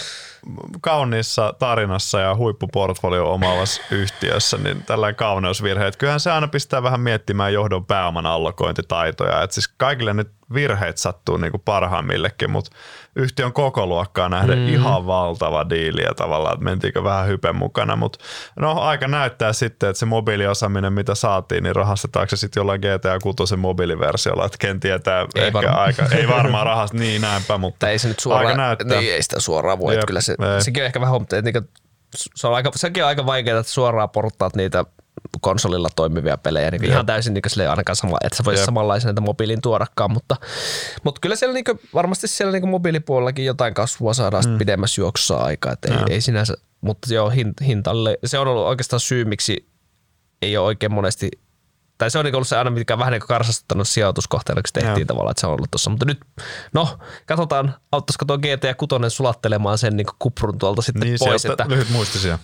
[0.80, 5.86] kauniissa tarinassa ja huippuportfolio omaavassa yhtiössä, niin tällainen kauneusvirhe.
[5.86, 9.42] Että kyllähän se aina pistää vähän miettimään johdon pääoman allokointitaitoja.
[9.42, 12.70] Että siis kaikille nyt virheet sattuu niin kuin parhaimmillekin, mutta
[13.16, 14.68] yhtiön koko luokkaa nähdä mm.
[14.68, 18.18] ihan valtava diili ja tavallaan, että mentiinkö vähän hypen mukana, mutta
[18.56, 23.18] no aika näyttää sitten, että se mobiiliosaaminen, mitä saatiin, niin rahastetaanko se sitten jollain GTA
[23.22, 25.78] 6 mobiiliversiolla, että ken tietää, Ei ehkä varmaan.
[25.78, 29.00] aika, ei varmaan rahasta, niin näinpä, mutta ei se nyt suoraan, aika näyttää.
[29.00, 29.94] niin ei sitä suoraan voi.
[29.94, 30.62] Jep, kyllä se, ei.
[30.62, 31.60] sekin on ehkä vähän että niinku,
[32.14, 34.84] se on aika, sekin on aika vaikeaa, että suoraan porttaat niitä
[35.40, 38.66] konsolilla toimivia pelejä, niin ihan täysin niin sille ainakaan sama, että sä voisi Jep.
[38.66, 40.36] samanlaisen näitä mobiiliin tuodakaan, mutta,
[41.04, 41.64] mutta kyllä siellä niin
[41.94, 44.58] varmasti siellä niin mobiilipuolellakin jotain kasvua saadaan mm.
[44.58, 49.00] pidemmässä juoksussa aikaa, että ei, ei sinänsä, mutta joo, hin- hintalle, se on ollut oikeastaan
[49.00, 49.68] syy, miksi
[50.42, 51.30] ei ole oikein monesti
[51.98, 55.04] tai se on niinku ollut se aina, mikä vähän niin karsastuttanut sijoituskohteeksi tehtiin Joo.
[55.06, 55.90] tavallaan, että se on ollut tuossa.
[55.90, 56.20] Mutta nyt,
[56.72, 61.42] no, katsotaan, auttaisiko tuo GTA 6 sulattelemaan sen niin kuprun tuolta sitten niin pois.
[61.42, 62.38] sieltä Että, lyhyt muistisia.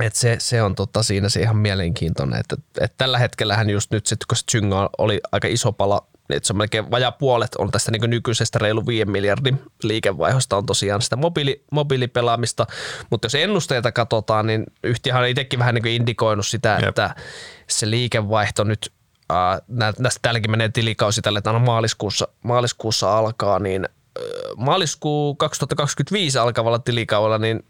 [0.00, 2.40] Että se, se, on tota, siinä se ihan mielenkiintoinen.
[2.40, 6.36] Että, että tällä hetkellähän just nyt, sit, kun se Zynga oli aika iso pala, niin
[6.36, 10.66] että se on melkein vajaa puolet on tästä niin nykyisestä reilu 5 miljardin liikevaihosta on
[10.66, 12.66] tosiaan sitä mobiili, mobiilipelaamista,
[13.10, 16.88] mutta jos ennusteita katsotaan, niin yhtiöhän on itsekin vähän niin indikoinut sitä, Jep.
[16.88, 17.14] että
[17.66, 18.92] se liikevaihto nyt,
[19.32, 23.88] äh, nä- näistä täälläkin menee tilikausi tälle, että maaliskuussa, maaliskuussa alkaa, niin
[24.56, 27.64] maaliskuu 2025 alkavalla tilikaudella, niin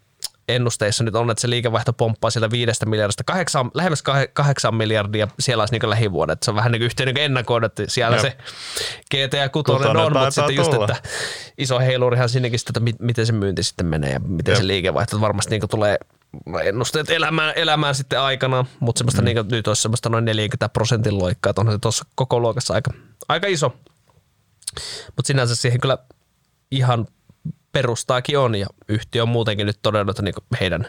[0.47, 5.27] ennusteissa nyt on, että se liikevaihto pomppaa sieltä viidestä miljardista kahdeksaan, lähemmäs kah- kahdeksan miljardia
[5.39, 6.43] siellä olisi niin lähivuodet.
[6.43, 8.21] Se on vähän niin kuin yhteen niin ennakoinut, että siellä Jep.
[8.21, 8.37] se
[9.11, 10.85] GTA 6 Kutonen on, mutta sitten just, tulla.
[10.85, 11.09] että
[11.57, 14.61] iso heilurihan sinnekin sitten, että mi- miten se myynti sitten menee ja miten Jep.
[14.61, 15.97] se liikevaihto varmasti niin tulee
[16.63, 19.25] ennusteet elämään, elämään sitten aikana, mutta semmoista mm.
[19.25, 22.73] niin kuin, nyt olisi semmoista noin 40 prosentin loikkaa, että onhan se tuossa koko luokassa
[22.73, 22.91] aika,
[23.29, 23.75] aika iso.
[25.15, 25.97] Mutta sinänsä siihen kyllä
[26.71, 27.07] ihan
[27.71, 30.87] perustaakin on ja yhtiö on muutenkin nyt todennut, että niinku heidän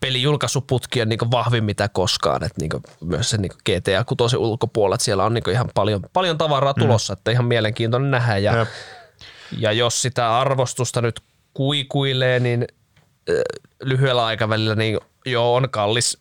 [0.00, 5.04] pelijulkaisuputki on niinku vahvin mitä koskaan, että niinku myös se niinku GTA 6 ulkopuolella, että
[5.04, 8.38] siellä on niinku ihan paljon, paljon tavaraa tulossa, että ihan mielenkiintoinen nähdä.
[8.38, 8.68] Ja, Jep.
[9.58, 11.20] ja jos sitä arvostusta nyt
[11.54, 12.66] kuikuilee, niin
[13.82, 16.18] lyhyellä aikavälillä niin joo on kallis,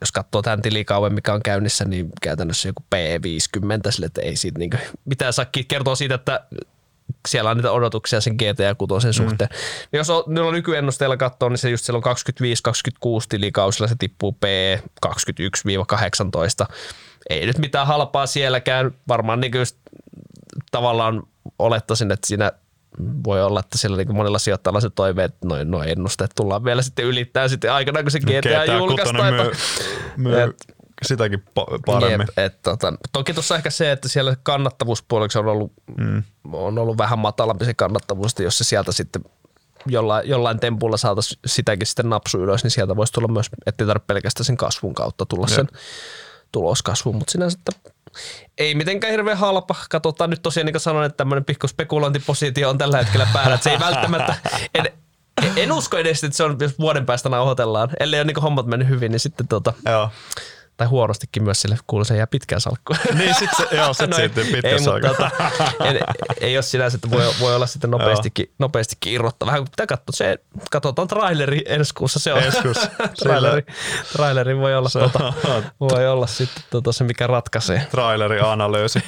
[0.00, 4.58] jos katsoo tämän tilikauden, mikä on käynnissä, niin käytännössä joku P50, sille, että ei siitä
[4.58, 6.44] niinku, mitään saa kertoa siitä, että
[7.28, 9.50] siellä on niitä odotuksia sen GTA 6 suhteen.
[9.52, 9.98] Mm.
[9.98, 12.08] Jos on, niillä on nykyennusteella katsoo, niin se just silloin 25-26
[13.28, 14.44] tilikausilla se tippuu P
[15.06, 15.10] 21-18.
[17.30, 18.90] Ei nyt mitään halpaa sielläkään.
[19.08, 19.76] Varmaan niin just
[20.70, 21.22] tavallaan
[21.58, 22.52] olettaisin, että siinä
[23.24, 26.82] voi olla, että siellä niin monilla sijoittajilla se toive, että noin, noin ennusteet tullaan vielä
[26.82, 29.34] sitten ylittää sitten aikana, kun se GTA, julkaistaan.
[29.34, 29.52] myy,
[30.16, 30.74] myy Et-
[31.04, 32.28] sitäkin pa- paremmin.
[32.36, 36.22] Jep, et, tota, toki tuossa ehkä se, että siellä kannattavuuspuoleksi on ollut, mm.
[36.52, 39.24] on ollut vähän matalampi se kannattavuus, että jos se sieltä sitten
[39.86, 44.06] jollain, jollain tempulla saataisiin sitäkin sitten napsu ylös, niin sieltä voisi tulla myös, ettei tarvitse
[44.06, 45.56] pelkästään sen kasvun kautta tulla Jep.
[45.56, 45.68] sen
[46.52, 47.90] tuloskasvun, mutta sinänsä, että
[48.58, 49.74] ei mitenkään hirveän halpa.
[49.90, 53.64] Katsotaan nyt tosiaan, niin kuin sanoin, että tämmöinen pikku spekulointipositio on tällä hetkellä päällä, että
[53.64, 54.34] se ei välttämättä,
[54.74, 54.92] en,
[55.56, 58.88] en usko edes, että se on, jos vuoden päästä nauhoitellaan, ellei ole niin hommat mennyt
[58.88, 60.10] hyvin, niin sitten tota, Joo.
[60.76, 62.98] Tai huonostikin myös sille kuuluisen jää pitkään salkkuun.
[63.18, 64.16] Niin sit se, joo, sit no,
[64.76, 65.10] mutta aikaa.
[65.10, 65.30] tota,
[65.84, 66.00] en,
[66.40, 69.46] ei ole sinänsä, että voi, voi olla sitten nopeastikin, nopeastikin irrottaa.
[69.46, 70.38] Vähän pitää katsoa, se,
[70.70, 72.42] katsotaan traileri ensi kuussa, se on.
[72.42, 72.90] Ensi kuussa.
[73.22, 73.62] traileri,
[74.12, 75.32] traileri voi olla, Se tota,
[75.80, 77.86] voi olla sitten tota, se, mikä ratkaisee.
[77.90, 78.98] Traileri-analyysi.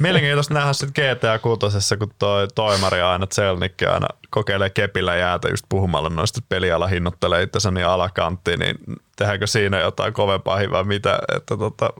[0.00, 5.66] Mielenkiintoista nähdä sitten GTA 6, kun toi toimari aina Zelnikki aina kokeilee kepillä jäätä just
[5.68, 8.76] puhumalla noista että peliala hinnoittelee itsensä niin alakanttiin, niin
[9.16, 11.90] tehdäänkö siinä jotain kovempaa hyvää mitä, että tota,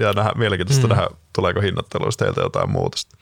[0.00, 0.94] ja nähdä, mielenkiintoista mm.
[0.94, 3.16] nähdä, tuleeko hinnoitteluista heiltä jotain muutosta.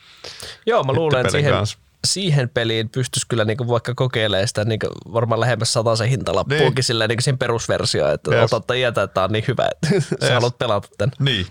[0.66, 1.78] Joo, mä luulen, että siihen, kanssa.
[2.04, 6.84] siihen peliin pystyisi kyllä niinku vaikka kokeilemaan sitä niinku varmaan lähemmäs sata se hintalappuukin Niin.
[6.84, 8.44] silleen niinku siihen perusversioon, että Jep.
[8.44, 10.32] otatta iätä, että tää on niin hyvä, että sä Yes.
[10.34, 11.12] haluat pelata tämän.
[11.18, 11.46] Niin.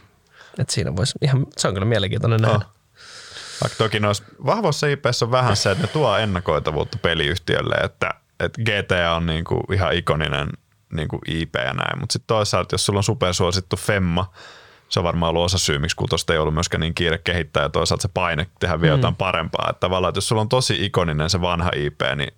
[0.59, 2.55] Et siinä voisi ihan, se on kyllä mielenkiintoinen nähdä.
[2.55, 2.65] Oh.
[3.63, 8.61] Vaikka toki noissa vahvoissa IPssä on vähän se, että ne tuo ennakoitavuutta peliyhtiölle, että, että
[8.61, 10.47] GTA on niinku ihan ikoninen
[10.95, 14.31] niinku IP ja näin, mutta sitten toisaalta, jos sulla on supersuosittu Femma,
[14.89, 17.69] se on varmaan ollut osa syy, miksi kutosta ei ollut myöskään niin kiire kehittää ja
[17.69, 19.67] toisaalta se paine tehdä vielä jotain parempaa.
[19.69, 22.33] Että tavallaan, että jos sulla on tosi ikoninen se vanha IP, niin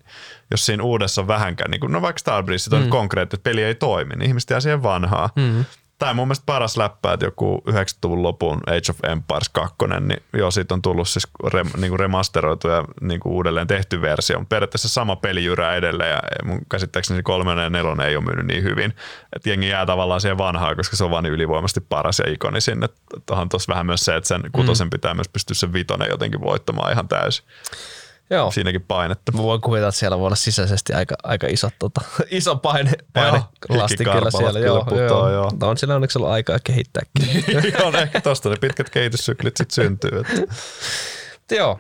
[0.51, 2.89] jos siinä uudessa on vähänkään, niin kuin, no vaikka Starbreeze on mm.
[2.89, 5.29] konkreettinen, että peli ei toimi, niin ihmiset jää siihen vanhaan.
[5.35, 5.65] Mm.
[5.99, 10.23] Tämä on mun mielestä paras läppä, että joku 90-luvun lopun Age of Empires 2, niin
[10.33, 14.37] joo, siitä on tullut siis rem, niin kuin remasteroitu ja niin kuin uudelleen tehty versio.
[14.37, 18.63] On periaatteessa sama pelijyrä edelleen ja mun käsittääkseni kolmen ja nelonen ei ole myynyt niin
[18.63, 18.93] hyvin.
[19.35, 22.83] Että jengi jää tavallaan siihen vanhaan, koska se on vaan niin ylivoimasti paras ja ikonisin.
[22.83, 22.97] Että
[23.31, 26.91] onhan tuossa vähän myös se, että sen kutosen pitää myös pystyä sen vitonen jotenkin voittamaan
[26.91, 27.45] ihan täysin.
[28.29, 28.51] Joo.
[28.51, 29.31] siinäkin painetta.
[29.31, 33.37] Mä voin kuvitella, että siellä voi olla sisäisesti aika, aika iso, tota, iso paine, paine
[33.69, 34.53] Joo, lasti kyllä siellä.
[34.53, 35.51] kyllä Joo, putoaa, joo.
[35.61, 37.45] No on siellä onneksi ollut aikaa kehittääkin.
[37.85, 40.19] on ehkä tosta ne pitkät kehityssyklit sitten syntyy.
[40.19, 40.55] Että.
[41.55, 41.79] Joo,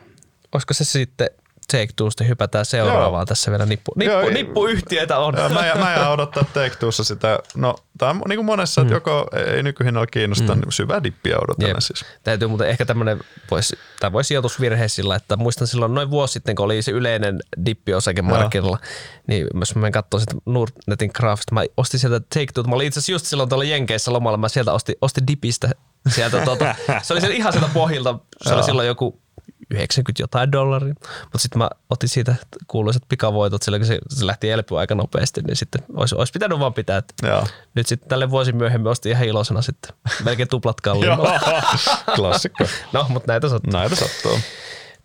[0.51, 1.29] olisiko se sitten
[1.71, 3.25] Take Twosta hypätään seuraavaan Joo.
[3.25, 3.65] tässä vielä.
[3.65, 5.33] Nippu, nippu, Joo, nippuyhtiöitä on.
[5.35, 9.27] Mä, mä jään odottaa Take Twossa sitä, no tää on niin kuin monessa, että joko
[9.55, 11.77] ei nykyhinnalla kiinnosta, niin syvää dippiä odotan Jep.
[11.79, 12.05] siis.
[12.23, 13.19] Täytyy muuten ehkä tämmöinen,
[13.51, 17.39] voisi, tai voi sijoitusvirhe sillä, että muistan silloin noin vuosi sitten, kun oli se yleinen
[17.65, 18.79] dippi osakemarkkinoilla,
[19.27, 22.87] niin jos mä menen katsoa sitä Nordnetin graafista, mä ostin sieltä Take Two, mä olin
[22.87, 25.69] itse asiassa just silloin tuolla Jenkeissä lomalla, mä sieltä ostin, ostin dipistä
[26.09, 29.24] sieltä, tuota, se oli siellä ihan sieltä pohjilta, se oli silloin joku
[29.71, 32.35] 90 jotain dollaria, mutta sitten mä otin siitä
[32.67, 36.59] kuuluisat pikavoitot silloin, kun se, se lähti elpyä aika nopeasti, niin sitten olisi, olisi pitänyt
[36.59, 37.47] vaan pitää, että Joo.
[37.75, 39.91] nyt sitten tälle vuosi myöhemmin ostin ihan iloisena sitten,
[40.23, 41.39] melkein tuplat kalliimmalla.
[42.15, 42.63] Klassikko.
[42.93, 43.73] No, mutta näitä sattuu.
[43.73, 44.39] Näitä sattuu.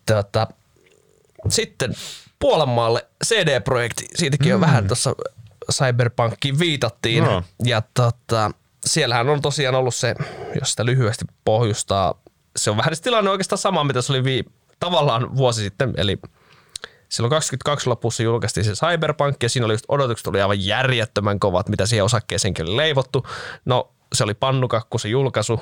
[0.05, 0.47] Tota,
[1.49, 1.93] sitten
[2.39, 4.55] Puolanmaalle CD-projekti, siitäkin mm.
[4.55, 5.15] on vähän tuossa
[5.71, 7.23] Cyberpunkkiin viitattiin.
[7.23, 7.43] No.
[7.63, 8.51] Ja tota,
[8.85, 10.15] siellähän on tosiaan ollut se,
[10.59, 12.15] jos sitä lyhyesti pohjustaa,
[12.55, 14.45] se on vähän se tilanne oikeastaan sama, mitä se oli vii,
[14.79, 16.17] tavallaan vuosi sitten, eli
[17.09, 21.69] silloin 22 lopussa julkaistiin se Cyberpunk ja siinä oli just odotukset oli aivan järjettömän kovat,
[21.69, 23.27] mitä siihen osakkeeseenkin oli leivottu.
[23.65, 25.61] No se oli pannukakku se julkaisu.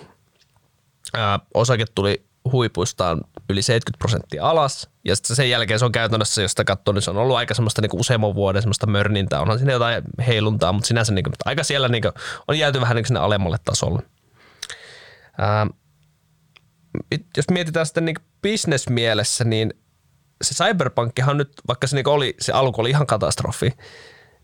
[1.14, 4.90] Ää, osake tuli huipuistaan yli 70 prosenttia alas.
[5.06, 7.54] Ja sitten sen jälkeen se on käytännössä, jos sitä katsoo, niin se on ollut aika
[7.54, 9.42] semmoista niinku useamman vuoden semmoista mörnintää.
[9.42, 12.10] Onhan siinä jotain heiluntaa, mutta sinänsä niinku, aika siellä niinku,
[12.48, 14.02] on jääty vähän niinku sinne alemmalle tasolle.
[15.38, 15.68] Ää,
[17.38, 19.74] jos mietitään sitten niin bisnesmielessä, niin
[20.42, 23.74] se Cyberpunkkihan nyt, vaikka se niinku oli, se alku oli ihan katastrofi,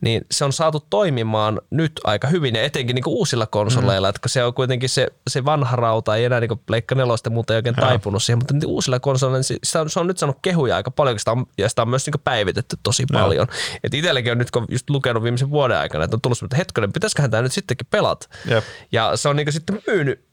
[0.01, 4.09] niin se on saatu toimimaan nyt aika hyvin ja etenkin niinku uusilla konsoleilla, mm.
[4.09, 7.53] että kun se on kuitenkin se, se vanha rauta, ei enää niinku Pleikka nelosta muuta
[7.53, 7.87] ei oikein Joo.
[7.87, 10.91] taipunut siihen, mutta niinku uusilla konsoleilla niin se, on, se on nyt saanut kehuja aika
[10.91, 13.21] paljon, sitä on, ja sitä on myös niinku päivitetty tosi Joo.
[13.21, 13.47] paljon.
[13.83, 16.93] Et itselläkin on nyt, kun just lukenut viimeisen vuoden aikana, että on tullut että hetkonen,
[16.93, 18.27] pitäisiköhän tämä nyt sittenkin pelata.
[18.45, 18.63] Jep.
[18.91, 20.25] Ja se on niinku sitten myynyt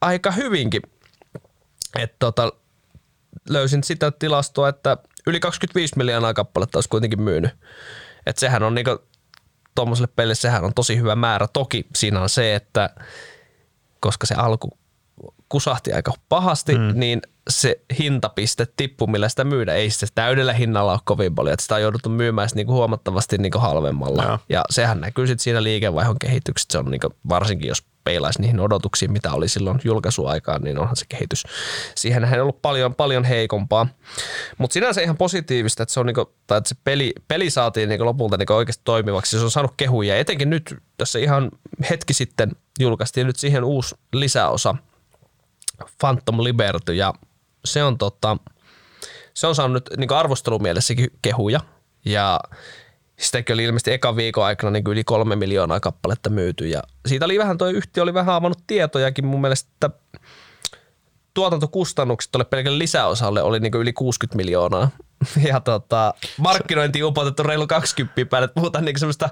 [0.00, 0.82] aika hyvinkin.
[1.98, 2.52] Että tota,
[3.48, 4.96] löysin sitä tilastoa, että
[5.26, 7.50] yli 25 miljoonaa kappaletta olisi kuitenkin myynyt.
[8.26, 8.98] Että sehän on niinku,
[9.74, 11.48] tuommoiselle pelille sehän on tosi hyvä määrä.
[11.52, 12.90] Toki siinä on se, että
[14.00, 14.78] koska se alku
[15.48, 16.92] kusahti aika pahasti, mm.
[16.94, 21.52] niin se hintapiste tippu, millä sitä myydä, ei se täydellä hinnalla ole kovin paljon.
[21.52, 24.22] Että sitä on jouduttu myymään niinku huomattavasti niinku halvemmalla.
[24.22, 24.38] Joo.
[24.48, 26.68] Ja sehän näkyy sitten siinä liikevaihdon kehityksessä.
[26.72, 31.04] Se on niinku, varsinkin jos peilaisi niihin odotuksiin, mitä oli silloin julkaisuaikaan, niin onhan se
[31.08, 31.42] kehitys.
[31.94, 33.86] Siihen ei ollut paljon, paljon heikompaa.
[34.58, 38.04] Mutta sinänsä ihan positiivista, että, se, on niinku, tai että se peli, peli saatiin niinku
[38.04, 39.38] lopulta niinku oikeasti toimivaksi.
[39.38, 40.14] Se on saanut kehuja.
[40.14, 41.50] Ja etenkin nyt tässä ihan
[41.90, 42.50] hetki sitten
[42.80, 44.74] julkaistiin nyt siihen uusi lisäosa,
[45.98, 47.14] Phantom Liberty, ja
[47.64, 48.36] se on, tota,
[49.34, 51.60] se on saanut nyt niin arvostelumielessäkin kehuja.
[52.04, 52.40] Ja
[53.18, 56.68] sitäkin oli ilmeisesti eka viikon aikana niin yli kolme miljoonaa kappaletta myyty.
[56.68, 59.90] Ja siitä oli vähän, toi yhtiö oli vähän avannut tietojakin mun mielestä, että
[61.34, 64.90] tuotantokustannukset tuolle pelkälle lisäosalle oli niin yli 60 miljoonaa.
[65.48, 69.28] Ja tota, markkinointiin upotettu reilu 20 päälle, että puhutaan niin semmoista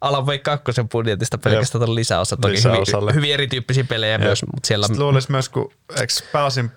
[0.00, 2.36] Alan Wake 2 budjetista pelkästään tuolle lisäosa.
[2.36, 3.10] Toki Lisäosalle.
[3.10, 4.86] hyvin, hyvin erityyppisiä pelejä myös, mutta siellä...
[4.86, 6.70] Sitten luulisi myös, kun eikö pääsin,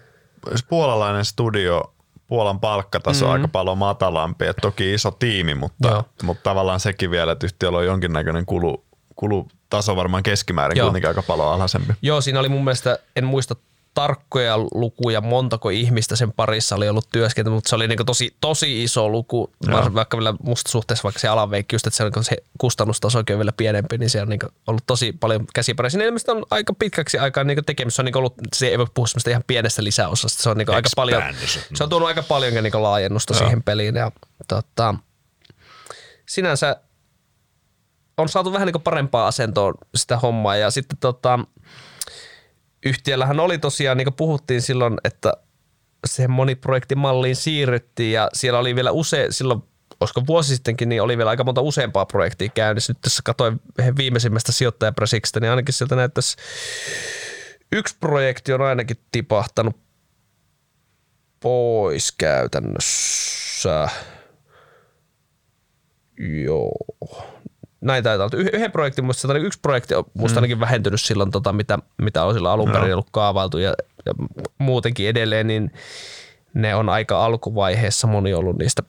[0.51, 1.93] jos puolalainen studio,
[2.27, 3.33] Puolan palkkataso mm-hmm.
[3.33, 6.03] aika paljon matalampi, että toki iso tiimi, mutta, Joo.
[6.23, 8.83] mutta tavallaan sekin vielä, että yhtiöllä on jonkinnäköinen kulu,
[9.15, 10.87] kulutaso varmaan keskimäärin Joo.
[10.87, 11.93] kuitenkin aika paljon alhaisempi.
[12.01, 13.55] Joo, siinä oli mun mielestä, en muista
[13.97, 18.83] tarkkoja lukuja, montako ihmistä sen parissa oli ollut työskentely, mutta se oli niin tosi, tosi
[18.83, 19.93] iso luku, Joo.
[19.93, 23.51] Vaikka vielä musta suhteessa vaikka se alaveikki, just, että se, on, se kustannustaso on vielä
[23.51, 25.89] pienempi, niin se on niin ollut tosi paljon käsipareja.
[25.89, 28.87] Siinä ilmeisesti on aika pitkäksi aikaa niin tekemistä, se on niin ollut, se ei voi
[28.93, 31.23] puhua semmoista ihan pienestä lisäosasta, se on niin aika paljon,
[31.73, 33.39] se on tuonut aika paljon niin laajennusta Joo.
[33.39, 34.11] siihen peliin ja
[34.47, 34.95] tota,
[36.25, 36.75] sinänsä
[38.17, 41.39] on saatu vähän niin parempaa asentoon sitä hommaa ja sitten tota,
[42.85, 45.33] yhtiöllähän oli tosiaan, niin kuin puhuttiin silloin, että
[46.05, 49.63] siihen moniprojektimalliin siirryttiin ja siellä oli vielä use, silloin
[49.99, 52.93] olisiko vuosi sittenkin, niin oli vielä aika monta useampaa projektia käynnissä.
[52.93, 53.61] Nyt tässä katsoin
[53.97, 56.37] viimeisimmästä sijoittajapresiksistä, niin ainakin sieltä näyttäisi
[57.71, 59.75] yksi projekti on ainakin tipahtanut
[61.39, 63.89] pois käytännössä.
[66.43, 67.37] Joo.
[67.81, 68.43] Näin taitaa olla.
[68.43, 71.79] Yh- Yhden projektin, muista sieltä oli yksi projekti on musta ainakin vähentynyt silloin, tota, mitä,
[72.01, 73.73] mitä on sillä alun perin ollut kaavailtu ja,
[74.05, 74.13] ja
[74.57, 75.71] muutenkin edelleen, niin
[76.53, 78.83] ne on aika alkuvaiheessa moni ollut niistä,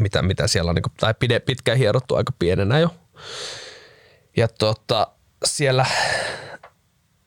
[0.00, 2.88] mitä, mitä siellä on, niin kuin, tai pide, pitkään hierottu aika pienenä jo.
[4.36, 5.06] Ja tota,
[5.44, 5.86] siellä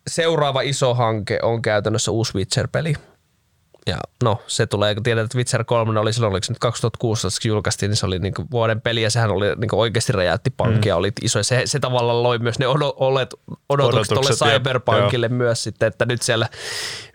[0.07, 2.93] seuraava iso hanke on käytännössä uusi Witcher-peli.
[3.87, 7.41] Ja no se tulee, kun tiedät, että Witcher 3 oli silloin, oliko se nyt 2016
[7.41, 10.95] kun julkaistiin, niin se oli niin vuoden peli ja sehän oli niin oikeasti räjäytti pankkia,
[10.95, 10.99] mm.
[10.99, 11.43] oli iso.
[11.43, 13.33] Se, se tavallaan loi myös ne odotukset, odotukset,
[13.69, 16.49] odotukset tuolle Cyberpunkille jep, myös sitten, että nyt siellä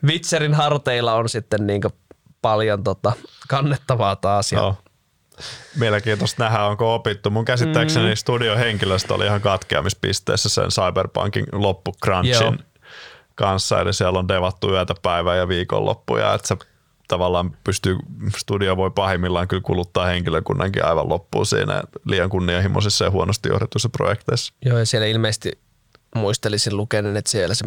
[0.05, 1.83] Witcherin harteilla on sitten niin
[2.43, 3.13] paljon tota,
[3.49, 4.53] kannettavaa taas.
[4.53, 4.77] Ja no.
[5.77, 7.31] Mielenkiintoista nähdä, onko opittu.
[7.31, 8.17] Mun käsittääkseni mm.
[8.17, 12.59] studiohenkilöstö oli ihan katkeamispisteessä sen Cyberpunkin loppukrunchin
[13.35, 16.57] kanssa, eli siellä on devattu yötä päivää ja viikonloppuja, että se
[17.09, 17.97] tavallaan pystyy,
[18.37, 24.55] studio voi pahimmillaan kyllä kuluttaa henkilökunnankin aivan loppuun siinä liian kunnianhimoisissa ja huonosti johdetuissa projekteissa.
[24.65, 25.53] Joo, ja siellä ilmeisesti
[26.15, 27.65] muistelisin lukenen, että siellä se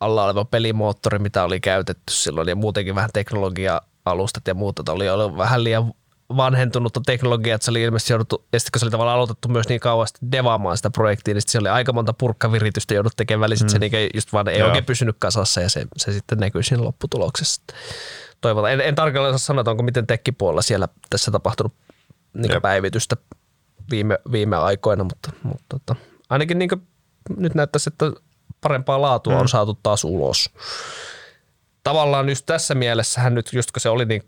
[0.00, 5.36] alla oleva pelimoottori, mitä oli käytetty silloin, ja muutenkin vähän teknologia-alustat ja muuta, oli ollut
[5.36, 5.92] vähän liian
[6.36, 9.68] vanhentunutta teknologiaa, että se oli ilmeisesti jouduttu, ja sitten kun se oli tavallaan aloitettu myös
[9.68, 13.68] niin kauan devaamaan sitä projektia, niin se oli aika monta purkkaviritystä joudut tekemään välissä, mm.
[13.68, 14.68] se niin just vaan ei Joo.
[14.68, 17.62] oikein pysynyt kasassa ja se, se sitten näkyy siinä lopputuloksessa.
[18.40, 18.72] Toivotaan.
[18.72, 21.72] En, en tarkalleen osaa sanoa, onko miten tekkipuolella siellä tässä tapahtunut
[22.34, 23.16] niin päivitystä
[23.90, 25.96] viime, viime aikoina, mutta, mutta mutta
[26.28, 26.70] ainakin niin
[27.36, 28.12] nyt näyttäisi, että
[28.60, 29.40] parempaa laatua mm.
[29.40, 30.50] on saatu taas ulos.
[31.82, 34.22] Tavallaan just tässä mielessähän nyt, just kun se oli niin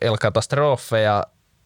[0.00, 1.24] El Catastrofe ja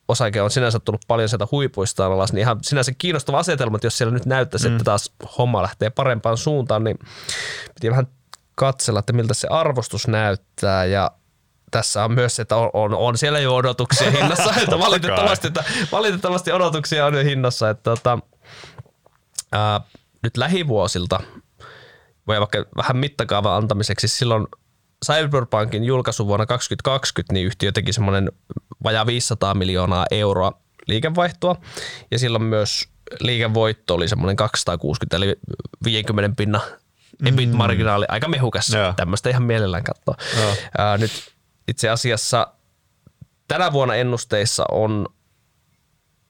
[0.09, 3.99] osake on sinänsä tullut paljon sieltä huipuista alas, niin ihan sinänsä kiinnostava asetelma, että jos
[3.99, 4.75] siellä nyt näyttäisi, mm.
[4.75, 6.99] että taas homma lähtee parempaan suuntaan, niin
[7.75, 8.07] piti vähän
[8.55, 11.11] katsella, että miltä se arvostus näyttää ja
[11.71, 15.65] tässä on myös se, että on, on, on siellä jo odotuksia hinnassa, että valitettavasti, että
[15.93, 18.19] valitettavasti odotuksia on jo hinnassa, että tota,
[19.53, 19.81] ää,
[20.23, 21.21] nyt lähivuosilta
[22.27, 24.47] voi vaikka vähän mittakaavan antamiseksi silloin
[25.07, 28.33] Cyberpunkin julkaisu vuonna 2020, niin yhtiö teki semmoinen
[28.85, 30.53] vajaa 500 miljoonaa euroa
[30.87, 31.57] liikevaihtoa.
[32.11, 32.89] Ja silloin myös
[33.21, 35.37] liikevoitto oli semmoinen 260, eli
[35.85, 36.61] 50 pinna
[37.27, 38.75] EBIT-marginaali, aika mehukas.
[38.75, 38.97] Yeah.
[38.97, 40.15] Tämmöistä ihan mielellään katsoa.
[40.39, 40.57] Yeah.
[40.79, 41.11] Ää, nyt
[41.69, 42.47] itse asiassa
[43.49, 45.07] tänä vuonna ennusteissa on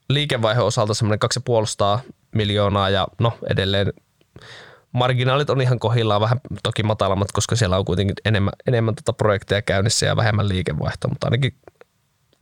[0.09, 3.93] liikevaihdon osalta semmoinen 250 miljoonaa ja no edelleen
[4.91, 9.61] marginaalit on ihan kohillaan vähän toki matalammat, koska siellä on kuitenkin enemmän, enemmän tota projekteja
[9.61, 11.53] käynnissä ja vähemmän liikevaihtoa, mutta ainakin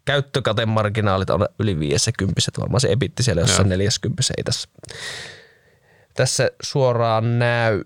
[0.06, 4.69] käyttökatemarginaalit on yli 50, varmaan se ebitti siellä jossain 40 ei tässä,
[6.14, 7.84] tässä suoraan näy.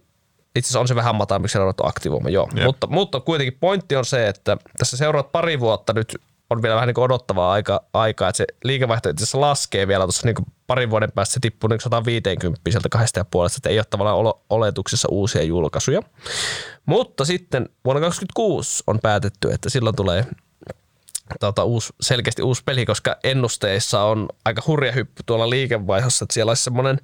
[0.56, 2.50] Itse asiassa on se vähän matalampi, siellä on aktivoima, joo.
[2.64, 6.22] Mutta, mutta kuitenkin pointti on se, että tässä seuraat pari vuotta nyt
[6.52, 10.28] on vielä vähän niin odottavaa aika, aikaa, että se liikevaihto itse asiassa laskee vielä tuossa
[10.28, 10.36] niin
[10.68, 14.34] parin vuoden päästä, se tippuu niin 150 sieltä kahdesta ja puolesta, että ei ole tavallaan
[14.49, 16.02] oletuksessa uusia julkaisuja.
[16.86, 20.26] Mutta sitten vuonna 2026 on päätetty, että silloin tulee
[21.40, 26.49] tota, uusi, selkeästi uusi peli, koska ennusteissa on aika hurja hyppy tuolla liikevaihdossa, että siellä
[26.49, 26.99] olisi semmoinen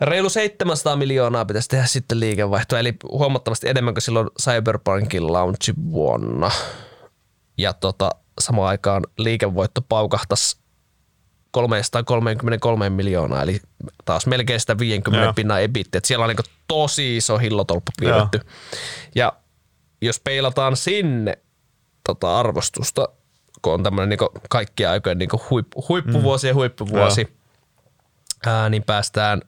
[0.00, 6.50] reilu 700 miljoonaa pitäisi tehdä sitten liikevaihtoa, eli huomattavasti enemmän kuin silloin Cyberpunkin launch vuonna
[7.58, 8.10] ja tota,
[8.40, 10.56] samaan aikaan liikevoitto paukahtaisi
[11.50, 13.60] 333 miljoonaa, eli
[14.04, 15.32] taas melkein sitä 50 Joo.
[15.34, 18.40] pinnan ebit, että siellä on niin tosi iso hillotolppa piirretty.
[19.14, 19.32] Ja
[20.00, 21.38] jos peilataan sinne
[22.06, 23.08] tota arvostusta,
[23.62, 26.48] kun on tämmöinen niin kaikkia aikojen niin huippu, huippuvuosi mm.
[26.48, 27.36] ja huippuvuosi,
[28.46, 29.42] ää, niin päästään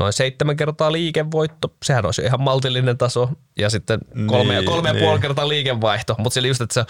[0.00, 1.74] noin seitsemän kertaa liikevoitto.
[1.84, 3.30] Sehän olisi ihan maltillinen taso.
[3.58, 5.02] Ja sitten kolme, niin, ja, kolme niin.
[5.02, 6.14] ja puoli kertaa liikevaihto.
[6.18, 6.84] Mutta sillä just, että se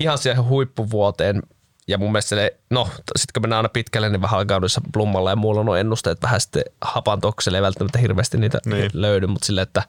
[0.00, 1.42] ihan siihen huippuvuoteen
[1.88, 2.84] ja mun mielestä se, no
[3.16, 4.60] sitten kun mennään aina pitkälle, niin vähän alkaa
[4.92, 8.90] plummalla ja muulla on ennusteet vähän sitten hapantokselle, ei välttämättä hirveästi niitä niin.
[8.94, 9.82] löydy, mutta sille, että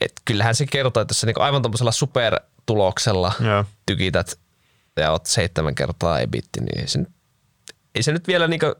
[0.00, 3.64] et kyllähän se kertoo, että jos sä niinku aivan tuollaisella supertuloksella ja.
[3.86, 4.38] tykität
[4.96, 6.98] ja oot seitsemän kertaa ebitti, niin ei se,
[7.94, 8.74] ei se nyt vielä niinku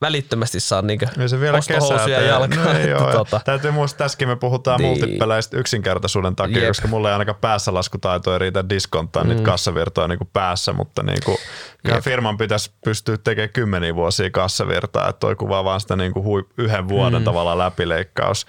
[0.00, 2.64] välittömästi saa niinku ei se vielä ostohousuja jalkaan.
[2.64, 3.12] No ei ole.
[3.12, 3.40] tota.
[3.44, 4.88] Täytyy muistaa, tässäkin me puhutaan niin.
[4.88, 6.68] multipeleistä yksinkertaisuuden takia, Jep.
[6.68, 9.28] koska mulla ei ainakaan päässä laskutaito ei riitä diskonttaa mm.
[9.28, 11.38] niitä kassavirtoja niin kuin päässä, mutta niin kuin,
[11.86, 16.24] kyllä firman pitäisi pystyä tekemään kymmeniä vuosia kassavirtaa, että toi kuvaa vaan sitä niin kuin
[16.24, 17.24] hui, yhden vuoden mm.
[17.24, 18.46] tavalla läpileikkaus.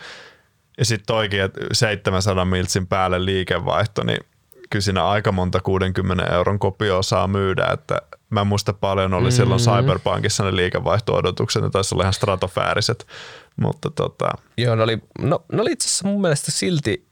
[0.78, 4.19] Ja sitten toikin, että 700 miltsin päälle liikevaihto, niin
[4.69, 9.27] kyllä siinä aika monta 60 euron kopioa saa myydä, että Mä en muista paljon oli
[9.27, 9.31] mm.
[9.31, 13.07] silloin Cyberpunkissa ne liikevaihto-odotukset, ne taisi olla ihan stratofääriset,
[13.55, 14.31] mutta tota.
[14.57, 17.07] Joo, ne oli, no, ne oli itse asiassa mun mielestä silti,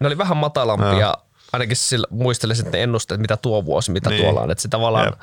[0.00, 1.14] ne oli vähän matalampia, ja.
[1.52, 4.22] ainakin sillä, muistelisin, että ne ennusteet, mitä tuo vuosi, mitä niin.
[4.22, 5.20] tuolla on, että se tavallaan, Jep.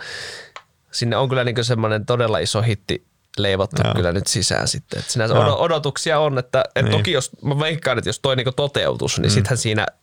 [0.91, 3.07] sinne on kyllä niin semmoinen todella iso hitti
[3.40, 3.93] leivottu Joo.
[3.93, 4.99] kyllä nyt sisään sitten.
[4.99, 5.59] Että sinänsä Joo.
[5.59, 6.98] odotuksia on, että, että niin.
[6.98, 9.33] toki jos mä veikkaan, että jos toi niinku toteutus, niin mm.
[9.33, 9.85] sittenhän siinä–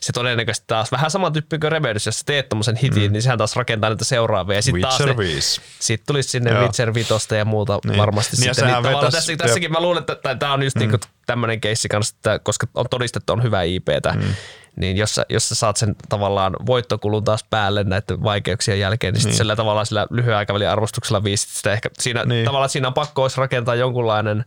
[0.00, 3.12] se todennäköisesti taas vähän sama tyyppi kuin Remedyssä, jos sä teet tommosen hitin, mm.
[3.12, 4.56] niin sehän taas rakentaa niitä seuraavia.
[4.56, 5.60] Ja sitten taas Witcher ne, 5.
[5.80, 6.62] sitten tulisi sinne Joo.
[6.62, 7.98] Witcher 5 ja muuta Niin.
[7.98, 8.72] varmasti Niin sitten.
[8.72, 10.80] Niin vetäisi- tässä, tässäkin mä luulen, että tämä on just mm.
[10.80, 14.34] niinku tämmöinen keissi kanssa, että koska on todistettu, on hyvä IPtä, mm.
[14.80, 19.24] Niin jos sä, jos sä saat sen tavallaan voittokulun taas päälle näiden vaikeuksien jälkeen, niin,
[19.24, 19.36] niin.
[19.36, 22.44] Sillä tavallaan sillä lyhyen aikavälin arvostuksella viisi sitä ehkä siinä, Niin.
[22.44, 24.44] tavallaan siinä on pakko olisi rakentaa jonkunlainen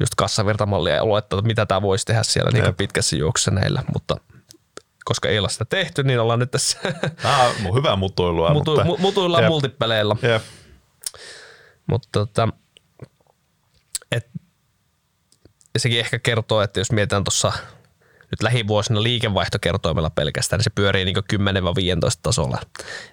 [0.00, 4.16] just kassavirtamallia ja luettaa, että mitä tämä voisi tehdä siellä niin pitkässä juoksussa näillä, mutta
[5.04, 6.78] koska ei ole sitä tehty, niin ollaan nyt tässä
[7.22, 8.52] Tämä on hyvää mutuilua.
[8.52, 9.48] mutu, mutta, mu, mutuilla Jep.
[9.48, 10.16] multipeleillä.
[10.22, 10.42] Jep.
[11.86, 12.48] Mutta tota,
[14.12, 14.26] et,
[15.78, 17.52] sekin ehkä kertoo, että jos mietitään tuossa
[18.30, 21.20] nyt lähivuosina liikevaihtokertoimella pelkästään, niin se pyörii niin 10-15
[22.22, 22.58] tasolla.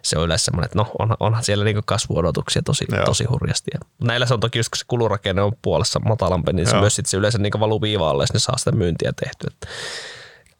[0.02, 3.06] Se on yleensä semmoinen, että no onhan, onhan siellä niin kasvuodotuksia tosi, Joo.
[3.06, 3.72] tosi hurjasti.
[3.74, 6.82] Ja näillä se on toki just kun se kulurakenne on puolessa matalampi, niin se Joo.
[6.82, 9.68] myös sit se yleensä niin valuu viivaalle, jos ne saa sitä myyntiä tehtyä.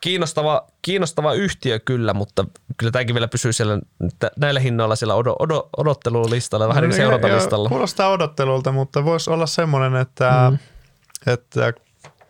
[0.02, 2.46] Kiinnostava, kiinnostava yhtiö kyllä, mutta
[2.78, 3.80] kyllä tämäkin vielä pysyy siellä
[4.38, 7.70] näillä hinnoilla siellä odo, odo, odottelulistalla, vähän niin kuin No, seurantalistalla.
[7.70, 10.58] Kuulostaa odottelulta, mutta voisi olla semmoinen, että, mm.
[11.34, 11.74] että,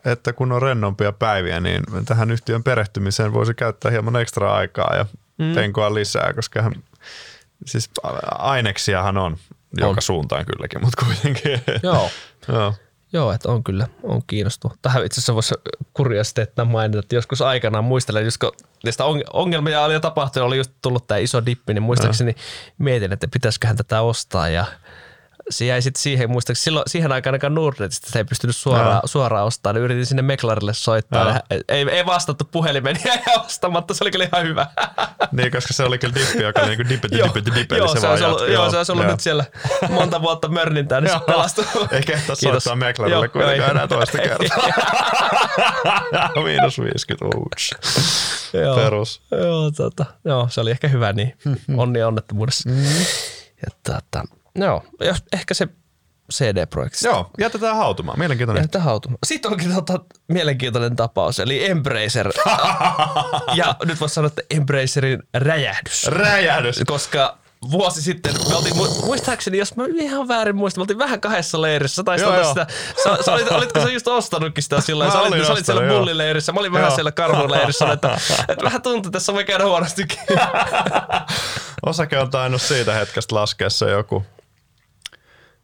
[0.04, 5.06] että kun on rennompia päiviä, niin tähän yhtiön perehtymiseen voisi käyttää hieman ekstra aikaa ja
[5.38, 5.54] mm.
[5.54, 6.72] penkoa lisää, koska hän,
[7.66, 7.90] siis
[8.38, 9.36] aineksiahan on,
[9.76, 10.02] joka On.
[10.02, 11.62] suuntaan kylläkin, mutta kuitenkin.
[11.82, 12.10] Joo.
[12.48, 12.74] Joo.
[13.12, 14.74] Joo, että on kyllä, on kiinnostava.
[14.82, 15.54] Tähän itse asiassa voisi
[15.94, 18.52] kuriositeettina mainita, että joskus aikanaan muistelen, just kun
[18.84, 22.34] niistä on- ongelmia oli jo tapahtunut, oli just tullut tämä iso dippi, niin muistaakseni
[22.78, 24.64] mietin, että pitäisiköhän tätä ostaa ja
[25.50, 29.02] se jäi sitten siihen, muistaakseni silloin, siihen aikaan ainakaan Nordnetista sitä ei pystynyt suoraan, Joo.
[29.04, 31.28] suoraan ostamaan, niin yritin sinne Meklarille soittaa.
[31.28, 34.66] Ja ei, ei, vastattu puhelimeen, niin jäi ostamatta, se oli kyllä ihan hyvä.
[35.32, 37.78] Niin, koska se oli kyllä dippi, joka niin kuin dippeti, Joo, dippeti, dippeli.
[37.78, 39.44] joo, se olisi ollut, joo, se olisi ollut nyt siellä
[39.90, 41.64] monta vuotta mörnintää, niin se pelastui.
[41.92, 44.58] Ei kehtaa soittaa Meklarille kuitenkaan enää toista kertaa.
[46.44, 47.74] Miinus 50, ouch.
[48.52, 48.76] Joo.
[48.76, 49.22] Perus.
[49.30, 51.36] Joo, tota, joo, se oli ehkä hyvä niin.
[51.76, 52.70] Onni onnettomuudessa.
[52.70, 52.84] Mm.
[53.62, 54.24] Ja, tota,
[54.66, 54.82] joo,
[55.32, 55.68] ehkä se
[56.32, 57.06] CD-projekti.
[57.06, 58.18] Joo, jätetään hautumaan.
[58.18, 58.62] Mielenkiintoinen.
[58.62, 59.18] Jätetään hautumaan.
[59.26, 62.32] Sitten onkin tota, mielenkiintoinen tapaus, eli Embracer.
[63.54, 66.06] ja nyt voisi sanoa, että Embracerin räjähdys.
[66.06, 66.82] Räjähdys.
[66.86, 67.38] Koska
[67.70, 71.62] vuosi sitten, me oltiin, mu- muistaakseni, jos mä ihan väärin muistan, me oltiin vähän kahdessa
[71.62, 72.04] leirissä.
[72.04, 72.66] Taisi Joo, sitä,
[73.04, 75.12] sä, sä olit, olitko sä just ostanutkin sitä silloin?
[75.12, 76.94] Sä olit, sä olit siellä bullileirissä, mä olin vähän Joo.
[76.94, 80.18] siellä karhuleirissä, että, että vähän tuntuu, että tässä voi käydä huonostikin.
[81.86, 84.24] Osake on tainnut siitä hetkestä laskea se joku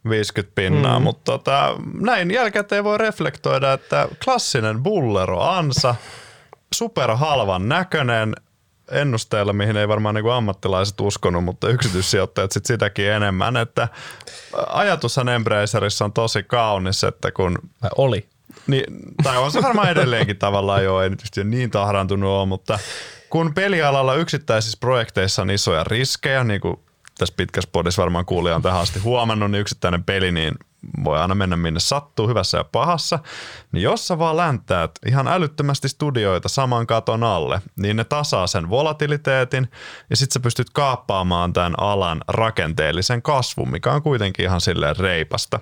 [0.09, 1.03] 50 pinnaa, mm.
[1.03, 5.95] mutta tota, näin jälkikäteen voi reflektoida, että klassinen bullero ansa,
[6.73, 8.35] superhalvan näköinen,
[8.91, 13.87] ennusteella, mihin ei varmaan niin ammattilaiset uskonut, mutta yksityissijoittajat sit sitäkin enemmän, että
[14.67, 17.59] ajatushan Embracerissa on tosi kaunis, että kun
[17.97, 18.27] oli?
[18.67, 18.83] niin,
[19.23, 22.79] tai on se varmaan edelleenkin tavallaan jo, ei nyt niin tahrantunut ole, mutta
[23.29, 26.79] kun pelialalla yksittäisissä projekteissa on isoja riskejä, niin kuin
[27.17, 30.53] tässä pitkässä podissa varmaan kuulija on tähän asti huomannut, niin yksittäinen peli niin
[31.03, 33.19] voi aina mennä minne sattuu, hyvässä ja pahassa,
[33.71, 38.69] niin jos sä vaan läntäät ihan älyttömästi studioita saman katon alle, niin ne tasaa sen
[38.69, 39.71] volatiliteetin
[40.09, 45.59] ja sit sä pystyt kaappaamaan tämän alan rakenteellisen kasvun, mikä on kuitenkin ihan silleen reipasta.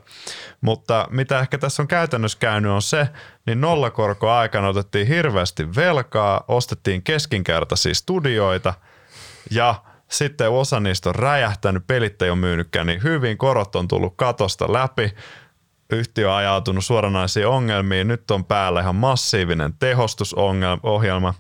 [0.62, 3.08] Mutta mitä ehkä tässä on käytännössä käynyt on se,
[3.46, 8.74] niin nollakorko-aikana otettiin hirveästi velkaa, ostettiin keskinkertaisia studioita
[9.52, 9.76] ja
[10.14, 14.74] sitten osa niistä on räjähtänyt, pelit ei ole myynytkään niin hyvin, korot on tullut katosta
[14.74, 15.16] läpi,
[15.90, 21.34] yhtiö on ajautunut suoranaisiin ongelmiin, nyt on päällä ihan massiivinen tehostusohjelma.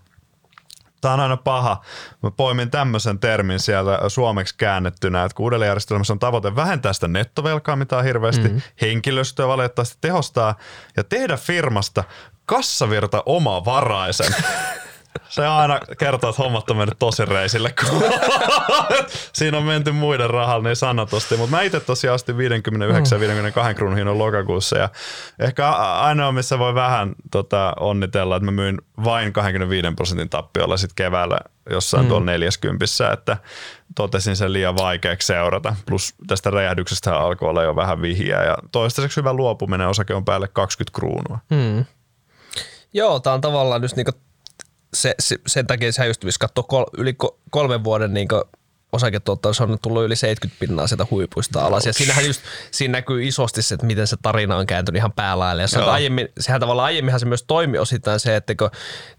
[1.02, 1.82] Tämä on aina paha.
[2.24, 7.76] Mä poimin tämmöisen termin sieltä suomeksi käännettynä, että kun uudelleenjärjestelmässä on tavoite vähentää sitä nettovelkaa,
[7.76, 8.61] mitä on hirveästi, mm-hmm.
[8.82, 10.56] henkilöstöä valitettavasti tehostaa
[10.98, 12.03] ja tehdä firmasta
[12.45, 14.35] kassavirta omavaraisen.
[15.30, 18.03] Se aina kertoo, että hommat on mennyt tosi reisille, kun
[19.33, 21.38] siinä on menty muiden rahalla niin sanotusti.
[21.38, 22.40] Mutta mä itse tosiaan ostin 59-52
[23.75, 24.90] kruunun hinnan lokakuussa ja
[25.40, 30.95] ehkä ainoa, missä voi vähän tota, onnitella, että mä myin vain 25 prosentin tappiolla sitten
[30.95, 31.38] keväällä
[31.69, 32.09] jossain mm.
[32.09, 33.38] tuolla 40, että
[33.95, 35.75] totesin sen liian vaikeaksi seurata.
[35.85, 40.48] Plus tästä räjähdyksestä alkoi olla jo vähän vihjeä ja toistaiseksi hyvä luopuminen, osake on päälle
[40.48, 41.40] 20 kruunua.
[41.56, 41.85] Hmm.
[42.93, 44.11] Joo, tämä on tavallaan just niinku
[44.94, 48.12] se, se, sen takia sä just jos katsoo kol, yli ko- kolmen vuoden
[48.94, 51.86] osaketuotto, se on tullut yli 70 pinnaa sieltä huipuista alas.
[51.86, 52.42] Ja siinähän just,
[52.72, 55.62] siinä näkyy isosti se, että miten se tarina on kääntynyt ihan päälaille.
[55.62, 58.70] Ja se, aiemmin, sehän tavallaan aiemminhan se myös toimi osittain se, että kun,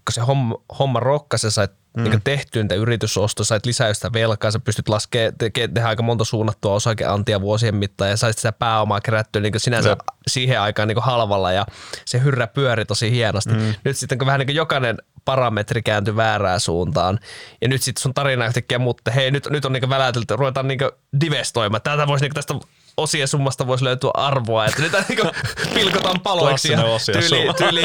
[0.05, 2.03] kun se homma, homma rokkasi, sä sait mm.
[2.03, 6.23] niin tehtyä niitä yritysostoja, sait lisää sitä velkaa, sä pystyt laskemaan, te- tehdä aika monta
[6.23, 9.99] suunnattua osakeantia vuosien mittaan ja sait sitä pääomaa kerättyä niin sinänsä Jep.
[10.27, 11.65] siihen aikaan niin halvalla ja
[12.05, 13.53] se hyrrä pyöri tosi hienosti.
[13.53, 13.73] Mm.
[13.83, 17.19] Nyt sitten kun vähän niin kuin jokainen parametri kääntyi väärään suuntaan.
[17.61, 20.91] Ja nyt sitten sun tarina yhtäkkiä, mutta hei, nyt, nyt on niinku väläytelty, ruvetaan niinku
[21.21, 21.81] divestoimaan.
[21.81, 22.53] Tätä voisi niinku tästä
[22.97, 25.27] osien summasta voisi löytyä arvoa, että nyt niinku
[25.73, 27.81] pilkotaan paloiksi ja tyyli, tyyli,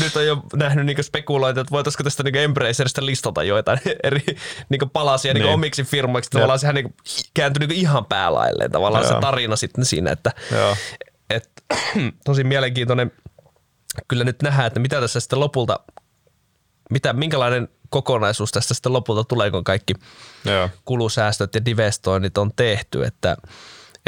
[0.00, 4.24] nyt on jo nähnyt niinku spekuloita, että voitaisiko tästä niinku Embracerista listata joitain eri
[4.68, 5.54] niinku palasia niinku niin.
[5.54, 6.30] omiksi firmoiksi.
[6.30, 6.92] Tavallaan sehän niinku
[7.34, 9.14] kääntyi niinku ihan päälailleen tavallaan Joo.
[9.14, 10.32] se tarina sitten siinä, että
[11.30, 11.50] et,
[12.24, 13.12] tosi mielenkiintoinen
[14.08, 15.80] kyllä nyt nähdään, että mitä tässä sitten lopulta
[16.90, 19.94] mitä, minkälainen kokonaisuus tästä sitten lopulta tulee, kun kaikki
[20.44, 20.68] Joo.
[20.84, 23.36] kulusäästöt ja divestoinnit on tehty, että,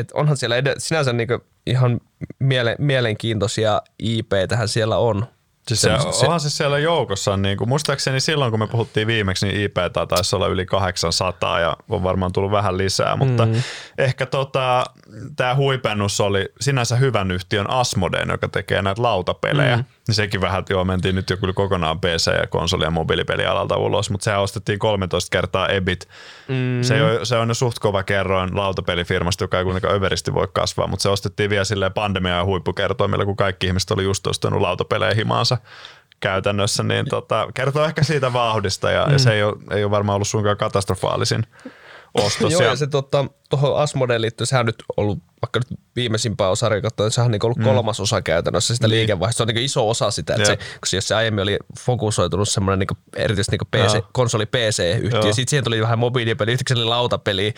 [0.02, 1.28] että onhan siellä ed- sinänsä niin
[1.66, 2.00] ihan
[2.44, 4.32] miele- mielenkiintoisia IP
[4.66, 5.26] siellä on,
[5.68, 5.90] Siis se,
[6.24, 9.76] onhan se siellä joukossa, niin kuin, muistaakseni silloin kun me puhuttiin viimeksi, niin IP
[10.08, 13.62] taisi olla yli 800 ja on varmaan tullut vähän lisää, mutta mm.
[13.98, 14.84] ehkä tota,
[15.36, 19.76] tämä huipennus oli sinänsä hyvän yhtiön Asmodeen, joka tekee näitä lautapelejä.
[19.76, 19.84] Mm.
[20.08, 24.10] Niin sekin vähän, joo mentiin nyt jo kyllä kokonaan PC- ja konsoli- ja mobiilipelialalta ulos,
[24.10, 26.08] mutta sehän ostettiin 13 kertaa EBIT.
[26.48, 26.82] Mm.
[26.82, 30.86] Se, on, se on jo suht kova kerroin lautapelifirmasta, joka ei kuitenkaan överisti voi kasvaa,
[30.86, 35.14] mutta se ostettiin vielä silleen pandemia- ja huippukertoimilla, kun kaikki ihmiset oli just ostanut lautapelejä
[35.14, 35.51] himaansa
[36.20, 39.12] käytännössä, niin tota, kertoo ehkä siitä vauhdista ja, mm.
[39.12, 41.46] ja se ei ole, ei ole varmaan ollut suinkaan katastrofaalisin
[42.14, 42.52] ostos.
[42.60, 46.80] Joo, ja se tuohon tota, Asmodeen liittyen, sehän on nyt ollut vaikka nyt viimeisimpää osarja
[46.80, 47.64] katsoa, niin sehän on niin ollut mm.
[47.64, 48.98] kolmas osa käytännössä sitä niin.
[48.98, 49.36] liikevaihtoa.
[49.36, 52.78] Se on niin iso osa sitä, että se, koska jos se aiemmin oli fokusoitunut semmoinen
[52.78, 57.54] niin erityisesti niin PC, konsoli PC-yhtiö, sitten siihen tuli vähän mobiilipeli, yhtäkkiä oli lautapeli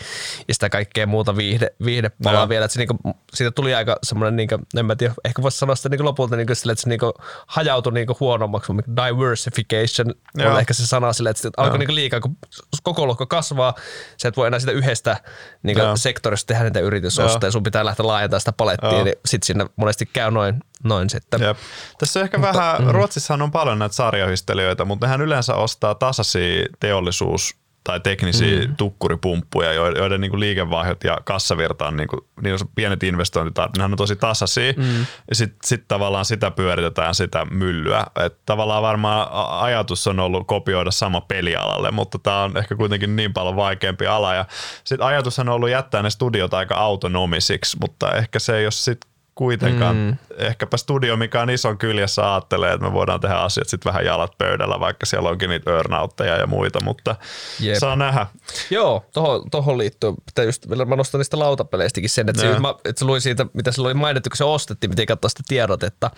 [0.47, 2.49] ja sitä kaikkea muuta viihde, viihdepalaa Joo.
[2.49, 2.65] vielä.
[2.65, 5.57] Että se niin kuin, siitä tuli aika semmoinen, niin kuin, en mä tiedä, ehkä voisi
[5.57, 7.13] sanoa sitä niin lopulta niin kuin sille, että se niin kuin,
[7.47, 10.53] hajautui niin kuin huonommaksi, diversification Joo.
[10.53, 12.37] on ehkä se sana sille, että alkoi niin liikaa, kun
[12.83, 13.73] koko lohko kasvaa,
[14.17, 15.17] se et voi enää sitä yhdestä
[15.63, 19.03] niin sektorista tehdä niitä yritysostoja, sun pitää lähteä laajentamaan sitä palettia, Joo.
[19.03, 21.41] niin sitten sinne monesti käy noin, noin sitten.
[21.41, 21.57] Jep.
[21.97, 22.91] Tässä ehkä mutta, vähän, mm.
[22.91, 28.75] Ruotsissahan on paljon näitä sarjahistelijoita, mutta nehän yleensä ostaa tasaisia teollisuus tai teknisiä mm.
[28.75, 33.83] tukkuripumppuja, joiden niin kuin liikevaihdot ja kassavirta on, niin kuin, niin on pienet investointit, ne
[33.83, 34.73] on tosi tasaisia.
[34.77, 35.05] Mm.
[35.29, 38.05] Ja sitten sit tavallaan sitä pyöritetään sitä myllyä.
[38.25, 39.27] Et tavallaan varmaan
[39.61, 44.33] ajatus on ollut kopioida sama pelialalle, mutta tämä on ehkä kuitenkin niin paljon vaikeampi ala.
[44.33, 44.45] Ja
[44.83, 49.14] sitten ajatus on ollut jättää ne studiot aika autonomisiksi, mutta ehkä se ei ole sitten
[49.35, 49.95] kuitenkaan.
[49.95, 50.17] Mm.
[50.37, 54.37] Ehkäpä studio, mikä on ison kyljessä, ajattelee, että me voidaan tehdä asiat sitten vähän jalat
[54.37, 57.15] pöydällä, vaikka siellä onkin niitä earnoutteja ja muita, mutta
[57.59, 57.77] Jep.
[57.77, 58.27] saa nähdä.
[58.69, 60.13] Joo, tohon, tohon liittyy,
[60.45, 63.81] just, mä nostan niistä lautapeleistäkin sen, että, se, mä, että se luin siitä, mitä se
[63.81, 66.11] oli mainittu, kun se ostettiin, miten katsoa sitä tiedotetta,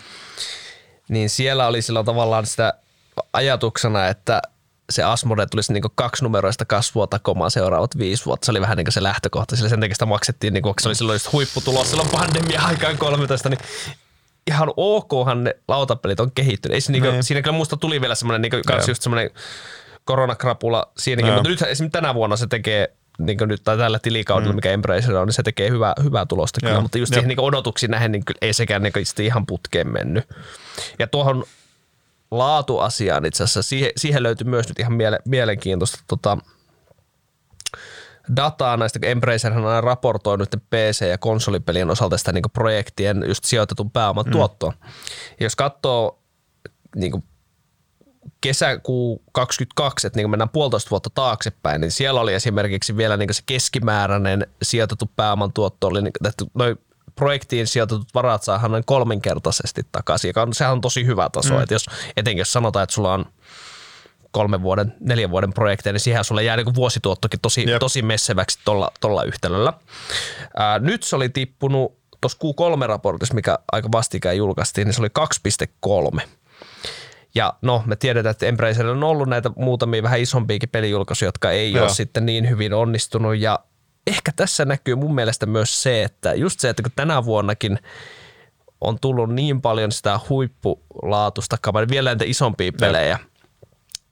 [1.09, 2.73] niin siellä oli sillä tavallaan sitä
[3.33, 4.41] ajatuksena, että
[4.89, 8.45] se Asmode tulisi niin kaksi numeroista kasvua takomaan seuraavat viisi vuotta.
[8.45, 10.95] Se oli vähän niin se lähtökohta, sillä sen takia sitä maksettiin, niin kuin, se oli
[10.95, 13.59] silloin huipputulos silloin pandemia-aikaan 13, niin
[14.47, 16.73] ihan okhan ne lautapelit on kehittynyt.
[16.73, 17.23] Ei se niinku, niin.
[17.23, 19.29] siinä kyllä musta tuli vielä semmoinen niinku, kans just semmoinen
[20.05, 24.55] koronakrapula siinäkin, mutta nyt esimerkiksi tänä vuonna se tekee niin nyt, tai tällä tilikaudella, mm.
[24.55, 27.91] mikä Embracer on, niin se tekee hyvää, hyvää tulosta kyllä, mutta just siihen niin odotuksiin
[27.91, 30.29] nähden, niin kyllä ei sekään niin ihan putkeen mennyt.
[30.99, 31.43] Ja tuohon
[32.31, 33.61] laatuasiaan itse asiassa.
[33.61, 36.37] Siihen, siihen löytyy myös nyt ihan miele, mielenkiintoista tota,
[38.35, 43.43] dataa näistä, kun Embracer on aina raportoinut PC- ja konsolipelien osalta sitä niin projektien just
[43.43, 44.31] sijoitetun pääoman mm.
[44.31, 44.73] tuottoa.
[45.39, 46.19] Ja jos katsoo
[46.95, 47.23] niin
[48.41, 53.43] kesäkuu 22, että niin mennään puolitoista vuotta taaksepäin, niin siellä oli esimerkiksi vielä niin se
[53.45, 56.13] keskimääräinen sijoitettu pääoman tuotto oli niin,
[56.53, 56.77] noin
[57.17, 61.53] projektiin sijoitetut varat saadaan noin kolminkertaisesti takaisin, joka on, sehän on tosi hyvä taso.
[61.53, 61.61] Mm.
[61.61, 61.85] Että jos,
[62.17, 63.25] etenkin jos sanotaan, että sulla on
[64.31, 68.59] kolmen vuoden, neljän vuoden projekteja, niin siihen sulle jää niin vuosituottokin tosi, tosi messeväksi
[68.99, 69.73] tuolla yhtälöllä.
[70.57, 75.09] Ää, nyt se oli tippunut tuossa Q3-raportissa, mikä aika vastikään julkaistiin, niin se oli
[76.19, 76.21] 2,3.
[77.35, 81.73] Ja no, me tiedetään, että Embracer on ollut näitä muutamia vähän isompiakin pelijulkaisuja, jotka ei
[81.73, 81.83] Joo.
[81.83, 83.37] ole sitten niin hyvin onnistunut.
[83.37, 83.59] Ja
[84.07, 87.79] ehkä tässä näkyy mun mielestä myös se, että just se, että kun tänä vuonnakin
[88.81, 93.19] on tullut niin paljon sitä huippulaatusta kamaa, vielä näitä isompia pelejä,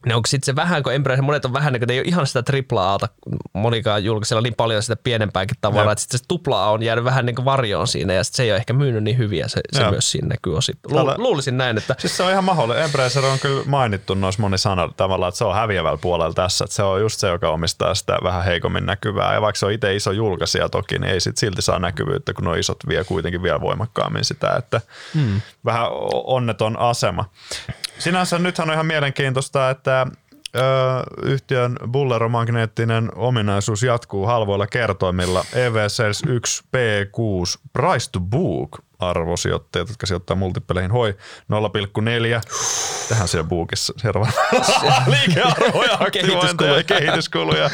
[0.05, 2.27] ne onko sitten se vähän, kun Embracer, monet on vähän, niin kuin, ei ole ihan
[2.27, 3.09] sitä tripla Ata,
[3.53, 7.35] monikaan julkaisella niin paljon sitä pienempääkin tavaraa, että sitten se tupla on jäänyt vähän niin
[7.35, 10.11] kuin varjoon siinä, ja sit se ei ole ehkä myynyt niin hyviä, se, se myös
[10.11, 11.05] siinä näkyy osittain.
[11.05, 11.95] Lu, luulisin näin, että...
[11.99, 12.83] Siis se on ihan mahdollinen.
[12.83, 16.75] Embracer on kyllä mainittu noissa moni sana tavalla, että se on häviävällä puolella tässä, että
[16.75, 19.95] se on just se, joka omistaa sitä vähän heikommin näkyvää, ja vaikka se on itse
[19.95, 23.61] iso julkaisija toki, niin ei sit silti saa näkyvyyttä, kun nuo isot vie kuitenkin vielä
[23.61, 24.81] voimakkaammin sitä, että
[25.13, 25.41] hmm.
[25.65, 27.25] vähän onneton asema.
[27.99, 30.07] Sinänsä nythän on ihan mielenkiintoista, että
[30.55, 30.59] ö,
[31.21, 35.45] yhtiön bulleromagneettinen ominaisuus jatkuu halvoilla kertoimilla.
[35.53, 40.91] EV Sales 1 P6 Price to Book arvosijoittajat, jotka sijoittaa multipeleihin.
[40.91, 42.41] Hoi 0,4.
[43.09, 44.31] Tähän siellä bookissa seuraava
[45.13, 47.69] liikearvoja, aktivointeja ja kehityskuluja.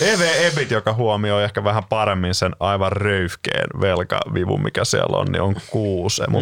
[0.00, 5.42] EV EBIT, joka huomioi ehkä vähän paremmin sen aivan röyhkeen velkavivun, mikä siellä on, niin
[5.42, 6.24] on kuuse.
[6.26, 6.36] Mm.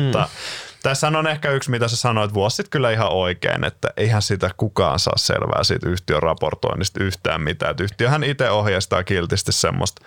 [0.85, 4.51] Tässä on ehkä yksi, mitä sä sanoit vuosi sitten kyllä ihan oikein, että eihän sitä
[4.57, 7.71] kukaan saa selvää siitä yhtiön raportoinnista yhtään mitään.
[7.71, 10.03] Että yhtiöhän itse ohjeistaa kiltisti semmoista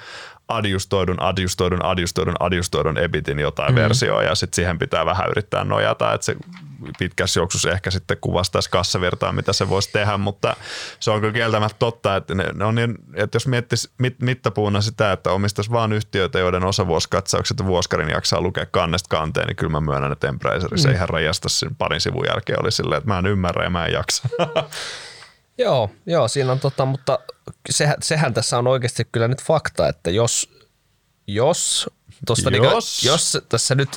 [0.47, 3.75] adjustoidun, adjustoidun, adjustoidun, adjustoidun ebitin jotain mm.
[3.75, 6.35] versioa ja sitten siihen pitää vähän yrittää nojata, että se
[6.99, 10.55] pitkässä juoksussa ehkä sitten kuvastaisi kassavirtaa, mitä se voisi tehdä, mutta
[10.99, 14.81] se on kyllä kieltämättä totta, että, ne, ne on niin, että jos miettisi mit, mittapuuna
[14.81, 19.71] sitä, että omistaisi vain yhtiöitä, joiden osavuosikatsaukset ja vuoskarin jaksaa lukea kannesta kanteen, niin kyllä
[19.71, 20.95] mä myönnän, että Embracerissa mm.
[20.95, 23.93] ihan rajasta sen parin sivun jälkeen oli silleen, että mä en ymmärrä ja mä en
[23.93, 24.29] jaksa.
[25.57, 27.19] Joo, joo, siinä on tota, mutta
[27.69, 30.49] sehän, sehän tässä on oikeasti kyllä nyt fakta, että jos,
[31.27, 31.89] jos,
[32.25, 33.01] tosta niinku- jos.
[33.03, 33.89] Niin, jos tässä nyt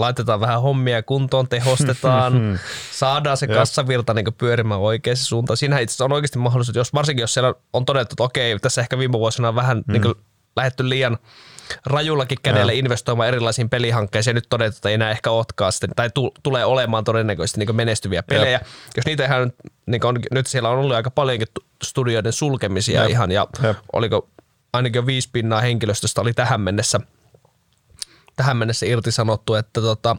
[0.00, 2.60] laitetaan vähän hommia kuntoon, tehostetaan,
[2.92, 5.56] saadaan se kassavirta niin pyörimään oikeaan suuntaan.
[5.56, 8.98] Siinähän itse on oikeasti mahdollisuus, jos, varsinkin jos siellä on todettu, että okei, tässä ehkä
[8.98, 9.92] viime vuosina on vähän mm.
[9.92, 10.14] niin
[10.56, 11.18] lähetty liian
[11.86, 12.78] rajullakin kädellä ja.
[12.78, 16.64] investoimaan erilaisiin pelihankkeisiin ja nyt todettu, että ei enää ehkä otkaa sitten, tai tu, tulee
[16.64, 18.50] olemaan todennäköisesti niin menestyviä pelejä.
[18.50, 18.60] Ja.
[18.96, 19.52] Jos niitä ihan,
[19.86, 21.48] niin on, nyt siellä on ollut aika paljonkin
[21.82, 23.08] studioiden sulkemisia ja.
[23.08, 24.28] ihan ja, ja oliko
[24.72, 27.00] ainakin jo viisi pinnaa henkilöstöstä oli tähän mennessä,
[28.36, 30.16] tähän mennessä irtisanottu, että tota,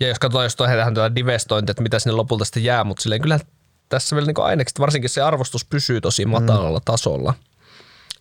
[0.00, 3.22] ja jos katsotaan, jos tehdään tuota divestointi, että mitä sinne lopulta sitten jää, mutta silleen
[3.22, 3.40] kyllä
[3.88, 6.84] tässä vielä niin ainakin varsinkin se arvostus pysyy tosi matalalla mm.
[6.84, 7.34] tasolla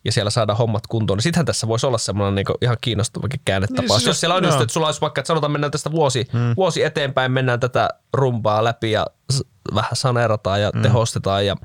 [0.06, 4.02] ja siellä saada hommat kuntoon, niin sittenhän tässä voisi olla semmoinen niin ihan kiinnostavakin käännetapaus.
[4.02, 6.54] Niin, jos siellä on just, että sulla olisi vaikka, että sanotaan mennään tästä vuosi, hmm.
[6.58, 9.08] vuosi eteenpäin, mennään tätä rumpaa läpi ja
[9.76, 10.82] vähän saneerataan ja hmm.
[10.82, 11.56] tehostetaan ja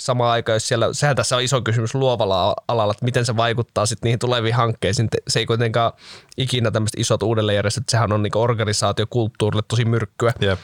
[0.00, 3.86] samaan aikaan, jos siellä, sehän tässä on iso kysymys luovalla alalla, että miten se vaikuttaa
[3.86, 5.08] sitten niihin tuleviin hankkeisiin.
[5.28, 5.92] Se ei kuitenkaan
[6.36, 10.32] ikinä tämmöiset isot uudelleenjärjestöt, sehän on niin organisaatiokulttuurille tosi myrkkyä.
[10.42, 10.58] Yep.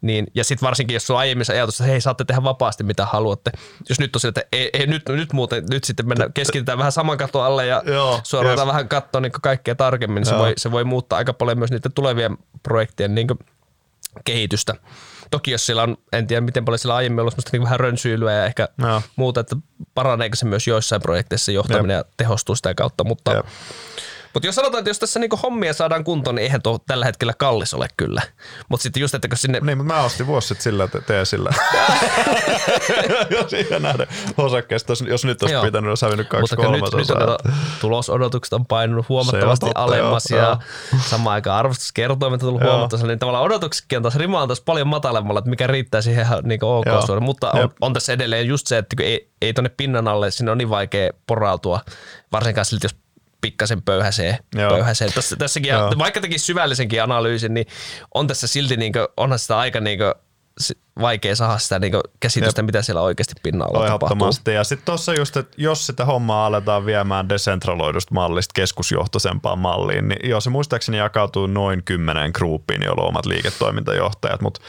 [0.00, 3.06] Niin, ja sitten varsinkin, jos sulla aiemmin se ajatus, että hei, saatte tehdä vapaasti mitä
[3.06, 3.50] haluatte.
[3.88, 7.18] Jos nyt on että ei, ei, nyt, nyt muuten, nyt sitten mennä, keskitytään vähän saman
[7.18, 7.82] katon alle ja
[8.22, 8.66] suoraan yes.
[8.66, 11.92] vähän katsoa niin kaikkea tarkemmin, niin se voi, se voi muuttaa aika paljon myös niiden
[11.92, 13.26] tulevien projektien niin
[14.24, 14.74] kehitystä.
[15.30, 18.44] Toki jos sillä on, en tiedä miten paljon sillä aiemmin ollut niin vähän rönsyilyä ja
[18.44, 19.02] ehkä Joo.
[19.16, 19.56] muuta, että
[19.94, 22.06] paraneeko se myös joissain projekteissa johtaminen Jep.
[22.06, 23.46] ja tehostuu sitä kautta, mutta Jep.
[24.34, 27.34] Mutta jos sanotaan, että jos tässä niinku hommia saadaan kuntoon, niin eihän tuo tällä hetkellä
[27.38, 28.22] kallis ole kyllä.
[28.68, 29.60] Mutta sitten just, että kun sinne...
[29.60, 31.50] Niin, mutta mä ostin vuosi sitten sillä, että tee sillä.
[33.40, 37.18] jos ihan nähdä osakkeesta, jos nyt olisi pitänyt, olisi hävinnyt kaksi kolmasosaa.
[37.20, 40.58] Nyt, nyt tulosodotukset on painunut huomattavasti totta, alemmas joo, ja
[40.98, 44.88] samaan aikaan arvostuskertoimet on tullut huomattavasti, niin tavallaan odotuksetkin on taas rima on taas paljon
[44.88, 47.22] matalemmalla, että mikä riittää siihen niin ok suoraan.
[47.22, 50.58] Mutta on, on, tässä edelleen just se, että ei, ei tuonne pinnan alle, sinne on
[50.58, 51.80] niin vaikea porautua,
[52.32, 52.96] varsinkaan silti, jos
[53.40, 54.38] pikkasen pöyhäsee.
[54.56, 55.10] pöyhäsee.
[55.10, 55.92] Tässä, tässäkin, Joo.
[55.98, 57.66] vaikka tekin syvällisenkin analyysin, niin
[58.14, 60.14] on tässä silti, niin kuin, onhan sitä aika niin kuin,
[61.00, 62.66] vaikea saada sitä niin käsitystä, Jep.
[62.66, 64.52] mitä siellä oikeasti pinnalla tapahtuu.
[64.54, 70.30] Ja sitten tuossa just, että jos sitä hommaa aletaan viemään desentraloidusta mallista keskusjohtoisempaan malliin, niin
[70.30, 74.60] joo, se muistaakseni jakautuu noin kymmenen gruppiin, joilla on omat liiketoimintajohtajat, mutta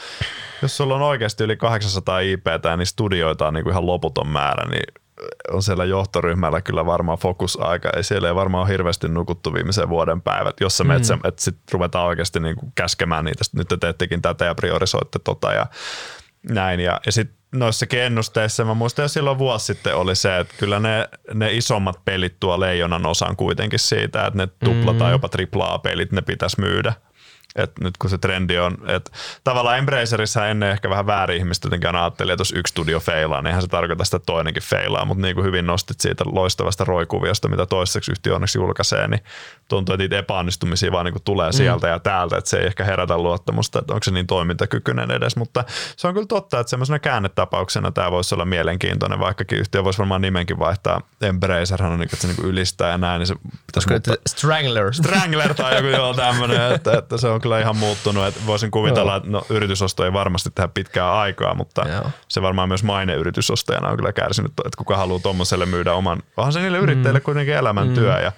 [0.62, 4.70] jos sulla on oikeasti yli 800 IPtä, niin studioita on niin kuin ihan loputon määrä,
[4.70, 5.01] niin
[5.50, 7.90] on siellä johtoryhmällä kyllä varmaan fokusaika.
[7.96, 10.90] Ei siellä ei varmaan ole hirveästi nukuttu viimeisen vuoden päivät, jossa mm.
[10.90, 13.44] että, että sitten ruvetaan oikeasti niin kuin käskemään niitä.
[13.56, 15.66] Nyt te teettekin tätä ja priorisoitte tota ja
[16.50, 16.80] näin.
[16.80, 20.78] Ja, ja sitten noissakin ennusteissa, mä muistan jo silloin vuosi sitten oli se, että kyllä
[20.78, 25.12] ne, ne isommat pelit tuo leijonan osan kuitenkin siitä, että ne tupla tai mm.
[25.12, 26.92] jopa triplaa pelit ne pitäisi myydä
[27.56, 29.10] et nyt kun se trendi on, että
[29.44, 33.42] tavallaan Embracerissa ennen ehkä vähän väärin ihmistä jotenkin aina ajatteli, että jos yksi studio feilaa,
[33.42, 36.84] niin eihän se tarkoita sitä, että toinenkin feilaa, mutta niin kuin hyvin nostit siitä loistavasta
[36.84, 39.20] roikuviosta, mitä toiseksi yhtiö onneksi julkaisee, niin
[39.68, 41.52] tuntuu, että niitä epäonnistumisia vaan niin kuin tulee mm.
[41.52, 45.36] sieltä ja täältä, että se ei ehkä herätä luottamusta, että onko se niin toimintakykyinen edes,
[45.36, 45.64] mutta
[45.96, 50.22] se on kyllä totta, että semmoisena käännetapauksena tämä voisi olla mielenkiintoinen, vaikkakin yhtiö voisi varmaan
[50.22, 53.34] nimenkin vaihtaa, Embracerhan on niin, että se niin kuin ylistää ja näin, niin se
[53.66, 54.20] pitäisi.
[54.28, 54.94] Strangler.
[54.94, 58.26] Strangler tai joku joo tämmöinen, että, että se on kyllä ihan muuttunut.
[58.26, 62.10] Että voisin kuvitella, että no, yritysosto ei varmasti tehdä pitkää aikaa, mutta Joo.
[62.28, 66.52] se varmaan myös maine yritysostajana on kyllä kärsinyt, että kuka haluaa tuommoiselle myydä oman, onhan
[66.52, 67.24] se niille yrittäjille mm.
[67.24, 68.22] kuitenkin elämäntyö mm.
[68.22, 68.32] ja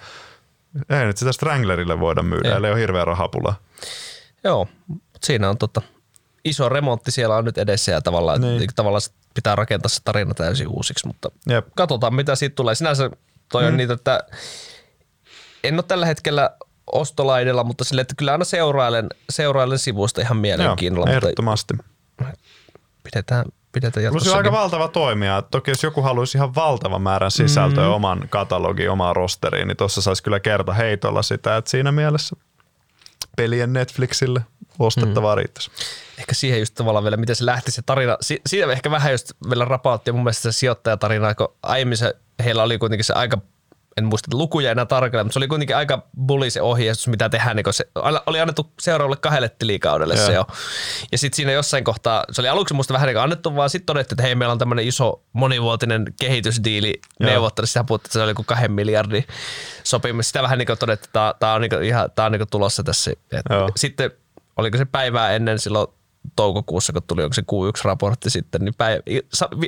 [0.90, 3.54] ei nyt sitä Stranglerille voida myydä, eli ole hirveä rahapula.
[4.44, 5.82] Joo, mutta siinä on tota,
[6.44, 8.70] iso remontti siellä on nyt edessä ja tavallaan, niin.
[8.76, 9.02] tavallaan
[9.34, 11.66] pitää rakentaa se tarina täysin uusiksi, mutta Jep.
[11.76, 12.74] katsotaan mitä siitä tulee.
[12.74, 13.10] Sinänsä
[13.52, 13.68] toi mm.
[13.68, 14.20] on niitä, että
[15.64, 16.50] en ole tällä hetkellä
[16.92, 21.06] ostolaidella, mutta sille, että kyllä aina seurailen, seurailen sivusta ihan mielenkiinnolla.
[21.06, 21.74] Joo, ehdottomasti.
[21.74, 22.36] Mutta
[23.02, 24.30] pidetään, pidetään Plus jatkossa.
[24.30, 25.42] on aika valtava toimija.
[25.42, 27.92] Toki jos joku haluaisi ihan valtavan määrän sisältöä mm.
[27.92, 32.36] oman katalogiin, omaan rosteriin, niin tuossa saisi kyllä kerta heitolla sitä, että siinä mielessä
[33.36, 34.40] pelien Netflixille
[34.78, 35.38] ostettavaa mm.
[35.38, 35.70] riittäisi.
[36.18, 38.16] ehkä siihen just tavallaan vielä, miten se lähti se tarina.
[38.20, 42.14] Si- siitä ehkä vähän just vielä rapautti mun mielestä se sijoittajatarina, kun aiemmin se,
[42.44, 43.38] heillä oli kuitenkin se aika
[43.96, 47.56] en muista lukuja enää tarkalleen, mutta se oli kuitenkin aika bulli se ohjeistus, mitä tehdään.
[47.56, 47.84] Niin se
[48.26, 50.46] oli annettu seuraavalle kahdelle tilikaudelle se jo.
[51.12, 54.14] Ja sitten siinä jossain kohtaa, se oli aluksi musta vähän niin annettu, vaan sitten todettiin,
[54.14, 57.72] että hei, meillä on tämmöinen iso monivuotinen kehitysdiili neuvottelussa.
[57.72, 59.24] Sitä puhuttiin, että se oli joku kahden miljardin
[59.84, 60.26] sopimus.
[60.26, 63.10] Sitä vähän niin kuin todettiin, että tämä on, niin ihan, tää on niin tulossa tässä.
[63.10, 63.42] Et
[63.76, 64.10] sitten
[64.56, 65.86] oliko se päivää ennen silloin
[66.36, 69.02] toukokuussa, kun tuli onko se Q1-raportti sitten, niin päivä,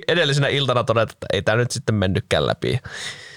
[0.09, 2.81] edellisenä iltana todettiin, että ei tämä nyt sitten mennytkään läpi.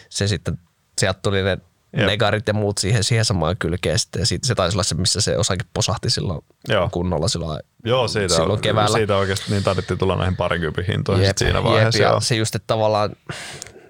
[0.10, 0.60] Se sitten
[1.00, 1.58] sieltä tuli ne
[1.98, 2.08] Jep.
[2.08, 4.20] negarit ja muut siihen, siihen samaan kylkeen sitten.
[4.20, 6.90] Ja siitä, se taisi olla se, missä se osakin posahti silloin Joo.
[6.92, 8.98] kunnolla silloin, Joo, siitä, silloin keväällä.
[8.98, 12.04] Siitä oikeasti niin tarvittiin tulla näihin parinkympin hintoihin jep, siinä vaiheessa.
[12.04, 13.16] Jep, ja se just, että tavallaan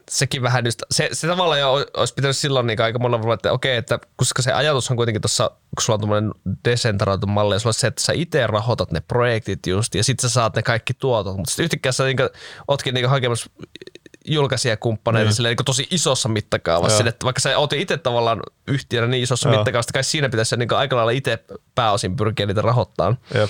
[0.10, 3.52] sekin vähän just, se, se tavallaan jo olisi pitänyt silloin niin aika monella vuonna, että
[3.52, 6.32] okei, että koska se ajatus on kuitenkin tuossa, kun sulla on tuommoinen
[6.66, 10.30] desentraloitu malli, ja sulla on se, että sä itse rahoitat ne projektit just, ja sitten
[10.30, 12.30] sä saat ne kaikki tuotot, mutta sitten yhtäkkiä sä niin kuin,
[12.68, 13.50] ootkin niin hakemassa
[14.34, 15.44] julkaisijakumppaneita niin.
[15.44, 16.98] niin tosi isossa mittakaavassa.
[16.98, 19.58] Sille, että vaikka sä oot itse tavallaan yhtiönä niin isossa Joo.
[19.58, 21.44] mittakaavassa, kai siinä pitäisi niin aika lailla itse
[21.76, 23.18] pääosin pyrkiä niitä rahoittamaan.
[23.34, 23.50] Jep.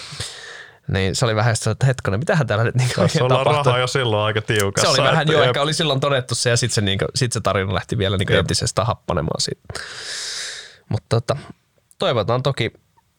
[0.88, 3.54] Niin se oli vähän sitä, että hetkonen, mitähän täällä nyt niin oikein tapahtui.
[3.54, 4.94] rahaa jo silloin aika tiukassa.
[4.94, 7.32] Se oli vähän jo, ehkä oli silloin todettu se ja sitten se, niin kuin, sit
[7.32, 9.62] se tarina lähti vielä niin entisestä happanemaan siitä.
[10.90, 11.38] Mutta tota,
[12.00, 12.72] toivotaan toki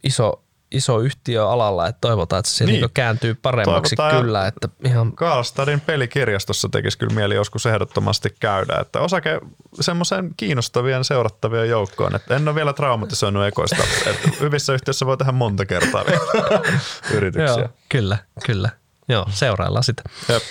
[0.04, 2.80] iso iso yhtiö alalla, että toivotaan, että se niin.
[2.80, 4.46] niin kääntyy paremmaksi toivotaan kyllä.
[4.46, 5.12] Että ihan...
[5.12, 9.40] Karlstadin pelikirjastossa tekisi kyllä mieli joskus ehdottomasti käydä, että osake
[9.80, 13.76] semmoisen kiinnostavien seurattavien joukkoon, että en ole vielä traumatisoinut ekoista,
[14.10, 16.60] että hyvissä yhtiöissä voi tehdä monta kertaa vielä
[17.16, 17.58] yrityksiä.
[17.58, 18.70] Joo, kyllä, kyllä.
[19.08, 20.02] Joo, seuraillaan sitä.
[20.28, 20.42] Jep.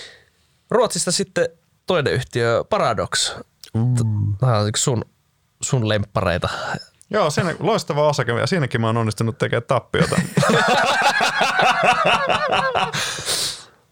[0.71, 1.49] Ruotsista sitten
[1.85, 3.35] toinen yhtiö Paradox.
[3.73, 3.95] Mm.
[4.39, 5.05] Tämä on sun,
[5.61, 6.49] sun lemppareita
[7.09, 10.21] Joo, siinä loistava osake ja siinäkin mä oon onnistunut tekemään tappiota.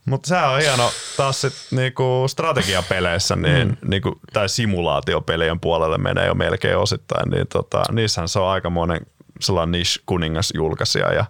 [0.05, 3.77] Mutta se on hieno taas sit niinku strategiapeleissä niin, mm.
[3.89, 9.01] niinku, tai simulaatiopelien puolelle menee jo melkein osittain, niin tota, niissähän se on aikamoinen
[9.39, 11.25] sellainen niche kuningas julkaisija ja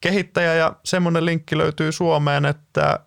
[0.00, 3.00] kehittäjä ja semmoinen linkki löytyy Suomeen, että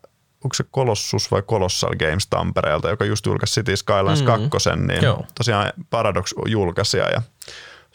[0.44, 4.26] onko se Colossus vai Colossal Games Tampereelta, joka just julkaisi City Skylines mm.
[4.26, 5.26] 2, niin Joo.
[5.38, 7.22] tosiaan Paradox julkaisija ja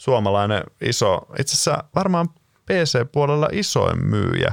[0.02, 2.28] suomalainen iso, itse asiassa varmaan
[2.66, 4.52] PC-puolella isoin myyjä,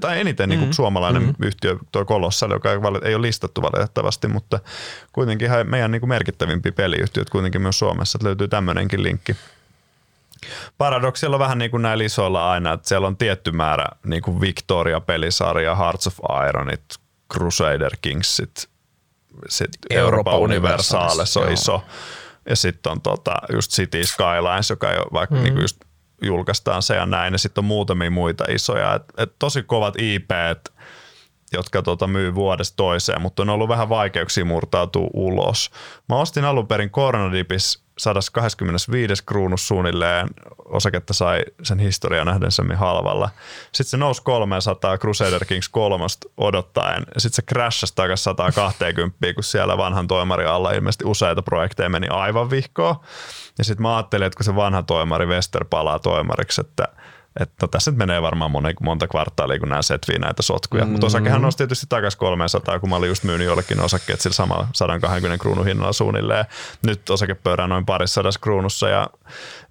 [0.00, 0.60] tai eniten mm-hmm.
[0.60, 1.46] niin kuin suomalainen mm-hmm.
[1.46, 2.70] yhtiö, tuo Colossal, joka
[3.04, 4.60] ei ole listattu valitettavasti, mutta
[5.12, 9.36] kuitenkin meidän niin kuin merkittävimpiä peliyhtiöt kuitenkin myös Suomessa, että löytyy tämmöinenkin linkki.
[10.78, 14.40] Paradoksilla on vähän niin kuin näillä isoilla aina, että siellä on tietty määrä niin kuin
[14.40, 16.84] Victoria-pelisarja, Hearts of Ironit,
[17.32, 18.68] Crusader Kingsit,
[19.48, 21.84] sitten Euroopan Universalis on iso.
[22.48, 25.42] Ja sitten on tota, just City Skylines, joka jo vaikka mm.
[25.42, 25.80] niinku just
[26.22, 27.34] julkaistaan se ja näin.
[27.34, 28.94] Ja sitten on muutamia muita isoja.
[28.94, 30.30] Et, et tosi kovat IP,
[31.52, 35.70] jotka tota myy vuodesta toiseen, mutta on ollut vähän vaikeuksia murtautua ulos.
[36.08, 40.28] Mä ostin alun perin Coronadipis 125 kruunus suunnilleen
[40.64, 43.30] osaketta sai sen historian nähden semmin halvalla.
[43.72, 46.04] Sitten se nousi 300 Crusader Kings 3
[46.36, 47.02] odottaen.
[47.18, 52.50] Sitten se crashasi takaisin 120, kun siellä vanhan toimarin alla ilmeisesti useita projekteja meni aivan
[52.50, 52.96] vihkoon.
[53.58, 56.88] Ja sitten mä ajattelin, että kun se vanha toimari Wester palaa toimariksi, että–
[57.40, 60.84] että tässä nyt menee varmaan monta, monta kvartaalia, kun nämä setvii näitä sotkuja.
[60.84, 60.90] Mm.
[60.90, 64.68] Mutta osakehan nosti tietysti takaisin 300, kun mä olin just myynyt jollekin osakkeet sillä samalla
[64.72, 66.44] 120 kruunun hinnalla suunnilleen.
[66.86, 69.10] Nyt osakepöydä noin parissadas kruunussa ja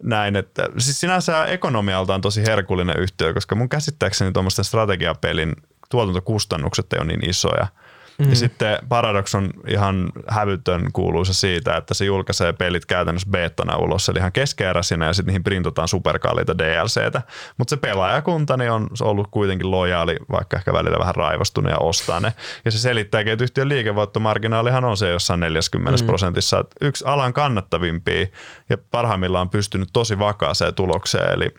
[0.03, 0.35] näin.
[0.35, 5.55] Että, siis sinänsä ekonomialta on tosi herkullinen yhtiö, koska mun käsittääkseni tuommoisten strategiapelin
[5.89, 7.67] tuotantokustannukset ei ole niin isoja–
[8.17, 8.29] Mm.
[8.29, 14.09] Ja sitten Paradox on ihan hävytön kuuluisa siitä, että se julkaisee pelit käytännössä beettana ulos,
[14.09, 17.21] eli ihan keskeeräisinä ja sitten niihin printataan superkalliita DLCtä.
[17.57, 22.19] Mutta se pelaajakunta niin on ollut kuitenkin lojaali, vaikka ehkä välillä vähän raivostunut ja ostaa
[22.19, 22.33] ne.
[22.65, 26.05] Ja se selittää, että yhtiön liikevoittomarginaalihan on se jossain 40 mm.
[26.05, 26.59] prosentissa.
[26.59, 28.27] Että yksi alan kannattavimpia
[28.69, 31.53] ja parhaimmillaan pystynyt tosi vakaaseen tulokseen, eli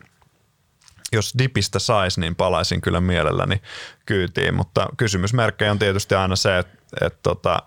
[1.15, 3.63] jos dipistä saisi, niin palaisin kyllä mielelläni
[4.07, 7.63] kyytiin, mutta kysymysmerkkejä on tietysti aina se, että, että tota,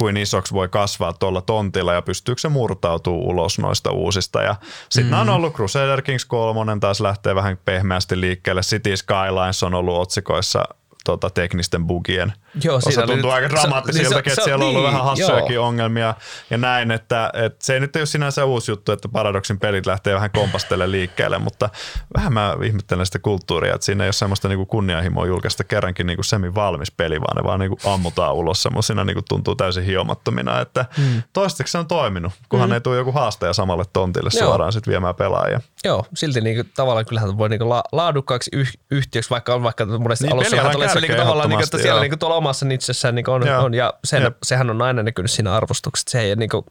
[0.00, 4.42] kuin isoksi voi kasvaa tuolla tontilla ja pystyykö se murtautuu ulos noista uusista.
[4.42, 4.56] Ja
[4.90, 5.20] sitten mm.
[5.20, 8.60] on ollut Crusader Kings 3, taas lähtee vähän pehmeästi liikkeelle.
[8.60, 10.64] City Skylines on ollut otsikoissa
[11.04, 12.32] tota, teknisten bugien.
[12.64, 15.66] Joo, Osa tuntuu nyt- aika dramaattisilta, niin että siellä on ollut niin, vähän hassujakin joo.
[15.66, 16.14] ongelmia
[16.50, 20.14] ja näin, että, että se ei nyt ole sinänsä uusi juttu, että Paradoxin pelit lähtee
[20.14, 21.70] vähän kompastelle liikkeelle, mutta
[22.16, 26.22] vähän mä ihmettelen sitä kulttuuria, että siinä ei ole semmoista niinku kunnianhimoa julkaista kerrankin niinku
[26.22, 31.22] semi-valmis peli, vaan ne vaan niinku ammutaan ulos semmoisina niinku tuntuu täysin hiomattomina, että mm.
[31.32, 32.74] toistaiseksi se on toiminut, kunhan mm.
[32.74, 34.46] ei tule joku haastaja samalle tontille Joo.
[34.46, 35.60] suoraan sitten viemään pelaajia.
[35.84, 40.24] Joo, silti niinku, tavallaan kyllähän voi niinku la, laadukkaaksi yh, yhtiöksi, vaikka on vaikka monesti
[40.24, 42.02] Niin, alussa tulee se niinku, kärkeä tavallaan, niinku, että siellä joo.
[42.02, 43.64] niinku, tuolla omassa nitsessään niinku on, Joo.
[43.64, 44.36] on, ja sen, Jep.
[44.42, 46.10] sehän on aina näkynyt siinä arvostuksessa.
[46.10, 46.66] Se ei niinku,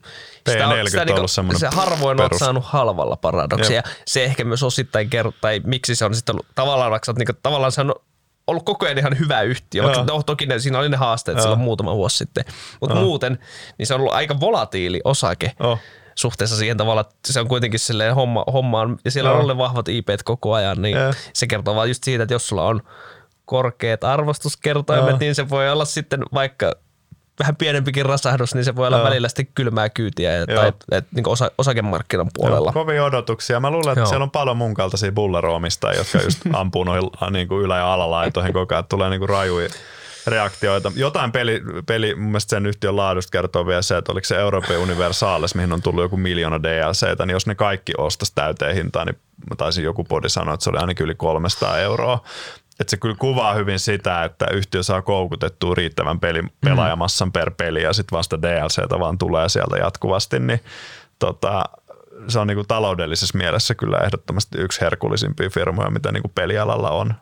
[0.49, 2.39] sitä, on- P40 sitä on niinku, se harvoin olet perus.
[2.39, 3.75] saanut halvalla paradoksia.
[3.75, 7.33] Ja se ehkä myös osittain kertoo, tai miksi se on sitten ollut, tavallaan vaikka niinku,
[7.43, 7.93] tavallaan se on
[8.47, 10.17] ollut koko ajan ihan hyvä yhtiö, vaikka Joo.
[10.17, 11.41] no, toki ne, siinä oli ne haasteet Joo.
[11.41, 12.45] silloin muutama vuosi sitten.
[12.81, 13.39] Mutta muuten,
[13.77, 15.79] niin se on ollut aika volatiili osake Oh.
[16.15, 19.37] suhteessa siihen tavalla, että se on kuitenkin silleen homma, hommaan, ja siellä Joo.
[19.37, 21.13] on ollut vahvat IPt koko ajan, niin Joo.
[21.33, 22.81] se kertoo vaan just siitä, että jos sulla on
[23.49, 25.17] korkeat arvostuskertoimet, Joo.
[25.19, 26.75] niin se voi olla sitten vaikka
[27.39, 29.05] vähän pienempikin rasahdus, niin se voi olla Joo.
[29.05, 30.61] välillä sitten kylmää kyytiä ja, Joo.
[30.61, 32.71] tai et, niin osa, osakemarkkinan puolella.
[32.75, 33.59] Joo, kovia odotuksia.
[33.59, 34.05] Mä luulen, että Joo.
[34.07, 38.53] siellä on paljon mun kaltaisia bulleromistajia, jotka just ampuu noihin niin kuin ylä- ja alalaitoihin
[38.53, 38.85] koko ajan.
[38.89, 39.69] Tulee niin kuin rajuja
[40.27, 40.91] reaktioita.
[40.95, 44.77] Jotain peli, peli, mun mielestä sen yhtiön laadusta kertoo vielä se, että oliko se Euroopan
[44.77, 49.19] Universales, mihin on tullut joku miljoona DLCtä, niin jos ne kaikki ostaisi täyteen hintaan, niin
[49.49, 52.23] mä taisin joku podi sanoa, että se oli ainakin yli 300 euroa.
[52.79, 57.83] Että se kyllä kuvaa hyvin sitä, että yhtiö saa koukutettua riittävän peli, pelaajamassan per peli
[57.83, 60.59] ja sitten vasta DLCtä vaan tulee sieltä jatkuvasti, niin
[61.19, 61.63] tota,
[62.27, 67.13] se on niinku taloudellisessa mielessä kyllä ehdottomasti yksi herkullisimpia firmoja, mitä niinku pelialalla on.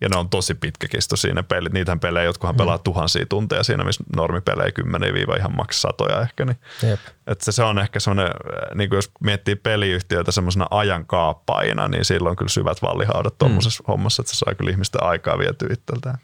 [0.00, 1.72] Ja ne on tosi pitkäkestoisia ne pelit.
[1.72, 6.44] Niitähän pelejä, jotkuhan pelaa tuhansia tunteja siinä, missä normipelejä kymmeniä viiva ihan maks satoja ehkä.
[6.44, 6.56] Niin.
[6.82, 7.00] Jep.
[7.26, 8.32] Et se, se on ehkä semmoinen,
[8.74, 13.86] niin jos miettii peliyhtiöitä semmoisena ajankaappaina, niin silloin on kyllä syvät vallihaudat tuommoisessa mm.
[13.88, 16.18] hommassa, että se saa kyllä ihmisten aikaa vietyä itseltään.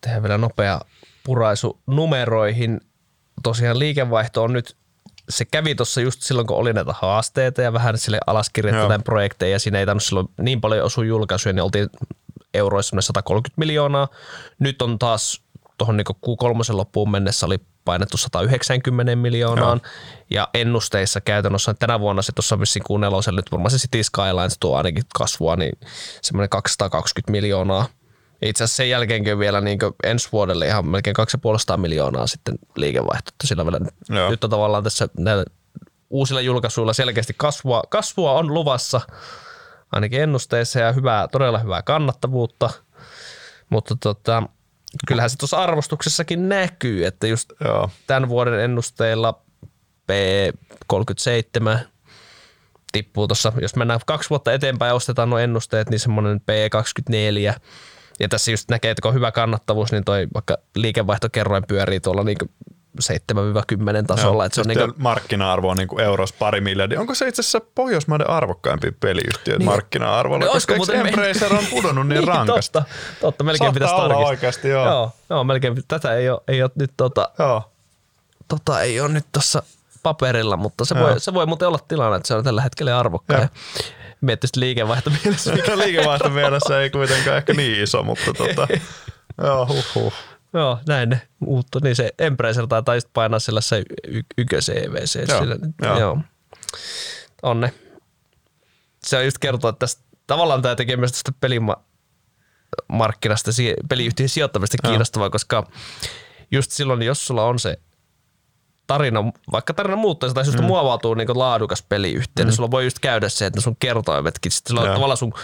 [0.00, 0.80] Tehdään vielä nopea
[1.24, 2.80] puraisu numeroihin.
[3.42, 4.76] Tosiaan liikevaihto on nyt
[5.28, 8.20] se kävi tuossa just silloin, kun oli näitä haasteita ja vähän sille
[8.72, 8.98] Joo.
[9.04, 11.88] projekteja ja siinä ei tainnut silloin niin paljon osua julkaisuja, niin oltiin
[12.54, 14.08] euroissa semmoinen 130 miljoonaa.
[14.58, 15.42] Nyt on taas
[15.78, 19.80] tuohon niin Q3 loppuun mennessä oli painettu 190 miljoonaan
[20.30, 24.76] ja ennusteissa käytännössä tänä vuonna se tuossa vissiin Q4 nyt varmaan se City Skylines tuo
[24.76, 25.72] ainakin kasvua, niin
[26.22, 27.86] semmoinen 220 miljoonaa.
[28.42, 33.30] Itse asiassa sen jälkeenkin vielä niin ensi vuodelle ihan melkein 250 miljoonaa sitten liikevaihto.
[33.44, 34.30] Sillä vielä Joo.
[34.30, 35.44] nyt on tavallaan tässä näillä
[36.10, 39.00] uusilla julkaisuilla selkeästi kasvua, kasvua on luvassa
[39.92, 42.70] ainakin ennusteissa ja hyvää, todella hyvää kannattavuutta.
[43.70, 44.42] Mutta tota,
[45.06, 47.90] kyllähän se tuossa arvostuksessakin näkyy, että just Joo.
[48.06, 49.42] tämän vuoden ennusteilla
[50.12, 51.78] P37
[52.92, 57.60] tippuu tuossa, jos mennään kaksi vuotta eteenpäin ja ostetaan nuo ennusteet, niin semmoinen P24.
[58.20, 62.24] Ja tässä just näkee, että kun on hyvä kannattavuus, niin toi vaikka liikevaihtokerroin pyörii tuolla
[62.24, 62.36] niin
[63.00, 64.44] 7-10 tasolla.
[64.44, 67.00] Että se on niin markkina-arvo on niin euros pari miljardia.
[67.00, 69.66] Onko se itse asiassa Pohjoismaiden arvokkaimpia peliyhtiöitä niin.
[69.66, 70.44] markkina-arvolla?
[70.44, 72.72] No, Koska muuten me- Embracer on pudonnut niin, rankasti?
[72.72, 74.28] Totta, totta melkein Saattaa pitäisi tarkistaa.
[74.28, 74.86] oikeasti, joo.
[74.86, 75.12] joo.
[75.30, 75.82] Joo, melkein.
[75.88, 77.72] Tätä ei ole, ei ole nyt tota, Joo.
[78.48, 79.62] tota ei ole nyt tuossa
[80.02, 81.08] paperilla, mutta se Joo.
[81.08, 83.48] voi, se voi muuten olla tilanne, että se on tällä hetkellä arvokkaan.
[84.20, 85.52] Miettii sitten liikevaihto mielessä.
[85.54, 88.68] Mikä liikevaihto mielessä ei kuitenkaan ehkä niin iso, mutta tota,
[89.44, 90.12] joo, huh, huh.
[90.54, 91.78] Joo, näin ne muuttu.
[91.82, 95.28] Niin se Embracer taitaa just painaa sellaisen y- ykkösen EVC.
[95.28, 95.98] Joo, Sillä, joo.
[95.98, 96.18] joo.
[97.42, 97.74] On ne.
[99.04, 103.50] Se on just kertoa, että tästä, tavallaan tämä tekee myös tästä pelimarkkinasta,
[103.88, 105.70] peliyhtiön sijoittamista kiinnostavaa, koska
[106.50, 107.78] just silloin, jos sulla on se
[108.92, 110.66] tarina, vaikka tarina muuttuu tai susta mm.
[110.66, 112.48] muovautuu niin laadukas peliyhtiö, mm.
[112.48, 114.94] niin sulla voi just käydä se, että sun kertoimetkin, sulla Joo.
[114.94, 115.34] tavallaan sun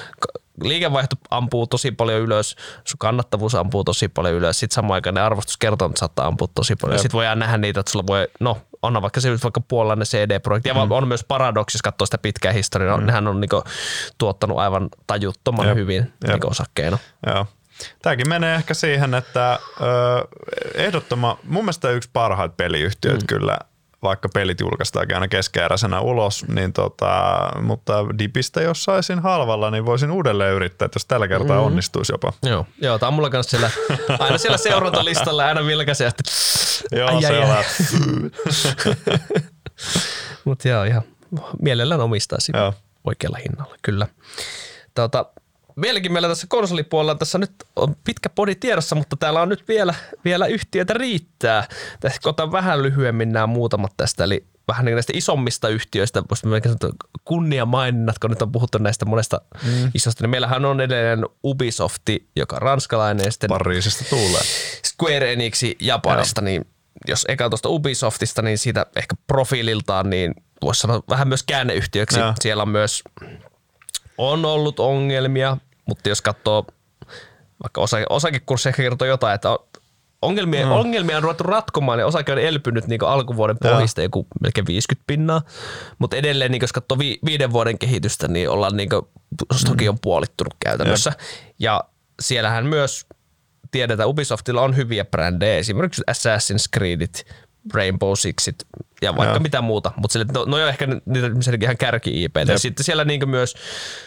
[0.63, 5.21] liikevaihto ampuu tosi paljon ylös, sun kannattavuus ampuu tosi paljon ylös, sitten samaan aikaan ne
[5.21, 6.99] arvostuskertoimet saattaa ampua tosi paljon.
[6.99, 10.75] Sitten voidaan nähdä niitä, että sulla voi, no on vaikka se vaikka puolalainen CD-projekti, ja
[10.75, 10.91] mm.
[10.91, 13.07] on myös Paradox, jos katsoo sitä pitkää historiaa, mm.
[13.07, 13.63] nehän on niinku
[14.19, 15.77] tuottanut aivan tajuttoman Jep.
[15.77, 16.13] hyvin Jep.
[16.27, 16.99] niinku osakkeena.
[17.27, 17.47] Joo.
[18.03, 19.85] Tämäkin menee ehkä siihen, että ö,
[20.75, 23.27] ehdottoma, mun mielestä yksi parhaita peliyhtiöitä mm.
[23.27, 23.59] kyllä,
[24.03, 30.11] vaikka pelit julkaistaankin aina keskeeräisenä ulos, niin tota, mutta dipistä jos saisin halvalla, niin voisin
[30.11, 31.67] uudelleen yrittää, että jos tällä kertaa mm.
[31.67, 32.33] onnistuisi jopa.
[32.43, 33.71] Joo, joo tämä on mulla kanssa siellä,
[34.19, 36.33] aina siellä seurantalistalla aina vilkaisen ja sitten
[36.93, 37.51] Joo, Ai, se ai, on.
[37.57, 37.65] ai.
[40.45, 41.03] Mutta joo, ihan
[41.63, 42.75] mielellään omistaisi Joo.
[43.05, 44.07] oikealla hinnalla, kyllä.
[44.95, 45.27] Tota,
[45.81, 49.95] vieläkin meillä tässä konsolipuolella, tässä nyt on pitkä podi tiedossa, mutta täällä on nyt vielä,
[50.25, 51.69] vielä yhtiötä riittää.
[52.01, 56.23] Tässä otan vähän lyhyemmin nämä muutamat tästä, eli vähän niin näistä isommista yhtiöistä,
[57.25, 59.91] kunnia maininnat, kun nyt on puhuttu näistä monesta mm.
[59.95, 64.41] isosta, niin meillähän on edelleen Ubisofti, joka on ranskalainen, ja sitten Pariisista tulee.
[64.87, 66.45] Square Enix Japanista, Joo.
[66.45, 66.67] niin
[67.09, 72.19] jos eka tuosta Ubisoftista, niin siitä ehkä profiililtaan, niin voisi sanoa vähän myös käänneyhtiöksi.
[72.19, 72.35] Joo.
[72.41, 73.03] Siellä on myös,
[74.19, 75.57] on ollut ongelmia,
[75.89, 76.67] mutta jos katsoo,
[77.63, 79.49] vaikka osake, osakekurssi ehkä kertoo jotain, että
[80.23, 80.81] ongelmia, no.
[80.81, 85.43] ongelmia on ruvettu ratkomaan ja osake on elpynyt niin alkuvuoden pohjista joku melkein 50 pinnaa,
[85.99, 89.03] mutta edelleen niin jos katsoo vi, viiden vuoden kehitystä, niin ollaan niin kuin,
[89.55, 89.89] stoki mm.
[89.89, 91.13] on puolittunut käytännössä.
[91.19, 91.25] Ja.
[91.59, 91.85] ja
[92.21, 93.07] siellähän myös
[93.71, 97.25] tiedetään, Ubisoftilla on hyviä brändejä, esimerkiksi Assassin's Creedit,
[97.75, 98.57] Rainbow Sixit
[99.03, 99.41] ja vaikka ja.
[99.41, 103.05] mitä muuta, mutta sille, no, no on ehkä niitä ihan kärki ip Ja sitten siellä
[103.05, 103.55] niin myös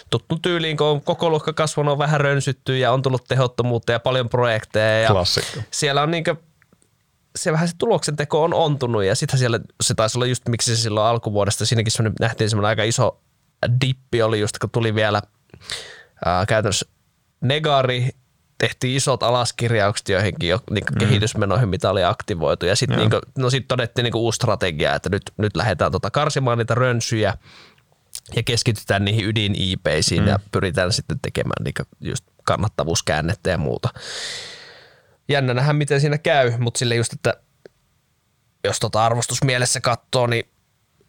[0.09, 3.99] tuttu tyyliin, kun on koko luokka kasvanut, on vähän rönsytty ja on tullut tehottomuutta ja
[3.99, 5.01] paljon projekteja.
[5.01, 5.59] Ja Klassikko.
[5.71, 6.37] Siellä on niin kuin,
[7.35, 10.75] se vähän se tuloksen teko on ontunut ja sitten siellä se taisi olla just miksi
[10.75, 13.21] se silloin alkuvuodesta, siinäkin semmoinen, nähtiin semmoinen aika iso
[13.81, 15.21] dippi oli just kun tuli vielä
[16.25, 16.85] ää, käytännössä
[17.41, 18.09] Negari
[18.61, 20.97] tehtiin isot alaskirjaukset joihinkin jo, niin mm.
[20.97, 22.65] kehitysmenoihin, mitä oli aktivoitu.
[22.65, 26.57] Ja sitten niin no sit todettiin niin uusi strategia, että nyt, nyt lähdetään tota karsimaan
[26.57, 27.37] niitä rönsyjä
[28.35, 30.27] ja keskitytään niihin ydin IPisiin mm.
[30.27, 33.89] ja pyritään sitten tekemään niin just kannattavuuskäännettä ja muuta.
[35.29, 37.33] Jännä nähdä, miten siinä käy, mutta sille just, että
[38.63, 40.45] jos tota arvostusmielessä katsoo, niin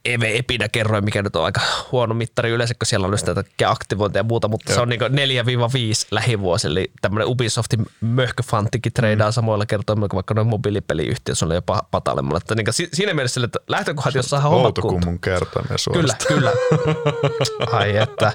[0.04, 1.60] EV Epidä kerroin, mikä nyt on aika
[1.92, 4.74] huono mittari yleensä, kun siellä on just tätä aktivointia ja muuta, mutta Joo.
[4.74, 5.04] se on niin 4-5
[6.10, 9.32] lähivuosi, eli tämmöinen Ubisoftin möhköfanttikin treidaa mm.
[9.32, 12.38] samoilla kertoimilla kuin vaikka noin mobiilipeliyhtiöt, se on jopa patalemmalla.
[12.38, 15.20] Että niin siinä mielessä, että lähtökohdat, jos saa hommat kuntoon.
[15.20, 16.52] kertoimia Kyllä, kyllä.
[17.78, 18.32] Ai että.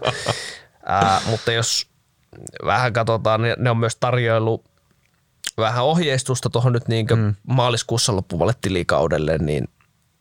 [0.86, 1.88] Ää, mutta jos
[2.66, 4.64] vähän katsotaan, niin ne on myös tarjoilu
[5.58, 7.36] vähän ohjeistusta tuohon nyt niin mm.
[7.48, 9.68] maaliskuussa loppuvalle tilikaudelle, niin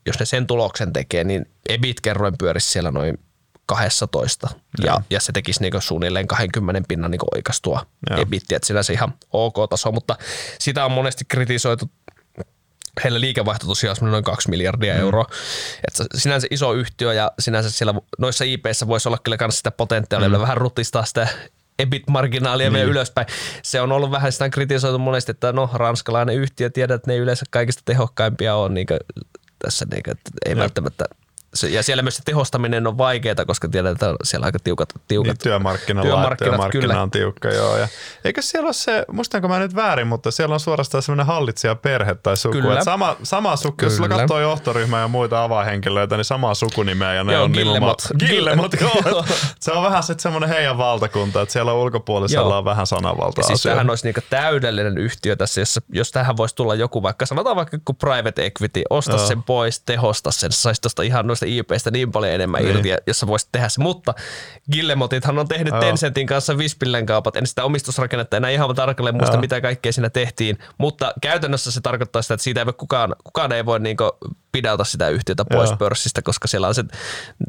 [0.07, 3.19] jos ne sen tuloksen tekee, niin EBIT-kerroin pyörisi siellä noin
[3.65, 4.49] 12
[4.83, 7.85] ja, ja se tekisi niinku suunnilleen 20 pinnan niinku oikastua
[8.17, 10.15] EBIT, että sinänsä ihan ok taso, mutta
[10.59, 11.91] sitä on monesti kritisoitu
[13.03, 14.99] heillä liikevaihto tosiaan on noin 2 miljardia mm.
[14.99, 15.25] euroa.
[15.87, 20.29] Että sinänsä iso yhtiö ja sinänsä siellä noissa IPissä voisi olla kyllä myös sitä potentiaalia
[20.29, 20.39] mm.
[20.39, 21.27] vähän rutistaa sitä
[21.79, 22.73] EBIT-marginaalia niin.
[22.73, 23.27] vielä ylöspäin.
[23.63, 27.45] Se on ollut vähän sitä kritisoitu monesti, että no ranskalainen yhtiö, tiedät, että ne yleensä
[27.49, 28.87] kaikista tehokkaimpia on, niin
[29.59, 30.59] tässä, niin kuin, että ei Jep.
[30.59, 31.05] välttämättä
[31.53, 34.89] se, ja siellä myös se tehostaminen on vaikeaa, koska tiedetään, että siellä on aika tiukat,
[35.07, 37.01] tiukat niin, työmarkkinat, työmarkkinat, työmarkkina kyllä.
[37.01, 37.77] on tiukka, joo.
[37.77, 37.87] Ja,
[38.23, 42.15] eikä siellä ole se, muistanko mä nyt väärin, mutta siellä on suorastaan semmoinen hallitsija perhe
[42.15, 42.53] tai suku.
[42.53, 42.83] Kyllä.
[42.83, 43.91] sama, sama suku, kyllä.
[43.91, 48.01] jos sulla katsoo johtoryhmää ja muita avahenkilöitä, niin samaa sukunimeä ja ne joo, on Gillemot.
[48.19, 49.25] Gillemot, joo.
[49.59, 52.57] se on vähän sitten semmoinen heidän valtakunta, että siellä ulkopuolisella joo.
[52.57, 56.75] on vähän sananvaltaa Siis tämähän olisi niinku täydellinen yhtiö tässä, jossa, jos tähän voisi tulla
[56.75, 59.27] joku vaikka, sanotaan vaikka kuin private equity, osta joo.
[59.27, 62.75] sen pois, tehosta sen, saisi tuosta ihan noista IPistä niin paljon enemmän niin.
[62.75, 63.81] irti, jossa voisi tehdä se.
[63.81, 64.13] Mutta
[64.71, 65.79] Gillemotithan on tehnyt Joo.
[65.79, 67.35] Tencentin kanssa Vispillen kaupat.
[67.35, 69.41] En sitä omistusrakennetta enää ihan tarkalleen muista, Joo.
[69.41, 70.57] mitä kaikkea siinä tehtiin.
[70.77, 74.03] Mutta käytännössä se tarkoittaa sitä, että siitä ei voi kukaan, kukaan ei voi niinku
[74.51, 75.77] pidätä sitä yhtiötä pois Joo.
[75.77, 76.83] pörssistä, koska siellä on se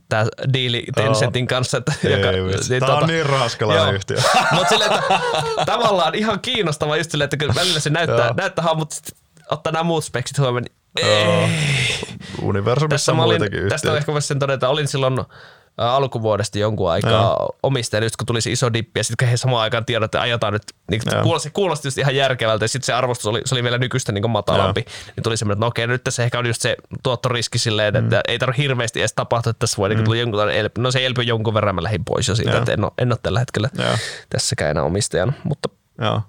[0.09, 1.79] tämä diili Tencentin kanssa.
[1.79, 4.17] Että, ei, joka, niin, tämä tota, on niin raskalainen yhtiö.
[4.55, 5.21] Mutta silleen, että
[5.67, 8.97] tavallaan ihan kiinnostava just silleen, että kyllä välillä se näyttää, näyttää mutta
[9.51, 11.49] ottaa nämä muut speksit huomioon, niin ei.
[12.43, 15.19] Universumissa on muitakin olin, Tästä on ehkä voisi sen todeta, olin silloin
[15.79, 17.37] alkuvuodesta jonkun aikaa ja.
[17.63, 20.53] omistaja, just kun tuli se iso dippi ja sitten he samaan aikaan tiedot, että ajetaan
[20.53, 23.79] nyt, niin kuulosti, kuulosti just ihan järkevältä ja sitten se arvostus oli, se oli vielä
[23.79, 25.13] nykyistä niin matalampi, ja.
[25.17, 28.17] niin tuli semmoinen, että no okei, nyt tässä ehkä on just se tuottoriski silleen, että
[28.17, 28.23] mm.
[28.29, 30.05] ei tarvitse hirveästi edes tapahtua, että tässä voi niin mm.
[30.05, 30.81] tulla jonkun elpy.
[30.81, 32.59] No se elpy jonkun verran, mä lähdin pois jo siitä, ja.
[32.59, 33.99] että en ole, en ole tällä hetkellä ja.
[34.31, 35.69] tässäkään enää omistajana, mutta
[36.01, 36.23] ja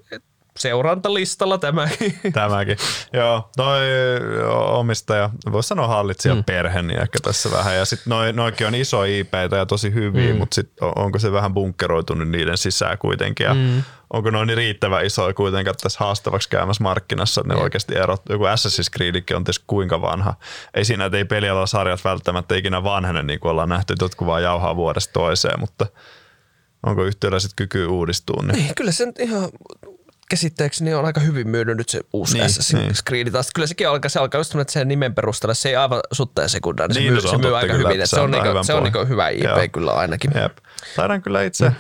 [0.59, 2.19] seurantalistalla tämäkin.
[2.33, 2.77] Tämäkin.
[3.13, 3.79] Joo, toi
[4.67, 6.43] omistaja, voisi sanoa hallitsija mm.
[6.43, 7.75] perhe, niin ehkä tässä vähän.
[7.75, 10.39] Ja sitten noi, noikin on iso ip ja tosi hyviä, mm.
[10.39, 13.43] mutta sitten onko se vähän bunkkeroitunut niiden sisään kuitenkin.
[13.43, 13.83] Ja mm.
[14.13, 17.63] onko noin niin riittävän isoja kuitenkaan tässä haastavaksi käymässä markkinassa, että ne mm.
[17.63, 18.21] oikeasti erot.
[18.29, 20.33] Joku Assassin's Creedikin on tietysti kuinka vanha.
[20.73, 24.27] Ei siinä, että ei pelialalla sarjat välttämättä ikinä vanhene, niin kuin ollaan nähty, että jotkut
[24.27, 25.85] vaan jauhaa vuodesta toiseen, mutta
[26.83, 28.43] onko yhtiöllä sitten kyky uudistua?
[28.43, 28.65] Niin.
[28.65, 29.49] Ei, kyllä se ihan
[30.30, 33.32] käsitteekseni on aika hyvin myynyt nyt se uusi niin, Assassin's niin.
[33.32, 36.41] Taas, kyllä sekin alkaa, se alkaa just että sen nimen perusteella se ei aivan sutta
[36.41, 38.08] ja sekundaa, niin, niin se myy, se myy aika hyvin.
[38.08, 39.58] Se, on, niinku, se on niinku hyvä IP Joo.
[39.72, 40.32] kyllä ainakin.
[40.41, 40.58] Jep.
[40.95, 41.75] Taidaan kyllä itse mm.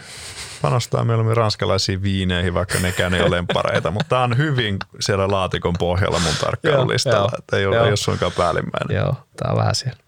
[0.61, 5.75] panostaa mieluummin ranskalaisiin viineihin, vaikka nekään ei ole lempareita, mutta tämä on hyvin siellä laatikon
[5.79, 8.97] pohjalla mun tarkkailulistalla, että ei ole, ei ole suinkaan päällimmäinen.
[8.97, 9.99] Joo, tämä on vähän siellä.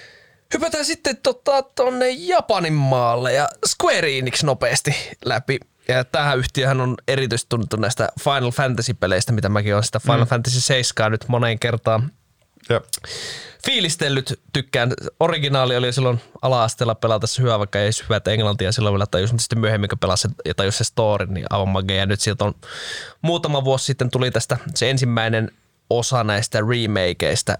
[0.53, 4.95] Hypätään sitten tota, tonne Japanin maalle ja Square Enix nopeasti
[5.25, 5.59] läpi.
[5.87, 10.27] Ja tähän yhtiöhän on erityisesti tunnettu näistä Final Fantasy-peleistä, mitä mäkin olen sitä Final mm.
[10.27, 12.11] Fantasy 7 nyt moneen kertaan
[12.69, 12.83] Jep.
[13.65, 14.93] Fiilistellyt tykkään.
[15.19, 19.31] Originaali oli silloin ala-asteella pelata se hyvä, vaikka ei edes hyvät englantia silloin vielä tajus,
[19.31, 21.95] mutta sitten myöhemmin kun pelasin ja tajus se story, niin aivan magia.
[21.95, 22.55] Ja nyt sieltä on
[23.21, 25.51] muutama vuosi sitten tuli tästä se ensimmäinen
[25.89, 27.57] osa näistä remakeista,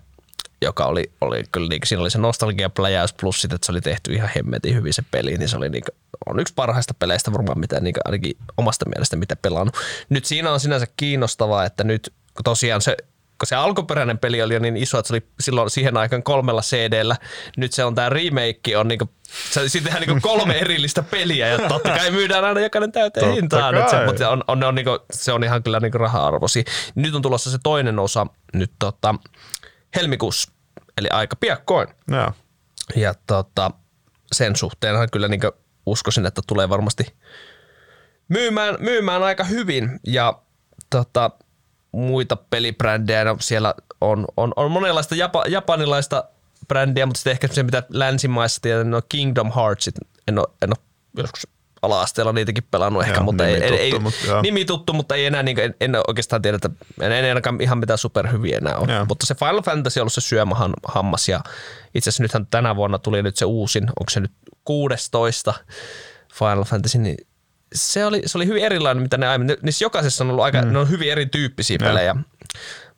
[0.61, 4.14] joka oli, oli kyllä niin, siinä oli se nostalgia-pläjäys plus sitten, että se oli tehty
[4.14, 5.83] ihan hemmetin hyvin se peli, niin se oli niin,
[6.25, 9.77] on yksi parhaista peleistä varmaan mitä niin ainakin omasta mielestä mitä pelannut.
[10.09, 12.98] Nyt siinä on sinänsä kiinnostavaa, että nyt kun tosiaan se
[13.41, 16.61] kun se alkuperäinen peli oli jo niin iso, että se oli silloin siihen aikaan kolmella
[16.61, 17.15] CD-llä.
[17.57, 19.09] Nyt se on tämä remake, on niinku,
[19.51, 23.90] se, tehdään niinku kolme erillistä peliä ja totta kai myydään aina jokainen täyteen totta hintaan.
[23.90, 26.65] Se, mutta on, on, on, niinku, se on ihan kyllä niinku raha-arvosi.
[26.95, 29.15] Nyt on tulossa se toinen osa nyt tota,
[29.95, 30.52] helmikuussa,
[30.98, 31.88] eli aika piakkoin.
[32.11, 32.34] Ja,
[32.95, 33.72] ja tota,
[34.32, 35.52] sen suhteenhan kyllä niinku
[35.86, 37.16] uskoisin, että tulee varmasti
[38.28, 40.42] myymään, myymään aika hyvin ja
[40.90, 41.32] tota,
[41.92, 43.26] muita pelibrändejä.
[43.26, 46.24] No, siellä on, on, on monenlaista japa, japanilaista
[46.68, 49.90] brändiä, mutta sitten ehkä se, mitä länsimaissa tiedän, no Kingdom Hearts,
[50.28, 50.86] en ole, en ole
[51.18, 51.48] joskus
[51.82, 55.26] ala-asteella niitäkin pelannut ehkä, Joo, mutta nimi ei, tuttu, ei, mutta nimi tuttu, mutta ei
[55.26, 56.69] enää, niin kuin, en, en oikeastaan tiedä, että
[57.01, 58.93] en, en ainakaan ihan mitään superhyviä enää ole.
[58.93, 59.06] Joo.
[59.06, 61.42] Mutta se Final Fantasy on ollut se syömähan hammas ja
[61.95, 64.32] itse asiassa nythän tänä vuonna tuli nyt se uusin, onko se nyt
[64.66, 65.53] 16
[66.34, 67.18] Final Fantasy, niin
[67.76, 69.58] se oli, se oli hyvin erilainen, mitä ne aiemmin.
[69.61, 70.74] Niissä jokaisessa on ollut aika, mm.
[70.74, 71.90] ne on hyvin erityyppisiä Joo.
[71.90, 72.16] pelejä.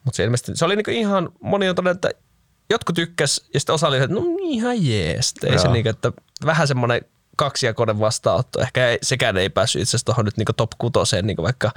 [0.04, 2.22] Mutta se ilmeisesti, se oli niinku ihan, moni on todennut, että
[2.70, 5.34] jotkut tykkäs ja sitten osa oli, että no ihan jees.
[5.44, 6.12] Ei se niinku, että
[6.46, 7.02] vähän semmoinen
[7.36, 8.62] kaksijakoinen vastaanotto.
[8.62, 11.72] Ehkä ei, sekään ei päässyt itse asiassa tuohon nyt niinku top kutoseen, niinku vaikka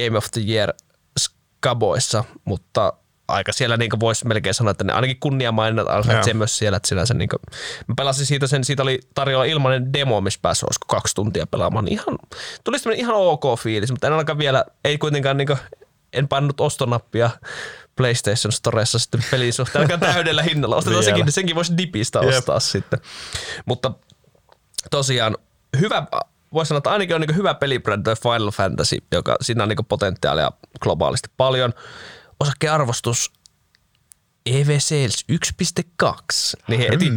[0.00, 0.72] Game of the Year
[1.18, 2.92] skaboissa, mutta
[3.28, 6.38] aika siellä niinku voisi melkein sanoa, että ne ainakin kunniamaininnat ansaitsee Joo.
[6.38, 7.36] myös siellä, että sinänsä niinku,
[7.88, 11.84] mä pelasin siitä sen, siitä oli tarjolla ilmainen demo, missä pääsi olisiko kaksi tuntia pelaamaan,
[11.84, 12.18] niin ihan,
[12.64, 15.56] tuli semmoinen ihan ok fiilis, mutta en ainakaan vielä, ei kuitenkaan niinku,
[16.12, 17.30] en pannut ostonappia
[17.96, 20.76] PlayStation Storessa sitten pelin suhteen ainakaan täydellä hinnalla.
[20.76, 22.28] Ostetaan sekin, senkin voisi dipistä Jep.
[22.28, 23.00] ostaa sitten.
[23.66, 23.92] Mutta
[24.90, 25.36] tosiaan
[25.80, 26.06] hyvä,
[26.52, 29.86] voisi sanoa, että ainakin on niin hyvä pelibrändi toi Final Fantasy, joka siinä on niin
[29.88, 31.72] potentiaalia globaalisti paljon.
[32.40, 33.32] Osakkearvostus
[34.46, 36.16] EV Sales 1.2.
[36.68, 37.10] Niin heti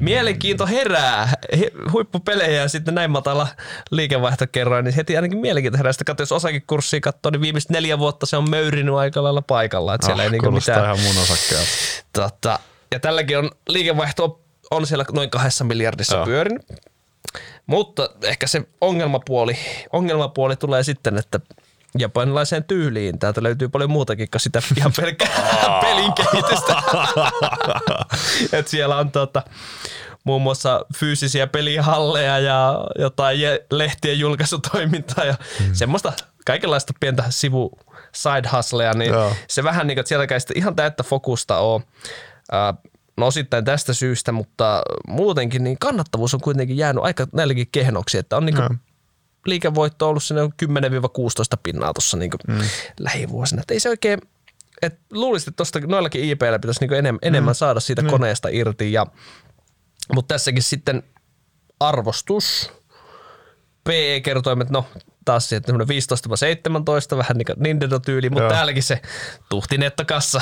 [0.00, 1.28] mielenkiinto herää.
[1.58, 3.48] He- Huippupelejä ja sitten näin matala
[3.90, 5.92] liikevaihtokerroin, niin heti ainakin mielenkiinto herää.
[5.92, 9.94] Sitten katso, jos osakekurssia katsoo, niin viimeiset neljä vuotta se on möyrinyt aika lailla paikalla.
[9.94, 11.68] Että siellä ei niinku Ah, kuulostaa mitään, ihan mun osakkeelta.
[12.12, 12.58] Tota,
[12.92, 14.40] ja tälläkin on liikevaihto
[14.70, 16.24] on siellä noin kahdessa miljardissa Joo.
[16.24, 16.62] pyörinyt.
[17.66, 19.56] Mutta ehkä se ongelmapuoli,
[19.92, 21.40] ongelmapuoli tulee sitten, että
[21.98, 23.18] japanilaiseen tyyliin.
[23.18, 26.82] Täältä löytyy paljon muutakin kuin sitä ihan pelkkää pelin kehitystä.
[28.58, 29.42] Et siellä on tota,
[30.24, 33.38] muun muassa fyysisiä pelihalleja ja jotain
[33.70, 35.74] lehtien julkaisutoimintaa ja mm.
[35.74, 36.12] semmoista
[36.46, 37.70] kaikenlaista pientä sivu
[38.14, 39.32] side hustleja, niin Joo.
[39.48, 41.82] se vähän niin kuin, että sieltäkään sitä ihan täyttä fokusta on.
[43.18, 48.36] No osittain tästä syystä, mutta muutenkin niin kannattavuus on kuitenkin jäänyt aika näilläkin kehnoksi, että
[48.36, 48.68] on niin Joo.
[49.46, 50.46] liikevoitto on ollut sinne 10-16
[51.62, 52.60] pinnaa tuossa niin mm.
[53.00, 53.62] lähivuosina.
[53.62, 54.18] Et ei se oikein,
[54.82, 58.92] et luulisin, että tuosta noillakin IPllä pitäisi niin enemmän, enemmän saada siitä koneesta irti.
[58.92, 59.06] Ja,
[60.14, 61.02] mutta tässäkin sitten
[61.80, 62.72] arvostus,
[63.84, 64.86] PE-kertoimet, no
[65.24, 68.52] taas sitten 15-17, vähän niin kuin Nintendo-tyyli, mutta Joo.
[68.52, 69.02] täälläkin se
[69.48, 70.40] tuhti nettokassa.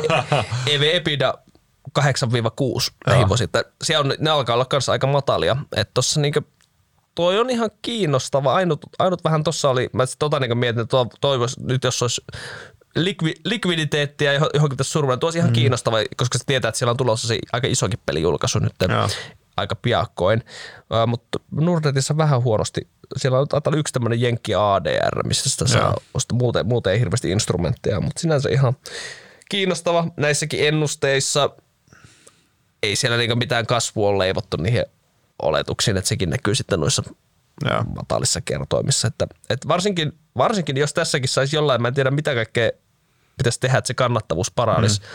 [0.72, 1.34] EV Epida
[1.98, 2.02] 8-6
[3.06, 3.64] lähivuosittain.
[3.84, 5.56] Siellä on, ne alkaa olla kanssa aika matalia.
[5.76, 6.40] Että tossa niinku,
[7.14, 8.54] toi on ihan kiinnostava.
[8.54, 12.22] Ainut, ainut vähän tossa oli, mä tota niinku mietin, että to- toivois nyt jos olisi
[12.96, 15.54] likvi, likviditeettiä johon- johonkin tässä surmaan, tuo ihan mm.
[15.54, 19.08] kiinnostava, koska se tietää, että siellä on tulossa se aika isokin pelijulkaisu nyt Joo.
[19.56, 20.44] aika piakkoin.
[20.80, 22.88] Uh, mutta Nordnetissä vähän huonosti.
[23.16, 25.96] Siellä on taitaa yksi tämmöinen Jenkki ADR, missä sitä saa Joo.
[26.14, 26.38] ostaa.
[26.38, 28.76] Muuten, muuten ei hirveästi instrumentteja, mutta sinänsä ihan
[29.48, 30.06] kiinnostava.
[30.16, 31.50] Näissäkin ennusteissa
[32.82, 34.84] ei siellä niinku mitään kasvua ole leivottu niihin
[35.42, 37.02] oletuksiin, että sekin näkyy sitten noissa
[37.64, 37.82] Joo.
[37.82, 39.08] matalissa kertoimissa.
[39.08, 42.70] Että, että varsinkin, varsinkin, jos tässäkin saisi jollain, mä en tiedä mitä kaikkea
[43.36, 45.00] pitäisi tehdä, että se kannattavuus paranisi.
[45.00, 45.06] Mm.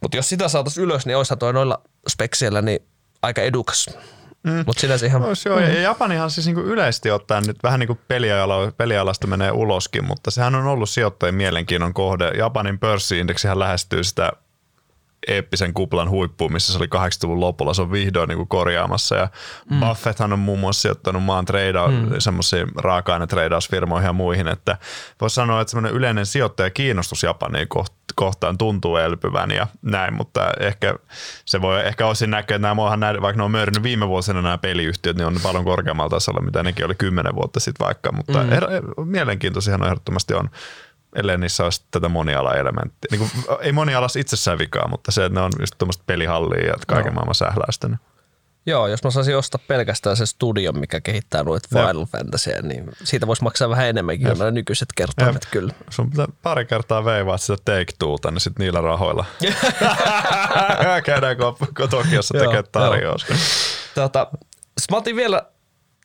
[0.00, 2.86] Mutta jos sitä saataisiin ylös, niin olisihan toi noilla spekseillä niin
[3.22, 3.90] aika edukas.
[4.42, 4.64] Mm.
[4.66, 5.22] Mutta sinänsä ihan...
[5.22, 9.50] Ois joo, ja Japanihan siis niinku yleisesti ottaen nyt vähän niin kuin peliala, pelialasta menee
[9.50, 12.28] uloskin, mutta sehän on ollut sijoittajien mielenkiinnon kohde.
[12.28, 14.32] Japanin pörssiindeksihän lähestyy sitä
[15.28, 17.74] eeppisen kuplan huippuun, missä se oli 80-luvun lopulla.
[17.74, 19.28] Se on vihdoin niin kuin korjaamassa ja
[19.70, 19.80] mm.
[19.80, 22.08] Buffetthan on muun muassa sijoittanut maan treida, mm.
[22.18, 24.78] semmoisiin raaka-ainetreidausfirmoihin ja muihin, että
[25.20, 30.50] voisi sanoa, että semmoinen yleinen sijoittaja kiinnostus Japaniin koht- kohtaan tuntuu elpyvän ja näin, mutta
[30.60, 30.94] ehkä
[31.44, 34.58] se voi ehkä osin näkyä, että nämä näin, vaikka ne on möyrinyt viime vuosina nämä
[34.58, 38.52] peliyhtiöt, niin on paljon korkeammalla tasolla, mitä nekin oli kymmenen vuotta sitten vaikka, mutta mm.
[38.52, 38.64] er,
[39.04, 40.50] mielenkiintoisihan on ehdottomasti on.
[41.14, 43.08] Ellei niissä olisi tätä moniala-elementtiä.
[43.10, 46.74] Niin kuin, ei monialas itsessään vikaa, mutta se, että ne on just tuommoista pelihallia ja
[46.86, 47.14] kaiken no.
[47.14, 47.88] maailman sähläistä.
[47.88, 47.98] Niin.
[48.66, 53.26] Joo, jos mä saisin ostaa pelkästään se studio, mikä kehittää noita Final Fantasyä, niin siitä
[53.26, 55.72] voisi maksaa vähän enemmänkin kuin nämä nykyiset kertoimet kyllä.
[55.90, 59.24] Sun pitää pari kertaa veivaa sitä take tuuta, niin sitten niillä rahoilla
[61.04, 61.36] käydään
[61.90, 63.26] Tokiossa tekemään tarjous.
[63.94, 64.26] Tota,
[64.90, 65.42] mä otin vielä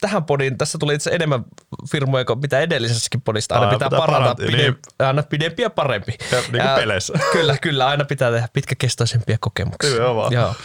[0.01, 1.45] tähän podiin, tässä tuli itse enemmän
[1.91, 3.55] firmoja kuin mitä edellisessäkin podista.
[3.55, 4.77] Aina Aa, pitää, pitää parantaa pide, niin.
[4.99, 6.17] aina pidempi ja parempi.
[6.31, 7.13] Ja, niin kuin peleissä.
[7.31, 7.87] Kyllä, kyllä.
[7.87, 9.91] Aina pitää tehdä pitkäkestoisempia kokemuksia.
[9.91, 10.33] Kyllä vaan.
[10.33, 10.55] Joo.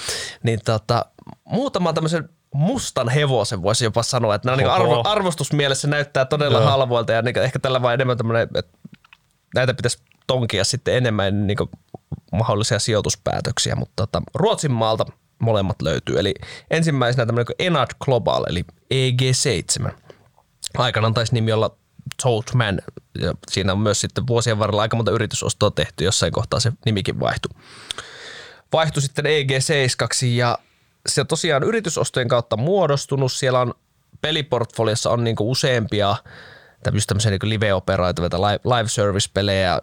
[0.42, 1.06] Niin tota,
[1.44, 6.70] muutama tämmöisen mustan hevosen voisi jopa sanoa, että nämä niin arvo, arvostusmielessä näyttää todella Joo.
[6.70, 8.78] halvoilta ja niin ehkä tällä vaan enemmän tämmöinen, että
[9.54, 11.58] näitä pitäisi tonkia sitten enemmän niin
[12.32, 15.06] mahdollisia sijoituspäätöksiä, mutta tota, Ruotsin maalta
[15.38, 16.18] molemmat löytyy.
[16.18, 16.34] Eli
[16.70, 18.64] ensimmäisenä tämmöinen kuin Enad Global, eli
[18.94, 19.90] EG7.
[20.78, 21.76] Aikanaan taisi nimi olla
[22.22, 22.80] Toadman,
[23.18, 27.20] ja siinä on myös sitten vuosien varrella aika monta yritysostoa tehty, jossain kohtaa se nimikin
[27.20, 27.60] vaihtui.
[28.72, 30.58] Vaihtui sitten EG7 ja
[31.08, 33.32] se tosiaan yritysostojen kautta muodostunut.
[33.32, 33.74] Siellä on
[34.20, 36.16] peliportfoliossa on niinku useampia
[36.82, 39.78] tämmöisiä niinku live-operaatioita, live service-pelejä.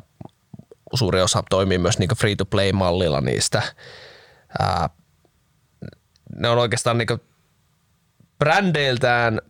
[0.93, 3.61] Suuri osa toimii myös niinku free-to-play-mallilla niistä.
[4.59, 4.89] Ää,
[6.35, 7.17] ne on oikeastaan niinku
[8.39, 9.41] brändeiltään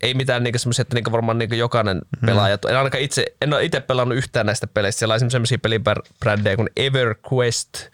[0.00, 2.26] ei mitään niinku semmoisia, että niinku varmaan niinku jokainen hmm.
[2.26, 4.98] pelaaja, en ainakaan itse, en ole itse pelannut yhtään näistä peleistä.
[4.98, 7.86] Siellä on semmoisia pelibrändejä kuin EverQuest,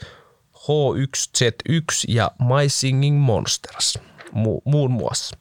[0.54, 5.36] H1Z1 ja My Singing Monsters mu- muun muassa.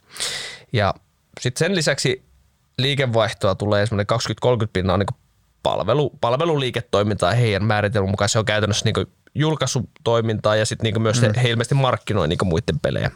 [0.73, 0.93] Ja
[1.41, 2.23] sitten sen lisäksi
[2.77, 4.05] liikevaihtoa tulee semmoinen
[4.63, 5.07] 20-30 pinnaa niin
[5.65, 8.29] palvelu, palveluliiketoimintaa heidän määritelmän mukaan.
[8.29, 11.33] Se on käytännössä niin julkaisutoimintaa ja sitten niin myös mm.
[11.43, 13.11] he ilmeisesti markkinoi niin muiden pelejä.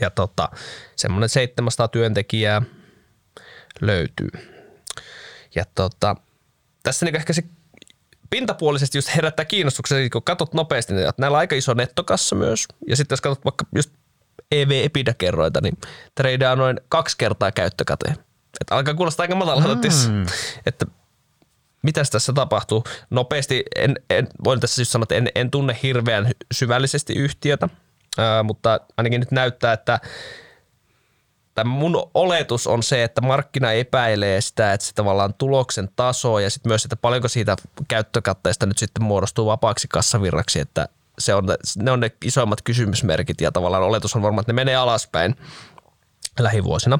[0.00, 0.48] Ja tota,
[0.96, 2.62] semmoinen 700 työntekijää
[3.80, 4.30] löytyy.
[5.54, 6.16] Ja tota,
[6.82, 7.42] tässä niin ehkä se
[8.30, 12.68] pintapuolisesti just herättää kiinnostuksen, kun katsot nopeasti, niin että näillä on aika iso nettokassa myös.
[12.88, 13.90] Ja sitten jos katsot vaikka just
[14.52, 15.78] EV-epidakerroita, niin
[16.14, 18.08] treidaa noin kaksi kertaa käyttökate.
[18.60, 20.26] Että alkaa kuulostaa aika matalalta, mm.
[20.66, 20.86] että
[21.82, 22.84] mitä tässä tapahtuu.
[23.10, 27.68] Nopeasti, en, en, voin tässä just sanoa, että en, en tunne hirveän syvällisesti yhtiötä,
[28.18, 30.00] ää, mutta ainakin nyt näyttää, että
[31.56, 36.50] Tämä mun oletus on se, että markkina epäilee sitä, että se tavallaan tuloksen taso ja
[36.50, 37.56] sitten myös, että paljonko siitä
[37.88, 40.88] käyttökatteesta nyt sitten muodostuu vapaaksi kassavirraksi, että
[41.18, 41.44] se on,
[41.76, 45.36] ne on ne isoimmat kysymysmerkit ja tavallaan oletus on varmaan, että ne menee alaspäin
[46.38, 46.98] lähivuosina.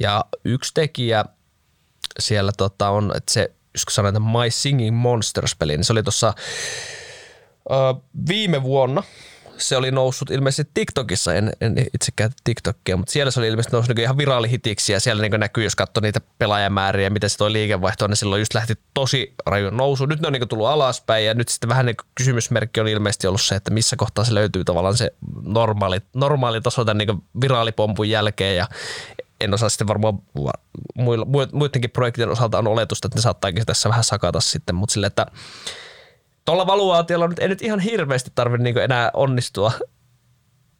[0.00, 1.24] Ja yksi tekijä
[2.18, 6.34] siellä tota on, että se, jos sanoin, että My Singing Monsters-peli, niin se oli tuossa
[8.28, 9.02] viime vuonna–
[9.58, 13.76] se oli noussut ilmeisesti TikTokissa, en, en itse käytä TikTokia, mutta siellä se oli ilmeisesti
[13.76, 17.38] noussut niin ihan viraalihitiksi ja siellä niin näkyy, jos katsoo niitä pelaajamääriä ja miten se
[17.38, 20.06] toi liikevaihto on, niin silloin just lähti tosi raju nousu.
[20.06, 23.42] Nyt ne on niin tullut alaspäin ja nyt sitten vähän niin kysymysmerkki on ilmeisesti ollut
[23.42, 25.10] se, että missä kohtaa se löytyy tavallaan se
[25.42, 28.68] normaali, normaali taso tämän niin viraalipompun jälkeen ja
[29.40, 30.18] en osaa sitten varmaan
[31.52, 35.26] muidenkin projektien osalta on oletusta, että ne saattaakin tässä vähän sakata sitten, mutta sille, että
[36.44, 39.72] tuolla valuaatiolla nyt ei nyt ihan hirveästi tarvitse niin enää onnistua,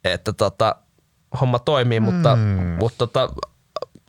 [0.04, 0.76] että tota,
[1.40, 2.42] homma toimii, mutta, mm.
[2.78, 3.28] mutta tota,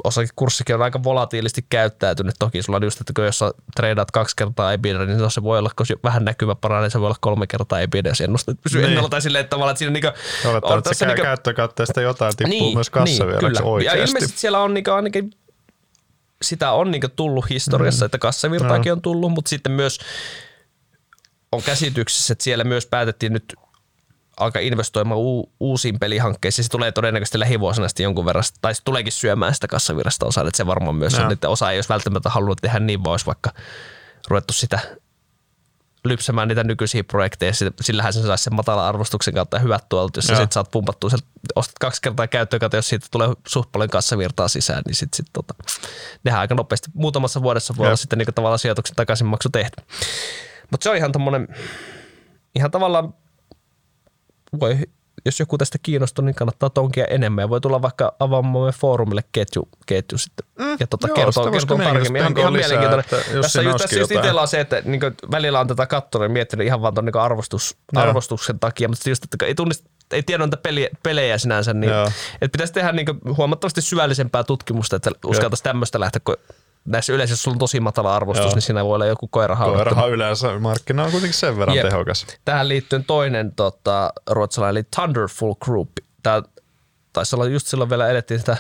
[0.04, 2.36] osakekurssikin on aika volatiilisti käyttäytynyt.
[2.40, 3.40] Toki sulla on just, että kun jos
[3.76, 7.18] treidaat kaksi kertaa EBITDA, niin se voi olla, kun vähän näkyvä paranee, se voi olla
[7.22, 8.90] kolme kertaa EBITDA, jos ennustat pysyy niin.
[8.90, 10.08] ennalla tai silleen, että tavallaan, että siinä niinku,
[10.62, 14.00] on että se niinku, käyttökatteesta jotain tippuu niin, myös kassavirraksi niin, oikeasti.
[14.00, 15.32] Ja ilmeisesti siellä on niinku ainakin
[16.42, 18.06] sitä on niinku tullut historiassa, mm.
[18.06, 18.94] että kassavirtaakin no.
[18.94, 20.00] on tullut, mutta sitten myös
[21.52, 23.56] on käsityksessä, että siellä myös päätettiin nyt
[24.40, 26.64] alkaa investoimaan u- uusiin pelihankkeisiin.
[26.64, 30.58] Se tulee todennäköisesti lähivuosina sitten jonkun verran, tai se tuleekin syömään sitä kassavirrasta osaa, että
[30.58, 31.26] se varmaan myös no.
[31.26, 33.52] on, että osa ei olisi välttämättä halunnut tehdä niin, vaan olisi vaikka
[34.28, 34.80] ruvettu sitä
[36.06, 40.36] lypsämään niitä nykyisiä projekteja, sillähän se saisi sen matala arvostuksen kautta hyvät tuolta, jos sä
[40.36, 41.10] sit saat pumpattua,
[41.56, 45.54] ostat kaksi kertaa käyttöön, jos siitä tulee suht paljon kassavirtaa sisään, niin sitten sit, tota,
[46.24, 49.84] nehän aika nopeasti, muutamassa vuodessa voi olla sitten niin tavallaan sijoituksen takaisinmaksu tehty.
[50.72, 51.48] Mutta se on ihan tommonen,
[52.56, 53.14] ihan tavallaan
[54.60, 54.78] voi,
[55.26, 57.44] jos joku tästä kiinnostuu, niin kannattaa tonkia enemmän.
[57.44, 60.46] Ja voi tulla vaikka avaamaan foorumille ketju, ketju sitten.
[60.60, 62.22] Mm, ja tota, joo, kertoo, kertoo tarkemmin.
[62.22, 63.06] Ihan, ihan mielenkiintoinen.
[63.42, 66.68] Tässä, just, tässä just itsellä on se, että niin välillä on tätä kattoa ja miettinyt
[66.68, 70.58] ihan vaan tuon niin arvostus, arvostuksen takia, mutta just, että ei tunnista ei tiedä noita
[70.58, 71.94] peliä, pelejä sinänsä, niin
[72.42, 76.36] että pitäisi tehdä niin huomattavasti syvällisempää tutkimusta, että uskaltaisi tämmöistä lähteä, kun
[76.90, 78.54] näissä yleensä, jos sulla on tosi matala arvostus, Joo.
[78.54, 81.90] niin siinä voi olla joku koira Koirahan yleensä markkina on kuitenkin sen verran Jep.
[81.90, 82.26] tehokas.
[82.46, 85.90] Tähän liittyy toinen tota, ruotsalainen, eli Thunderful Group.
[86.24, 86.44] Tämä
[87.14, 88.58] taisi olla just silloin vielä elettiin sitä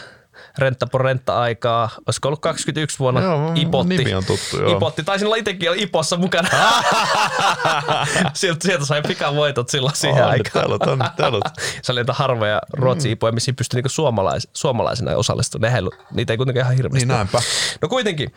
[0.57, 3.97] Renta Renta-aikaa, olisiko ollut 21 vuonna Joo, Ipotti.
[3.97, 4.77] nimi on tuttu, joo.
[4.77, 6.49] Ipotti, taisin olla itsekin olla Ipossa mukana.
[8.33, 10.65] sieltä, sieltä sai pikavoitot silloin siihen Oh, aikaan.
[10.65, 11.43] onnittelut, onnittelut.
[11.81, 15.75] Se oli niitä harvoja Ruotsin ipoja, missä pystyi niinku suomalais, suomalaisena osallistumaan.
[15.75, 17.05] Ei niitä ei kuitenkaan ihan hirveästi.
[17.07, 17.41] Niin näinpä.
[17.81, 18.33] No kuitenkin.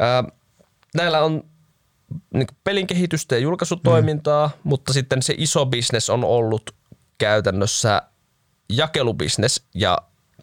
[0.00, 0.32] Äh,
[0.94, 1.42] näillä on
[2.34, 4.52] niin pelin kehitystä ja julkaisutoimintaa, mm.
[4.64, 6.70] mutta sitten se iso bisnes on ollut
[7.18, 8.02] käytännössä
[8.68, 9.98] jakelubisnes ja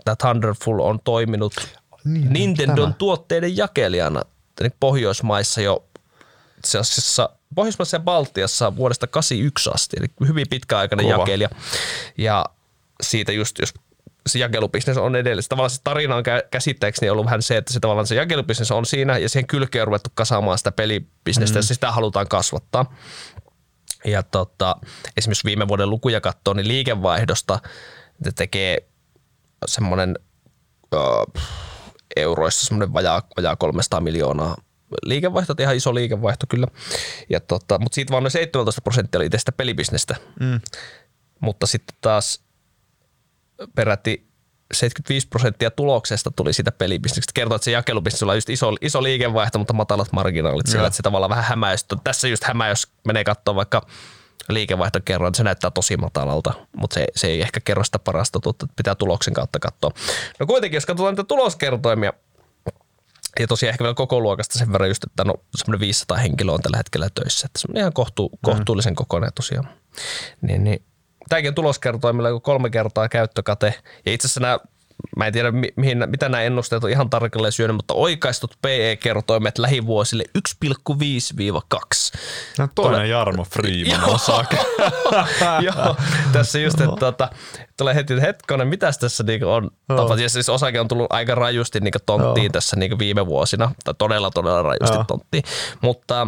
[0.06, 1.54] tämä Thunderful on toiminut
[2.06, 2.96] Niin, Nintendon tämä.
[2.98, 4.22] tuotteiden jakelijana
[4.62, 5.86] niin Pohjoismaissa jo
[6.58, 11.18] itse asiassa Pohjoismaissa ja Baltiassa vuodesta 81 asti, eli hyvin pitkäaikainen Kova.
[11.18, 11.50] jakelija.
[12.18, 12.46] Ja
[13.02, 13.74] siitä just, jos
[14.28, 15.46] se jakelubisnes on edelleen.
[15.50, 18.86] Tavallaan se tarina on kä- käsittääkseni ollut vähän se, että se tavallaan se jakelubisnes on
[18.86, 21.60] siinä ja siihen kylkeen on ruvettu kasaamaan sitä pelibisnestä mm.
[21.60, 22.96] ja sitä halutaan kasvattaa.
[24.06, 24.76] Ja tota,
[25.18, 27.60] esimerkiksi viime vuoden lukuja katsoo, niin liikevaihdosta
[28.36, 28.78] tekee
[29.68, 30.16] semmoinen
[30.94, 30.98] ö,
[32.16, 34.56] euroissa semmoinen vajaa, vajaa 300 miljoonaa
[35.04, 36.68] liikevaihto, ihan iso liikevaihto kyllä.
[37.30, 40.16] Ja tota, mutta siitä vaan noin 17 prosenttia oli itse sitä pelibisnestä.
[40.40, 40.62] Mm.
[41.40, 42.44] Mutta sitten taas
[43.76, 44.28] peräti
[44.74, 47.32] 75 prosenttia tuloksesta tuli siitä pelibisneksestä.
[47.34, 51.04] Kertoo, että se jakelubisnes on just iso, iso liikevaihto, mutta matalat marginaalit sillä, että se
[51.04, 51.96] tavallaan vähän hämäystä.
[52.04, 53.88] Tässä just hämää, jos menee katsomaan vaikka
[54.50, 58.68] liikevaihtokerroin, niin se näyttää tosi matalalta, mutta se, se ei ehkä kerro sitä parasta että
[58.76, 59.92] pitää tuloksen kautta katsoa.
[60.40, 62.14] No kuitenkin, jos katsotaan niitä tuloskertoimia,
[63.40, 66.62] ja tosiaan ehkä vielä koko luokasta sen verran just, että no semmoinen 500 henkilöä on
[66.62, 69.70] tällä hetkellä töissä, että semmoinen ihan kohtu, kohtuullisen kokoinen tosiaan.
[70.42, 70.84] Niin, niin
[71.30, 73.74] tämäkin on tuloskertoimilla kolme kertaa käyttökate.
[74.06, 74.60] Ja itse asiassa nämä,
[75.18, 79.58] mä en tiedä mi- mihin, mitä nämä ennusteet on ihan tarkalleen syönyt, mutta oikaistut PE-kertoimet
[79.58, 82.18] lähivuosille 1,5-2.
[82.60, 84.58] No toinen Jarmo Freeman osake.
[85.68, 85.96] Joo,
[86.32, 87.30] tässä just, että tota,
[87.78, 89.98] tulee heti, että hetkonen, mitäs tässä niinku on Joo.
[89.98, 90.24] tapahtunut.
[90.24, 92.52] Ja siis osake on tullut aika rajusti niinku tonttiin Joo.
[92.52, 95.06] tässä niinku viime vuosina, tai todella todella rajusti Joo.
[95.08, 95.44] tonttiin.
[95.82, 96.28] Mutta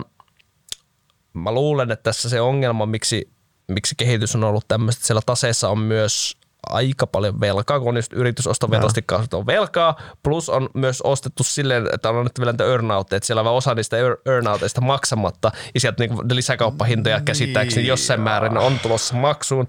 [1.34, 3.30] mä luulen, että tässä se ongelma, miksi,
[3.68, 6.38] miksi kehitys on ollut tämmöistä, siellä taseessa on myös
[6.70, 11.90] aika paljon velkaa, kun on just yritysostovetosti kasvattu on velkaa, plus on myös ostettu silleen,
[11.94, 15.80] että on annettu vielä niitä earnoutteja, että siellä on osa niistä ear- earnouteista maksamatta, ja
[15.80, 19.68] sieltä niinku lisäkauppahintoja käsittääkseni Niin, jossain määrin on tulossa maksuun.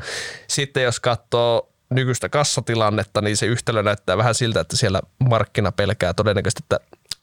[0.49, 6.15] Sitten jos katsoo nykyistä kassatilannetta, niin se yhtälö näyttää vähän siltä, että siellä markkina pelkää
[6.15, 6.81] todennäköisesti, että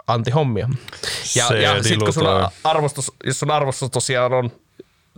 [0.07, 0.69] antihommia.
[1.35, 2.47] Ja, Se ja sitten kun dilutoi.
[2.63, 4.51] arvostus, jos sun arvostus tosiaan on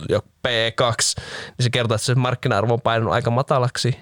[0.10, 1.22] jo PE2,
[1.58, 4.00] niin se kertoo, että se markkina-arvo on painunut aika matalaksi,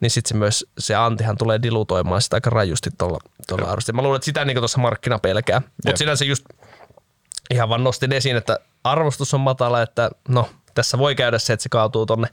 [0.00, 3.18] niin sitten se myös, se antihan tulee dilutoimaan sitä aika rajusti tuolla,
[3.48, 3.92] tuolla arvosti.
[3.92, 5.62] Mä luulen, että sitä niin tuossa markkina pelkää.
[5.86, 6.44] Mutta sinänsä just
[7.50, 11.62] ihan vaan nostin esiin, että arvostus on matala, että no tässä voi käydä se, että
[11.62, 12.28] se kaatuu tonne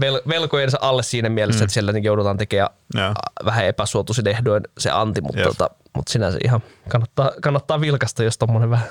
[0.00, 1.64] vel, velkojensa alle siinä mielessä, mm.
[1.64, 3.10] että siellä jotenkin joudutaan tekemään Joo.
[3.10, 8.38] a- vähän epäsuotuisin ehdoin se anti, mutta, tota, mutta sinänsä ihan kannattaa, kannattaa vilkasta, jos
[8.38, 8.88] tommonen vähän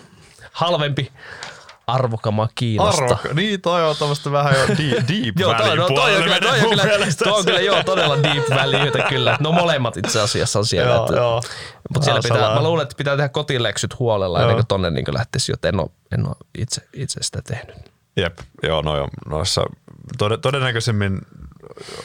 [0.51, 1.11] halvempi
[1.91, 3.05] arvokama kiinnostaa.
[3.05, 6.39] Arvo, niin toi on tämmöistä vähän jo deep, deep Joo, toi, no, toi, on kyllä,
[6.39, 6.83] toi, on kyllä,
[7.23, 7.75] toi on kyllä joo.
[7.75, 9.37] joo, todella deep valueita kyllä.
[9.39, 10.93] No molemmat itse asiassa on siellä.
[10.93, 11.41] Joo, että, joo.
[11.89, 12.61] Mutta siellä pitää, sellainen.
[12.63, 14.43] mä luulen, että pitää tehdä kotiläksyt huolella Joo.
[14.43, 17.75] ennen kuin tonne niin lähtisi, joten en ole, en ole itse, itse sitä tehnyt.
[18.17, 19.61] Jep, joo, no, noissa
[20.23, 21.21] tod- todennäköisemmin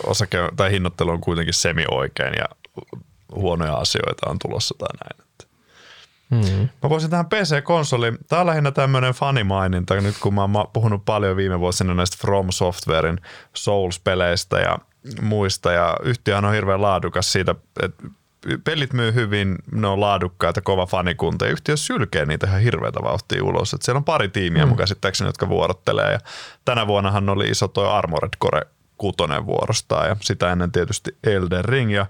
[0.06, 2.44] osake tai hinnoittelu on kuitenkin semi-oikein ja
[3.34, 5.25] huonoja asioita on tulossa tai näin.
[6.30, 6.68] Mm.
[6.82, 8.18] Mä voisin tähän PC-konsoliin.
[8.28, 12.46] Tää on lähinnä tämmöinen fanimaininta, nyt kun mä oon puhunut paljon viime vuosina näistä From
[12.50, 13.20] Softwarein
[13.54, 14.78] Souls-peleistä ja
[15.20, 18.02] muista, ja yhtiöhän on hirveän laadukas siitä, että
[18.64, 23.44] pelit myy hyvin, ne on laadukkaita, kova fanikunta, ja yhtiö sylkee niitä ihan hirveätä vauhtia
[23.44, 23.74] ulos.
[23.74, 24.68] Et siellä on pari tiimiä mm.
[24.68, 26.18] mun käsittääkseni, jotka vuorottelee, ja
[26.64, 28.66] tänä vuonnahan oli iso toi Armored Core
[28.98, 32.06] kutonen vuorostaan ja sitä ennen tietysti Elden Ring ja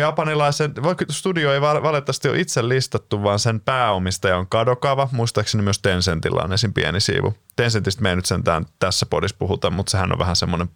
[0.00, 0.74] japanilaisen,
[1.10, 6.42] studio ei val- valitettavasti ole itse listattu, vaan sen pääomistaja on Kadokawa, muistaakseni myös Tencentillä
[6.42, 6.72] on esim.
[6.72, 7.34] pieni siivu.
[7.56, 10.68] Tencentistä me ei nyt sentään tässä podissa puhuta, mutta sehän on vähän semmoinen,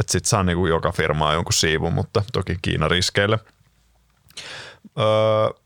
[0.00, 3.38] että sit saa niinku joka firmaa jonkun siivun, mutta toki Kiina riskeille.
[4.98, 5.62] Öö,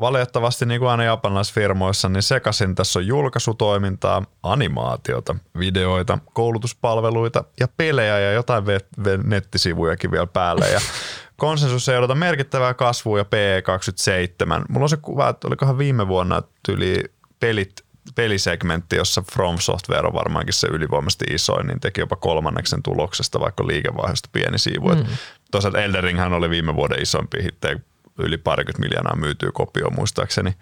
[0.00, 8.18] valitettavasti niin kuin aina japanilaisfirmoissa, niin sekaisin tässä on julkaisutoimintaa, animaatiota, videoita, koulutuspalveluita ja pelejä
[8.18, 10.70] ja jotain ve- ve- nettisivujakin vielä päälle.
[10.70, 10.80] Ja
[11.36, 14.64] konsensus ei odota merkittävää kasvua ja PE27.
[14.68, 17.04] Mulla on se kuva, että olikohan viime vuonna yli
[17.40, 17.84] pelit,
[18.14, 23.66] pelisegmentti, jossa From Software on varmaankin se ylivoimaisesti isoin, niin teki jopa kolmanneksen tuloksesta, vaikka
[23.66, 24.88] liikevaihdosta pieni siivu.
[24.88, 25.04] Mm.
[25.50, 27.78] Toisaalta Elden Ringhän oli viime vuoden isompi hittejä,
[28.18, 30.54] yli parikymmentä miljoonaa myytyy kopio muistaakseni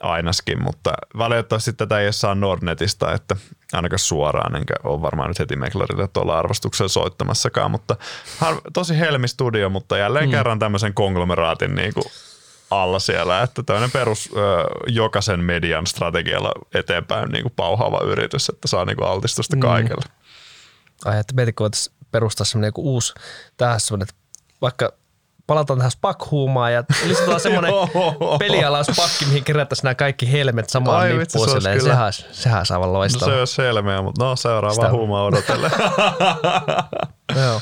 [0.00, 3.36] ainakin, mutta valitettavasti tätä ei saa Nordnetista, että
[3.72, 7.96] ainakaan suoraan, enkä ole varmaan nyt heti Meklarille tuolla arvostuksella soittamassakaan, mutta
[8.72, 10.30] tosi helmi studio, mutta jälleen mm.
[10.30, 12.06] kerran tämmöisen konglomeraatin niin kuin
[12.70, 14.38] alla siellä, että tämmöinen perus ö,
[14.86, 19.60] jokaisen median strategialla eteenpäin niin kuin pauhaava yritys, että saa niin kuin altistusta mm.
[19.60, 20.04] kaikelle.
[21.04, 21.70] Ai, että mietin, kun
[22.10, 23.14] perustaa semmoinen joku uusi,
[23.56, 24.08] tähän semmoinen,
[24.62, 24.92] vaikka
[25.50, 27.72] palataan tähän spakhuumaan ja lisätään semmoinen
[28.38, 31.80] pelialauspakki, mihin kerättäisiin nämä kaikki helmet samaan Ai, nippuun se silleen.
[31.80, 33.28] Sehän, sehän saa aivan loistavaa.
[33.28, 34.90] No se olisi helmeä, mutta no seuraava Sitä...
[34.90, 35.70] huumaa odotelle.
[37.42, 37.60] Joo.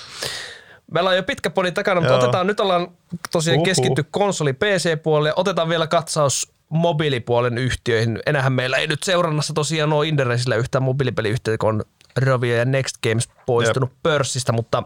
[0.93, 2.23] Meillä on jo pitkä poni takana, mutta Joo.
[2.23, 2.89] otetaan, nyt ollaan
[3.33, 5.33] tosiaan keskitty konsoli PC-puolelle.
[5.37, 8.19] Otetaan vielä katsaus mobiilipuolen yhtiöihin.
[8.27, 11.83] Enähän meillä ei nyt seurannassa tosiaan ole Inderesillä yhtään mobiilipeliyhtiötä, kun on
[12.17, 14.03] Rovio ja Next Games poistunut Jep.
[14.03, 14.83] pörssistä, mutta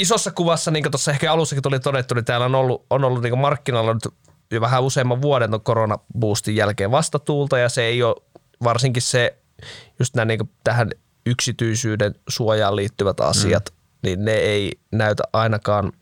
[0.00, 3.22] isossa kuvassa, niin kuin tuossa ehkä alussakin tuli todettu, niin täällä on ollut, on ollut
[3.22, 4.08] niin markkinoilla nyt
[4.50, 8.16] jo vähän useamman vuoden koronaboostin jälkeen vastatuulta ja se ei ole
[8.64, 9.36] varsinkin se,
[9.98, 10.90] just nämä niin tähän
[11.26, 13.76] yksityisyyden suojaan liittyvät asiat, mm.
[14.02, 15.92] niin ne ei näytä ainakaan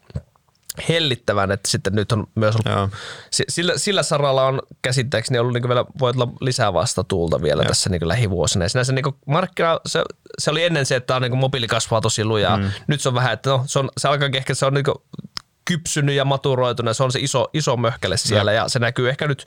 [0.88, 2.92] hellittävän, että sitten nyt on myös ollut,
[3.30, 7.68] sillä, sillä saralla on käsittääkseni ollut niin vielä, voi olla lisää vastatuulta vielä Joo.
[7.68, 8.64] tässä niin lähivuosina.
[8.64, 10.04] Ja sinänsä niin markkina, se,
[10.38, 12.56] se, oli ennen se, että on niin mobiili kasvaa tosi lujaa.
[12.56, 12.70] Mm.
[12.86, 14.84] Nyt se on vähän, että no, se, on, se alkaa ehkä, se on niin
[15.64, 19.08] kypsynyt ja maturoitunut ja se on se iso, iso möhkäle siellä ja, ja se näkyy
[19.08, 19.44] ehkä nyt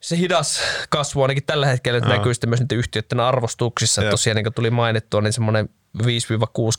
[0.00, 2.08] se hidas kasvu ainakin tällä hetkellä no.
[2.08, 4.02] näkyy sitten myös niiden yhtiöiden arvostuksissa.
[4.02, 5.68] Että tosiaan niin kuin tuli mainittua, niin semmoinen
[6.02, 6.06] 5-6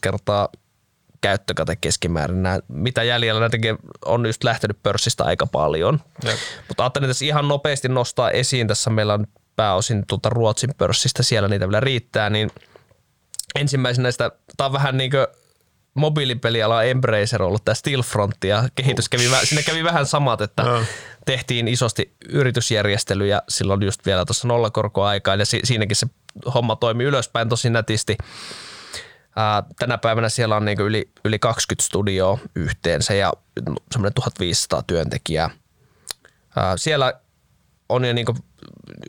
[0.02, 0.50] kertaa
[1.22, 2.44] käyttökate keskimäärin.
[2.44, 6.02] Nämä, mitä jäljellä näitäkin on just lähtenyt pörssistä aika paljon.
[6.26, 6.38] Jep.
[6.68, 8.68] Mutta ajattelin tässä ihan nopeasti nostaa esiin.
[8.68, 12.52] Tässä meillä on pääosin tuota Ruotsin pörssistä, siellä niitä vielä riittää, niin
[13.56, 15.28] ensimmäisenä näistä, tämä on vähän niin kuin
[15.94, 20.64] mobiilipeliala Embracer ollut tämä Stillfront ja kehitys kävi, sinne kävi vähän samat, että
[21.26, 26.08] tehtiin isosti yritysjärjestelyjä silloin just vielä tuossa nollakorkoaikaan ja si- siinäkin se
[26.54, 28.18] homma toimi ylöspäin tosi nätisti.
[29.80, 33.34] Tänä päivänä siellä on niinku yli, yli 20 studioa yhteensä ja
[33.92, 35.50] semmoinen 1500 työntekijää.
[36.56, 37.14] Ää, siellä
[37.90, 38.36] on jo niinku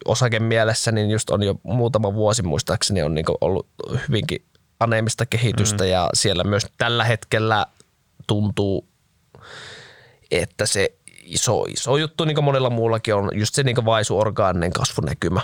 [0.04, 3.66] osakemielessä, niin just on jo muutama vuosi muistaakseni on niinku ollut
[4.08, 4.44] hyvinkin
[4.80, 5.90] aneemista kehitystä mm.
[5.90, 7.66] ja siellä myös tällä hetkellä
[8.26, 8.88] tuntuu,
[10.30, 14.72] että se iso, iso juttu, niin kuin monella muullakin on just se niin vaisu orgaaninen
[14.72, 15.40] kasvunäkymä.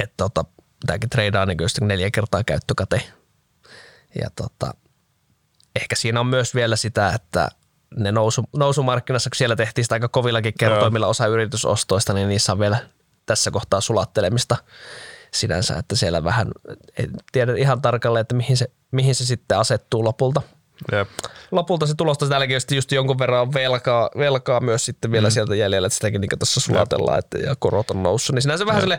[0.00, 0.44] Että tota,
[0.86, 3.02] tämäkin treidaa niin neljä kertaa käyttökate
[4.20, 4.74] ja tota,
[5.76, 7.48] ehkä siinä on myös vielä sitä, että
[7.96, 12.58] ne nousu, nousumarkkinassa, kun siellä tehtiin sitä aika kovillakin kertoimilla osa yritysostoista, niin niissä on
[12.58, 12.78] vielä
[13.26, 14.56] tässä kohtaa sulattelemista
[15.32, 16.48] sinänsä, että siellä vähän,
[16.98, 20.42] en tiedä ihan tarkalleen, että mihin se, mihin se sitten asettuu lopulta–
[20.92, 21.08] Jep.
[21.50, 25.32] Lopulta se tulosta täälläkin just, just jonkun verran velkaa, velkaa myös sitten vielä mm.
[25.32, 28.34] sieltä jäljellä, että sitäkin niin tuossa sulatellaan että, ja korot on noussut.
[28.34, 28.98] Niin sinänsä vähän sille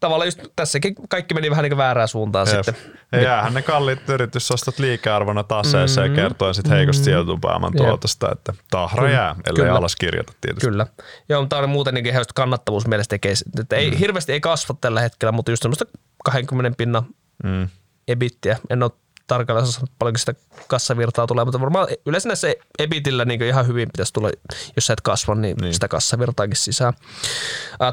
[0.00, 2.64] tavalla just tässäkin kaikki meni vähän niin väärään suuntaan Jep.
[2.64, 2.92] sitten.
[3.12, 6.22] Ja jäähän ne kalliit yritysostot liikearvona taseeseen mm-hmm.
[6.22, 7.04] ja kertoo sitten heikosti mm-hmm.
[7.04, 9.14] sijoitun pääoman tuotosta, että tahra Kyllä.
[9.14, 9.78] jää, ellei Kyllä.
[9.78, 10.66] alas kirjata tietysti.
[10.66, 10.86] Kyllä.
[11.28, 13.96] Joo, mutta on muuten niin ihan kannattavuus mielestä tekee, että ei, mm.
[13.96, 15.84] hirveästi ei kasva tällä hetkellä, mutta just semmoista
[16.24, 17.02] 20 pinnan
[17.44, 17.68] mm.
[18.08, 18.56] ebittiä.
[18.70, 18.90] En ole
[19.28, 20.34] tarkalleen sanoa, paljonko sitä
[20.66, 24.30] kassavirtaa tulee, mutta varmaan yleensä näissä ebitillä niin ihan hyvin pitäisi tulla,
[24.76, 25.74] jos sä et kasva, niin, niin.
[25.74, 26.92] sitä kassavirtaakin sisään.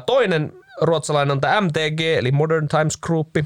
[0.06, 3.36] toinen ruotsalainen on tämä MTG, eli Modern Times Group.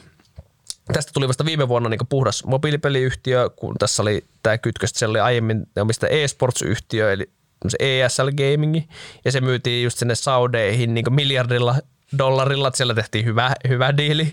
[0.93, 5.20] Tästä tuli vasta viime vuonna niin puhdas mobiilipeliyhtiö, kun tässä oli tämä kytköstä, siellä oli
[5.20, 7.31] aiemmin omista e-sports-yhtiö, eli
[7.78, 8.81] ESL Gaming,
[9.25, 11.75] ja se myytiin just sinne Saudeihin niin miljardilla
[12.19, 14.33] dollarilla, että siellä tehtiin hyvä, hyvä diili.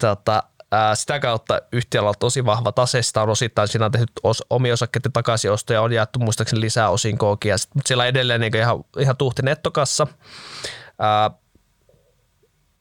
[0.00, 0.42] Tota,
[0.94, 4.72] sitä kautta yhtiöllä on tosi vahva tase, sitä on osittain, siinä on tehty os, omia
[4.72, 9.42] osakkeiden takaisinostoja, on jaettu muistaakseni lisää osinkoakin, mutta siellä on edelleen niin ihan, ihan tuhti
[9.42, 10.06] nettokassa.
[10.98, 11.30] Ää,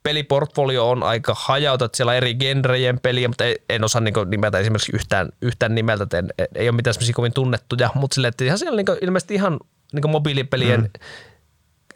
[0.04, 4.60] peliportfolio on aika hajautettu, siellä on eri genrejen peliä, mutta ei, en osaa niin nimeltä
[4.60, 8.60] esimerkiksi yhtään, yhtään nimeltä, en, ei ole mitään semmoisia kovin tunnettuja, mutta sille, että ihan
[8.60, 9.60] siellä niin ilmeisesti ihan
[9.94, 10.90] niin mobiilipelien mm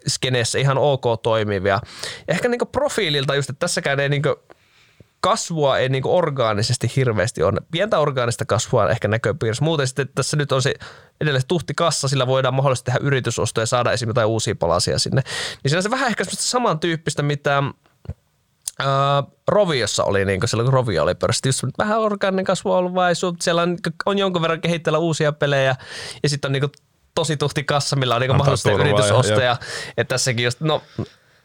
[0.08, 1.80] skeneessä ihan ok toimivia.
[2.26, 4.22] Ja ehkä niin profiililta just, että tässäkään ei niin
[5.20, 7.60] kasvua ei niin orgaanisesti hirveästi ole.
[7.70, 9.64] Pientä orgaanista kasvua on ehkä näköpiirissä.
[9.64, 10.74] Muuten sitten tässä nyt on se
[11.20, 15.22] edelleen tuhti kassa, sillä voidaan mahdollisesti tehdä yritysostoja ja saada esimerkiksi jotain uusia palasia sinne.
[15.62, 17.62] Niin siinä on se vähän ehkä samantyyppistä, mitä
[18.82, 22.78] Uh, Roviossa oli, niin kuin silloin kun Rovio oli pörssi, just vähän orgaaninen kasvu on
[22.78, 25.76] ollut vai siellä on, on jonkun verran kehitellä uusia pelejä
[26.22, 26.72] ja sitten on niin kuin
[27.14, 29.56] tosi tuhti kassa, millä on niin mahdollista yritysostoja.
[29.96, 30.82] Että tässäkin just, no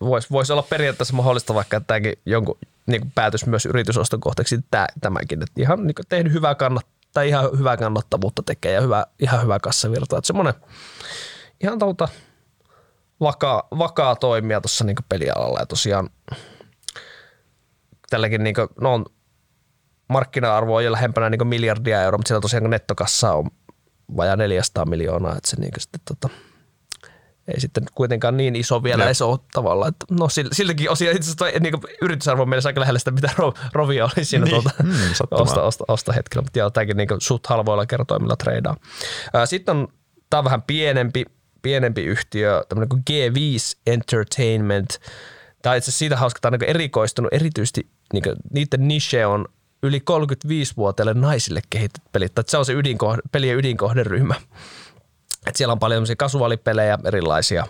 [0.01, 4.87] voisi vois olla periaatteessa mahdollista vaikka, että tämäkin jonkun niin päätös myös yritysoston kohteeksi tämä,
[5.01, 5.43] tämäkin.
[5.43, 9.59] Että ihan niin tehnyt hyvää kannat, tai ihan hyvää kannattavuutta tekee ja hyvä, ihan hyvä
[9.59, 10.17] kassavirta.
[10.17, 10.53] Että semmoinen
[11.61, 12.07] ihan tuota
[13.19, 16.09] vakaa, vakaa toimija tuossa niin pelialalla ja tosiaan
[18.09, 19.05] tälläkin niin kuin, no on
[20.07, 23.47] markkina-arvo on jo lähempänä niin miljardia euroa, mutta siellä tosiaan nettokassa on
[24.17, 26.29] vajaa 400 miljoonaa, että se niin sitten tota,
[27.47, 29.89] ei sitten kuitenkaan niin iso vielä edes ole tavallaan.
[29.89, 33.29] Että no siltäkin osia itse asiassa niin yritysarvon mielessä aika lähellä sitä, mitä
[33.73, 34.53] Rovia oli siinä niin.
[34.53, 34.91] tuota, mm,
[35.39, 36.43] osta, osta, osta, hetkellä.
[36.43, 38.77] Mutta joo, tämäkin niin suht halvoilla kertoimilla treidaa.
[39.45, 39.87] Sitten on,
[40.29, 41.25] tämä on vähän pienempi,
[41.61, 44.99] pienempi yhtiö, tämmöinen kuin G5 Entertainment.
[45.61, 48.23] Tämä on itse asiassa siitä hauska, että tämä on niin erikoistunut erityisesti, niin
[48.53, 49.45] niiden niche on
[49.83, 52.35] yli 35-vuotiaille naisille kehitetty pelit.
[52.35, 54.35] Tai se on se ydinkohde, pelien ydinkohderyhmä.
[55.47, 57.67] Et siellä on paljon kasuaalipelejä erilaisia.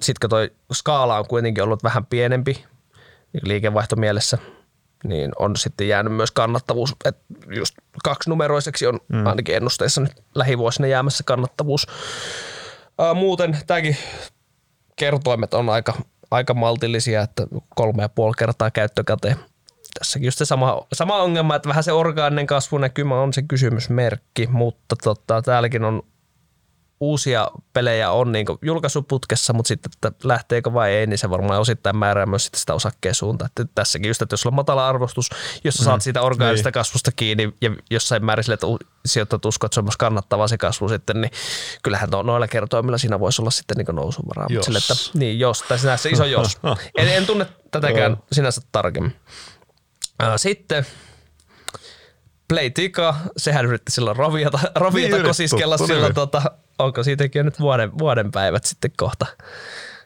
[0.00, 2.64] Sitten toi skaala on kuitenkin ollut vähän pienempi
[3.32, 4.38] niin liikevaihtomielessä,
[5.04, 7.22] niin on sitten jäänyt myös kannattavuus, että
[7.56, 9.26] just kaksinumeroiseksi on mm.
[9.26, 11.86] ainakin ennusteissa nyt lähivuosina jäämässä kannattavuus.
[12.98, 13.96] Ää, muuten tämäkin
[14.96, 15.94] kertoimet on aika,
[16.30, 19.36] aika maltillisia, että kolme ja puoli kertaa käyttökate
[19.98, 24.96] tässäkin just se sama, sama ongelma, että vähän se orgaaninen kasvunäkymä on se kysymysmerkki, mutta
[25.02, 26.02] tota, täälläkin on
[27.02, 31.96] uusia pelejä on niin julkaisuputkessa, mutta sitten, että lähteekö vai ei, niin se varmaan osittain
[31.96, 33.46] määrää myös sitä osakkeen suuntaan.
[33.46, 35.30] Että tässäkin just, että jos on matala arvostus,
[35.64, 36.72] jos sä saat mm, siitä orgaanisesta niin.
[36.72, 38.66] kasvusta kiinni ja jossain määrin sille, että
[39.06, 41.30] sijoittajat uskoo, että se on myös kannattavaa se kasvu sitten, niin
[41.82, 44.46] kyllähän to, noilla kertoimilla siinä voisi olla sitten niin nousuvaraa.
[44.48, 44.64] Jos.
[44.64, 46.58] Sille, että, niin jos, tai sinänsä iso jos.
[46.98, 49.16] en, en tunne tätäkään sinänsä tarkemmin.
[50.36, 50.86] Sitten
[52.48, 56.42] Playtika, sehän yritti silloin roviata, roviata niin kosiskella silloin, tota,
[56.78, 59.26] onko siitäkin jo nyt vuoden, vuoden päivät sitten kohta,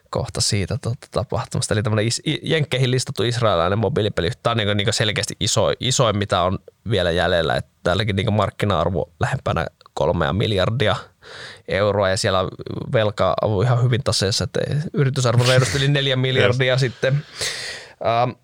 [0.09, 1.73] kohta siitä tota, tapahtumasta.
[1.73, 4.29] Eli tämmöinen is, jenkkeihin listattu israelilainen mobiilipeli.
[4.43, 7.55] Tämä on niin, niin selkeästi iso, isoin, mitä on vielä jäljellä.
[7.55, 10.95] Että täälläkin niin markkina-arvo lähempänä kolmea miljardia
[11.67, 12.39] euroa ja siellä
[12.93, 14.59] velkaa on ihan hyvin taseessa, että
[14.93, 17.25] yritysarvo reilusti yli neljä miljardia sitten.
[18.23, 18.35] Um,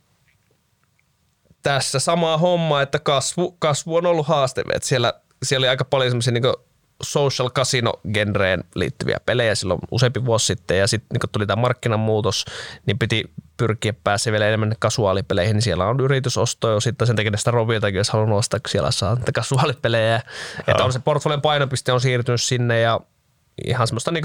[1.63, 4.63] tässä sama homma, että kasvu, kasvu on ollut haaste.
[4.73, 6.53] Että siellä, siellä oli aika paljon semmoisia niin
[7.03, 12.45] social casino-genreen liittyviä pelejä silloin useampi vuosi sitten ja sitten niin tuli tämä markkinamuutos,
[12.85, 13.23] niin piti
[13.57, 18.09] pyrkiä pääse vielä enemmän kasuaalipeleihin, niin siellä on yritysostoja, sitten sen takia sitä roviltakin, jos
[18.09, 20.21] haluaa nostaa, kun siellä saa niitä kasuaalipelejä.
[20.67, 22.99] Että on se portfolion painopiste on siirtynyt sinne ja
[23.65, 24.23] ihan semmoista niin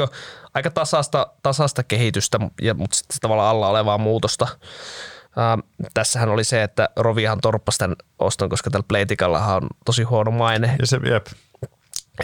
[0.55, 4.49] aika tasasta, tasasta kehitystä, ja, mutta sitten tavallaan alla olevaa muutosta.
[5.39, 10.31] Uh, tässähän oli se, että Rovihan torppasi tämän oston, koska tällä Playtikallahan on tosi huono
[10.31, 10.77] maine.
[10.81, 11.27] Ja se, jep.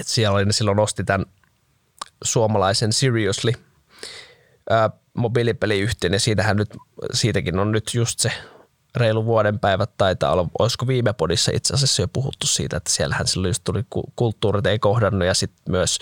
[0.00, 1.26] Et siellä oli, ne silloin osti tämän
[2.24, 6.76] suomalaisen Seriously uh, mobiilipeliyhtiön ja siitähän nyt,
[7.12, 8.32] siitäkin on nyt just se
[8.96, 13.26] reilu vuoden päivät taitaa olla, olisiko viime podissa itse asiassa jo puhuttu siitä, että siellähän
[13.26, 13.84] silloin just tuli
[14.16, 15.98] kulttuurit ei kohdannut ja sitten myös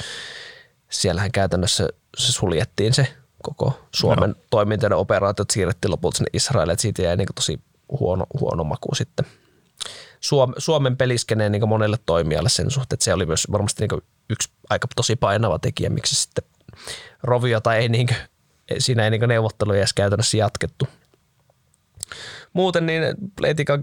[0.90, 4.36] siellähän käytännössä se suljettiin se koko Suomen no.
[4.50, 7.60] toimintojen operaatiot siirrettiin lopulta sinne Israeliin, että siitä jäi niin tosi
[8.00, 9.26] huono, huono maku sitten.
[10.20, 14.50] Suom, Suomen peliskeneen niin monelle toimijalle sen suhteen, että se oli myös varmasti niin yksi
[14.70, 16.44] aika tosi painava tekijä, miksi sitten
[17.22, 18.16] Roviota ei niin kuin,
[18.78, 20.88] siinä ei niin neuvotteluja edes käytännössä jatkettu.
[22.52, 23.02] Muuten niin
[23.36, 23.78] Playtika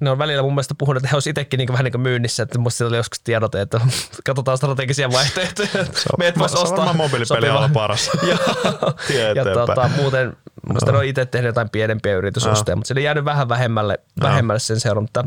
[0.00, 2.42] ne on välillä mun mielestä puhunut, että he olisivat itsekin niin vähän niin kuin myynnissä,
[2.42, 3.80] että musta oli joskus tiedote, että
[4.26, 5.68] katsotaan strategisia vaihtoehtoja.
[5.72, 6.76] Se on, Meidät voisi ostaa.
[6.76, 8.10] varmaan mobiilipeliala paras.
[8.28, 10.36] ja, ja tota, muuten
[10.68, 10.92] musta no.
[10.92, 12.78] ne on itse tehnyt jotain pienempiä yritysostoja, no.
[12.78, 14.28] mutta se on jäänyt vähän vähemmälle, no.
[14.28, 15.24] vähemmälle sen seuran, mutta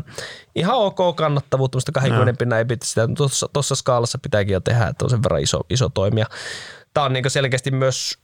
[0.54, 2.36] ihan ok kannattavuutta, musta 20 no.
[2.36, 5.60] pinnan ei pitäisi sitä, tuossa, tuossa skaalassa pitääkin jo tehdä, että on sen verran iso,
[5.70, 6.26] iso toimija.
[6.94, 8.18] Tämä on niin selkeästi myös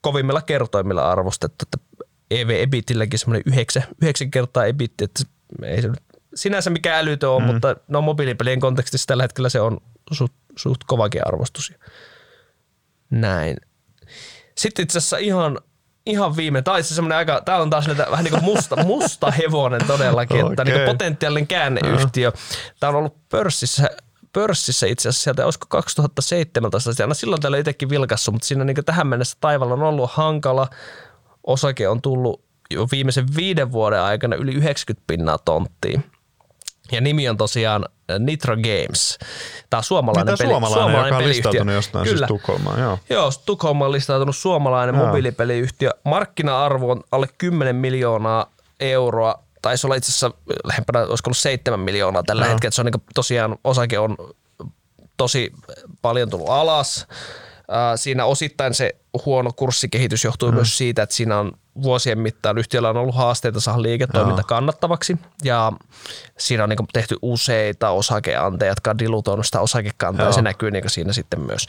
[0.00, 5.22] kovimmilla kertoimilla arvostettu, että EV-ebitilläkin semmoinen 9, 9 kertaa ebit, että
[5.62, 6.02] ei se nyt
[6.34, 7.46] sinänsä mikä älytö on, mm.
[7.46, 9.80] mutta no mobiilipelien kontekstissa tällä hetkellä se on
[10.12, 11.72] suht, suht kovakin arvostus.
[13.10, 13.56] Näin.
[14.58, 15.58] Sitten itse asiassa ihan,
[16.06, 19.30] ihan viime, tämä on semmoinen aika, tämä on taas näitä, vähän niin kuin musta, musta
[19.30, 20.52] hevonen todellakin, okay.
[20.52, 22.32] että niin kuin potentiaalinen käänneyhtiö.
[22.80, 23.90] Tämä on ollut pörssissä
[24.32, 29.06] pörssissä itse asiassa sieltä, olisiko 2017, siellä silloin täällä itsekin vilkassu, mutta siinä niin tähän
[29.06, 30.68] mennessä taivalla on ollut hankala.
[31.46, 36.04] Osake on tullut jo viimeisen viiden vuoden aikana yli 90 pinnaa tonttiin.
[36.92, 39.18] Ja nimi on tosiaan äh, Nitro Games.
[39.70, 42.26] Tämä on suomalainen, peli, suomalainen, suomalainen joka on listautunut jostain siis Kyllä.
[42.26, 42.80] siis Tukholmaan.
[42.80, 42.98] Joo.
[43.10, 45.06] joo, Tukholmaan on listautunut suomalainen joo.
[45.06, 45.90] mobiilipeliyhtiö.
[46.04, 48.46] Markkina-arvo on alle 10 miljoonaa
[48.80, 49.42] euroa.
[49.62, 50.30] Taisi olla itse asiassa
[50.64, 52.52] lähempänä, olisiko ollut 7 miljoonaa tällä joo.
[52.52, 52.70] hetkellä.
[52.70, 54.16] Se on niin tosiaan, osake on
[55.16, 55.52] tosi
[56.02, 57.06] paljon tullut alas.
[57.96, 60.54] Siinä osittain se huono kurssikehitys johtuu mm.
[60.54, 61.52] myös siitä, että siinä on
[61.82, 64.46] vuosien mittaan yhtiöllä on ollut haasteita saada liiketoiminta Joo.
[64.48, 65.72] kannattavaksi ja
[66.38, 70.32] siinä on niin tehty useita osakeanteja, jotka on dilutoinut sitä osakekantaa ja Joo.
[70.32, 71.66] se näkyy niin siinä sitten myös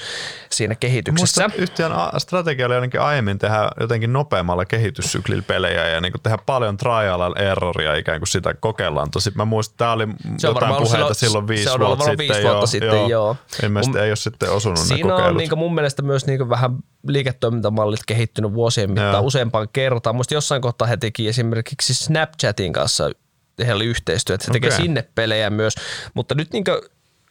[0.49, 1.43] siinä kehityksessä.
[1.43, 6.77] Musta yhtiön strategia oli ainakin aiemmin tehdä jotenkin nopeammalla kehityssyklillä pelejä ja niin tehdä paljon
[6.77, 9.11] trial and erroria ikään kuin sitä kokeillaan.
[9.11, 10.07] Tosi mä muistan, tämä oli
[10.37, 12.27] Se on jotain puheita silloin- silloin viisi se on vuotta sitten.
[12.27, 13.35] viisi vuotta sitten, joo.
[13.63, 15.37] Ilmeisesti Mun- ei ole sitten osunut ne Siinä on kokeilut.
[15.37, 19.21] niin mun mielestä myös niin vähän liiketoimintamallit kehittynyt vuosien mittaan Joo.
[19.21, 19.92] useampaan kertaan.
[20.13, 23.11] Muista jossain kohtaa he teki esimerkiksi Snapchatin kanssa
[23.59, 24.81] heillä oli että he tekee Okei.
[24.81, 25.73] sinne pelejä myös.
[26.13, 26.63] Mutta nyt niin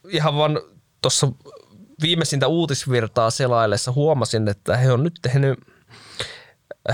[0.08, 0.60] ihan vaan
[1.02, 1.28] tuossa
[2.02, 5.58] viimeisintä uutisvirtaa selaillessa huomasin, että he on nyt tehnyt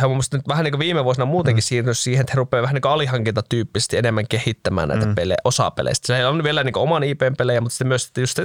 [0.01, 1.67] he on mun mielestä nyt vähän niin kuin viime vuosina muutenkin mm.
[1.67, 5.15] siirtynyt siihen, että he rupeaa vähän niin kuin alihankintatyyppisesti enemmän kehittämään näitä mm.
[5.15, 6.07] pelejä, osa peleistä.
[6.07, 8.39] Se on vielä niin kuin oman IPn pelejä, mutta sitten myös että just,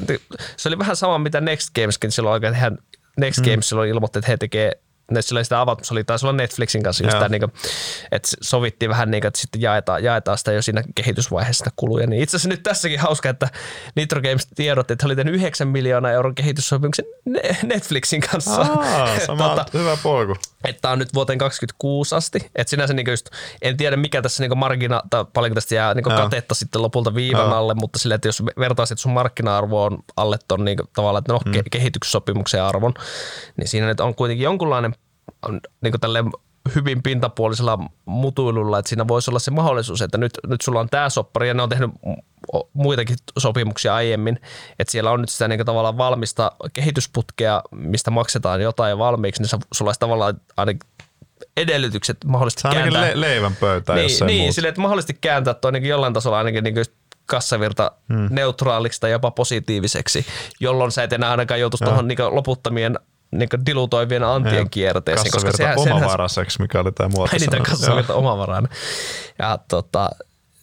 [0.58, 2.78] se oli vähän sama mitä Next Gameskin silloin että hän,
[3.18, 3.52] Next mm.
[3.52, 4.78] Games silloin ilmoitti, että he tekee ne
[5.20, 7.54] sillä sitä avattu, se oli taisi olla Netflixin kanssa just tämä, niin kuin,
[8.12, 12.08] että sovittiin vähän niin kuin, että sitten jaetaan, jaetaan sitä jo siinä kehitysvaiheessa sitä kuluja.
[12.08, 13.50] Niin itse asiassa nyt tässäkin hauska, että
[13.96, 18.62] Nitro Games tiedotti, että oli tehnyt 9 miljoonaa euron kehityssopimuksen Ne- Netflixin kanssa.
[18.62, 20.36] Aa, sama Tota, hyvä polku.
[20.64, 22.52] että on nyt vuoteen 2026 asti.
[22.56, 23.30] Et sinänsä niinku just,
[23.62, 26.18] en tiedä mikä tässä niinku markkina, tai paljonko tästä jää Joo.
[26.18, 27.56] katetta sitten lopulta viivan Joo.
[27.56, 31.40] alle, mutta sille, että jos vertaisit sun markkina-arvo on alle ton niinku, tavallaan, että no
[31.46, 31.52] mm.
[31.52, 32.94] ke- kehityssopimuksen arvon,
[33.58, 34.93] niin siinä nyt on kuitenkin jonkunlainen
[35.50, 36.32] on, niinku tälleen
[36.76, 41.10] hyvin pintapuolisella mutuilulla, että siinä voisi olla se mahdollisuus, että nyt, nyt sulla on tämä
[41.10, 44.40] soppari ja ne on tehnyt mu- muitakin sopimuksia aiemmin,
[44.80, 49.60] että siellä on nyt sitä niin tavallaan valmista kehitysputkea, mistä maksetaan jotain valmiiksi, niin sä-
[49.74, 50.90] sulla olisi tavallaan ainakin
[51.58, 53.14] edellytykset mahdollisesti ainakin kääntää.
[53.14, 56.38] le- leivän pöytään, jos niin, ei niin silleen, että mahdollisesti kääntää toi ainakin jollain tasolla
[56.38, 56.76] ainakin niin
[57.26, 58.28] kassavirta hmm.
[58.30, 60.26] neutraaliksi tai jopa positiiviseksi,
[60.60, 63.00] jolloin sä et enää ainakaan joutuisi tuohon niin loputtomien
[63.38, 65.32] niin dilutoivien antien kierteeseen.
[65.32, 67.40] Koska Kassavirta sehän, omavaraiseksi, mikä oli tämä muoto.
[67.40, 67.64] Sana.
[67.64, 68.72] kassavirta omavarainen.
[69.40, 70.10] Ja tota,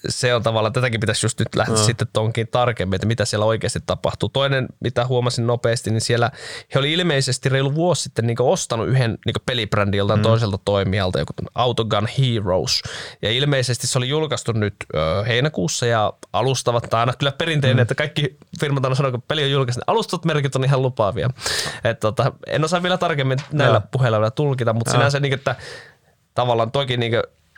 [0.09, 1.85] se on tavallaan, tätäkin pitäisi just nyt lähteä no.
[1.85, 4.29] sitten tonkin tarkemmin, että mitä siellä oikeasti tapahtuu.
[4.29, 6.31] Toinen, mitä huomasin nopeasti, niin siellä
[6.75, 10.23] he oli ilmeisesti reilu vuosi sitten niin ostanut yhden niin pelibrändin joltain mm.
[10.23, 12.83] toiselta toimijalta, joku Autogun Heroes.
[13.23, 17.83] Ja ilmeisesti se oli julkaistu nyt ö, heinäkuussa ja alustavat, tai aina kyllä perinteinen, mm.
[17.83, 21.31] että kaikki firmat aina sanoo, kun peli on julkaistu, niin alustavat merkit on ihan lupaavia.
[21.85, 23.89] Et, tota, en osaa vielä tarkemmin näillä Joo.
[23.91, 24.99] puheilla vielä tulkita, mutta Joo.
[24.99, 25.57] sinänsä niin, että
[26.35, 27.13] tavallaan toki niin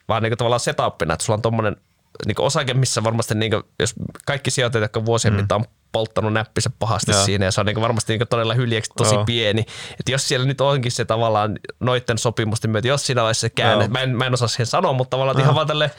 [0.08, 1.76] vaan niin kuin tavallaan setupina, että sulla on tommonen
[2.26, 3.94] niin osake, missä varmasti niin kuin, jos
[4.26, 5.40] kaikki sijoittajat, jotka vuosien mm.
[5.40, 7.18] mittaan on polttanut näppinsä pahasti Joo.
[7.18, 7.26] Joo.
[7.26, 9.18] siinä ja se on niin varmasti niin todella hyljeksi tosi Joo.
[9.18, 9.24] Joo.
[9.24, 9.60] pieni.
[10.00, 13.84] Että jos siellä nyt onkin se tavallaan noitten sopimusten myötä, jos siinä olisi se käänne,
[13.84, 13.92] Joo.
[13.92, 15.90] mä en, mä en osaa siihen sanoa, mutta tavallaan ihan vaan tälle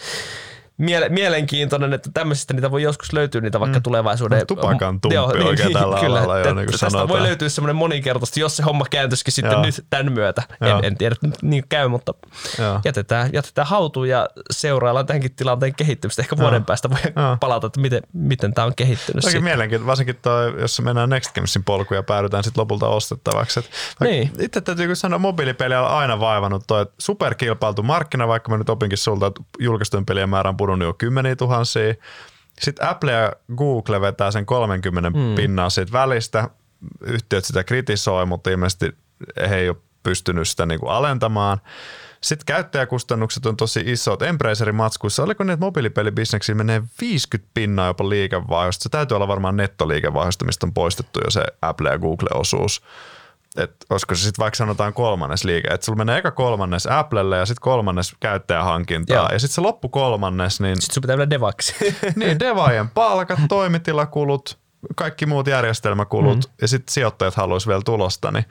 [0.84, 3.84] miele- mielenkiintoinen, että tämmöisistä niitä voi joskus löytyä niitä vaikka mm.
[3.84, 4.40] tulevaisuuden...
[4.40, 7.10] No, tupakan tumppi oikein tällä alalla jo, niin kuin tästä sanotaan.
[7.10, 9.62] voi löytyä semmoinen moninkertaisesti, jos se homma kääntyisikin sitten Joo.
[9.66, 10.44] nyt tämän myötä.
[10.62, 10.80] Joo.
[10.80, 12.14] En, en tiedä, että niin käy, mutta
[12.60, 12.80] Joo.
[12.86, 16.22] jätetään, jätetään hautuun ja seuraillaan tämänkin tilanteen kehittymistä.
[16.22, 17.38] Ehkä vuoden päästä voi Joo.
[17.40, 19.22] palata, että miten, miten tämä on kehittynyt.
[19.22, 19.44] Toki sitten.
[19.44, 23.60] mielenkiintoista, varsinkin toi, jos mennään Next Gamesin polkuja ja päädytään sitten lopulta ostettavaksi.
[23.60, 24.32] Et Niin.
[24.40, 28.70] Itse täytyy kyllä sanoa, mobiilipeliä on aina vaivannut toi että superkilpailtu markkina, vaikka mä nyt
[28.70, 31.94] opinkin sulta, että julkaistujen pelien määrä on pudonnut jo kymmeniä tuhansia.
[32.62, 35.36] Sitten Apple ja Google vetää sen 30 mm.
[35.36, 36.50] pinnaa siitä välistä.
[37.02, 38.92] Yhtiöt sitä kritisoi, mutta ilmeisesti
[39.50, 41.62] he ei ole pystynyt sitä niinku alentamaan.
[42.22, 44.22] Sitten käyttäjäkustannukset on tosi isot.
[44.22, 48.84] Embracerin matskuissa, oliko niin, että mobiilipelibisneksiin menee 50 pinnaa jopa liikevaihdosta?
[48.84, 52.82] Se täytyy olla varmaan nettoliikevaihdosta, mistä on poistettu jo se Apple ja Google-osuus.
[53.58, 57.46] Et olisiko se sitten vaikka sanotaan kolmannes liike, että sulla menee eka kolmannes Applelle ja
[57.46, 59.18] sitten kolmannes käyttäjähankintaa.
[59.18, 59.30] Joo.
[59.32, 61.76] Ja sitten se loppu kolmannes, niin Sitten sun pitää mennä devaksi.
[62.16, 64.60] niin, devaajien palkat, toimitilakulut,
[64.96, 66.54] kaikki muut järjestelmäkulut mm.
[66.62, 68.46] ja sitten sijoittajat haluaisi vielä tulosta, niin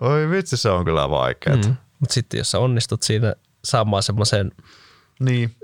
[0.00, 1.56] oi vitsi, se on kyllä vaikeaa.
[1.56, 1.76] Mm.
[2.00, 3.34] Mutta sitten jos sä onnistut siinä
[3.64, 4.52] saamaan semmoisen
[5.20, 5.56] Niin,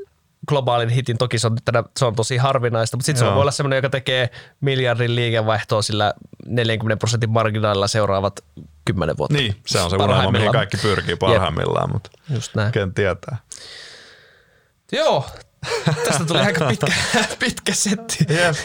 [0.51, 3.51] globaalin hitin, toki se on, tänä, se on tosi harvinaista, mutta sitten se voi olla
[3.51, 4.31] semmoinen, joka tekee
[4.61, 6.15] miljardin liikevaihtoa sillä
[6.47, 8.41] 40 prosentin marginaalilla seuraavat
[8.85, 9.37] 10 vuotta.
[9.37, 12.73] niin, se on se unelma, mihin kaikki pyrkii parhaimmillaan, mutta Just näin.
[12.73, 13.37] ken tietää.
[14.93, 15.27] Joo,
[16.09, 16.93] tästä tuli aika pitkä,
[17.39, 18.27] pitkä setti.
[18.29, 18.57] Jep.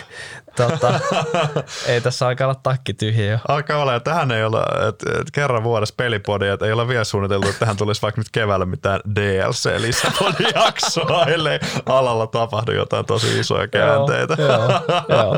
[0.56, 1.00] Tota,
[1.88, 3.38] ei tässä alkaa olla takki tyhjä jo.
[3.48, 4.60] Alkaa olla, ja tähän ei ole,
[4.90, 8.28] että et kerran vuodessa pelipodi, että ei ole vielä suunniteltu, että tähän tulisi vaikka nyt
[8.32, 14.36] keväällä mitään DLC-lisäpodijaksoa, ellei alalla tapahdu jotain tosi isoja käänteitä.
[14.40, 14.70] joo,
[15.10, 15.32] joo.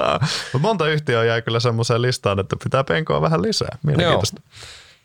[0.54, 3.78] Mutta monta yhtiöä jäi kyllä semmoiseen listaan, että pitää penkoa vähän lisää.
[3.84, 4.42] Mielenkiintoista.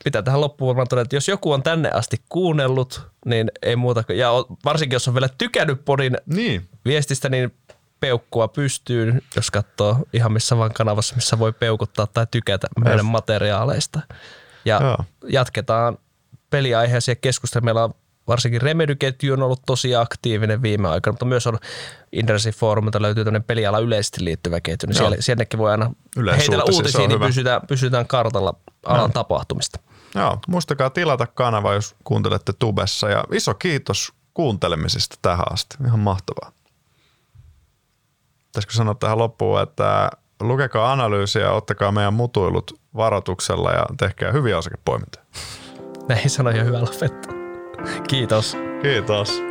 [0.05, 4.03] Pitää tähän loppuun varmaan todeta, että jos joku on tänne asti kuunnellut, niin ei muuta
[4.03, 4.31] kuin, ja
[4.65, 7.55] varsinkin jos on vielä tykännyt podin Niin, viestistä, niin
[8.03, 13.07] peukkua pystyyn, jos katsoo ihan missä vaan kanavassa, missä voi peukuttaa tai tykätä meidän Yes.
[13.07, 14.01] materiaaleista.
[14.65, 14.97] Ja Joo.
[15.29, 15.99] jatketaan
[16.51, 17.65] peliaiheisia keskusteluja.
[17.65, 17.95] Meillä on
[18.29, 21.59] varsinkin Remedy-ketju on ollut tosi aktiivinen viime aikoina, mutta myös on
[22.13, 25.91] Indresin foorumilta löytyy tämmöinen peliala yleisesti liittyvä ketju, niin siellä, sielläkin voi aina
[26.37, 28.55] heitellä uutisia, niin pysytään, pysytään kartalla
[28.87, 29.09] alan no.
[29.09, 29.79] tapahtumista.
[30.15, 35.77] Joo, muistakaa tilata kanava, jos kuuntelette tubessa ja iso kiitos kuuntelemisesta tähän asti.
[35.87, 36.53] Ihan mahtavaa.
[38.53, 45.25] Pitäisikö sanoa tähän loppuun, että lukekaa analyysiä, ottakaa meidän mutuilut varoituksella ja tehkää hyviä osakepoimintoja.
[46.09, 47.33] Näihin sanoja hyvä lopettaa.
[48.09, 48.57] Kiitos.
[48.83, 49.43] Kiitos.